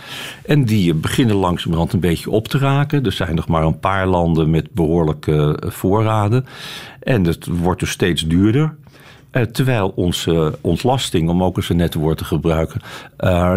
En 0.45 0.65
die 0.65 0.93
beginnen 0.93 1.35
langzamerhand 1.35 1.93
een 1.93 1.99
beetje 1.99 2.29
op 2.29 2.47
te 2.47 2.57
raken. 2.57 3.05
Er 3.05 3.11
zijn 3.11 3.35
nog 3.35 3.47
maar 3.47 3.63
een 3.63 3.79
paar 3.79 4.07
landen 4.07 4.49
met 4.49 4.71
behoorlijke 4.71 5.63
voorraden. 5.65 6.45
En 6.99 7.23
het 7.23 7.45
wordt 7.45 7.79
dus 7.79 7.89
steeds 7.89 8.27
duurder. 8.27 8.75
Uh, 9.35 9.41
terwijl 9.41 9.93
onze 9.95 10.57
ontlasting, 10.61 11.29
om 11.29 11.43
ook 11.43 11.57
eens 11.57 11.69
een 11.69 11.77
net 11.77 11.93
woord 11.93 12.17
te 12.17 12.25
gebruiken, 12.25 12.81
uh, 13.19 13.53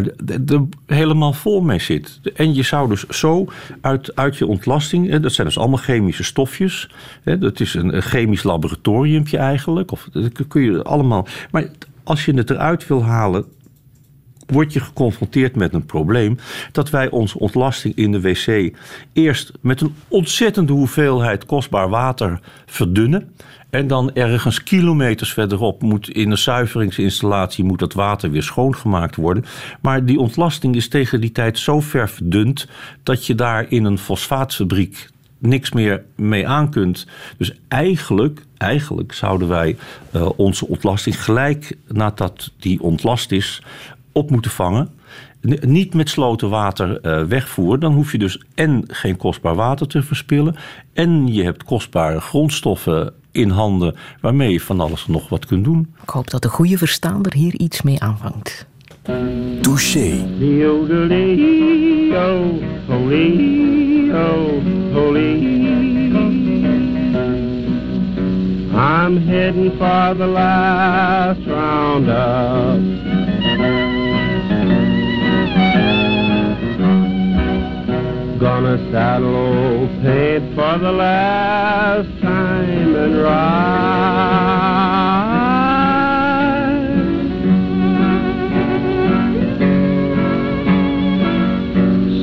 er 0.46 0.66
helemaal 0.86 1.32
vol 1.32 1.60
mee 1.60 1.78
zit. 1.78 2.20
En 2.34 2.54
je 2.54 2.62
zou 2.62 2.88
dus 2.88 3.06
zo 3.06 3.46
uit, 3.80 4.16
uit 4.16 4.36
je 4.36 4.46
ontlasting, 4.46 5.16
dat 5.16 5.32
zijn 5.32 5.46
dus 5.46 5.58
allemaal 5.58 5.78
chemische 5.78 6.24
stofjes. 6.24 6.90
Dat 7.24 7.60
is 7.60 7.74
een, 7.74 7.96
een 7.96 8.02
chemisch 8.02 8.42
laboratoriumpje 8.42 9.38
eigenlijk. 9.38 9.92
Of, 9.92 10.08
dat 10.12 10.46
kun 10.48 10.62
je 10.62 10.82
allemaal. 10.82 11.26
Maar 11.50 11.68
als 12.04 12.24
je 12.24 12.34
het 12.34 12.50
eruit 12.50 12.86
wil 12.86 13.04
halen, 13.04 13.44
word 14.50 14.72
je 14.72 14.80
geconfronteerd 14.80 15.56
met 15.56 15.72
een 15.74 15.86
probleem 15.86 16.38
dat 16.72 16.90
wij 16.90 17.10
onze 17.10 17.38
ontlasting 17.38 17.94
in 17.96 18.12
de 18.12 18.20
wc 18.20 18.74
eerst 19.12 19.52
met 19.60 19.80
een 19.80 19.94
ontzettende 20.08 20.72
hoeveelheid 20.72 21.46
kostbaar 21.46 21.88
water 21.88 22.40
verdunnen. 22.66 23.32
En 23.70 23.86
dan 23.86 24.14
ergens 24.14 24.62
kilometers 24.62 25.32
verderop 25.32 25.82
moet 25.82 26.08
in 26.08 26.30
een 26.30 26.38
zuiveringsinstallatie 26.38 27.64
moet 27.64 27.78
dat 27.78 27.92
water 27.92 28.30
weer 28.30 28.42
schoongemaakt 28.42 29.16
worden. 29.16 29.44
Maar 29.80 30.04
die 30.04 30.18
ontlasting 30.18 30.76
is 30.76 30.88
tegen 30.88 31.20
die 31.20 31.32
tijd 31.32 31.58
zo 31.58 31.80
ver 31.80 32.08
verdund 32.08 32.68
dat 33.02 33.26
je 33.26 33.34
daar 33.34 33.66
in 33.68 33.84
een 33.84 33.98
fosfaatfabriek 33.98 35.10
niks 35.38 35.72
meer 35.72 36.04
mee 36.16 36.48
aan 36.48 36.70
kunt. 36.70 37.06
Dus 37.36 37.52
eigenlijk, 37.68 38.42
eigenlijk 38.56 39.12
zouden 39.12 39.48
wij 39.48 39.76
uh, 40.14 40.28
onze 40.36 40.68
ontlasting 40.68 41.24
gelijk 41.24 41.76
nadat 41.88 42.52
die 42.58 42.82
ontlast 42.82 43.32
is 43.32 43.62
op 44.18 44.30
moeten 44.30 44.50
vangen. 44.50 44.88
Niet 45.60 45.94
met 45.94 46.08
sloten 46.08 46.48
water 46.48 46.98
uh, 47.02 47.22
wegvoeren. 47.22 47.80
Dan 47.80 47.92
hoef 47.92 48.12
je 48.12 48.18
dus 48.18 48.42
en 48.54 48.84
geen 48.86 49.16
kostbaar 49.16 49.54
water 49.54 49.86
te 49.86 50.02
verspillen. 50.02 50.56
En 50.92 51.32
je 51.32 51.42
hebt 51.42 51.64
kostbare 51.64 52.20
grondstoffen 52.20 53.12
in 53.32 53.50
handen 53.50 53.94
waarmee 54.20 54.52
je 54.52 54.60
van 54.60 54.80
alles 54.80 55.06
nog 55.06 55.28
wat 55.28 55.46
kunt 55.46 55.64
doen. 55.64 55.94
Ik 56.02 56.08
hoop 56.08 56.30
dat 56.30 56.42
de 56.42 56.48
goede 56.48 56.78
verstaander 56.78 57.32
hier 57.32 57.54
iets 57.54 57.82
mee 57.82 58.00
aanvangt. 58.00 58.66
Touché. 59.60 60.26
I'm 68.80 69.16
heading 69.16 69.70
for 69.72 70.14
the 70.14 70.26
last 70.26 71.40
roundup. 71.46 73.07
Gonna 78.48 78.78
saddle 78.90 79.36
old 79.36 79.90
paint 80.02 80.54
for 80.54 80.78
the 80.78 80.90
last 80.90 82.08
time 82.22 82.96
and 82.96 83.22
ride. 83.22 84.48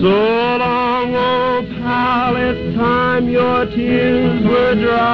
So 0.02 0.16
long, 0.64 1.16
old 1.16 1.70
pal, 1.78 2.36
it's 2.38 2.76
time 2.76 3.30
your 3.30 3.68
tears 3.68 4.44
were 4.44 4.76
dry. 4.82 5.06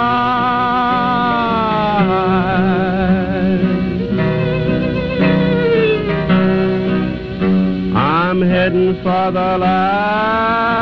I'm 7.94 8.42
heading 8.42 8.96
for 9.04 9.32
the 9.32 9.58
last 9.58 10.81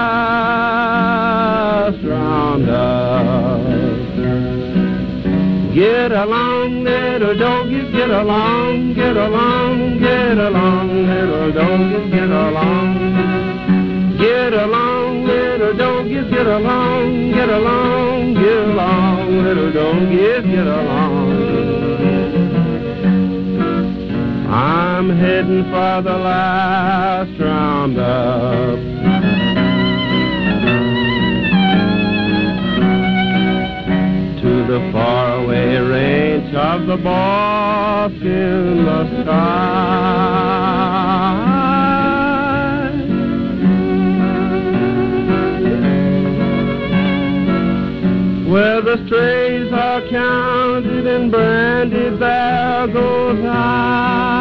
Get 5.79 6.11
along, 6.11 6.83
little 6.83 7.39
doggies, 7.39 7.89
get 7.93 8.09
along, 8.09 8.95
get 8.95 9.15
along, 9.15 9.99
get 9.99 10.37
along, 10.37 11.07
little 11.07 11.53
doggies, 11.53 12.11
get 12.11 12.29
along. 12.29 14.17
Get 14.17 14.53
along, 14.53 15.23
little 15.23 15.73
doggies, 15.77 16.29
get 16.29 16.47
along, 16.47 17.31
get 17.31 17.47
along, 17.47 18.33
get 18.33 18.57
along, 18.57 19.41
little 19.41 19.71
doggies, 19.71 20.43
get 20.51 20.67
along. 20.67 21.31
I'm 24.51 25.09
heading 25.09 25.63
for 25.63 26.01
the 26.01 26.17
last 26.17 27.39
roundup. 27.39 29.18
Of 36.79 36.87
the 36.87 36.97
boss 36.97 38.11
in 38.11 38.85
the 38.85 39.23
sky. 39.23 40.09
Where 48.49 48.81
the 48.81 49.05
strays 49.05 49.71
are 49.73 50.01
counted 50.09 51.07
and 51.07 51.31
branded, 51.31 52.19
there 52.19 52.87
goes 52.87 53.45
I. 53.45 54.37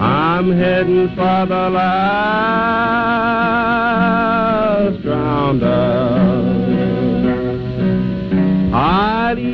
I'm 0.00 0.50
heading 0.52 1.08
for 1.14 1.46
the 1.46 1.70
flounder. 5.52 6.72
Adieu, 8.74 9.52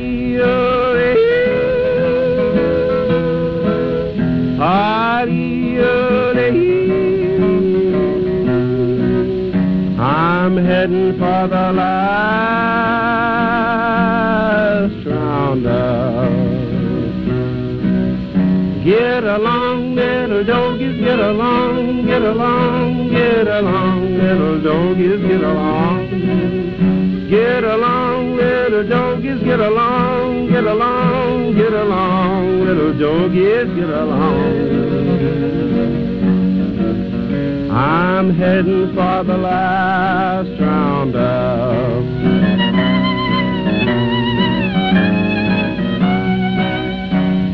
I'm 9.99 10.57
heading 10.57 11.13
for 11.13 11.47
the 11.47 11.71
last 11.73 12.15
rounder. 15.05 16.29
Get 18.83 19.23
along, 19.23 19.95
little 19.95 20.43
doggies, 20.45 20.99
get 20.99 21.19
along, 21.19 22.05
get 22.07 22.21
along, 22.21 23.09
get 23.09 23.47
along, 23.47 24.17
little 24.17 24.61
doggies, 24.61 25.21
get 25.27 25.43
along. 25.43 25.88
Get 27.29 27.63
along, 27.63 28.37
little 28.37 28.89
doggies, 28.89 29.43
get 29.43 29.59
along, 29.59 30.49
get 30.49 30.63
along, 30.63 31.53
get 31.55 31.73
along, 31.73 32.65
little 32.65 32.97
doggies, 32.97 33.67
get 33.75 33.87
along. 33.87 34.89
I'm 37.69 38.33
heading 38.35 38.95
for 38.95 39.23
the 39.23 39.37
last 39.37 40.49
round 40.59 41.13
roundup. 41.13 42.03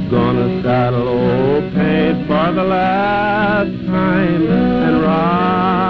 Gonna 0.10 0.64
saddle 0.64 1.10
old 1.10 1.73
paint 1.73 2.27
for 2.27 2.53
the 2.53 2.64
last 2.64 3.72
time 3.85 4.47
and 4.47 5.02
ride. 5.02 5.84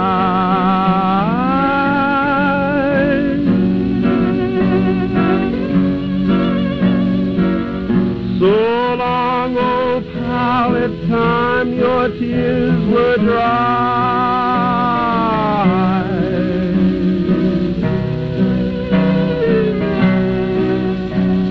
Tears 12.20 12.88
were 12.88 13.18
dry. 13.18 14.06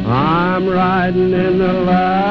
I'm 0.06 0.68
riding 0.68 1.32
in 1.32 1.58
the 1.58 1.72
last 1.72 2.23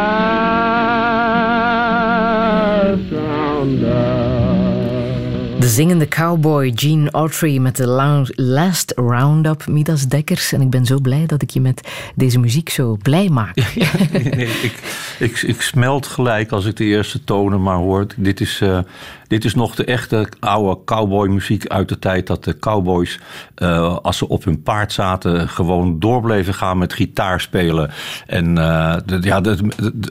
De 5.64 5.70
zingende 5.70 6.08
cowboy 6.08 6.72
Gene 6.76 7.12
Autry 7.12 7.58
met 7.58 7.76
de 7.76 7.88
la- 7.88 8.26
Last 8.36 8.94
Roundup, 8.96 9.68
Midas 9.68 10.08
Dekkers. 10.08 10.52
En 10.52 10.62
ik 10.62 10.70
ben 10.70 10.86
zo 10.86 11.00
blij 11.00 11.26
dat 11.26 11.42
ik 11.42 11.50
je 11.50 11.62
met 11.62 11.88
deze 12.16 12.40
muziek 12.40 12.70
zo 12.70 12.98
blij 13.02 13.30
maak. 13.30 13.56
Nee, 14.36 14.48
ik, 14.62 14.74
ik, 15.20 15.42
ik 15.42 15.62
smelt 15.62 16.06
gelijk 16.08 16.52
als 16.52 16.66
ik 16.66 16.76
de 16.76 16.84
eerste 16.84 17.24
tonen 17.24 17.62
maar 17.62 17.76
hoor. 17.78 18.06
Dit 18.18 18.42
is, 18.42 18.60
eh, 18.62 18.80
dit 19.34 19.46
is 19.46 19.56
nog 19.56 19.76
de 19.76 19.86
echte 19.86 20.28
oude 20.40 20.84
cowboymuziek 20.86 21.68
uit 21.68 21.90
de 21.90 22.00
tijd 22.00 22.28
dat 22.28 22.44
de 22.44 22.60
cowboys, 22.60 23.20
eh, 23.56 23.98
als 23.98 24.18
ze 24.18 24.28
op 24.28 24.44
hun 24.44 24.62
paard 24.62 24.92
zaten, 24.94 25.50
gewoon 25.50 26.00
door 26.00 26.22
bleven 26.22 26.54
gaan 26.54 26.78
met 26.78 26.94
gitaar 26.94 27.42
spelen. 27.42 27.92
En 28.28 28.58
eh, 28.58 28.96
de, 29.06 29.18
ja, 29.22 29.42
de, 29.42 29.58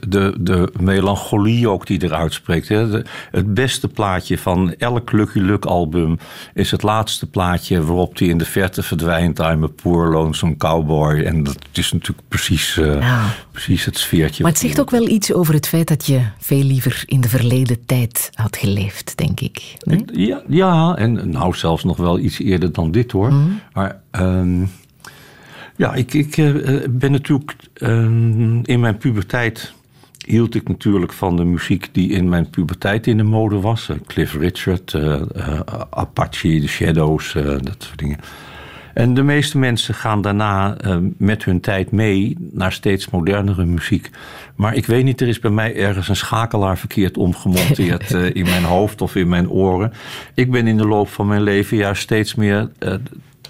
de, 0.07 0.35
de, 0.39 0.71
melancholie 0.79 1.69
ook 1.69 1.87
die 1.87 2.03
eruit 2.03 2.33
spreekt. 2.33 2.67
Hè. 2.67 2.89
De- 2.89 3.03
het 3.31 3.53
beste 3.53 3.87
plaatje 3.87 4.37
van 4.37 4.73
elk 4.77 5.11
Lucky 5.11 5.39
Luke 5.39 5.67
album 5.67 6.17
is 6.53 6.71
het 6.71 6.83
laatste 6.83 7.25
plaatje 7.29 7.83
waarop 7.83 8.17
hij 8.17 8.27
in 8.27 8.37
de 8.37 8.45
verte 8.45 8.83
verdwijnt. 8.83 9.39
I'm 9.39 9.63
a 9.63 9.67
poor 9.81 10.11
lonesome 10.11 10.57
cowboy. 10.57 11.19
En 11.19 11.43
dat 11.43 11.57
is 11.71 11.91
natuurlijk 11.91 12.27
precies, 12.27 12.77
eh, 12.77 12.99
Ja. 12.99 13.25
precies 13.51 13.85
het 13.85 13.97
sfeertje. 13.97 14.43
Maar 14.43 14.51
het 14.51 14.61
zegt 14.61 14.79
ook 14.79 14.89
wel 14.89 15.07
iets 15.07 15.33
over 15.33 15.53
het 15.53 15.67
feit 15.67 15.87
dat 15.87 16.05
je 16.05 16.21
veel 16.39 16.63
liever 16.63 17.03
in 17.05 17.21
de 17.21 17.29
verleden 17.29 17.85
tijd 17.85 18.29
had 18.33 18.57
geleefd, 18.57 19.12
denk 19.15 19.39
ik. 19.39 19.75
Nee? 19.79 20.03
Ja, 20.11 20.41
ja, 20.47 20.95
en 20.95 21.29
nou 21.29 21.55
zelfs 21.55 21.83
nog 21.83 21.97
wel 21.97 22.19
iets 22.19 22.39
eerder 22.39 22.71
dan 22.71 22.91
dit 22.91 23.11
hoor. 23.11 23.33
Mhm. 23.33 23.49
Maar 23.73 24.01
ehm, 24.11 24.65
ja, 25.75 25.93
ik, 25.93 26.13
ik 26.13 26.37
eh, 26.37 26.53
ben 26.89 27.11
natuurlijk 27.11 27.55
ehm, 27.73 28.59
in 28.63 28.79
mijn 28.79 28.97
puberteit 28.97 29.73
hield 30.25 30.55
ik 30.55 30.67
natuurlijk 30.67 31.13
van 31.13 31.35
de 31.35 31.43
muziek 31.43 31.89
die 31.91 32.09
in 32.09 32.29
mijn 32.29 32.49
puberteit 32.49 33.07
in 33.07 33.17
de 33.17 33.23
mode 33.23 33.59
was. 33.59 33.89
Eh, 33.89 33.95
Cliff 34.07 34.35
Richard, 34.35 34.93
eh, 34.93 35.21
Apache, 35.89 36.59
The 36.59 36.67
Shadows, 36.67 37.33
dat 37.33 37.75
soort 37.77 37.99
dingen. 37.99 38.19
En 38.93 39.13
de 39.13 39.23
meeste 39.23 39.57
mensen 39.57 39.93
gaan 39.93 40.21
daarna 40.21 40.77
eh, 40.77 40.97
met 41.17 41.43
hun 41.43 41.59
tijd 41.59 41.91
mee 41.91 42.37
naar 42.51 42.71
steeds 42.71 43.09
modernere 43.09 43.65
muziek. 43.65 44.09
Maar 44.55 44.75
ik 44.75 44.85
weet 44.85 45.03
niet, 45.03 45.21
er 45.21 45.27
is 45.27 45.39
bij 45.39 45.51
mij 45.51 45.75
ergens 45.75 46.09
een 46.09 46.15
schakelaar 46.15 46.77
verkeerd 46.77 47.17
omgemonteerd 47.17 48.11
eh, 48.13 48.35
in 48.35 48.45
mijn 48.45 48.63
hoofd 48.63 49.01
of 49.01 49.15
in 49.15 49.27
mijn 49.27 49.49
oren. 49.49 49.93
Ik 50.33 50.51
ben 50.51 50.67
in 50.67 50.77
de 50.77 50.87
loop 50.87 51.09
van 51.09 51.27
mijn 51.27 51.43
leven 51.43 51.77
juist 51.77 52.01
steeds 52.01 52.35
meer 52.35 52.69
eh, 52.79 52.93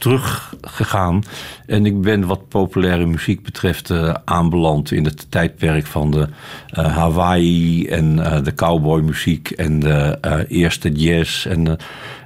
teruggegaan. 0.03 1.23
En 1.65 1.85
ik 1.85 2.01
ben 2.01 2.27
wat 2.27 2.47
populaire 2.47 3.05
muziek 3.05 3.43
betreft 3.43 3.89
eh, 3.89 4.13
aanbeland 4.25 4.91
in 4.91 5.05
het 5.05 5.31
tijdperk 5.31 5.85
van 5.85 6.11
de 6.11 6.27
eh, 6.69 6.95
Hawaii 6.97 7.87
en 7.87 8.19
eh, 8.25 8.43
de 8.43 8.53
cowboymuziek 8.53 9.49
en 9.49 9.79
de 9.79 10.17
eerste 10.47 10.91
jazz. 10.91 11.45
En 11.45 11.77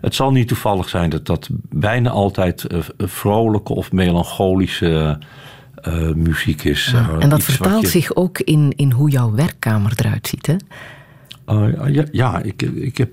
het 0.01 0.15
zal 0.15 0.31
niet 0.31 0.47
toevallig 0.47 0.89
zijn 0.89 1.09
dat 1.09 1.25
dat 1.25 1.49
bijna 1.69 2.09
altijd 2.09 2.65
vrolijke 2.97 3.73
of 3.73 3.91
melancholische 3.91 5.17
muziek 6.15 6.63
is. 6.63 6.89
Ja, 6.93 7.09
en 7.19 7.29
dat 7.29 7.43
vertaalt 7.43 7.81
je- 7.81 7.87
zich 7.87 8.15
ook 8.15 8.39
in, 8.39 8.73
in 8.75 8.91
hoe 8.91 9.09
jouw 9.09 9.31
werkkamer 9.31 9.93
eruit 9.95 10.27
ziet. 10.27 10.45
Hè? 10.47 10.55
Uh, 11.49 11.93
ja, 11.93 12.03
ja 12.11 12.41
ik, 12.41 12.61
ik 12.61 12.97
heb, 12.97 13.09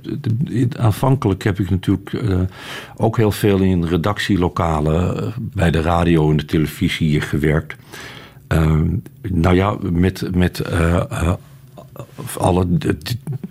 aanvankelijk 0.79 1.43
heb 1.43 1.59
ik 1.59 1.71
natuurlijk 1.71 2.13
eh, 2.13 2.41
ook 2.97 3.17
heel 3.17 3.31
veel 3.31 3.59
in 3.61 3.85
redactielokalen 3.85 5.17
eh, 5.17 5.33
bij 5.39 5.71
de 5.71 5.81
radio 5.81 6.31
en 6.31 6.37
de 6.37 6.45
televisie 6.45 7.21
gewerkt. 7.21 7.77
Uh, 8.49 8.81
nou 9.23 9.55
ja, 9.55 9.77
met, 9.81 10.37
met 10.37 10.61
eh, 10.61 10.95
eh, 10.95 11.33
alle, 12.39 12.67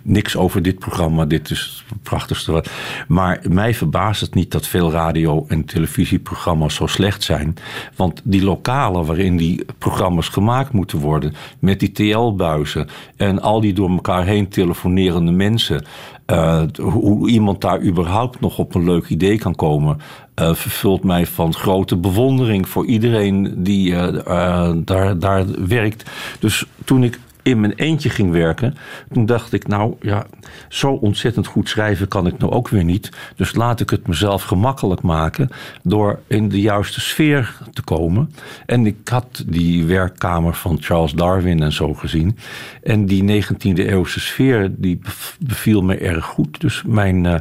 niks 0.02 0.36
over 0.36 0.62
dit 0.62 0.78
programma, 0.78 1.24
dit 1.24 1.50
is 1.50 1.84
het 1.88 2.02
prachtigste. 2.02 2.52
wat- 2.52 2.70
Maar 3.08 3.40
mij 3.48 3.74
verbaast 3.74 4.20
het 4.20 4.34
niet 4.34 4.50
dat 4.50 4.66
veel 4.66 4.90
radio- 4.90 5.44
en 5.48 5.64
televisieprogramma's 5.64 6.74
zo 6.74 6.86
slecht 6.86 7.22
zijn. 7.22 7.54
Want 7.96 8.20
die 8.24 8.44
lokalen 8.44 9.04
waarin 9.06 9.36
die 9.36 9.64
programma's 9.78 10.28
gemaakt 10.28 10.72
moeten 10.72 10.98
worden, 10.98 11.34
met 11.58 11.80
die 11.80 11.92
TL-buizen 11.92 12.88
en 13.16 13.40
al 13.42 13.60
die 13.60 13.72
door 13.72 13.90
elkaar 13.90 14.24
heen 14.24 14.48
telefonerende 14.48 15.32
mensen. 15.32 15.84
eh, 16.26 16.62
hoe 16.82 17.28
iemand 17.30 17.60
daar 17.60 17.82
überhaupt 17.82 18.40
nog 18.40 18.58
op 18.58 18.74
een 18.74 18.84
leuk 18.84 19.08
idee 19.08 19.38
kan 19.38 19.54
komen, 19.54 19.98
eh, 20.34 20.54
vervult 20.54 21.04
mij 21.04 21.26
van 21.26 21.54
grote 21.54 21.96
bewondering 21.96 22.68
voor 22.68 22.86
iedereen 22.86 23.54
die 23.56 23.94
eh, 23.96 24.72
daar, 24.76 25.18
daar 25.18 25.44
werkt. 25.68 26.10
Dus 26.38 26.64
toen 26.84 27.04
ik 27.04 27.18
in 27.44 27.60
mijn 27.60 27.72
eentje 27.72 28.10
ging 28.10 28.30
werken, 28.30 28.74
toen 29.12 29.26
dacht 29.26 29.52
ik, 29.52 29.66
nou 29.68 29.94
ja, 30.00 30.26
zo 30.68 30.90
ontzettend 30.92 31.46
goed 31.46 31.68
schrijven 31.68 32.08
kan 32.08 32.26
ik 32.26 32.38
nou 32.38 32.52
ook 32.52 32.68
weer 32.68 32.84
niet. 32.84 33.10
Dus 33.36 33.54
laat 33.54 33.80
ik 33.80 33.90
het 33.90 34.06
mezelf 34.06 34.42
gemakkelijk 34.42 35.02
maken 35.02 35.48
door 35.82 36.18
in 36.26 36.48
de 36.48 36.60
juiste 36.60 37.00
sfeer 37.00 37.54
te 37.72 37.82
komen. 37.82 38.30
En 38.66 38.86
ik 38.86 39.08
had 39.08 39.44
die 39.46 39.84
werkkamer 39.84 40.54
van 40.54 40.76
Charles 40.80 41.12
Darwin 41.12 41.62
en 41.62 41.72
zo 41.72 41.94
gezien. 41.94 42.36
En 42.82 43.06
die 43.06 43.42
19e 43.44 43.74
eeuwse 43.74 44.20
sfeer, 44.20 44.70
die 44.76 44.96
bev- 45.02 45.36
beviel 45.40 45.82
me 45.82 45.96
erg 45.96 46.24
goed. 46.24 46.60
Dus 46.60 46.82
mijn... 46.86 47.26
eh, 47.26 47.40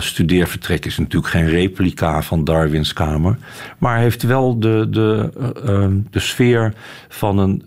studeervertrek 0.00 0.84
is 0.84 0.98
natuurlijk 0.98 1.32
geen 1.32 1.48
replica 1.48 2.22
van 2.22 2.44
Darwins 2.44 2.92
kamer. 2.92 3.38
Maar 3.78 3.98
heeft 3.98 4.22
wel 4.22 4.58
de, 4.58 4.86
de, 4.90 5.30
eh, 5.64 5.86
de 6.10 6.20
sfeer 6.20 6.72
van 7.08 7.38
een 7.38 7.62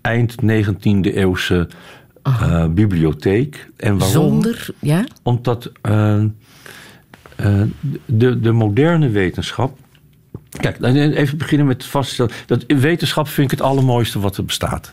eind 0.00 0.34
19e 0.42 1.14
eeuwse 1.14 1.68
eh, 2.22 2.66
bibliotheek. 2.66 3.68
En 3.76 3.98
waarom? 3.98 4.14
Zonder, 4.14 4.68
ja? 4.78 5.06
Omdat 5.22 5.72
eh, 5.80 6.22
eh, 7.36 7.62
de, 8.06 8.40
de 8.40 8.52
moderne 8.52 9.08
wetenschap. 9.08 9.78
Kijk, 10.50 10.82
even 10.82 11.38
beginnen 11.38 11.66
met 11.66 11.84
vaststellen. 11.84 12.32
Dat 12.46 12.64
in 12.66 12.80
wetenschap 12.80 13.28
vind 13.28 13.52
ik 13.52 13.58
het 13.58 13.68
allermooiste 13.68 14.20
wat 14.20 14.36
er 14.36 14.44
bestaat. 14.44 14.92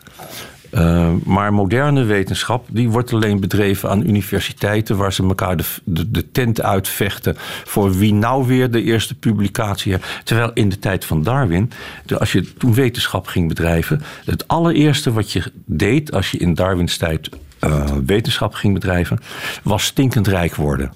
Eh, 0.75 1.11
maar 1.23 1.53
moderne 1.53 2.03
wetenschap 2.03 2.65
die 2.69 2.89
wordt 2.89 3.13
alleen 3.13 3.39
bedreven 3.39 3.89
aan 3.89 4.07
universiteiten 4.07 4.97
waar 4.97 5.13
ze 5.13 5.23
elkaar 5.23 5.57
de, 5.83 6.11
de, 6.11 6.31
tent 6.31 6.61
uitvechten 6.61 7.35
voor 7.63 7.97
wie 7.97 8.13
nou 8.13 8.47
weer 8.47 8.71
de 8.71 8.83
eerste 8.83 9.15
publicatie 9.15 9.91
heeft. 9.91 10.21
Terwijl 10.23 10.51
in 10.53 10.69
de 10.69 10.79
tijd 10.79 11.05
van 11.05 11.23
Darwin, 11.23 11.71
als 12.17 12.31
je 12.31 12.53
toen 12.53 12.73
wetenschap 12.73 13.27
ging 13.27 13.47
bedrijven, 13.47 14.01
het 14.25 14.47
allereerste 14.47 15.13
wat 15.13 15.31
je 15.31 15.51
deed 15.65 16.11
als 16.11 16.31
je 16.31 16.37
in 16.37 16.53
Darwins 16.53 16.97
tijd 16.97 17.29
eh, 17.59 17.91
wetenschap 18.05 18.53
ging 18.53 18.73
bedrijven, 18.73 19.19
was 19.63 19.83
stinkend 19.83 20.27
rijk 20.27 20.55
worden. 20.55 20.93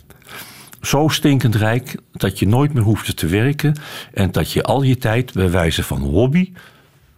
Zo 0.81 1.07
stinkend 1.07 1.55
rijk 1.55 1.95
dat 2.11 2.39
je 2.39 2.47
nooit 2.47 2.73
meer 2.73 2.83
hoefde 2.83 3.13
te 3.13 3.27
werken 3.27 3.75
en 4.13 4.31
dat 4.31 4.51
je 4.51 4.63
al 4.63 4.81
je 4.81 4.97
tijd 4.97 5.33
bij 5.33 5.51
wijze 5.51 5.83
van 5.83 6.01
hobby 6.01 6.51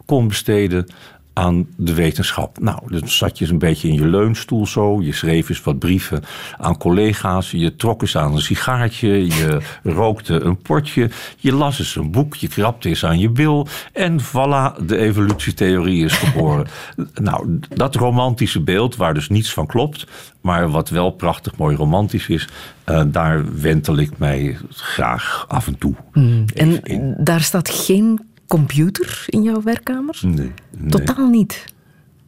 kon 0.06 0.28
besteden 0.28 0.88
aan 1.34 1.68
de 1.76 1.94
wetenschap. 1.94 2.60
Nou, 2.60 2.80
dan 2.88 3.10
zat 3.10 3.38
je 3.38 3.50
een 3.50 3.58
beetje 3.58 3.88
in 3.88 3.94
je 3.94 4.08
leunstoel 4.08 4.68
zo. 4.68 5.02
Je 5.02 5.14
schreef 5.14 5.50
eens 5.50 5.64
wat 5.64 5.80
brieven 5.80 6.24
aan 6.58 6.78
collega's. 6.78 7.52
Je 7.52 7.76
trok 7.76 8.02
eens 8.02 8.18
aan 8.18 8.34
een 8.34 8.42
sigaartje. 8.42 9.26
Je 9.26 9.60
rookte 9.84 10.42
een 10.42 10.58
potje. 10.58 11.10
Je 11.38 11.54
las 11.54 11.80
eens 11.80 11.96
een 11.96 12.12
boek. 12.12 12.36
Je 12.36 12.48
krabde 12.48 12.90
eens 12.90 13.06
aan 13.06 13.20
je 13.20 13.30
bil. 13.30 13.68
En 13.94 14.20
voilà, 14.22 14.86
de 14.86 14.98
evolutietheorie 14.98 16.06
is 16.06 16.14
geboren. 16.14 16.68
nou, 17.14 17.60
dat 17.70 17.96
romantische 17.96 18.62
beeld, 18.62 18.96
waar 18.96 19.14
dus 19.14 19.30
niets 19.30 19.54
van 19.54 19.66
klopt... 19.66 20.08
maar 20.42 20.70
wat 20.70 20.90
wel 20.90 21.12
prachtig 21.12 21.58
mooi 21.58 21.76
romantisch 21.76 22.28
is... 22.28 22.48
Uh, 22.90 23.02
daar 23.08 23.62
wentel 23.62 23.98
ik 23.98 24.18
mij 24.18 24.58
graag 24.70 25.46
af 25.48 25.68
en 25.68 25.78
toe. 25.78 25.94
Mm. 26.14 26.46
En 26.54 27.16
daar 27.18 27.42
staat 27.42 27.70
geen 27.70 28.31
computer 28.52 29.24
in 29.28 29.44
jouw 29.44 29.62
werkkamer? 29.62 30.20
Nee. 30.22 30.52
Totaal 30.90 31.30
niet? 31.30 31.66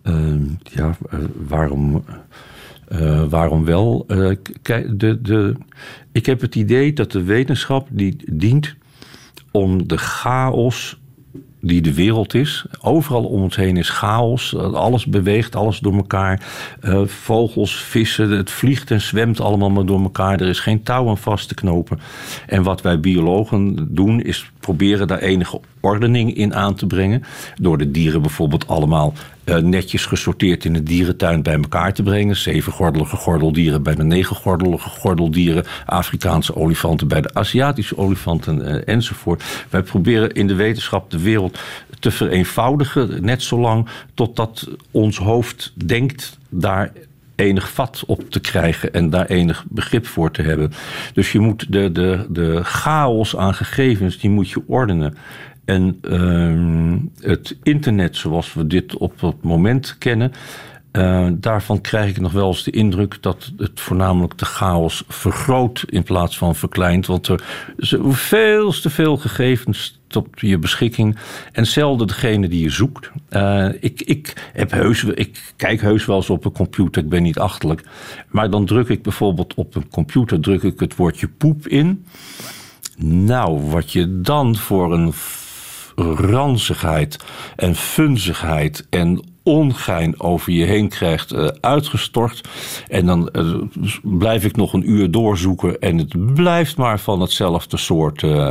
Uh, 0.04 0.34
ja, 0.64 0.98
uh, 1.14 1.20
waarom, 1.48 2.04
uh, 2.92 3.24
waarom 3.24 3.66
wel? 3.66 4.06
kijk, 4.62 5.00
de, 5.00 5.22
de, 5.22 5.56
ik 6.12 6.26
heb 6.26 6.42
het 6.42 6.56
idee 6.56 6.94
dat 6.94 7.12
de 7.12 7.24
wetenschap 7.24 7.88
die 7.92 8.18
dient 8.32 8.76
om 9.52 9.88
de 9.88 9.98
chaos 9.98 10.98
die 11.64 11.82
de 11.82 11.94
wereld 11.94 12.34
is. 12.34 12.66
Overal 12.82 13.24
om 13.24 13.42
ons 13.42 13.56
heen 13.56 13.78
is 13.78 13.90
chaos. 13.90 14.56
Alles 14.56 15.06
beweegt, 15.06 15.56
alles 15.56 15.80
door 15.80 15.96
elkaar. 15.96 16.42
Uh, 16.82 17.06
vogels, 17.06 17.76
vissen, 17.76 18.30
het 18.30 18.52
vliegt 18.52 18.92
en 18.92 19.02
zwemt 19.02 19.40
allemaal 19.40 19.70
maar 19.70 19.86
door 19.86 20.02
elkaar. 20.02 20.42
Er 20.42 20.48
is 20.48 20.60
geen 20.60 20.84
touw 20.84 21.10
aan 21.10 21.18
vast 21.18 21.48
te 21.48 21.54
knopen. 21.54 22.00
En 22.48 22.64
wat 22.64 22.82
wij 22.82 23.00
biologen 23.00 23.88
doen, 23.96 24.22
is 24.22 24.52
proberen 24.64 25.08
daar 25.08 25.20
enige 25.20 25.60
ordening 25.80 26.36
in 26.36 26.56
aan 26.56 26.76
te 26.76 26.88
brengen. 26.88 27.24
Door 27.56 27.78
de 27.78 27.92
dieren 27.92 28.22
bijvoorbeeld 28.22 28.68
allemaal 28.68 29.14
uh, 29.46 29.58
netjes 29.58 30.06
gesorteerd 30.06 30.66
in 30.66 30.74
de 30.74 30.84
dierentuin 30.84 31.44
bij 31.44 31.54
elkaar 31.54 31.94
te 31.94 32.04
brengen. 32.04 32.36
Zevengordelige 32.36 33.16
gordeldieren 33.16 33.84
bij 33.84 33.96
de 33.96 34.04
negengordelige 34.04 34.90
gordeldieren. 34.90 35.66
Afrikaanse 35.86 36.56
olifanten 36.56 37.08
bij 37.08 37.22
de 37.22 37.34
Aziatische 37.34 37.98
olifanten 37.98 38.60
uh, 38.60 38.82
enzovoort. 38.86 39.44
Wij 39.70 39.84
proberen 39.84 40.32
in 40.32 40.48
de 40.48 40.56
wetenschap 40.56 41.12
de 41.12 41.20
wereld 41.20 41.60
te 42.00 42.12
vereenvoudigen. 42.12 43.24
Net 43.24 43.42
zolang 43.42 43.88
totdat 44.14 44.68
ons 44.92 45.18
hoofd 45.18 45.74
denkt 45.76 46.38
daar 46.50 46.92
enig 47.36 47.72
vat 47.72 48.04
op 48.08 48.30
te 48.30 48.40
krijgen 48.40 48.94
en 48.94 49.10
daar 49.10 49.26
enig 49.26 49.66
begrip 49.70 50.06
voor 50.06 50.32
te 50.32 50.42
hebben. 50.42 50.72
Dus 51.14 51.32
je 51.32 51.40
moet 51.40 51.72
de, 51.72 51.92
de, 51.92 52.26
de 52.30 52.64
chaos 52.64 53.38
aan 53.38 53.54
gegevens, 53.54 54.20
die 54.20 54.30
moet 54.30 54.50
je 54.50 54.64
ordenen. 54.68 55.16
En 55.66 56.00
uh, 56.02 57.30
het 57.30 57.58
internet 57.64 58.16
zoals 58.16 58.54
we 58.54 58.68
dit 58.68 58.98
op 58.98 59.22
het 59.22 59.44
moment 59.44 59.96
kennen, 59.98 60.32
uh, 60.94 61.28
daarvan 61.34 61.82
krijg 61.82 62.10
ik 62.10 62.20
nog 62.20 62.32
wel 62.32 62.48
eens 62.48 62.64
de 62.64 62.72
indruk 62.72 63.18
dat 63.22 63.52
het 63.58 63.80
voornamelijk 63.80 64.38
de 64.38 64.46
chaos 64.46 65.04
vergroot 65.08 65.86
in 65.90 66.04
plaats 66.04 66.38
van 66.38 66.56
verkleint. 66.56 67.06
Want 67.06 67.28
er 67.28 67.44
zijn 67.78 68.14
veel 68.14 68.72
te 68.72 68.90
veel 68.90 69.18
gegevens 69.18 70.02
op 70.16 70.40
je 70.40 70.58
beschikking. 70.58 71.18
En 71.52 71.68
zelden 71.68 72.08
degene 72.08 72.48
die 72.48 72.62
je 72.62 72.70
zoekt. 72.70 73.12
Uh, 73.30 73.68
ik, 73.80 74.02
ik, 74.02 74.50
heb 74.54 74.72
heus, 74.72 75.04
ik 75.04 75.54
kijk 75.56 75.82
heus 75.82 76.06
wel 76.06 76.16
eens 76.16 76.30
op 76.30 76.46
een 76.46 76.52
computer, 76.52 77.04
ik 77.04 77.10
ben 77.10 77.24
niet 77.24 77.40
achterlijk. 77.40 77.84
Maar 78.28 78.50
dan 78.50 78.66
druk 78.66 78.88
ik 78.88 79.04
bijvoorbeeld 79.04 79.54
op 79.54 79.76
een 79.76 79.90
computer 79.90 80.40
druk 80.40 80.64
ik 80.64 80.80
het 80.80 80.96
woordje 80.96 81.28
poep 81.28 81.68
in. 81.68 82.06
Nou, 82.98 83.70
wat 83.70 83.92
je 83.92 84.22
dan 84.22 84.56
voor 84.56 84.94
een 84.94 85.14
ranzigheid 86.16 87.24
en 87.56 87.76
funzigheid 87.76 88.88
en 88.90 89.33
ongein 89.44 90.20
over 90.20 90.52
je 90.52 90.66
heen 90.66 90.90
krijgt 90.90 91.34
uh, 91.34 91.48
uitgestort. 91.60 92.42
En 92.88 93.06
dan 93.06 93.30
uh, 93.32 93.56
blijf 94.04 94.46
ik 94.46 94.56
nog 94.56 94.74
een 94.74 94.90
uur 94.90 95.12
doorzoeken 95.12 95.80
en 95.80 95.98
het 95.98 96.34
blijft 96.34 96.78
maar 96.78 97.00
van 97.00 97.22
hetzelfde 97.22 97.78
soort. 97.78 98.22
Uh, 98.22 98.50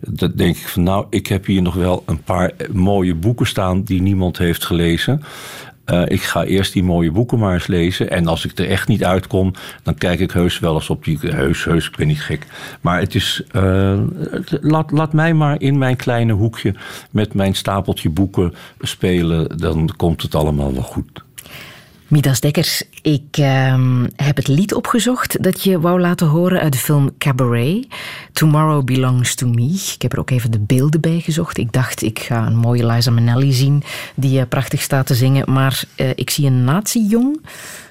dat 0.00 0.36
denk 0.36 0.56
ik 0.56 0.68
van 0.68 0.82
nou, 0.82 1.06
ik 1.10 1.26
heb 1.26 1.46
hier 1.46 1.62
nog 1.62 1.74
wel 1.74 2.02
een 2.06 2.22
paar 2.22 2.52
mooie 2.72 3.14
boeken 3.14 3.46
staan 3.46 3.82
die 3.82 4.02
niemand 4.02 4.38
heeft 4.38 4.64
gelezen. 4.64 5.22
Uh, 5.90 6.02
ik 6.06 6.22
ga 6.22 6.44
eerst 6.44 6.72
die 6.72 6.82
mooie 6.82 7.10
boeken 7.10 7.38
maar 7.38 7.54
eens 7.54 7.66
lezen. 7.66 8.10
En 8.10 8.26
als 8.26 8.44
ik 8.44 8.58
er 8.58 8.68
echt 8.68 8.88
niet 8.88 9.04
uitkom, 9.04 9.52
dan 9.82 9.94
kijk 9.94 10.20
ik 10.20 10.30
heus 10.30 10.58
wel 10.58 10.74
eens 10.74 10.90
op 10.90 11.04
die. 11.04 11.18
Heus, 11.20 11.64
heus, 11.64 11.86
ik 11.86 11.96
ben 11.96 12.06
niet 12.06 12.22
gek. 12.22 12.46
Maar 12.80 13.00
het 13.00 13.14
is. 13.14 13.42
Uh, 13.52 14.00
laat, 14.60 14.90
laat 14.90 15.12
mij 15.12 15.34
maar 15.34 15.60
in 15.60 15.78
mijn 15.78 15.96
kleine 15.96 16.32
hoekje 16.32 16.74
met 17.10 17.34
mijn 17.34 17.54
stapeltje 17.54 18.10
boeken 18.10 18.54
spelen. 18.80 19.58
Dan 19.58 19.90
komt 19.96 20.22
het 20.22 20.34
allemaal 20.34 20.72
wel 20.72 20.82
goed. 20.82 21.24
Midas 22.10 22.40
Dekkers, 22.40 22.82
ik 23.02 23.36
uh, 23.38 24.04
heb 24.16 24.36
het 24.36 24.48
lied 24.48 24.74
opgezocht 24.74 25.42
dat 25.42 25.62
je 25.62 25.80
wou 25.80 26.00
laten 26.00 26.26
horen 26.26 26.60
uit 26.60 26.72
de 26.72 26.78
film 26.78 27.10
Cabaret. 27.18 27.86
Tomorrow 28.32 28.84
Belongs 28.84 29.34
to 29.34 29.46
Me. 29.48 29.90
Ik 29.94 30.02
heb 30.02 30.12
er 30.12 30.18
ook 30.18 30.30
even 30.30 30.50
de 30.50 30.58
beelden 30.58 31.00
bij 31.00 31.20
gezocht. 31.20 31.58
Ik 31.58 31.72
dacht, 31.72 32.02
ik 32.02 32.18
ga 32.18 32.46
een 32.46 32.56
mooie 32.56 32.86
Liza 32.86 33.10
Minnelli 33.10 33.52
zien 33.52 33.82
die 34.14 34.38
uh, 34.38 34.46
prachtig 34.48 34.80
staat 34.80 35.06
te 35.06 35.14
zingen. 35.14 35.52
Maar 35.52 35.82
uh, 35.96 36.10
ik 36.14 36.30
zie 36.30 36.46
een 36.46 36.64
nazi-jong 36.64 37.40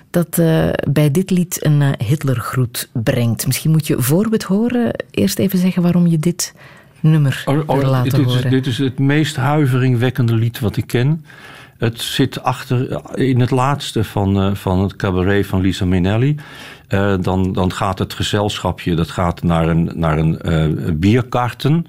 dat 0.09 0.37
uh, 0.37 0.69
bij 0.91 1.11
dit 1.11 1.29
lied 1.29 1.65
een 1.65 1.95
Hitlergroet 2.05 2.89
brengt. 2.93 3.45
Misschien 3.47 3.71
moet 3.71 3.87
je 3.87 4.01
voor 4.01 4.23
we 4.23 4.33
het 4.33 4.43
horen 4.43 5.03
eerst 5.11 5.39
even 5.39 5.59
zeggen 5.59 5.81
waarom 5.81 6.07
je 6.07 6.19
dit 6.19 6.53
nummer 6.99 7.43
oh, 7.45 7.59
oh, 7.65 7.81
laten 7.81 8.17
dit 8.17 8.25
horen. 8.25 8.43
Is, 8.43 8.49
dit 8.49 8.65
is 8.67 8.77
het 8.77 8.99
meest 8.99 9.35
huiveringwekkende 9.35 10.33
lied 10.33 10.59
wat 10.59 10.77
ik 10.77 10.87
ken. 10.87 11.25
Het 11.79 12.01
zit 12.01 12.43
achter 12.43 13.01
in 13.17 13.39
het 13.39 13.51
laatste 13.51 14.03
van, 14.03 14.45
uh, 14.45 14.55
van 14.55 14.79
het 14.79 14.95
cabaret 14.95 15.47
van 15.47 15.61
Lisa 15.61 15.85
Minnelli. 15.85 16.35
Uh, 16.89 17.15
dan, 17.21 17.53
dan 17.53 17.71
gaat 17.71 17.99
het 17.99 18.13
gezelschapje 18.13 18.95
dat 18.95 19.09
gaat 19.09 19.43
naar 19.43 19.67
een, 19.67 19.91
naar 19.93 20.17
een 20.17 20.39
uh, 20.45 20.91
bierkarten. 20.93 21.85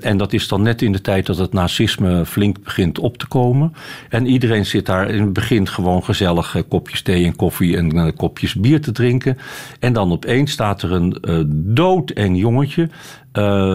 en 0.00 0.16
dat 0.16 0.32
is 0.32 0.48
dan 0.48 0.62
net 0.62 0.82
in 0.82 0.92
de 0.92 1.00
tijd 1.00 1.26
dat 1.26 1.38
het 1.38 1.52
nazisme 1.52 2.26
flink 2.26 2.64
begint 2.64 2.98
op 2.98 3.18
te 3.18 3.26
komen. 3.26 3.74
En 4.08 4.26
iedereen 4.26 4.66
zit 4.66 4.86
daar 4.86 5.10
in 5.10 5.22
het 5.22 5.32
begin 5.32 5.68
gewoon 5.68 6.04
gezellig 6.04 6.56
kopjes 6.68 7.02
thee 7.02 7.24
en 7.24 7.36
koffie 7.36 7.76
en 7.76 8.14
kopjes 8.16 8.54
bier 8.54 8.80
te 8.80 8.92
drinken. 8.92 9.38
En 9.80 9.92
dan 9.92 10.12
opeens 10.12 10.52
staat 10.52 10.82
er 10.82 10.92
een 10.92 11.16
dood 11.74 12.10
en 12.10 12.36
jongetje 12.36 12.88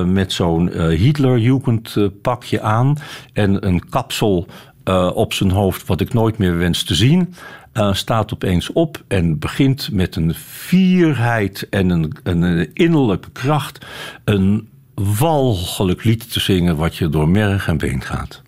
met 0.05 0.34
zo'n 0.34 0.72
Hitler-Jugend 0.89 1.95
pakje 2.22 2.61
aan 2.61 2.97
en 3.34 3.68
een 3.68 3.89
kapsel 3.89 4.47
uh, 4.85 5.11
op 5.13 5.33
zijn 5.33 5.51
hoofd, 5.51 5.87
wat 5.87 6.01
ik 6.01 6.13
nooit 6.13 6.37
meer 6.37 6.57
wens 6.57 6.83
te 6.83 6.95
zien, 6.95 7.35
uh, 7.73 7.93
staat 7.93 8.33
opeens 8.33 8.71
op 8.71 9.03
en 9.07 9.39
begint 9.39 9.91
met 9.91 10.15
een 10.15 10.33
fierheid 10.33 11.67
en 11.69 11.89
een, 11.89 12.13
een 12.23 12.69
innerlijke 12.73 13.31
kracht 13.31 13.85
een 14.23 14.69
walgelijk 14.93 16.03
lied 16.03 16.31
te 16.31 16.39
zingen 16.39 16.75
wat 16.75 16.95
je 16.95 17.09
door 17.09 17.29
merg 17.29 17.67
en 17.67 17.77
been 17.77 18.01
gaat. 18.01 18.41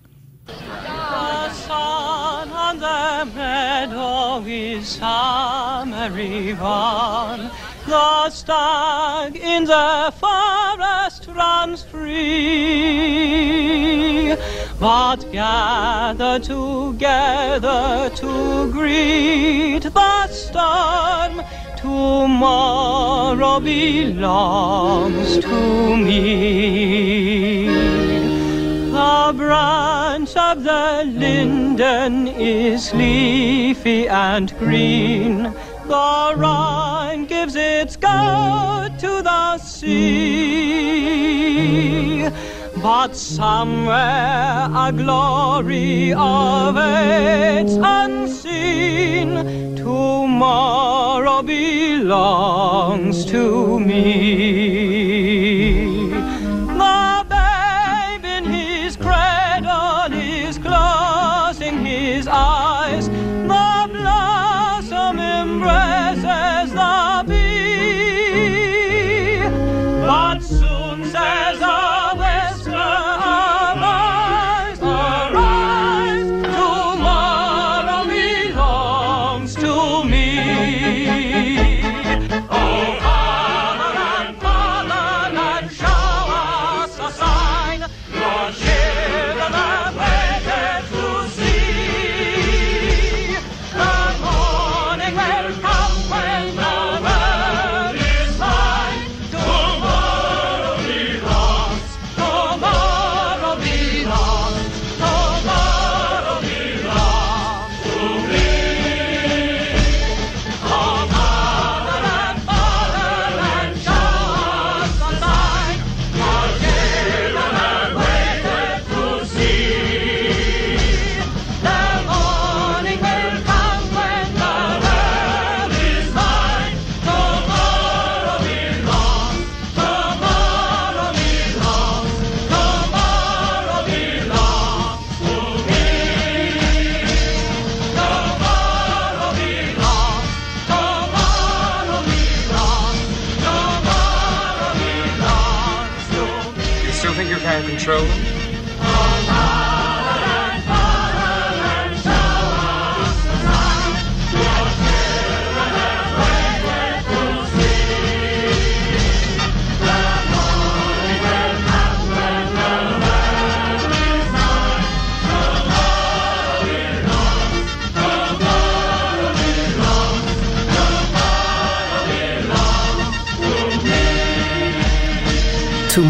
The 7.86 8.30
stag 8.30 9.36
in 9.36 9.66
the 9.66 10.14
forest 10.16 11.28
runs 11.28 11.84
free. 11.84 12.24
But 14.84 15.32
gather 15.32 16.38
together 16.40 18.12
to 18.14 18.70
greet 18.70 19.80
the 19.80 20.28
storm. 20.28 21.42
Tomorrow 21.78 23.62
belongs 23.62 25.38
to 25.38 25.96
me. 25.96 27.68
The 28.92 29.34
branch 29.38 30.36
of 30.36 30.66
the 30.66 31.04
linden 31.06 32.28
is 32.28 32.94
leafy 32.94 34.10
and 34.10 34.54
green. 34.60 35.44
The 35.88 36.34
Rhine 36.36 37.26
gives 37.26 37.56
its 37.56 37.96
gold 37.96 39.00
to 39.00 39.22
the 39.22 39.58
sea. 39.60 41.14
But 42.84 43.16
somewhere 43.16 44.68
a 44.76 44.92
glory 44.92 46.12
of 46.12 46.76
awaits 46.76 47.76
unseen. 47.82 49.78
Tomorrow 49.78 51.44
belongs 51.44 53.24
to 53.28 53.80
me. 53.80 55.03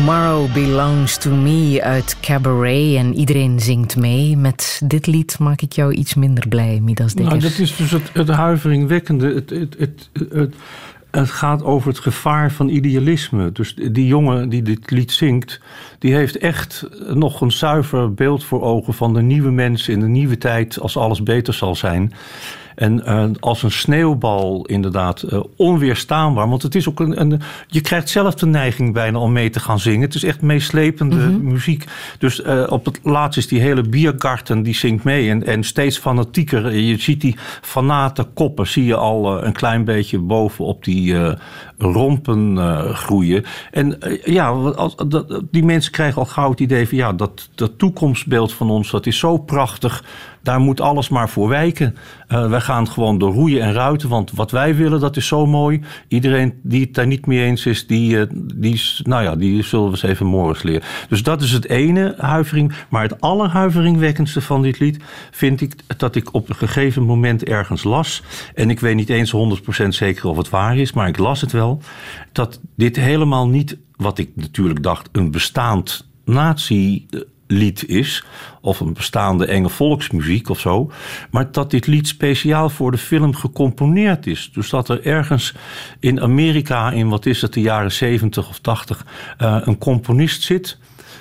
Tomorrow 0.05 0.53
Belongs 0.53 1.17
to 1.17 1.31
Me 1.31 1.79
uit 1.83 2.17
Cabaret 2.21 2.95
en 2.95 3.15
iedereen 3.15 3.59
zingt 3.59 3.95
mee. 3.95 4.37
Met 4.37 4.81
dit 4.85 5.07
lied 5.07 5.39
maak 5.39 5.61
ik 5.61 5.71
jou 5.71 5.93
iets 5.93 6.13
minder 6.13 6.47
blij, 6.47 6.79
Midas 6.81 7.13
Dekkers. 7.13 7.43
Nou, 7.43 7.51
dat 7.51 7.59
is 7.59 7.75
dus 7.75 7.91
het, 7.91 8.09
het 8.13 8.27
huiveringwekkende. 8.27 9.33
Het, 9.33 9.49
het, 9.49 9.75
het, 9.77 10.09
het, 10.33 10.55
het 11.11 11.29
gaat 11.29 11.63
over 11.63 11.87
het 11.87 11.99
gevaar 11.99 12.51
van 12.51 12.69
idealisme. 12.69 13.51
Dus 13.51 13.75
die 13.75 14.07
jongen 14.07 14.49
die 14.49 14.61
dit 14.61 14.91
lied 14.91 15.11
zingt, 15.11 15.59
die 15.99 16.13
heeft 16.13 16.37
echt 16.37 16.87
nog 17.13 17.41
een 17.41 17.51
zuiver 17.51 18.13
beeld 18.13 18.43
voor 18.43 18.61
ogen 18.61 18.93
van 18.93 19.13
de 19.13 19.21
nieuwe 19.21 19.51
mens 19.51 19.87
in 19.87 19.99
de 19.99 20.07
nieuwe 20.07 20.37
tijd 20.37 20.79
als 20.79 20.97
alles 20.97 21.23
beter 21.23 21.53
zal 21.53 21.75
zijn. 21.75 22.13
En 22.75 23.01
uh, 23.05 23.25
als 23.39 23.63
een 23.63 23.71
sneeuwbal 23.71 24.65
inderdaad 24.65 25.23
uh, 25.29 25.39
onweerstaanbaar. 25.55 26.49
Want 26.49 26.61
het 26.61 26.75
is 26.75 26.89
ook 26.89 26.99
een, 26.99 27.21
een, 27.21 27.41
Je 27.67 27.81
krijgt 27.81 28.09
zelf 28.09 28.35
de 28.35 28.45
neiging 28.45 28.93
bijna 28.93 29.19
om 29.19 29.31
mee 29.31 29.49
te 29.49 29.59
gaan 29.59 29.79
zingen. 29.79 30.01
Het 30.01 30.15
is 30.15 30.23
echt 30.23 30.41
meeslepende 30.41 31.15
mm 31.15 31.21
-hmm. 31.21 31.43
muziek. 31.43 31.85
Dus 32.17 32.39
uh, 32.39 32.63
op 32.69 32.85
het 32.85 32.99
laatst 33.03 33.37
is 33.37 33.47
die 33.47 33.59
hele 33.59 33.81
biergarten 33.81 34.63
die 34.63 34.75
zingt 34.75 35.03
mee. 35.03 35.29
En, 35.29 35.45
en 35.45 35.63
steeds 35.63 35.97
fanatieker. 35.97 36.75
Je 36.75 36.97
ziet 36.97 37.21
die 37.21 37.35
fanate 37.61 38.23
koppen. 38.33 38.67
Zie 38.67 38.85
je 38.85 38.95
al 38.95 39.43
een 39.43 39.53
klein 39.53 39.83
beetje 39.83 40.19
boven 40.19 40.65
op 40.65 40.83
die 40.83 41.15
rompen 41.83 42.57
groeien. 42.95 43.43
En 43.71 43.97
ja, 44.23 44.47
als, 44.49 44.95
dat, 45.07 45.41
die 45.51 45.63
mensen 45.63 45.91
krijgen 45.91 46.21
al 46.21 46.25
gauw 46.25 46.49
het 46.49 46.59
idee 46.59 46.87
van... 46.87 46.97
ja, 46.97 47.13
dat, 47.13 47.49
dat 47.55 47.77
toekomstbeeld 47.77 48.53
van 48.53 48.69
ons, 48.69 48.91
dat 48.91 49.05
is 49.05 49.19
zo 49.19 49.37
prachtig 49.37 50.03
daar 50.43 50.59
moet 50.59 50.81
alles 50.81 51.09
maar 51.09 51.29
voor 51.29 51.47
wijken. 51.47 51.95
Uh, 52.29 52.49
wij 52.49 52.61
gaan 52.61 52.87
gewoon 52.87 53.17
door 53.17 53.33
roeien 53.33 53.61
en 53.61 53.73
ruiten, 53.73 54.09
want 54.09 54.31
wat 54.31 54.51
wij 54.51 54.75
willen, 54.75 54.99
dat 54.99 55.17
is 55.17 55.27
zo 55.27 55.45
mooi. 55.45 55.81
Iedereen 56.07 56.53
die 56.63 56.81
het 56.81 56.93
daar 56.93 57.07
niet 57.07 57.25
mee 57.25 57.43
eens 57.43 57.65
is, 57.65 57.87
die, 57.87 58.27
die, 58.55 58.81
nou 59.03 59.23
ja, 59.23 59.35
die 59.35 59.63
zullen 59.63 59.85
we 59.85 59.91
eens 59.91 60.03
even 60.03 60.25
morgens 60.25 60.63
leren. 60.63 60.81
Dus 61.09 61.23
dat 61.23 61.41
is 61.41 61.51
het 61.51 61.69
ene 61.69 62.15
huivering. 62.17 62.73
Maar 62.89 63.03
het 63.03 63.21
allerhuiveringwekkendste 63.21 64.41
van 64.41 64.61
dit 64.61 64.79
lied 64.79 64.99
vind 65.31 65.61
ik 65.61 65.75
dat 65.97 66.15
ik 66.15 66.33
op 66.33 66.49
een 66.49 66.55
gegeven 66.55 67.03
moment 67.03 67.43
ergens 67.43 67.83
las. 67.83 68.23
En 68.55 68.69
ik 68.69 68.79
weet 68.79 68.95
niet 68.95 69.09
eens 69.09 69.33
100% 69.83 69.87
zeker 69.87 70.29
of 70.29 70.37
het 70.37 70.49
waar 70.49 70.77
is, 70.77 70.93
maar 70.93 71.07
ik 71.07 71.17
las 71.17 71.41
het 71.41 71.51
wel. 71.51 71.72
Dat 72.31 72.59
dit 72.75 72.95
helemaal 72.95 73.47
niet, 73.47 73.77
wat 73.95 74.17
ik 74.17 74.29
natuurlijk 74.35 74.83
dacht, 74.83 75.09
een 75.11 75.31
bestaand 75.31 76.07
nazi 76.25 77.05
lied 77.47 77.87
is, 77.87 78.23
of 78.61 78.79
een 78.79 78.93
bestaande 78.93 79.45
enge 79.45 79.69
volksmuziek 79.69 80.49
of 80.49 80.59
zo, 80.59 80.91
maar 81.31 81.51
dat 81.51 81.71
dit 81.71 81.87
lied 81.87 82.07
speciaal 82.07 82.69
voor 82.69 82.91
de 82.91 82.97
film 82.97 83.35
gecomponeerd 83.35 84.27
is. 84.27 84.49
Dus 84.53 84.69
dat 84.69 84.89
er 84.89 85.05
ergens 85.05 85.53
in 85.99 86.21
Amerika, 86.21 86.91
in 86.91 87.09
wat 87.09 87.25
is 87.25 87.41
het, 87.41 87.53
de 87.53 87.61
jaren 87.61 87.91
70 87.91 88.49
of 88.49 88.59
80, 88.59 89.05
uh, 89.41 89.57
een 89.63 89.77
componist 89.77 90.41
zit 90.41 90.77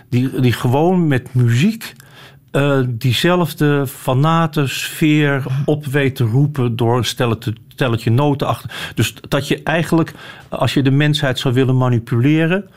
die, 0.09 0.41
die 0.41 0.53
gewoon 0.53 1.07
met 1.07 1.35
muziek 1.35 1.93
uh, 2.53 2.79
diezelfde 2.89 3.87
fanate 3.87 4.67
sfeer 4.67 5.45
op 5.65 5.87
weet 5.87 6.17
te 6.17 6.25
roepen 6.25 6.77
door 6.77 6.97
een 6.97 7.05
stelletje, 7.05 8.11
noten 8.11 8.47
achter. 8.47 8.93
Dus 8.95 9.15
dat 9.29 9.49
je 9.49 9.63
eigenlijk, 9.63 10.13
als 10.49 10.75
je 10.75 10.83
de 10.83 10.91
mensheid 10.91 11.39
zou 11.39 11.55
willen 11.55 11.77
manipuleren, 11.77 12.71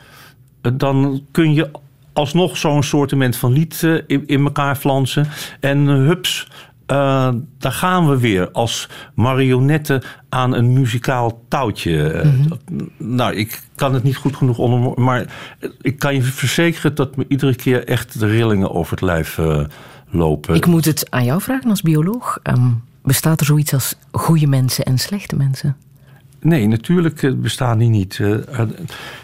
dan 0.60 1.24
kun 1.30 1.54
je 1.54 1.70
alsnog 2.12 2.56
zo'n 2.56 2.82
soortement 2.82 3.36
van 3.36 3.52
lied 3.52 3.82
uh, 3.82 4.00
in, 4.06 4.22
in, 4.26 4.44
elkaar 4.44 4.76
flansen. 4.76 5.28
En 5.60 5.78
hups, 5.86 6.48
uh, 6.92 7.28
daar 7.58 7.72
gaan 7.72 8.08
we 8.08 8.18
weer 8.18 8.50
als 8.50 8.88
marionetten 9.14 10.02
aan 10.28 10.54
een 10.54 10.72
muzikaal 10.72 11.42
touwtje. 11.48 12.22
Mm 12.24 12.30
-hmm. 12.30 12.90
Nou, 13.16 13.34
ik 13.34 13.62
kan 13.74 13.94
het 13.94 14.02
niet 14.02 14.16
goed 14.16 14.36
genoeg 14.36 14.58
onder, 14.58 15.00
maar 15.02 15.26
ik 15.80 15.98
kan 15.98 16.14
je 16.14 16.22
verzekeren 16.22 16.94
dat 16.94 17.16
me 17.16 17.24
iedere 17.28 17.54
keer 17.54 17.88
echt 17.88 18.20
de 18.20 18.26
rillingen 18.26 18.70
over 18.70 18.90
het 18.90 19.00
lijf 19.00 19.40
lopen. 20.10 20.54
Ik 20.54 20.66
moet 20.66 20.84
het 20.84 21.10
aan 21.10 21.24
jou 21.24 21.40
vragen 21.40 21.70
als 21.70 21.82
bioloog. 21.82 22.38
Um, 22.42 22.82
bestaat 23.02 23.40
er 23.40 23.46
zoiets 23.46 23.72
als 23.72 23.94
goede 24.10 24.46
mensen 24.46 24.84
en 24.84 24.98
slechte 24.98 25.36
mensen? 25.36 25.76
Nee, 26.46 26.66
natuurlijk 26.68 27.42
bestaan 27.42 27.78
die 27.78 27.88
niet. 27.88 28.18
Uh, 28.18 28.36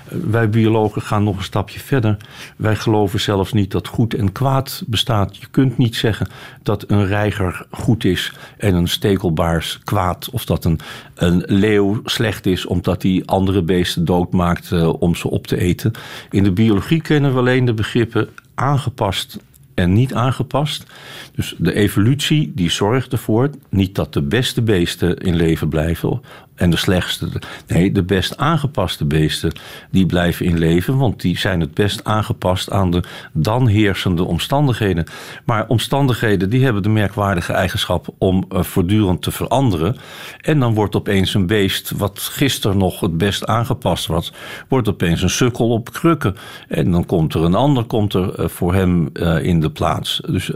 wij 0.09 0.49
biologen 0.49 1.03
gaan 1.03 1.25
nog 1.25 1.37
een 1.37 1.43
stapje 1.43 1.81
verder. 1.81 2.17
Wij 2.57 2.77
geloven 2.77 3.21
zelfs 3.21 3.53
niet 3.53 3.71
dat 3.71 3.87
goed 3.87 4.15
en 4.15 4.33
kwaad 4.33 4.83
bestaat. 4.87 5.37
Je 5.37 5.47
kunt 5.51 5.79
niet 5.79 5.97
zeggen 5.97 6.29
dat 6.63 6.91
een 6.91 7.07
reiger 7.07 7.67
goed 7.71 8.05
is 8.05 8.33
en 8.57 8.75
een 8.75 8.89
stekelbaars 8.89 9.79
kwaad. 9.85 10.29
Of 10.33 10.45
dat 10.45 10.65
een, 10.65 10.79
een 11.15 11.43
leeuw 11.47 12.01
slecht 12.05 12.47
is 12.47 12.67
omdat 12.67 13.03
hij 13.03 13.23
andere 13.27 13.63
beesten 13.63 14.05
doodmaakt 14.05 14.73
om 14.99 15.15
ze 15.15 15.31
op 15.31 15.47
te 15.47 15.57
eten. 15.57 15.93
In 16.31 16.43
de 16.43 16.53
biologie 16.53 17.01
kennen 17.01 17.33
we 17.33 17.39
alleen 17.39 17.65
de 17.65 17.75
begrippen 17.75 18.29
aangepast 18.55 19.39
en 19.75 19.93
niet 19.93 20.15
aangepast. 20.15 20.87
Dus 21.35 21.55
de 21.59 21.75
evolutie 21.75 22.53
die 22.55 22.71
zorgt 22.71 23.13
ervoor 23.13 23.51
niet 23.69 23.95
dat 23.95 24.13
de 24.13 24.23
beste 24.23 24.63
beesten 24.63 25.17
in 25.17 25.35
leven 25.37 25.69
blijven 25.69 26.21
en 26.55 26.71
de 26.71 26.77
slechtste. 26.77 27.29
Nee, 27.67 27.93
de 27.93 28.03
best 28.03 28.37
aangepaste 28.37 29.05
beesten 29.05 29.53
die 29.91 30.07
blijven 30.07 30.47
in 30.47 30.59
leven, 30.59 30.97
want 30.97 31.21
die 31.21 31.39
zijn 31.39 31.61
het 31.61 31.75
best 31.75 32.05
aangepast 32.05 32.71
aan 32.71 32.91
de 32.91 33.03
dan 33.33 33.67
heersende 33.67 34.25
omstandigheden. 34.25 35.07
Maar 35.45 35.69
omstandigheden 35.69 36.51
die 36.51 36.65
hebben 36.65 36.83
de 36.83 36.89
merkwaardige 36.89 37.53
eigenschap 37.53 38.09
om 38.19 38.45
uh, 38.53 38.63
voortdurend 38.63 39.23
te 39.23 39.31
veranderen. 39.31 39.97
En 40.41 40.59
dan 40.59 40.75
wordt 40.75 40.97
opeens 40.97 41.35
een 41.35 41.47
beest 41.47 41.91
wat 41.91 42.19
gisteren 42.19 42.79
nog 42.79 43.01
het 43.01 43.19
best 43.19 43.47
aangepast 43.47 44.07
was, 44.07 44.33
wordt 44.69 44.89
opeens 44.89 45.23
een 45.23 45.31
sukkel 45.31 45.69
op 45.69 45.93
krukken. 45.93 46.37
En 46.69 46.91
dan 46.91 47.07
komt 47.07 47.35
er 47.35 47.43
een 47.43 47.55
ander 47.55 47.85
komt 47.85 48.15
er 48.15 48.41
uh, 48.41 48.49
voor 48.49 48.75
hem 48.75 49.11
uh, 49.13 49.45
in 49.45 49.61
de 49.61 49.71
plaats. 49.71 50.21
Dus. 50.27 50.51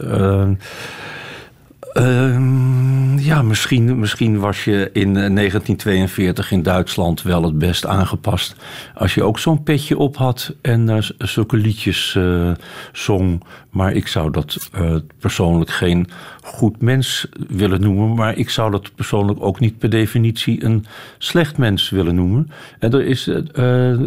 Uh, 1.99 3.25
ja, 3.25 3.43
misschien, 3.43 3.99
misschien 3.99 4.39
was 4.39 4.65
je 4.65 4.91
in 4.93 5.13
1942 5.13 6.51
in 6.51 6.63
Duitsland 6.63 7.23
wel 7.23 7.43
het 7.43 7.59
best 7.59 7.87
aangepast. 7.87 8.57
Als 8.95 9.15
je 9.15 9.23
ook 9.23 9.39
zo'n 9.39 9.63
petje 9.63 9.99
op 9.99 10.17
had 10.17 10.55
en 10.63 10.89
uh, 10.89 10.97
zulke 11.19 11.57
liedjes 11.57 12.15
uh, 12.19 12.51
zong. 12.93 13.43
Maar 13.71 13.93
ik 13.93 14.07
zou 14.07 14.31
dat 14.31 14.71
uh, 14.75 14.97
persoonlijk 15.19 15.71
geen 15.71 16.09
goed 16.47 16.83
mens 16.83 17.27
willen 17.49 17.81
noemen. 17.81 18.15
Maar 18.15 18.37
ik 18.37 18.51
zou 18.51 18.71
dat 18.71 18.95
persoonlijk 18.95 19.43
ook 19.43 19.61
niet 19.61 19.79
per 19.79 19.91
definitie 19.91 20.65
een 20.65 20.87
slecht 21.19 21.59
mens 21.59 21.91
willen 21.91 22.15
noemen. 22.15 22.51
En 22.79 22.93
er 22.93 23.07
is 23.07 23.31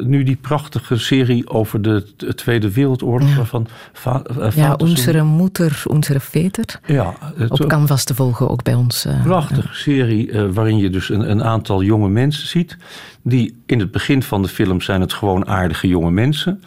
nu 0.04 0.24
die 0.24 0.36
prachtige 0.36 0.98
serie 0.98 1.50
over 1.50 1.82
de 1.82 2.06
Tweede 2.36 2.72
Wereldoorlog. 2.72 3.36
Ja, 3.36 3.46
van 3.46 3.68
va 3.94 4.24
ja 4.56 4.74
Onze 4.74 5.24
Moeder, 5.24 5.84
Onze 5.88 6.20
Veter. 6.20 6.80
Ja, 6.86 7.14
op 7.50 7.68
Canvas 7.68 8.04
te 8.04 8.16
volgen 8.16 8.50
ook 8.50 8.64
bij 8.64 8.74
ons. 8.74 9.06
Uh, 9.06 9.24
Prachtige 9.24 9.74
serie 9.74 10.42
waarin 10.42 10.78
je 10.78 10.90
dus 10.90 11.10
een, 11.10 11.32
een, 11.32 11.44
aantal 11.44 11.84
jonge 11.84 12.10
mensen 12.10 12.48
ziet. 12.48 12.78
Die 13.22 13.62
in 13.66 13.80
het 13.80 13.92
begin 13.92 14.24
van 14.24 14.42
de 14.42 14.48
film 14.48 14.82
zijn 14.82 15.02
het 15.02 15.14
gewoon 15.14 15.48
aardige 15.48 15.88
jonge 15.88 16.12
mensen. 16.12 16.62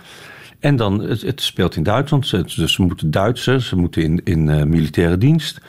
En 0.62 0.76
dan, 0.76 1.00
het, 1.00 1.22
het 1.22 1.42
speelt 1.42 1.76
in 1.76 1.82
Duitsland, 1.82 2.30
dus 2.30 2.72
ze 2.72 2.82
moeten 2.82 3.10
Duitsers, 3.10 3.68
ze 3.68 3.76
moeten 3.76 4.02
in, 4.02 4.20
in 4.24 4.48
uh, 4.48 4.62
militaire 4.62 5.18
dienst. 5.18 5.60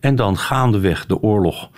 En 0.00 0.16
dan 0.16 0.38
gaandeweg 0.38 1.06
de 1.06 1.22
oorlog 1.22 1.70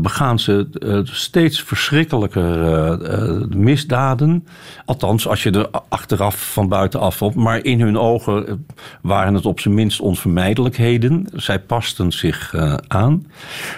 begaan 0.00 0.38
ze 0.38 0.68
uh, 0.72 0.98
steeds 1.02 1.62
verschrikkelijker 1.62 2.58
uh, 2.58 3.46
misdaden. 3.48 4.46
Althans, 4.84 5.28
als 5.28 5.42
je 5.42 5.50
er 5.50 5.68
achteraf 5.88 6.52
van 6.52 6.68
buitenaf 6.68 7.22
op. 7.22 7.34
Maar 7.34 7.64
in 7.64 7.80
hun 7.80 7.98
ogen 7.98 8.66
waren 9.02 9.34
het 9.34 9.46
op 9.46 9.60
zijn 9.60 9.74
minst 9.74 10.00
onvermijdelijkheden. 10.00 11.26
Zij 11.32 11.58
pasten 11.58 12.12
zich 12.12 12.54
aan. 12.88 13.26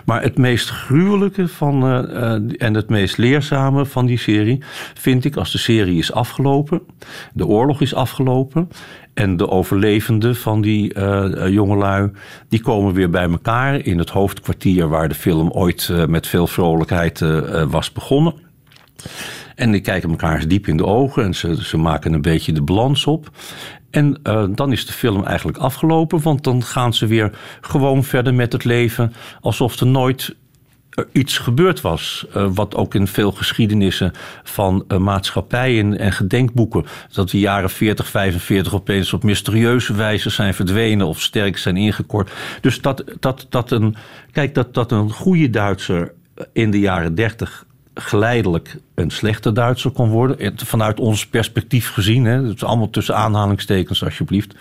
Maar 0.05 0.23
het 0.23 0.39
meest 0.39 0.71
gruwelijke 0.71 1.49
van, 1.49 2.07
en 2.59 2.75
het 2.75 2.89
meest 2.89 3.17
leerzame 3.17 3.87
van 3.87 4.07
die 4.07 4.19
serie 4.19 4.63
vind 4.95 5.25
ik 5.25 5.37
als 5.37 5.53
de 5.53 5.59
serie 5.59 5.99
is 5.99 6.13
afgelopen. 6.13 6.81
De 7.33 7.47
oorlog 7.47 7.81
is 7.81 7.95
afgelopen. 7.95 8.69
En 9.17 9.37
de 9.37 9.49
overlevenden 9.49 10.37
van 10.37 10.61
die 10.61 10.95
uh, 10.95 11.49
jongelui, 11.49 12.11
die 12.49 12.63
komen 12.63 12.93
weer 12.93 13.11
bij 13.11 13.31
elkaar 13.31 13.75
in 13.87 13.99
het 13.99 14.11
hoofdkwartier 14.11 14.89
waar 14.89 15.09
de 15.09 15.15
film 15.15 15.51
ooit 15.51 15.89
uh, 15.93 16.05
met 16.07 16.27
veel 16.27 16.47
vrolijkheid 16.47 17.21
was 17.69 17.93
begonnen. 17.93 18.35
En 19.55 19.71
die 19.71 19.81
kijken 19.81 20.11
elkaar 20.11 20.49
diep 20.49 20.67
in 20.67 20.77
de 20.77 20.87
ogen 20.87 21.25
en 21.25 21.35
ze, 21.35 21.65
ze 21.65 21.77
maken 21.77 22.13
een 22.13 22.23
beetje 22.23 22.53
de 22.53 22.63
balans 22.63 23.07
op. 23.07 23.31
En 23.91 24.21
dan 24.55 24.73
is 24.73 24.87
de 24.87 24.93
film 24.93 25.25
eigenlijk 25.25 25.59
afgelopen, 25.59 26.23
want 26.23 26.45
dan 26.45 26.63
gaan 26.63 26.95
ze 26.95 27.07
weer 27.07 27.39
gewoon 27.61 28.05
verder 28.05 28.35
met 28.35 28.53
het 28.53 28.65
leven 28.65 29.13
alsof 29.41 29.81
er 29.81 29.87
nooit 29.87 30.37
iets 31.13 31.39
gebeurd 31.39 31.81
was. 31.81 32.27
Uh, 32.37 32.49
wat 32.55 32.75
ook 32.75 32.95
in 32.95 33.07
veel 33.07 33.33
geschiedenissen 33.33 34.13
van 34.43 34.85
uh, 34.89 34.99
maatschappijen 34.99 35.99
en 35.99 36.13
gedenkboeken. 36.13 36.85
dat 37.13 37.31
de 37.31 37.39
jaren 37.39 37.71
40, 37.71 38.09
45 38.09 38.75
opeens 38.75 39.13
op 39.13 39.23
mysterieuze 39.23 39.95
wijze 39.95 40.31
zijn 40.31 40.55
verdwenen 40.55 41.07
of 41.07 41.21
sterk 41.21 41.59
zijn 41.59 41.77
ingekort. 41.77 42.31
Dus 42.61 42.81
dat, 42.81 43.05
dat, 43.21 43.47
dat, 43.49 43.71
een, 43.71 43.97
kijk, 44.33 44.55
dat, 44.55 44.75
dat 44.75 44.93
een 44.93 45.11
goede 45.11 45.51
Duitser 45.51 46.13
in 46.53 46.71
de 46.71 46.81
jaren 46.81 47.15
30 47.15 47.65
geleidelijk 47.95 48.77
een 48.95 49.11
slechte 49.11 49.53
Duitser 49.53 49.91
kon 49.91 50.09
worden. 50.09 50.53
Vanuit 50.57 51.01
ons 51.01 51.27
perspectief 51.27 51.89
gezien. 51.89 52.25
Hè, 52.25 52.53
is 52.53 52.65
allemaal 52.65 52.91
tussen 52.91 53.17
aanhalingstekens, 53.17 54.05
alsjeblieft. 54.05 54.55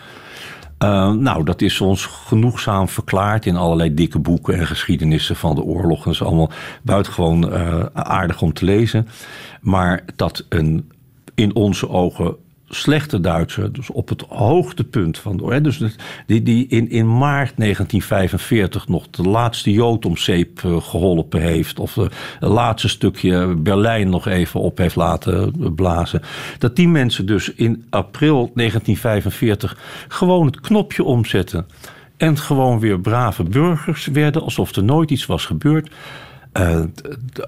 Uh, 0.83 1.11
nou, 1.11 1.43
dat 1.43 1.61
is 1.61 1.81
ons 1.81 2.05
genoegzaam 2.05 2.87
verklaard 2.87 3.45
in 3.45 3.55
allerlei 3.55 3.93
dikke 3.93 4.19
boeken 4.19 4.59
en 4.59 4.67
geschiedenissen 4.67 5.35
van 5.35 5.55
de 5.55 5.63
oorlog. 5.63 6.03
Dat 6.03 6.13
is 6.13 6.23
allemaal 6.23 6.51
buitengewoon 6.83 7.53
uh, 7.53 7.85
aardig 7.93 8.41
om 8.41 8.53
te 8.53 8.65
lezen. 8.65 9.07
Maar 9.61 10.03
dat 10.15 10.45
een 10.49 10.91
in 11.35 11.55
onze 11.55 11.89
ogen 11.89 12.35
slechte 12.69 13.19
Duitser, 13.19 13.73
dus 13.73 13.89
op 13.89 14.09
het 14.09 14.21
hoogtepunt 14.29 15.17
van 15.17 15.37
de 15.37 15.61
dus 15.61 15.95
die, 16.25 16.43
die 16.43 16.67
in, 16.67 16.89
in 16.89 17.17
maart 17.17 17.53
1945 17.57 18.87
nog 18.87 19.09
de 19.09 19.23
laatste 19.23 19.71
Jood 19.71 20.05
om 20.05 20.17
zeep 20.17 20.63
eh, 20.63 20.81
geholpen 20.81 21.41
heeft, 21.41 21.79
of 21.79 21.95
het 21.95 22.13
laatste 22.39 22.87
stukje 22.89 23.55
Berlijn 23.55 24.09
nog 24.09 24.27
even 24.27 24.59
op 24.59 24.77
heeft 24.77 24.95
laten 24.95 25.53
blazen, 25.75 26.21
dat 26.57 26.75
die 26.75 26.87
mensen 26.87 27.25
dus 27.25 27.53
in 27.53 27.85
april 27.89 28.51
1945 28.55 29.77
gewoon 30.07 30.45
het 30.45 30.59
knopje 30.59 31.03
omzetten 31.03 31.65
en 32.17 32.37
gewoon 32.37 32.79
weer 32.79 32.99
brave 32.99 33.43
burgers 33.43 34.05
werden, 34.05 34.41
alsof 34.41 34.75
er 34.75 34.83
nooit 34.83 35.11
iets 35.11 35.25
was 35.25 35.45
gebeurd. 35.45 35.89
Uh, 36.57 36.81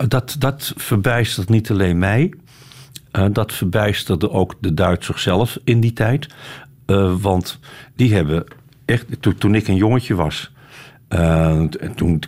dat, 0.07 0.35
dat 0.39 0.73
verbijstert 0.76 1.49
niet 1.49 1.72
alleen 1.72 1.98
mij. 1.98 2.34
Uh, 3.12 3.26
dat 3.32 3.54
verbijsterde 3.54 4.32
ook 4.32 4.56
de 4.60 4.74
Duitsers 4.74 5.22
zelf 5.24 5.60
in 5.64 5.80
die 5.80 5.94
tijd. 5.94 6.28
Uh, 6.88 7.14
want 7.22 7.60
die 7.96 8.14
hebben 8.14 8.44
echt, 8.86 9.06
to, 9.20 9.34
toen 9.34 9.56
ik 9.56 9.68
een 9.68 9.76
jongetje 9.76 10.16
was, 10.16 10.52
uh, 11.10 11.62
toen 11.96 12.22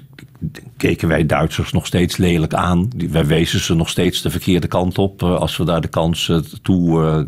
keken 0.77 1.07
wij 1.07 1.25
Duitsers 1.25 1.71
nog 1.71 1.85
steeds 1.85 2.17
lelijk 2.17 2.53
aan. 2.53 2.89
Wij 3.09 3.25
wezen 3.25 3.59
ze 3.59 3.75
nog 3.75 3.89
steeds 3.89 4.21
de 4.21 4.29
verkeerde 4.29 4.67
kant 4.67 4.97
op 4.97 5.23
als 5.23 5.57
we 5.57 5.65
daar 5.65 5.81
de 5.81 5.87
kans 5.87 6.31
toe 6.61 7.25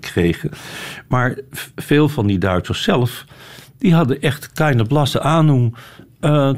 kregen. 0.00 0.50
Maar 1.08 1.38
veel 1.76 2.08
van 2.08 2.26
die 2.26 2.38
Duitsers 2.38 2.82
zelf, 2.82 3.24
die 3.78 3.94
hadden 3.94 4.20
echt 4.20 4.52
keine 4.52 4.84
blasse 4.84 5.20
aandoen 5.20 5.74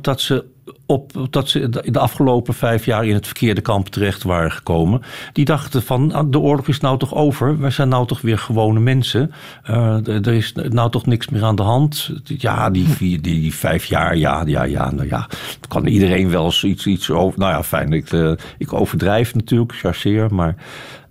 dat 0.00 0.20
ze 0.20 0.44
op 0.86 1.26
dat 1.30 1.48
ze 1.48 1.68
de 1.68 1.98
afgelopen 1.98 2.54
vijf 2.54 2.84
jaar 2.84 3.06
in 3.06 3.14
het 3.14 3.26
verkeerde 3.26 3.60
kamp 3.60 3.88
terecht 3.88 4.22
waren 4.22 4.52
gekomen. 4.52 5.02
Die 5.32 5.44
dachten 5.44 5.82
van 5.82 6.12
ah, 6.12 6.30
de 6.30 6.38
oorlog 6.38 6.68
is 6.68 6.80
nou 6.80 6.98
toch 6.98 7.14
over. 7.14 7.58
We 7.58 7.70
zijn 7.70 7.88
nou 7.88 8.06
toch 8.06 8.20
weer 8.20 8.38
gewone 8.38 8.80
mensen. 8.80 9.32
Uh, 9.70 10.06
er 10.06 10.32
is 10.32 10.52
nou 10.52 10.90
toch 10.90 11.06
niks 11.06 11.28
meer 11.28 11.44
aan 11.44 11.56
de 11.56 11.62
hand. 11.62 12.10
Ja, 12.24 12.70
die, 12.70 12.86
die, 12.98 13.20
die 13.20 13.54
vijf 13.54 13.84
jaar, 13.84 14.16
ja, 14.16 14.42
ja, 14.46 14.62
ja, 14.62 14.90
nou 14.90 15.08
ja. 15.08 15.28
Kan 15.68 15.86
iedereen 15.86 16.30
wel 16.30 16.44
eens 16.44 16.64
iets, 16.64 16.86
iets 16.86 17.10
over. 17.10 17.38
Nou 17.38 17.52
ja, 17.52 17.62
fijn. 17.62 17.92
Ik, 17.92 18.12
uh, 18.12 18.32
ik 18.58 18.72
overdrijf 18.72 19.34
natuurlijk, 19.34 19.72
chargeer. 19.72 20.34
Maar 20.34 20.56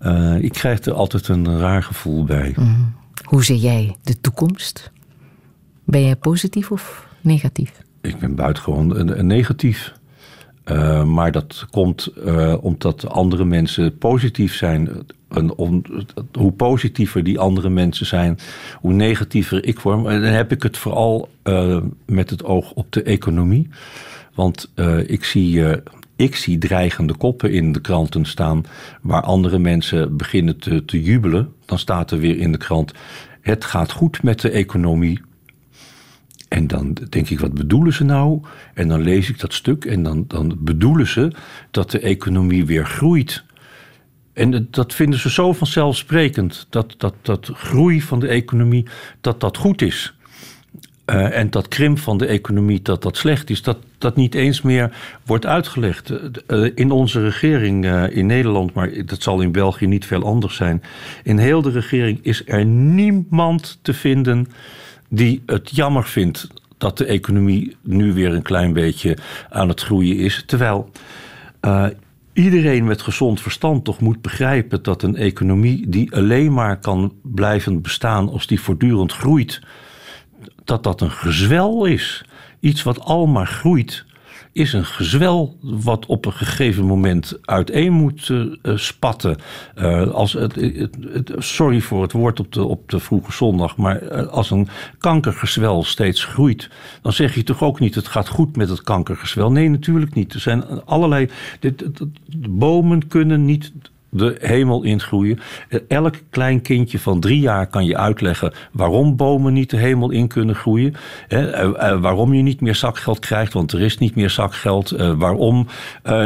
uh, 0.02 0.44
ik 0.44 0.52
krijg 0.52 0.82
er 0.82 0.94
altijd 0.94 1.28
een 1.28 1.60
raar 1.60 1.84
gevoel 1.84 2.24
bij. 2.24 2.54
Mm. 2.58 2.94
Hoe 3.24 3.44
zie 3.44 3.60
jij 3.60 3.96
de 4.04 4.22
toekomst? 4.22 4.92
Ben 5.84 6.04
jij 6.04 6.16
positief 6.16 6.72
of 6.72 7.08
negatief? 7.22 7.85
Ik 8.06 8.20
ben 8.20 8.36
buitengewoon 8.36 9.26
negatief. 9.28 9.94
Uh, 10.72 11.04
maar 11.04 11.32
dat 11.32 11.66
komt 11.70 12.12
uh, 12.26 12.56
omdat 12.62 13.10
andere 13.10 13.46
mensen 13.46 13.98
positief 13.98 14.56
zijn. 14.56 14.90
Hoe 16.34 16.52
positiever 16.52 17.24
die 17.24 17.40
andere 17.40 17.70
mensen 17.70 18.06
zijn, 18.06 18.38
hoe 18.82 18.94
negatiever 18.94 19.66
ik 19.66 19.80
word. 19.80 20.06
En 20.06 20.22
dan 20.22 20.32
heb 20.32 20.52
ik 20.52 20.64
het 20.64 20.78
vooral 20.78 21.30
uh, 21.44 21.78
met 22.06 22.30
het 22.30 22.44
oog 22.44 22.72
op 22.72 22.92
de 22.92 23.04
economie. 23.04 23.70
Want 24.34 24.72
ik, 25.06 25.24
zie, 25.24 25.64
ik 26.16 26.36
zie 26.36 26.58
dreigende 26.58 27.14
koppen 27.14 27.52
in 27.52 27.72
de 27.72 27.82
kranten 27.82 28.26
staan 28.26 28.64
waar 29.02 29.22
andere 29.22 29.60
mensen 29.60 30.18
beginnen 30.18 30.58
te, 30.58 30.86
te 30.86 31.02
jubelen. 31.02 31.54
Dan 31.66 31.80
staat 31.80 32.12
er 32.12 32.20
weer 32.20 32.38
in 32.38 32.52
de 32.52 32.58
krant: 32.58 32.94
Het 33.42 33.66
gaat 33.66 33.92
goed 33.92 34.24
met 34.24 34.42
de 34.42 34.50
economie. 34.50 35.22
En 36.56 36.68
dan 36.68 36.98
denk 37.10 37.30
ik, 37.30 37.40
wat 37.40 37.54
bedoelen 37.54 37.94
ze 37.94 38.04
nou? 38.04 38.42
En 38.74 38.88
dan 38.88 39.02
lees 39.02 39.30
ik 39.30 39.40
dat 39.40 39.54
stuk 39.54 39.86
en 39.86 40.04
dan, 40.04 40.26
dan 40.28 40.58
bedoelen 40.60 41.08
ze 41.08 41.32
dat 41.72 41.92
de 41.92 42.00
economie 42.00 42.66
weer 42.66 42.86
groeit. 42.86 43.44
En 44.34 44.68
dat 44.72 44.94
vinden 44.94 45.20
ze 45.20 45.30
zo 45.30 45.54
vanzelfsprekend, 45.54 46.68
dat, 46.70 46.96
dat, 46.98 47.14
dat 47.22 47.52
groei 47.54 48.02
van 48.02 48.20
de 48.20 48.28
economie, 48.28 48.86
dat 49.22 49.40
dat 49.40 49.58
goed 49.58 49.82
is. 49.82 50.14
Uh, 51.06 51.38
en 51.38 51.50
dat 51.50 51.68
krimp 51.68 52.00
van 52.00 52.18
de 52.18 52.26
economie, 52.26 52.82
dat 52.82 53.02
dat 53.02 53.18
slecht 53.18 53.50
is, 53.50 53.62
dat 53.62 53.78
dat 53.98 54.16
niet 54.16 54.36
eens 54.36 54.62
meer 54.62 54.98
wordt 55.26 55.46
uitgelegd. 55.46 56.12
Uh, 56.48 56.72
in 56.76 56.92
onze 56.92 57.24
regering 57.24 57.86
in 58.10 58.26
Nederland, 58.26 58.74
maar 58.74 59.06
dat 59.06 59.22
zal 59.22 59.42
in 59.42 59.52
België 59.52 59.88
niet 59.88 60.06
veel 60.06 60.24
anders 60.24 60.56
zijn. 60.56 60.84
In 61.24 61.38
heel 61.38 61.62
de 61.62 61.72
regering 61.72 62.20
is 62.22 62.44
er 62.46 62.66
niemand 62.66 63.80
te 63.82 63.94
vinden 63.94 64.48
die 65.10 65.44
het 65.46 65.76
jammer 65.76 66.06
vindt 66.06 66.48
dat 66.78 66.98
de 66.98 67.06
economie 67.06 67.76
nu 67.82 68.14
weer 68.14 68.34
een 68.34 68.42
klein 68.42 68.74
beetje 68.74 69.18
aan 69.50 69.70
het 69.70 69.82
groeien 69.82 70.18
is. 70.18 70.44
Terwijl 70.46 70.92
uh, 71.62 71.86
iedereen 72.34 72.86
met 72.86 73.02
gezond 73.02 73.42
verstand 73.42 73.84
toch 73.84 74.00
moet 74.00 74.22
begrijpen 74.22 74.84
dat 74.84 75.04
een 75.04 75.16
economie 75.16 75.90
die 75.90 76.16
alleen 76.16 76.54
maar 76.54 76.80
kan 76.80 77.14
blijven 77.22 77.82
bestaan 77.82 78.30
als 78.30 78.48
die 78.48 78.62
voortdurend 78.62 79.14
groeit, 79.14 79.62
dat 80.64 80.84
dat 80.84 81.02
een 81.02 81.12
gezwel 81.12 81.86
is. 81.86 82.26
Iets 82.60 82.84
wat 82.84 83.00
al 83.00 83.26
maar 83.26 83.48
groeit 83.48 84.06
is 84.56 84.74
een 84.74 84.86
gezwel 84.86 85.58
wat 85.62 86.06
op 86.06 86.26
een 86.26 86.34
gegeven 86.34 86.86
moment 86.86 87.38
uiteen 87.42 87.94
moet 87.94 88.30
uh, 88.30 88.78
spatten. 88.78 89.38
Uh, 89.76 90.12
als 90.12 90.34
het, 90.34 90.56
het, 90.56 91.34
sorry 91.38 91.82
voor 91.82 92.02
het 92.02 92.12
woord 92.12 92.40
op 92.40 92.54
de, 92.54 92.64
op 92.64 92.90
de 92.90 93.00
vroege 93.00 93.32
zondag, 93.32 93.78
maar 93.78 94.28
als 94.28 94.52
een 94.52 94.68
kankergezwel 94.98 95.84
steeds 95.84 96.24
groeit, 96.24 96.70
dan 97.02 97.14
zeg 97.14 97.36
je 97.36 97.44
toch 97.44 97.64
ook 97.64 97.80
niet: 97.80 97.96
het 97.96 98.08
gaat 98.08 98.28
goed 98.28 98.56
met 98.56 98.70
het 98.70 98.82
kankergezwel. 98.82 99.52
Nee, 99.52 99.70
natuurlijk 99.70 100.14
niet. 100.14 100.34
Er 100.34 100.40
zijn 100.40 100.86
allerlei. 100.86 101.30
Dit, 101.60 101.84
bomen 102.50 103.08
kunnen 103.08 103.46
niet 103.46 103.72
de 104.16 104.36
hemel 104.40 104.84
ingroeien. 104.84 105.40
Elk 105.88 106.16
klein 106.30 106.62
kindje 106.62 107.00
van 107.00 107.20
drie 107.20 107.40
jaar 107.40 107.68
kan 107.68 107.86
je 107.86 107.98
uitleggen 107.98 108.54
waarom 108.72 109.16
bomen 109.16 109.54
niet 109.54 109.70
de 109.70 109.78
hemel 109.78 110.12
in 110.12 110.28
kunnen 110.28 110.56
groeien. 110.56 110.94
Eh, 111.28 111.62
eh, 111.62 112.02
waarom 112.02 112.34
je 112.34 112.42
niet 112.42 112.62
meer 112.62 112.76
zakgeld 112.76 113.20
krijgt, 113.20 113.54
want 113.54 113.72
er 113.72 113.82
is 113.82 113.98
niet 113.98 114.16
meer 114.16 114.30
zakgeld. 114.30 114.92
Eh, 114.92 115.14
waarom 115.18 115.68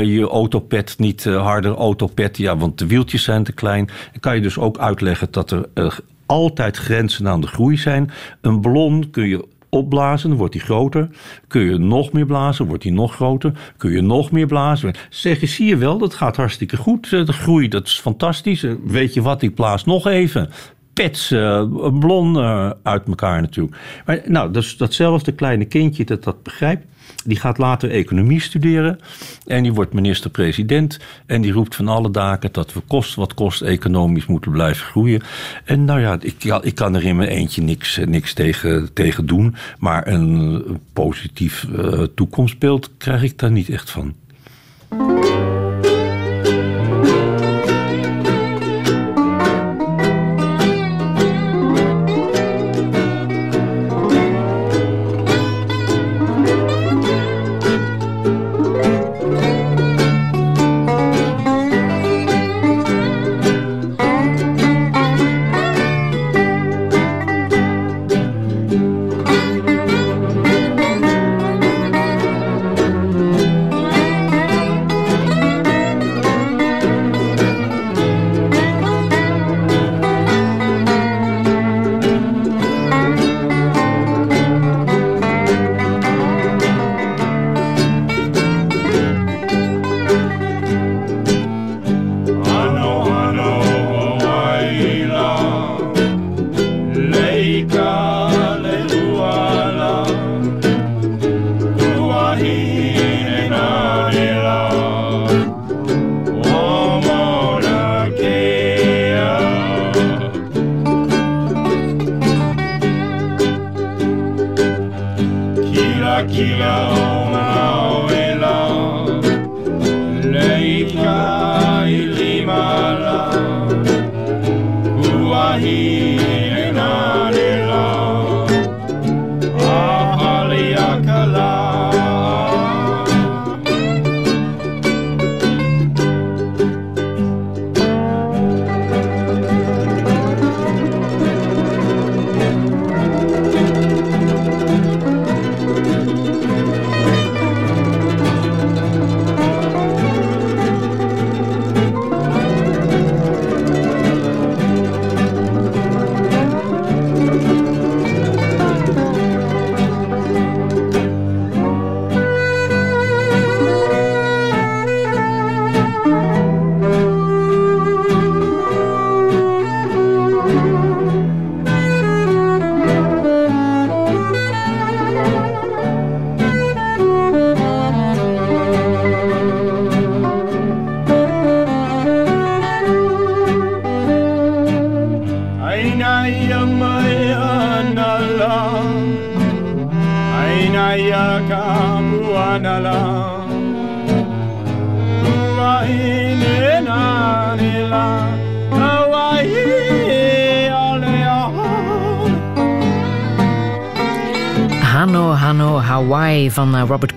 je 0.03 0.28
autopet 0.32 0.95
niet 0.98 1.24
harder 1.24 1.76
autopet, 1.76 2.38
ja, 2.38 2.57
want 2.57 2.78
de 2.78 2.88
wieltjes 2.88 3.24
zijn 3.24 3.44
te 3.44 3.53
klein. 3.53 3.90
Kan 4.20 4.36
je 4.36 4.41
dus 4.41 4.57
ook 4.57 4.78
uitleggen 4.78 5.28
dat 5.32 5.52
er 5.52 5.99
altijd 6.26 6.78
grenzen 6.78 7.28
aan 7.28 7.41
de 7.41 7.48
groei 7.48 7.78
zijn. 7.78 8.11
Een 8.41 8.61
ballon 8.61 9.10
kun 9.10 9.28
je 9.28 9.45
opblazen, 9.69 10.33
wordt 10.33 10.53
die 10.53 10.61
groter. 10.61 11.09
Kun 11.47 11.61
je 11.61 11.77
nog 11.77 12.11
meer 12.11 12.25
blazen, 12.25 12.65
wordt 12.65 12.83
die 12.83 12.91
nog 12.91 13.15
groter. 13.15 13.73
Kun 13.77 13.91
je 13.91 14.01
nog 14.01 14.31
meer 14.31 14.47
blazen. 14.47 14.93
Zeg 15.09 15.39
je, 15.39 15.47
zie 15.47 15.67
je 15.67 15.77
wel, 15.77 15.97
dat 15.97 16.13
gaat 16.13 16.35
hartstikke 16.35 16.77
goed. 16.77 17.09
De 17.09 17.33
groei, 17.33 17.67
dat 17.67 17.87
is 17.87 17.99
fantastisch. 17.99 18.65
Weet 18.83 19.13
je 19.13 19.21
wat, 19.21 19.41
ik 19.41 19.55
blaas 19.55 19.85
nog 19.85 20.07
even 20.07 20.49
pets, 20.93 21.31
uh, 21.31 21.63
blon 21.99 22.37
uit 22.83 23.07
elkaar 23.07 23.41
natuurlijk. 23.41 23.77
Maar 24.05 24.21
nou, 24.25 24.51
dus 24.51 24.77
datzelfde 24.77 25.31
kleine 25.31 25.65
kindje 25.65 26.03
dat 26.03 26.23
dat 26.23 26.43
begrijpt. 26.43 26.85
Die 27.26 27.40
gaat 27.40 27.57
later 27.57 27.91
economie 27.91 28.41
studeren. 28.41 28.99
En 29.45 29.64
die 29.64 29.73
wordt 29.73 29.94
minister-president. 29.94 30.99
En 31.26 31.41
die 31.41 31.52
roept 31.52 31.76
van 31.76 31.88
alle 31.88 32.11
daken 32.11 32.52
dat 32.52 32.73
we 32.73 32.80
kost 32.88 33.15
wat 33.15 33.34
kost 33.34 33.61
economisch 33.61 34.26
moeten 34.26 34.52
blijven 34.52 34.86
groeien. 34.86 35.22
En 35.64 35.86
nou 35.86 35.99
ja, 35.99 36.18
ik, 36.19 36.44
ik 36.61 36.76
kan 36.76 36.95
er 36.95 37.06
in 37.06 37.15
mijn 37.15 37.30
eentje 37.30 37.61
niks, 37.61 37.99
niks 38.06 38.34
tegen, 38.34 38.94
tegen 38.94 39.26
doen. 39.26 39.56
Maar 39.80 40.07
een 40.07 40.64
positief 40.94 41.65
uh, 41.69 42.03
toekomstbeeld 42.15 42.90
krijg 42.98 43.23
ik 43.23 43.40
daar 43.40 43.52
niet 43.52 43.69
echt 43.69 43.90
van. 43.90 44.14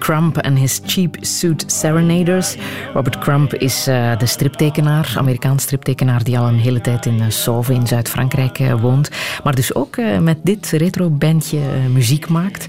Crump 0.03 0.37
en 0.39 0.57
his 0.57 0.81
Cheap 0.87 1.17
Suit 1.21 1.65
Serenaders. 1.67 2.57
Robert 2.95 3.19
Crump 3.19 3.55
is 3.55 3.87
eh, 3.87 4.19
de 4.19 4.27
striptekenaar, 4.27 5.15
Amerikaans 5.17 5.63
striptekenaar 5.63 6.25
die 6.25 6.39
al 6.39 6.49
een 6.49 6.59
hele 6.59 6.81
tijd 6.81 7.07
in 7.07 7.15
uh, 7.19 7.25
Sauve 7.29 7.75
in 7.75 7.87
Zuid-Frankrijk 7.87 8.59
eh, 8.59 8.81
woont. 8.81 9.11
Maar 9.45 9.55
dus 9.55 9.75
ook 9.75 9.97
eh, 9.97 10.19
met 10.19 10.39
dit 10.43 10.71
retro-bandje 10.71 11.59
eh, 11.59 11.91
muziek 11.93 12.29
maakt. 12.29 12.67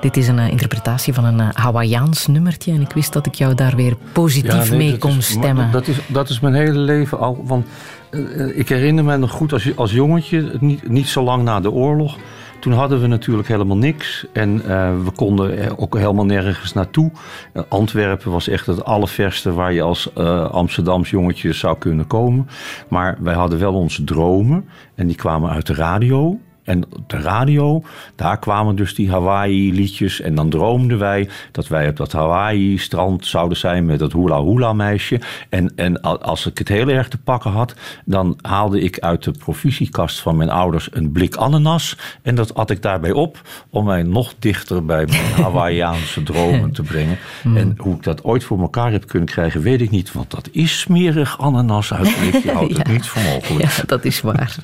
Dit 0.00 0.16
is 0.16 0.28
een 0.28 0.38
eh, 0.38 0.50
interpretatie 0.50 1.12
van 1.14 1.24
een 1.24 1.40
eh, 1.40 1.48
Hawaiiaans 1.52 2.26
nummertje 2.26 2.72
en 2.72 2.80
ik 2.80 2.92
wist 2.92 3.12
dat 3.12 3.26
ik 3.26 3.34
jou 3.34 3.54
daar 3.54 3.76
weer 3.76 3.96
positief 4.12 4.68
nee, 4.70 4.78
mee 4.78 4.98
kon 4.98 5.16
is- 5.16 5.26
stemmen. 5.28 5.70
Dat 5.70 5.86
is, 5.88 5.96
dat 6.06 6.28
is 6.28 6.40
mijn 6.40 6.54
hele 6.54 6.78
leven 6.78 7.18
al. 7.18 7.42
Want 7.46 7.66
eh, 8.10 8.20
ik 8.58 8.68
herinner 8.68 9.04
me 9.04 9.16
nog 9.16 9.30
goed 9.30 9.52
als, 9.52 9.76
als 9.76 9.92
jongetje, 9.92 10.52
niet, 10.60 10.88
niet 10.88 11.08
zo 11.08 11.22
lang 11.22 11.42
na 11.42 11.60
de 11.60 11.70
oorlog. 11.70 12.16
Toen 12.64 12.72
hadden 12.72 13.00
we 13.00 13.06
natuurlijk 13.06 13.48
helemaal 13.48 13.76
niks. 13.76 14.26
En 14.32 14.62
eh, 14.68 15.02
we 15.04 15.10
konden 15.10 15.78
ook 15.78 15.96
helemaal 15.96 16.24
nergens 16.24 16.72
naartoe. 16.72 17.10
Eh, 17.52 17.62
Antwerpen 17.68 18.30
was 18.30 18.48
echt 18.48 18.66
het 18.66 18.84
allerverste 18.84 19.52
waar 19.52 19.72
je 19.72 19.82
als 19.82 20.12
eh 20.12 20.50
Amsterdams 20.50 21.10
jongetje 21.10 21.52
zou 21.52 21.78
kunnen 21.78 22.06
komen. 22.06 22.48
Maar 22.88 23.16
wij 23.20 23.34
hadden 23.34 23.58
wel 23.58 23.74
onze 23.74 24.04
dromen. 24.04 24.68
En 24.94 25.06
die 25.06 25.16
kwamen 25.16 25.50
uit 25.50 25.66
de 25.66 25.74
radio. 25.74 26.38
En 26.64 26.84
op 26.96 27.08
de 27.10 27.16
radio, 27.20 27.82
daar 28.16 28.38
kwamen 28.38 28.76
dus 28.76 28.94
die 28.94 29.10
Hawaii-liedjes. 29.10 30.20
En 30.20 30.34
dan 30.34 30.48
droomden 30.50 30.98
wij 30.98 31.28
dat 31.52 31.68
wij 31.68 31.88
op 31.88 31.96
dat 31.96 32.12
Hawaii-strand 32.12 33.26
zouden 33.26 33.58
zijn 33.58 33.84
met 33.86 33.98
dat 33.98 34.12
hula-hula-meisje. 34.12 35.20
En, 35.48 35.72
en 35.76 36.06
a- 36.06 36.08
als 36.14 36.46
ik 36.46 36.58
het 36.58 36.68
heel 36.68 36.88
erg 36.88 37.08
te 37.08 37.18
pakken 37.18 37.50
had, 37.50 37.74
dan 38.04 38.38
haalde 38.42 38.80
ik 38.80 38.98
uit 38.98 39.24
de 39.24 39.30
provisiekast 39.30 40.20
van 40.20 40.36
mijn 40.36 40.50
ouders 40.50 40.88
een 40.92 41.12
blik 41.12 41.36
ananas. 41.36 41.96
En 42.22 42.34
dat 42.34 42.54
at 42.54 42.70
ik 42.70 42.82
daarbij 42.82 43.12
op 43.12 43.40
om 43.70 43.84
mij 43.84 44.02
nog 44.02 44.34
dichter 44.38 44.84
bij 44.84 45.04
mijn 45.06 45.32
Hawaiiaanse 45.44 46.22
dromen 46.22 46.72
te 46.72 46.82
brengen. 46.82 47.18
En 47.54 47.74
hoe 47.76 47.94
ik 47.96 48.02
dat 48.02 48.24
ooit 48.24 48.44
voor 48.44 48.60
elkaar 48.60 48.92
heb 48.92 49.06
kunnen 49.08 49.28
krijgen, 49.28 49.60
weet 49.62 49.80
ik 49.80 49.90
niet. 49.90 50.12
Want 50.12 50.30
dat 50.30 50.48
is 50.52 50.80
smerig 50.80 51.38
ananas 51.40 51.92
uit 51.94 52.06
een 52.06 52.14
blik. 52.30 52.42
Je 52.42 52.52
houdt 52.52 52.76
het 52.78 52.88
niet 52.92 53.06
voor 53.06 53.22
mogelijk. 53.22 53.70
Ja, 53.70 53.82
dat 53.86 54.04
is 54.04 54.20
waar. 54.20 54.56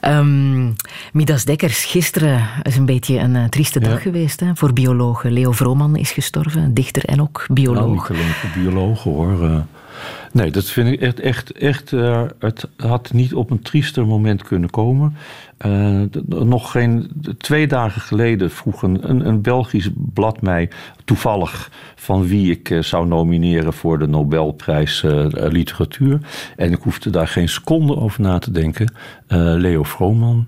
Ehm, 0.00 0.70
Midas 1.12 1.44
Dekkers, 1.44 1.84
gisteren 1.84 2.48
is 2.62 2.76
een 2.76 2.86
beetje 2.86 3.18
een 3.18 3.36
eh, 3.36 3.44
trieste 3.44 3.80
dag 3.80 4.02
geweest 4.02 4.40
hè, 4.40 4.50
voor 4.54 4.72
biologen. 4.72 5.32
Leo 5.32 5.52
Vrooman 5.52 5.96
is 5.96 6.10
gestorven, 6.10 6.74
dichter 6.74 7.04
en 7.04 7.20
ook 7.20 7.44
Nou, 7.48 7.60
bioloog. 7.60 8.10
alleen 8.10 8.24
voor 8.24 8.50
biologen 8.62 9.10
hoor. 9.10 9.64
Nee, 10.32 10.50
dat 10.50 10.64
vind 10.64 10.88
ik 10.88 11.00
echt. 11.00 11.20
echt, 11.20 11.52
echt 11.52 11.92
eh, 11.92 12.22
het 12.38 12.68
had 12.76 13.12
niet 13.12 13.34
op 13.34 13.50
een 13.50 13.62
triester 13.62 14.06
moment 14.06 14.42
kunnen 14.42 14.70
komen. 14.70 15.16
Eh, 15.56 16.00
nog 16.26 16.70
geen 16.70 17.10
twee 17.38 17.66
dagen 17.66 18.00
geleden 18.00 18.50
vroeg 18.50 18.82
een, 18.82 19.26
een, 19.26 19.42
Belgisch 19.42 19.90
blad 19.94 20.42
mij 20.42 20.70
toevallig 21.04 21.70
van 21.94 22.26
wie 22.26 22.50
ik 22.50 22.70
eh, 22.70 22.82
zou 22.82 23.06
nomineren 23.06 23.72
voor 23.72 23.98
de 23.98 24.06
Nobelprijs 24.06 25.04
literatuur. 25.32 26.20
En 26.56 26.72
ik 26.72 26.82
hoefde 26.82 27.10
daar 27.10 27.28
geen 27.28 27.48
seconde 27.48 27.96
over 27.96 28.20
na 28.20 28.38
te 28.38 28.50
denken. 28.50 28.92
Leo 29.58 29.82
Vrooman. 29.82 30.46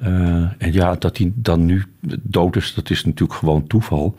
Eh, 0.00 0.12
en 0.58 0.72
ja, 0.72 0.94
dat 0.94 1.18
hij 1.18 1.32
dan 1.34 1.64
nu 1.64 1.84
dood 2.22 2.56
is, 2.56 2.74
dat 2.74 2.90
is 2.90 3.04
natuurlijk 3.04 3.38
gewoon 3.38 3.66
toeval. 3.66 4.14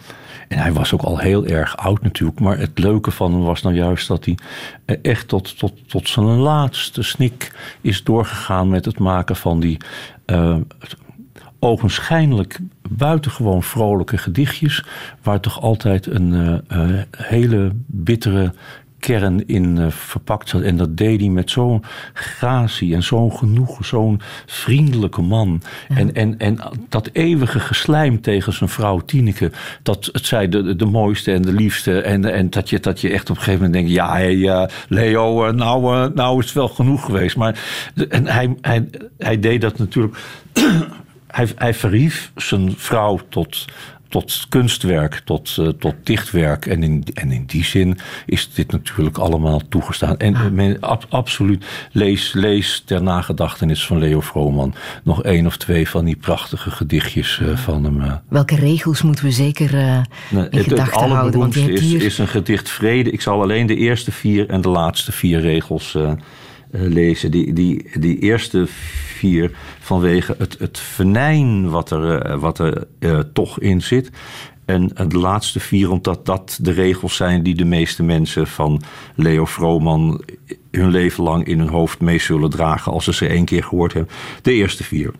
En 0.48 0.58
hij 0.58 0.74
was 0.74 0.94
ook 0.94 1.02
al 1.02 1.18
heel 1.18 1.46
erg 1.46 1.78
oud 1.78 2.02
natuurlijk. 2.02 2.40
Maar 2.40 2.58
het 2.58 2.80
leuke 2.80 3.12
van 3.12 3.32
hem 3.32 3.42
was 3.42 3.62
nou 3.62 3.76
juist 3.76 4.08
dat 4.08 4.26
hij 4.26 4.38
eh, 4.86 4.98
echt 5.02 5.28
tot, 5.28 5.58
tot, 5.58 5.90
tot 5.90 6.10
zijn 6.10 6.26
laatste 6.26 7.04
snik 7.04 7.52
is 7.82 8.04
doorgegaan 8.04 8.70
met 8.70 8.86
het 8.86 9.00
maken 9.00 9.36
van 9.36 9.60
die 9.60 9.78
eh, 10.26 10.58
ogenschijnlijk 11.60 12.60
buitengewoon 12.90 13.64
vrolijke 13.64 14.18
gedichtjes. 14.18 14.86
Waar 15.22 15.40
toch 15.40 15.62
altijd 15.62 16.06
een 16.06 16.62
hele 17.18 17.72
bittere 17.86 18.54
kern 19.04 19.48
in 19.48 19.78
eh, 19.78 19.88
verpakt 19.90 20.50
zat. 20.50 20.62
En 20.62 20.78
dat 20.78 20.98
deed 20.98 21.20
hij 21.20 21.30
met 21.30 21.52
zo'n 21.52 21.84
gratie 22.14 22.94
en 22.96 23.04
zo'n 23.04 23.32
genoegen, 23.32 23.86
zo'n 23.86 24.22
vriendelijke 24.46 25.22
man. 25.22 25.62
En, 25.88 26.14
en, 26.14 26.38
en 26.38 26.60
dat 26.90 27.10
eeuwige 27.14 27.60
geslijm 27.60 28.22
tegen 28.22 28.54
zijn 28.54 28.70
vrouw 28.70 29.00
Tineke, 29.00 29.52
dat 29.82 30.10
het 30.12 30.26
zij 30.26 30.50
de, 30.50 30.76
de 30.76 30.86
mooiste 30.86 31.32
en 31.32 31.42
de 31.42 31.54
liefste. 31.54 32.02
En, 32.02 32.34
en 32.34 32.50
dat, 32.50 32.70
je, 32.70 32.80
dat 32.80 33.02
je 33.02 33.10
echt 33.10 33.30
op 33.30 33.36
een 33.36 33.44
gegeven 33.44 33.66
moment 33.66 33.74
denkt, 33.74 33.92
ja, 33.92 34.12
hey, 34.12 34.50
eh, 34.50 34.68
Leo, 34.88 35.46
eh, 35.46 35.54
nou, 35.54 36.12
nou 36.14 36.40
is 36.40 36.46
het 36.46 36.54
wel 36.54 36.68
genoeg 36.68 37.06
geweest. 37.06 37.36
Maar 37.36 37.60
en 38.10 38.28
hij, 38.28 38.56
hij, 38.62 38.90
hij 39.18 39.40
deed 39.40 39.62
dat 39.62 39.78
natuurlijk 39.78 40.18
hij, 41.34 41.48
hij 41.56 41.74
verhief 41.74 42.32
zijn 42.36 42.74
vrouw 42.78 43.20
tot, 43.30 43.66
tot 44.14 44.46
kunstwerk, 44.50 45.22
tot, 45.26 45.56
eh, 45.60 45.68
tot 45.68 45.96
dichtwerk. 46.04 46.66
En 46.66 46.84
in, 46.84 47.04
en 47.14 47.32
in 47.32 47.44
die 47.46 47.64
zin 47.64 47.98
is 48.26 48.50
dit 48.54 48.72
natuurlijk 48.72 49.18
allemaal 49.18 49.62
toegestaan. 49.70 50.18
En 50.18 50.36
eh, 50.36 50.48
men, 50.50 50.78
ab- 50.80 51.06
absoluut, 51.10 51.66
lees, 51.92 52.34
lees 52.34 52.82
ter 52.86 53.04
nagedachtenis 53.04 53.86
van 53.86 53.98
Leo 53.98 54.22
Vrooman 54.22 54.74
nog 55.04 55.24
één 55.24 55.46
of 55.46 55.58
twee 55.58 55.90
van 55.90 56.06
die 56.06 56.16
prachtige 56.16 56.72
gedichtjes 56.72 57.40
eh, 57.40 57.58
van 57.58 57.84
hem. 57.84 58.02
eh. 58.02 58.14
Welke 58.28 58.56
regels 58.56 59.02
moeten 59.02 59.26
we 59.26 59.32
zeker 59.32 59.72
in 59.72 60.64
gedachten 60.64 60.64
houden? 60.64 60.80
Want 60.80 60.90
je 60.90 60.92
allerberoemdste 60.92 61.60
hebt 61.62 61.74
is, 61.74 61.82
hier... 61.82 62.02
is 62.02 62.18
een 62.18 62.28
gedicht 62.28 62.70
Vrede. 62.70 63.12
Ik 63.12 63.22
zal 63.22 63.42
alleen 63.42 63.66
de 63.68 63.76
eerste 63.76 64.12
vier 64.12 64.50
en 64.50 64.62
de 64.62 64.70
laatste 64.70 65.12
vier 65.12 65.40
regels 65.40 65.98
lezen. 66.74 67.32
Die, 67.32 67.54
die, 67.54 68.00
die 68.00 68.20
eerste 68.20 68.66
vier 68.68 69.52
vanwege 69.80 70.36
het, 70.38 70.56
het 70.60 70.80
venijn 70.80 71.70
wat 71.70 71.92
er, 71.92 72.22
eh, 72.22 72.40
wat 72.40 72.60
er 72.60 72.88
eh, 73.00 73.20
toch 73.20 73.60
in 73.60 73.82
zit. 73.82 74.10
En 74.66 74.96
eh, 74.96 75.08
de 75.08 75.18
laatste 75.18 75.60
vier 75.60 75.92
omdat 75.92 76.26
dat 76.26 76.60
de 76.62 76.72
regels 76.72 77.16
zijn 77.16 77.44
die 77.44 77.56
de 77.56 77.66
meeste 77.66 78.04
mensen 78.04 78.48
van 78.48 78.82
Leo 79.16 79.46
Vrooman 79.46 80.24
hun 80.72 80.90
leven 80.90 81.24
lang 81.24 81.46
in 81.46 81.60
hun 81.60 81.70
hoofd 81.70 82.02
mee 82.02 82.20
zullen 82.20 82.50
dragen 82.50 82.92
als 82.92 83.04
ze 83.04 83.14
ze 83.14 83.28
één 83.28 83.46
keer 83.46 83.64
gehoord 83.64 83.94
hebben. 83.94 84.14
De 84.42 84.54
eerste 84.54 84.84
vier. 84.84 85.14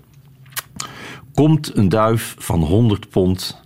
Komt 1.34 1.76
een 1.76 1.90
duif 1.90 2.36
van 2.38 2.62
100 2.62 3.10
pond 3.10 3.62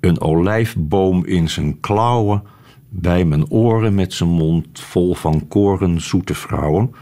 een 0.00 0.20
olijfboom 0.20 1.24
in 1.24 1.48
zijn 1.48 1.80
klauwen, 1.80 2.42
bij 2.88 3.24
mijn 3.24 3.50
oren 3.50 3.94
met 3.94 4.12
zijn 4.12 4.28
mond 4.28 4.66
vol 4.72 5.14
van 5.14 5.48
koren 5.48 6.00
zoete 6.00 6.34
vrouwen. 6.34 6.94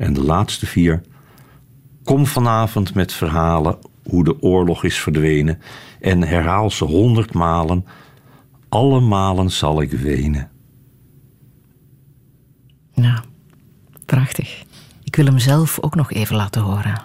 En 0.00 0.12
de 0.12 0.22
laatste 0.22 0.66
vier. 0.66 1.00
Kom 2.04 2.26
vanavond 2.26 2.94
met 2.94 3.12
verhalen 3.12 3.78
hoe 4.02 4.24
de 4.24 4.42
oorlog 4.42 4.84
is 4.84 4.98
verdwenen 4.98 5.58
en 6.00 6.22
herhaal 6.22 6.70
ze 6.70 6.84
honderd 6.84 7.34
malen. 7.34 7.84
alle 8.68 9.00
malen 9.00 9.50
zal 9.50 9.80
ik 9.80 9.92
wenen. 9.92 10.50
Nou, 12.94 13.18
prachtig. 14.06 14.64
Ik 15.04 15.16
wil 15.16 15.24
hem 15.24 15.38
zelf 15.38 15.80
ook 15.80 15.94
nog 15.94 16.12
even 16.12 16.36
laten 16.36 16.62
horen. 16.62 17.02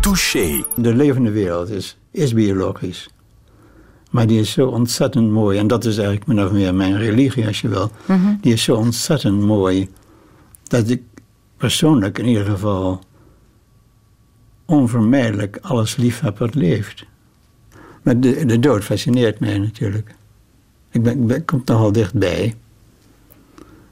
Touché. 0.00 0.64
De 0.76 0.94
levende 0.94 1.30
wereld 1.30 1.70
is, 1.70 1.98
is 2.10 2.32
biologisch. 2.32 3.08
Maar 4.10 4.26
die 4.26 4.40
is 4.40 4.50
zo 4.50 4.66
ontzettend 4.66 5.30
mooi. 5.30 5.58
En 5.58 5.66
dat 5.66 5.84
is 5.84 5.96
eigenlijk 5.96 6.26
min 6.26 6.44
of 6.44 6.52
meer 6.52 6.74
mijn 6.74 6.96
religie, 6.98 7.46
als 7.46 7.60
je 7.60 7.68
wil. 7.68 7.90
Mhm. 8.06 8.34
Die 8.40 8.52
is 8.52 8.62
zo 8.62 8.74
ontzettend 8.74 9.40
mooi. 9.40 9.88
Dat 10.74 10.88
ik 10.88 11.02
persoonlijk 11.56 12.18
in 12.18 12.26
ieder 12.26 12.44
geval 12.44 13.00
onvermijdelijk 14.64 15.58
alles 15.60 15.96
lief 15.96 16.20
heb 16.20 16.38
wat 16.38 16.54
leeft. 16.54 17.04
Maar 18.02 18.20
de, 18.20 18.44
de 18.44 18.58
dood 18.58 18.84
fascineert 18.84 19.40
mij 19.40 19.58
natuurlijk. 19.58 20.14
Ik, 20.90 21.02
ben, 21.02 21.12
ik 21.12 21.26
ben, 21.26 21.44
kom 21.44 21.62
nogal 21.64 21.92
dichtbij. 21.92 22.54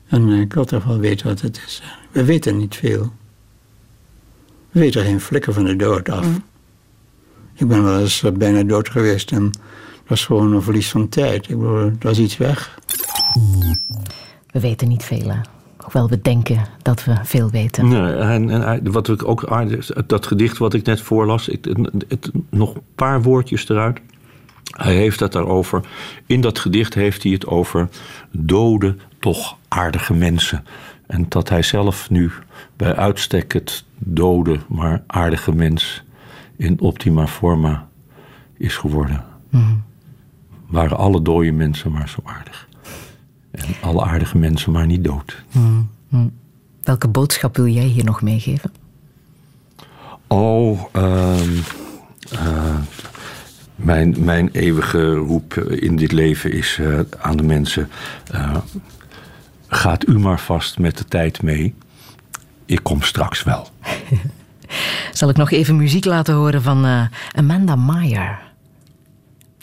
En 0.07 0.29
eh, 0.29 0.41
ik 0.41 0.53
wil 0.53 0.65
toch 0.65 0.85
wel 0.85 0.99
weten 0.99 1.27
wat 1.27 1.41
het 1.41 1.63
is. 1.67 1.83
We 2.11 2.25
weten 2.25 2.57
niet 2.57 2.77
veel. 2.77 3.13
We 4.71 4.81
weten 4.81 5.05
geen 5.05 5.21
flikker 5.21 5.53
van 5.53 5.65
de 5.65 5.77
dood 5.77 6.09
af. 6.09 6.27
Ik 7.55 7.69
ben 7.69 7.85
wel 7.85 8.01
eens 8.01 8.23
eh, 8.23 8.33
bijna 8.33 8.63
dood 8.63 8.89
geweest 8.89 9.31
en 9.31 9.45
dat 9.51 9.61
was 10.07 10.25
gewoon 10.25 10.53
een 10.53 10.63
verlies 10.63 10.91
van 10.91 11.09
tijd. 11.09 11.49
Ik 11.49 11.59
bedoel, 11.59 11.93
was 12.01 12.19
iets 12.19 12.37
weg. 12.37 12.79
We 14.51 14.61
weten 14.61 14.89
niet 14.89 15.05
veel, 15.05 15.29
hè? 15.29 15.41
Hoewel 15.93 16.09
we 16.09 16.23
denken 16.23 16.67
dat 16.83 17.05
we 17.05 17.15
veel 17.23 17.51
weten. 17.51 17.89
Nee, 17.89 18.13
en, 18.15 18.51
en 18.51 18.93
wat 18.93 19.09
ik 19.09 19.29
ook 19.29 19.47
aardig, 19.47 19.87
dat 20.07 20.27
gedicht 20.27 20.59
wat 20.59 20.75
ik 20.75 20.85
net 20.85 21.01
voorlas, 21.01 21.49
ik, 21.49 21.65
het, 21.65 22.05
het, 22.09 22.31
nog 22.51 22.75
een 22.75 22.83
paar 22.95 23.23
woordjes 23.23 23.69
eruit. 23.69 24.01
Hij 24.71 24.95
heeft 24.95 25.21
het 25.21 25.33
daarover. 25.33 25.81
In 26.27 26.41
dat 26.41 26.59
gedicht 26.59 26.95
heeft 26.95 27.23
hij 27.23 27.33
het 27.33 27.47
over 27.47 27.89
dode, 28.31 28.97
toch 29.19 29.57
aardige 29.69 30.15
mensen. 30.15 30.65
En 31.07 31.27
dat 31.29 31.49
hij 31.49 31.63
zelf 31.63 32.11
nu 32.11 32.31
bij 32.77 32.97
uitstek 32.97 33.53
het 33.53 33.85
dode, 33.99 34.59
maar 34.69 35.03
aardige 35.07 35.53
mens 35.53 36.03
in 36.57 36.81
optima 36.81 37.27
forma 37.27 37.89
is 38.57 38.77
geworden. 38.77 39.25
Mm. 39.51 39.83
Waren 40.69 40.97
alle 40.97 41.23
dode 41.23 41.53
mensen 41.53 41.93
maar 41.93 42.09
zo 42.09 42.21
aardig. 42.25 42.69
En 43.53 43.75
alle 43.81 44.05
aardige 44.05 44.39
mensen 44.39 44.73
maar 44.73 44.87
niet 44.87 45.05
dood. 45.05 45.43
Mm. 45.53 45.91
Mm. 46.09 46.33
Welke 46.83 47.09
boodschap 47.09 47.57
wil 47.57 47.67
jij 47.67 47.85
hier 47.85 48.05
nog 48.05 48.23
meegeven? 48.23 48.73
Oh, 50.27 50.81
uh, 50.97 51.57
uh, 52.33 52.77
mijn, 53.77 54.15
mijn 54.19 54.49
eeuwige 54.53 55.15
roep 55.15 55.55
in 55.55 55.97
dit 55.97 56.13
leven 56.13 56.53
is 56.53 56.79
uh, 56.81 57.01
aan 57.19 57.37
de 57.37 57.43
mensen: 57.43 57.89
gaat 59.67 60.09
u 60.09 60.19
maar 60.19 60.41
vast 60.41 60.79
met 60.79 60.99
de 60.99 61.05
tijd 61.05 61.43
mee. 61.43 61.75
Ik 62.67 62.81
kom 62.83 63.03
straks 63.03 63.43
wel. 63.43 63.69
Zal 65.13 65.29
ik 65.29 65.37
nog 65.37 65.51
even 65.51 65.77
muziek 65.77 66.05
laten 66.05 66.35
horen 66.35 66.63
van 66.63 67.09
Amanda 67.33 67.77
Meyer? 67.77 68.52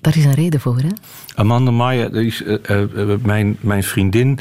Daar 0.02 0.18
is 0.18 0.26
een 0.26 0.34
reden 0.34 0.60
voor, 0.60 0.78
hè? 0.78 0.90
Amanda 1.36 1.72
Meyer, 1.72 2.16
is, 2.16 2.42
uh, 2.42 2.58
uh, 2.70 3.16
mijn, 3.24 3.58
mijn 3.60 3.84
vriendin, 3.84 4.40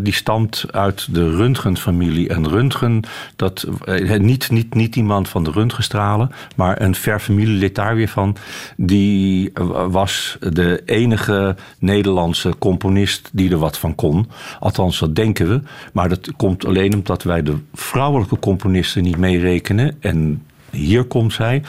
die 0.00 0.12
stamt 0.12 0.64
uit 0.70 1.14
de 1.14 1.36
Röntgen-familie. 1.36 2.28
En 2.28 2.48
Röntgen, 2.48 3.02
dat, 3.36 3.66
niet, 4.18 4.50
niet, 4.50 4.74
niet 4.74 4.96
iemand 4.96 5.28
van 5.28 5.44
de 5.44 5.50
Röntgenstralen, 5.50 6.30
maar 6.56 6.80
een 6.80 6.94
ver 6.94 7.20
familielid 7.20 7.74
daar 7.74 7.94
weer 7.94 8.08
van. 8.08 8.36
Die 8.76 9.52
was 9.88 10.36
de 10.40 10.82
enige 10.84 11.56
Nederlandse 11.78 12.54
componist 12.58 13.30
die 13.32 13.50
er 13.50 13.58
wat 13.58 13.78
van 13.78 13.94
kon. 13.94 14.28
Althans, 14.60 14.98
dat 14.98 15.16
denken 15.16 15.48
we. 15.48 15.60
Maar 15.92 16.08
dat 16.08 16.30
komt 16.36 16.66
alleen 16.66 16.94
omdat 16.94 17.22
wij 17.22 17.42
de 17.42 17.56
vrouwelijke 17.74 18.38
componisten 18.38 19.02
niet 19.02 19.16
meerekenen. 19.16 19.96
En 20.00 20.42
hier 20.70 21.04
komt 21.04 21.32
zij 21.32 21.62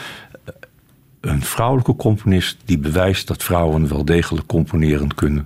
een 1.27 1.41
vrouwelijke 1.41 1.95
componist 1.95 2.57
die 2.65 2.77
bewijst 2.77 3.27
dat 3.27 3.43
vrouwen 3.43 3.87
wel 3.87 4.05
degelijk 4.05 4.47
componeren 4.47 5.15
kunnen. 5.15 5.45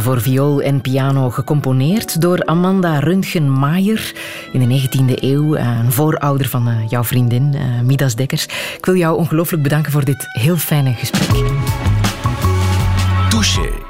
Voor 0.00 0.20
viool 0.20 0.60
en 0.62 0.80
piano, 0.80 1.30
gecomponeerd 1.30 2.20
door 2.20 2.44
Amanda 2.44 2.98
Röntgen-Maier 2.98 4.12
in 4.52 4.68
de 4.68 4.88
19e 4.88 5.22
eeuw. 5.22 5.56
Een 5.56 5.92
voorouder 5.92 6.48
van 6.48 6.68
eh, 6.68 6.88
jouw 6.88 7.04
vriendin, 7.04 7.54
uh, 7.54 7.80
Midas 7.80 8.14
Dekkers. 8.14 8.44
Ik 8.76 8.86
wil 8.86 8.96
jou 8.96 9.16
ongelooflijk 9.16 9.62
bedanken 9.62 9.92
voor 9.92 10.04
dit 10.04 10.26
heel 10.28 10.56
fijne 10.56 10.92
gesprek. 10.92 11.28
Touché. 13.28 13.87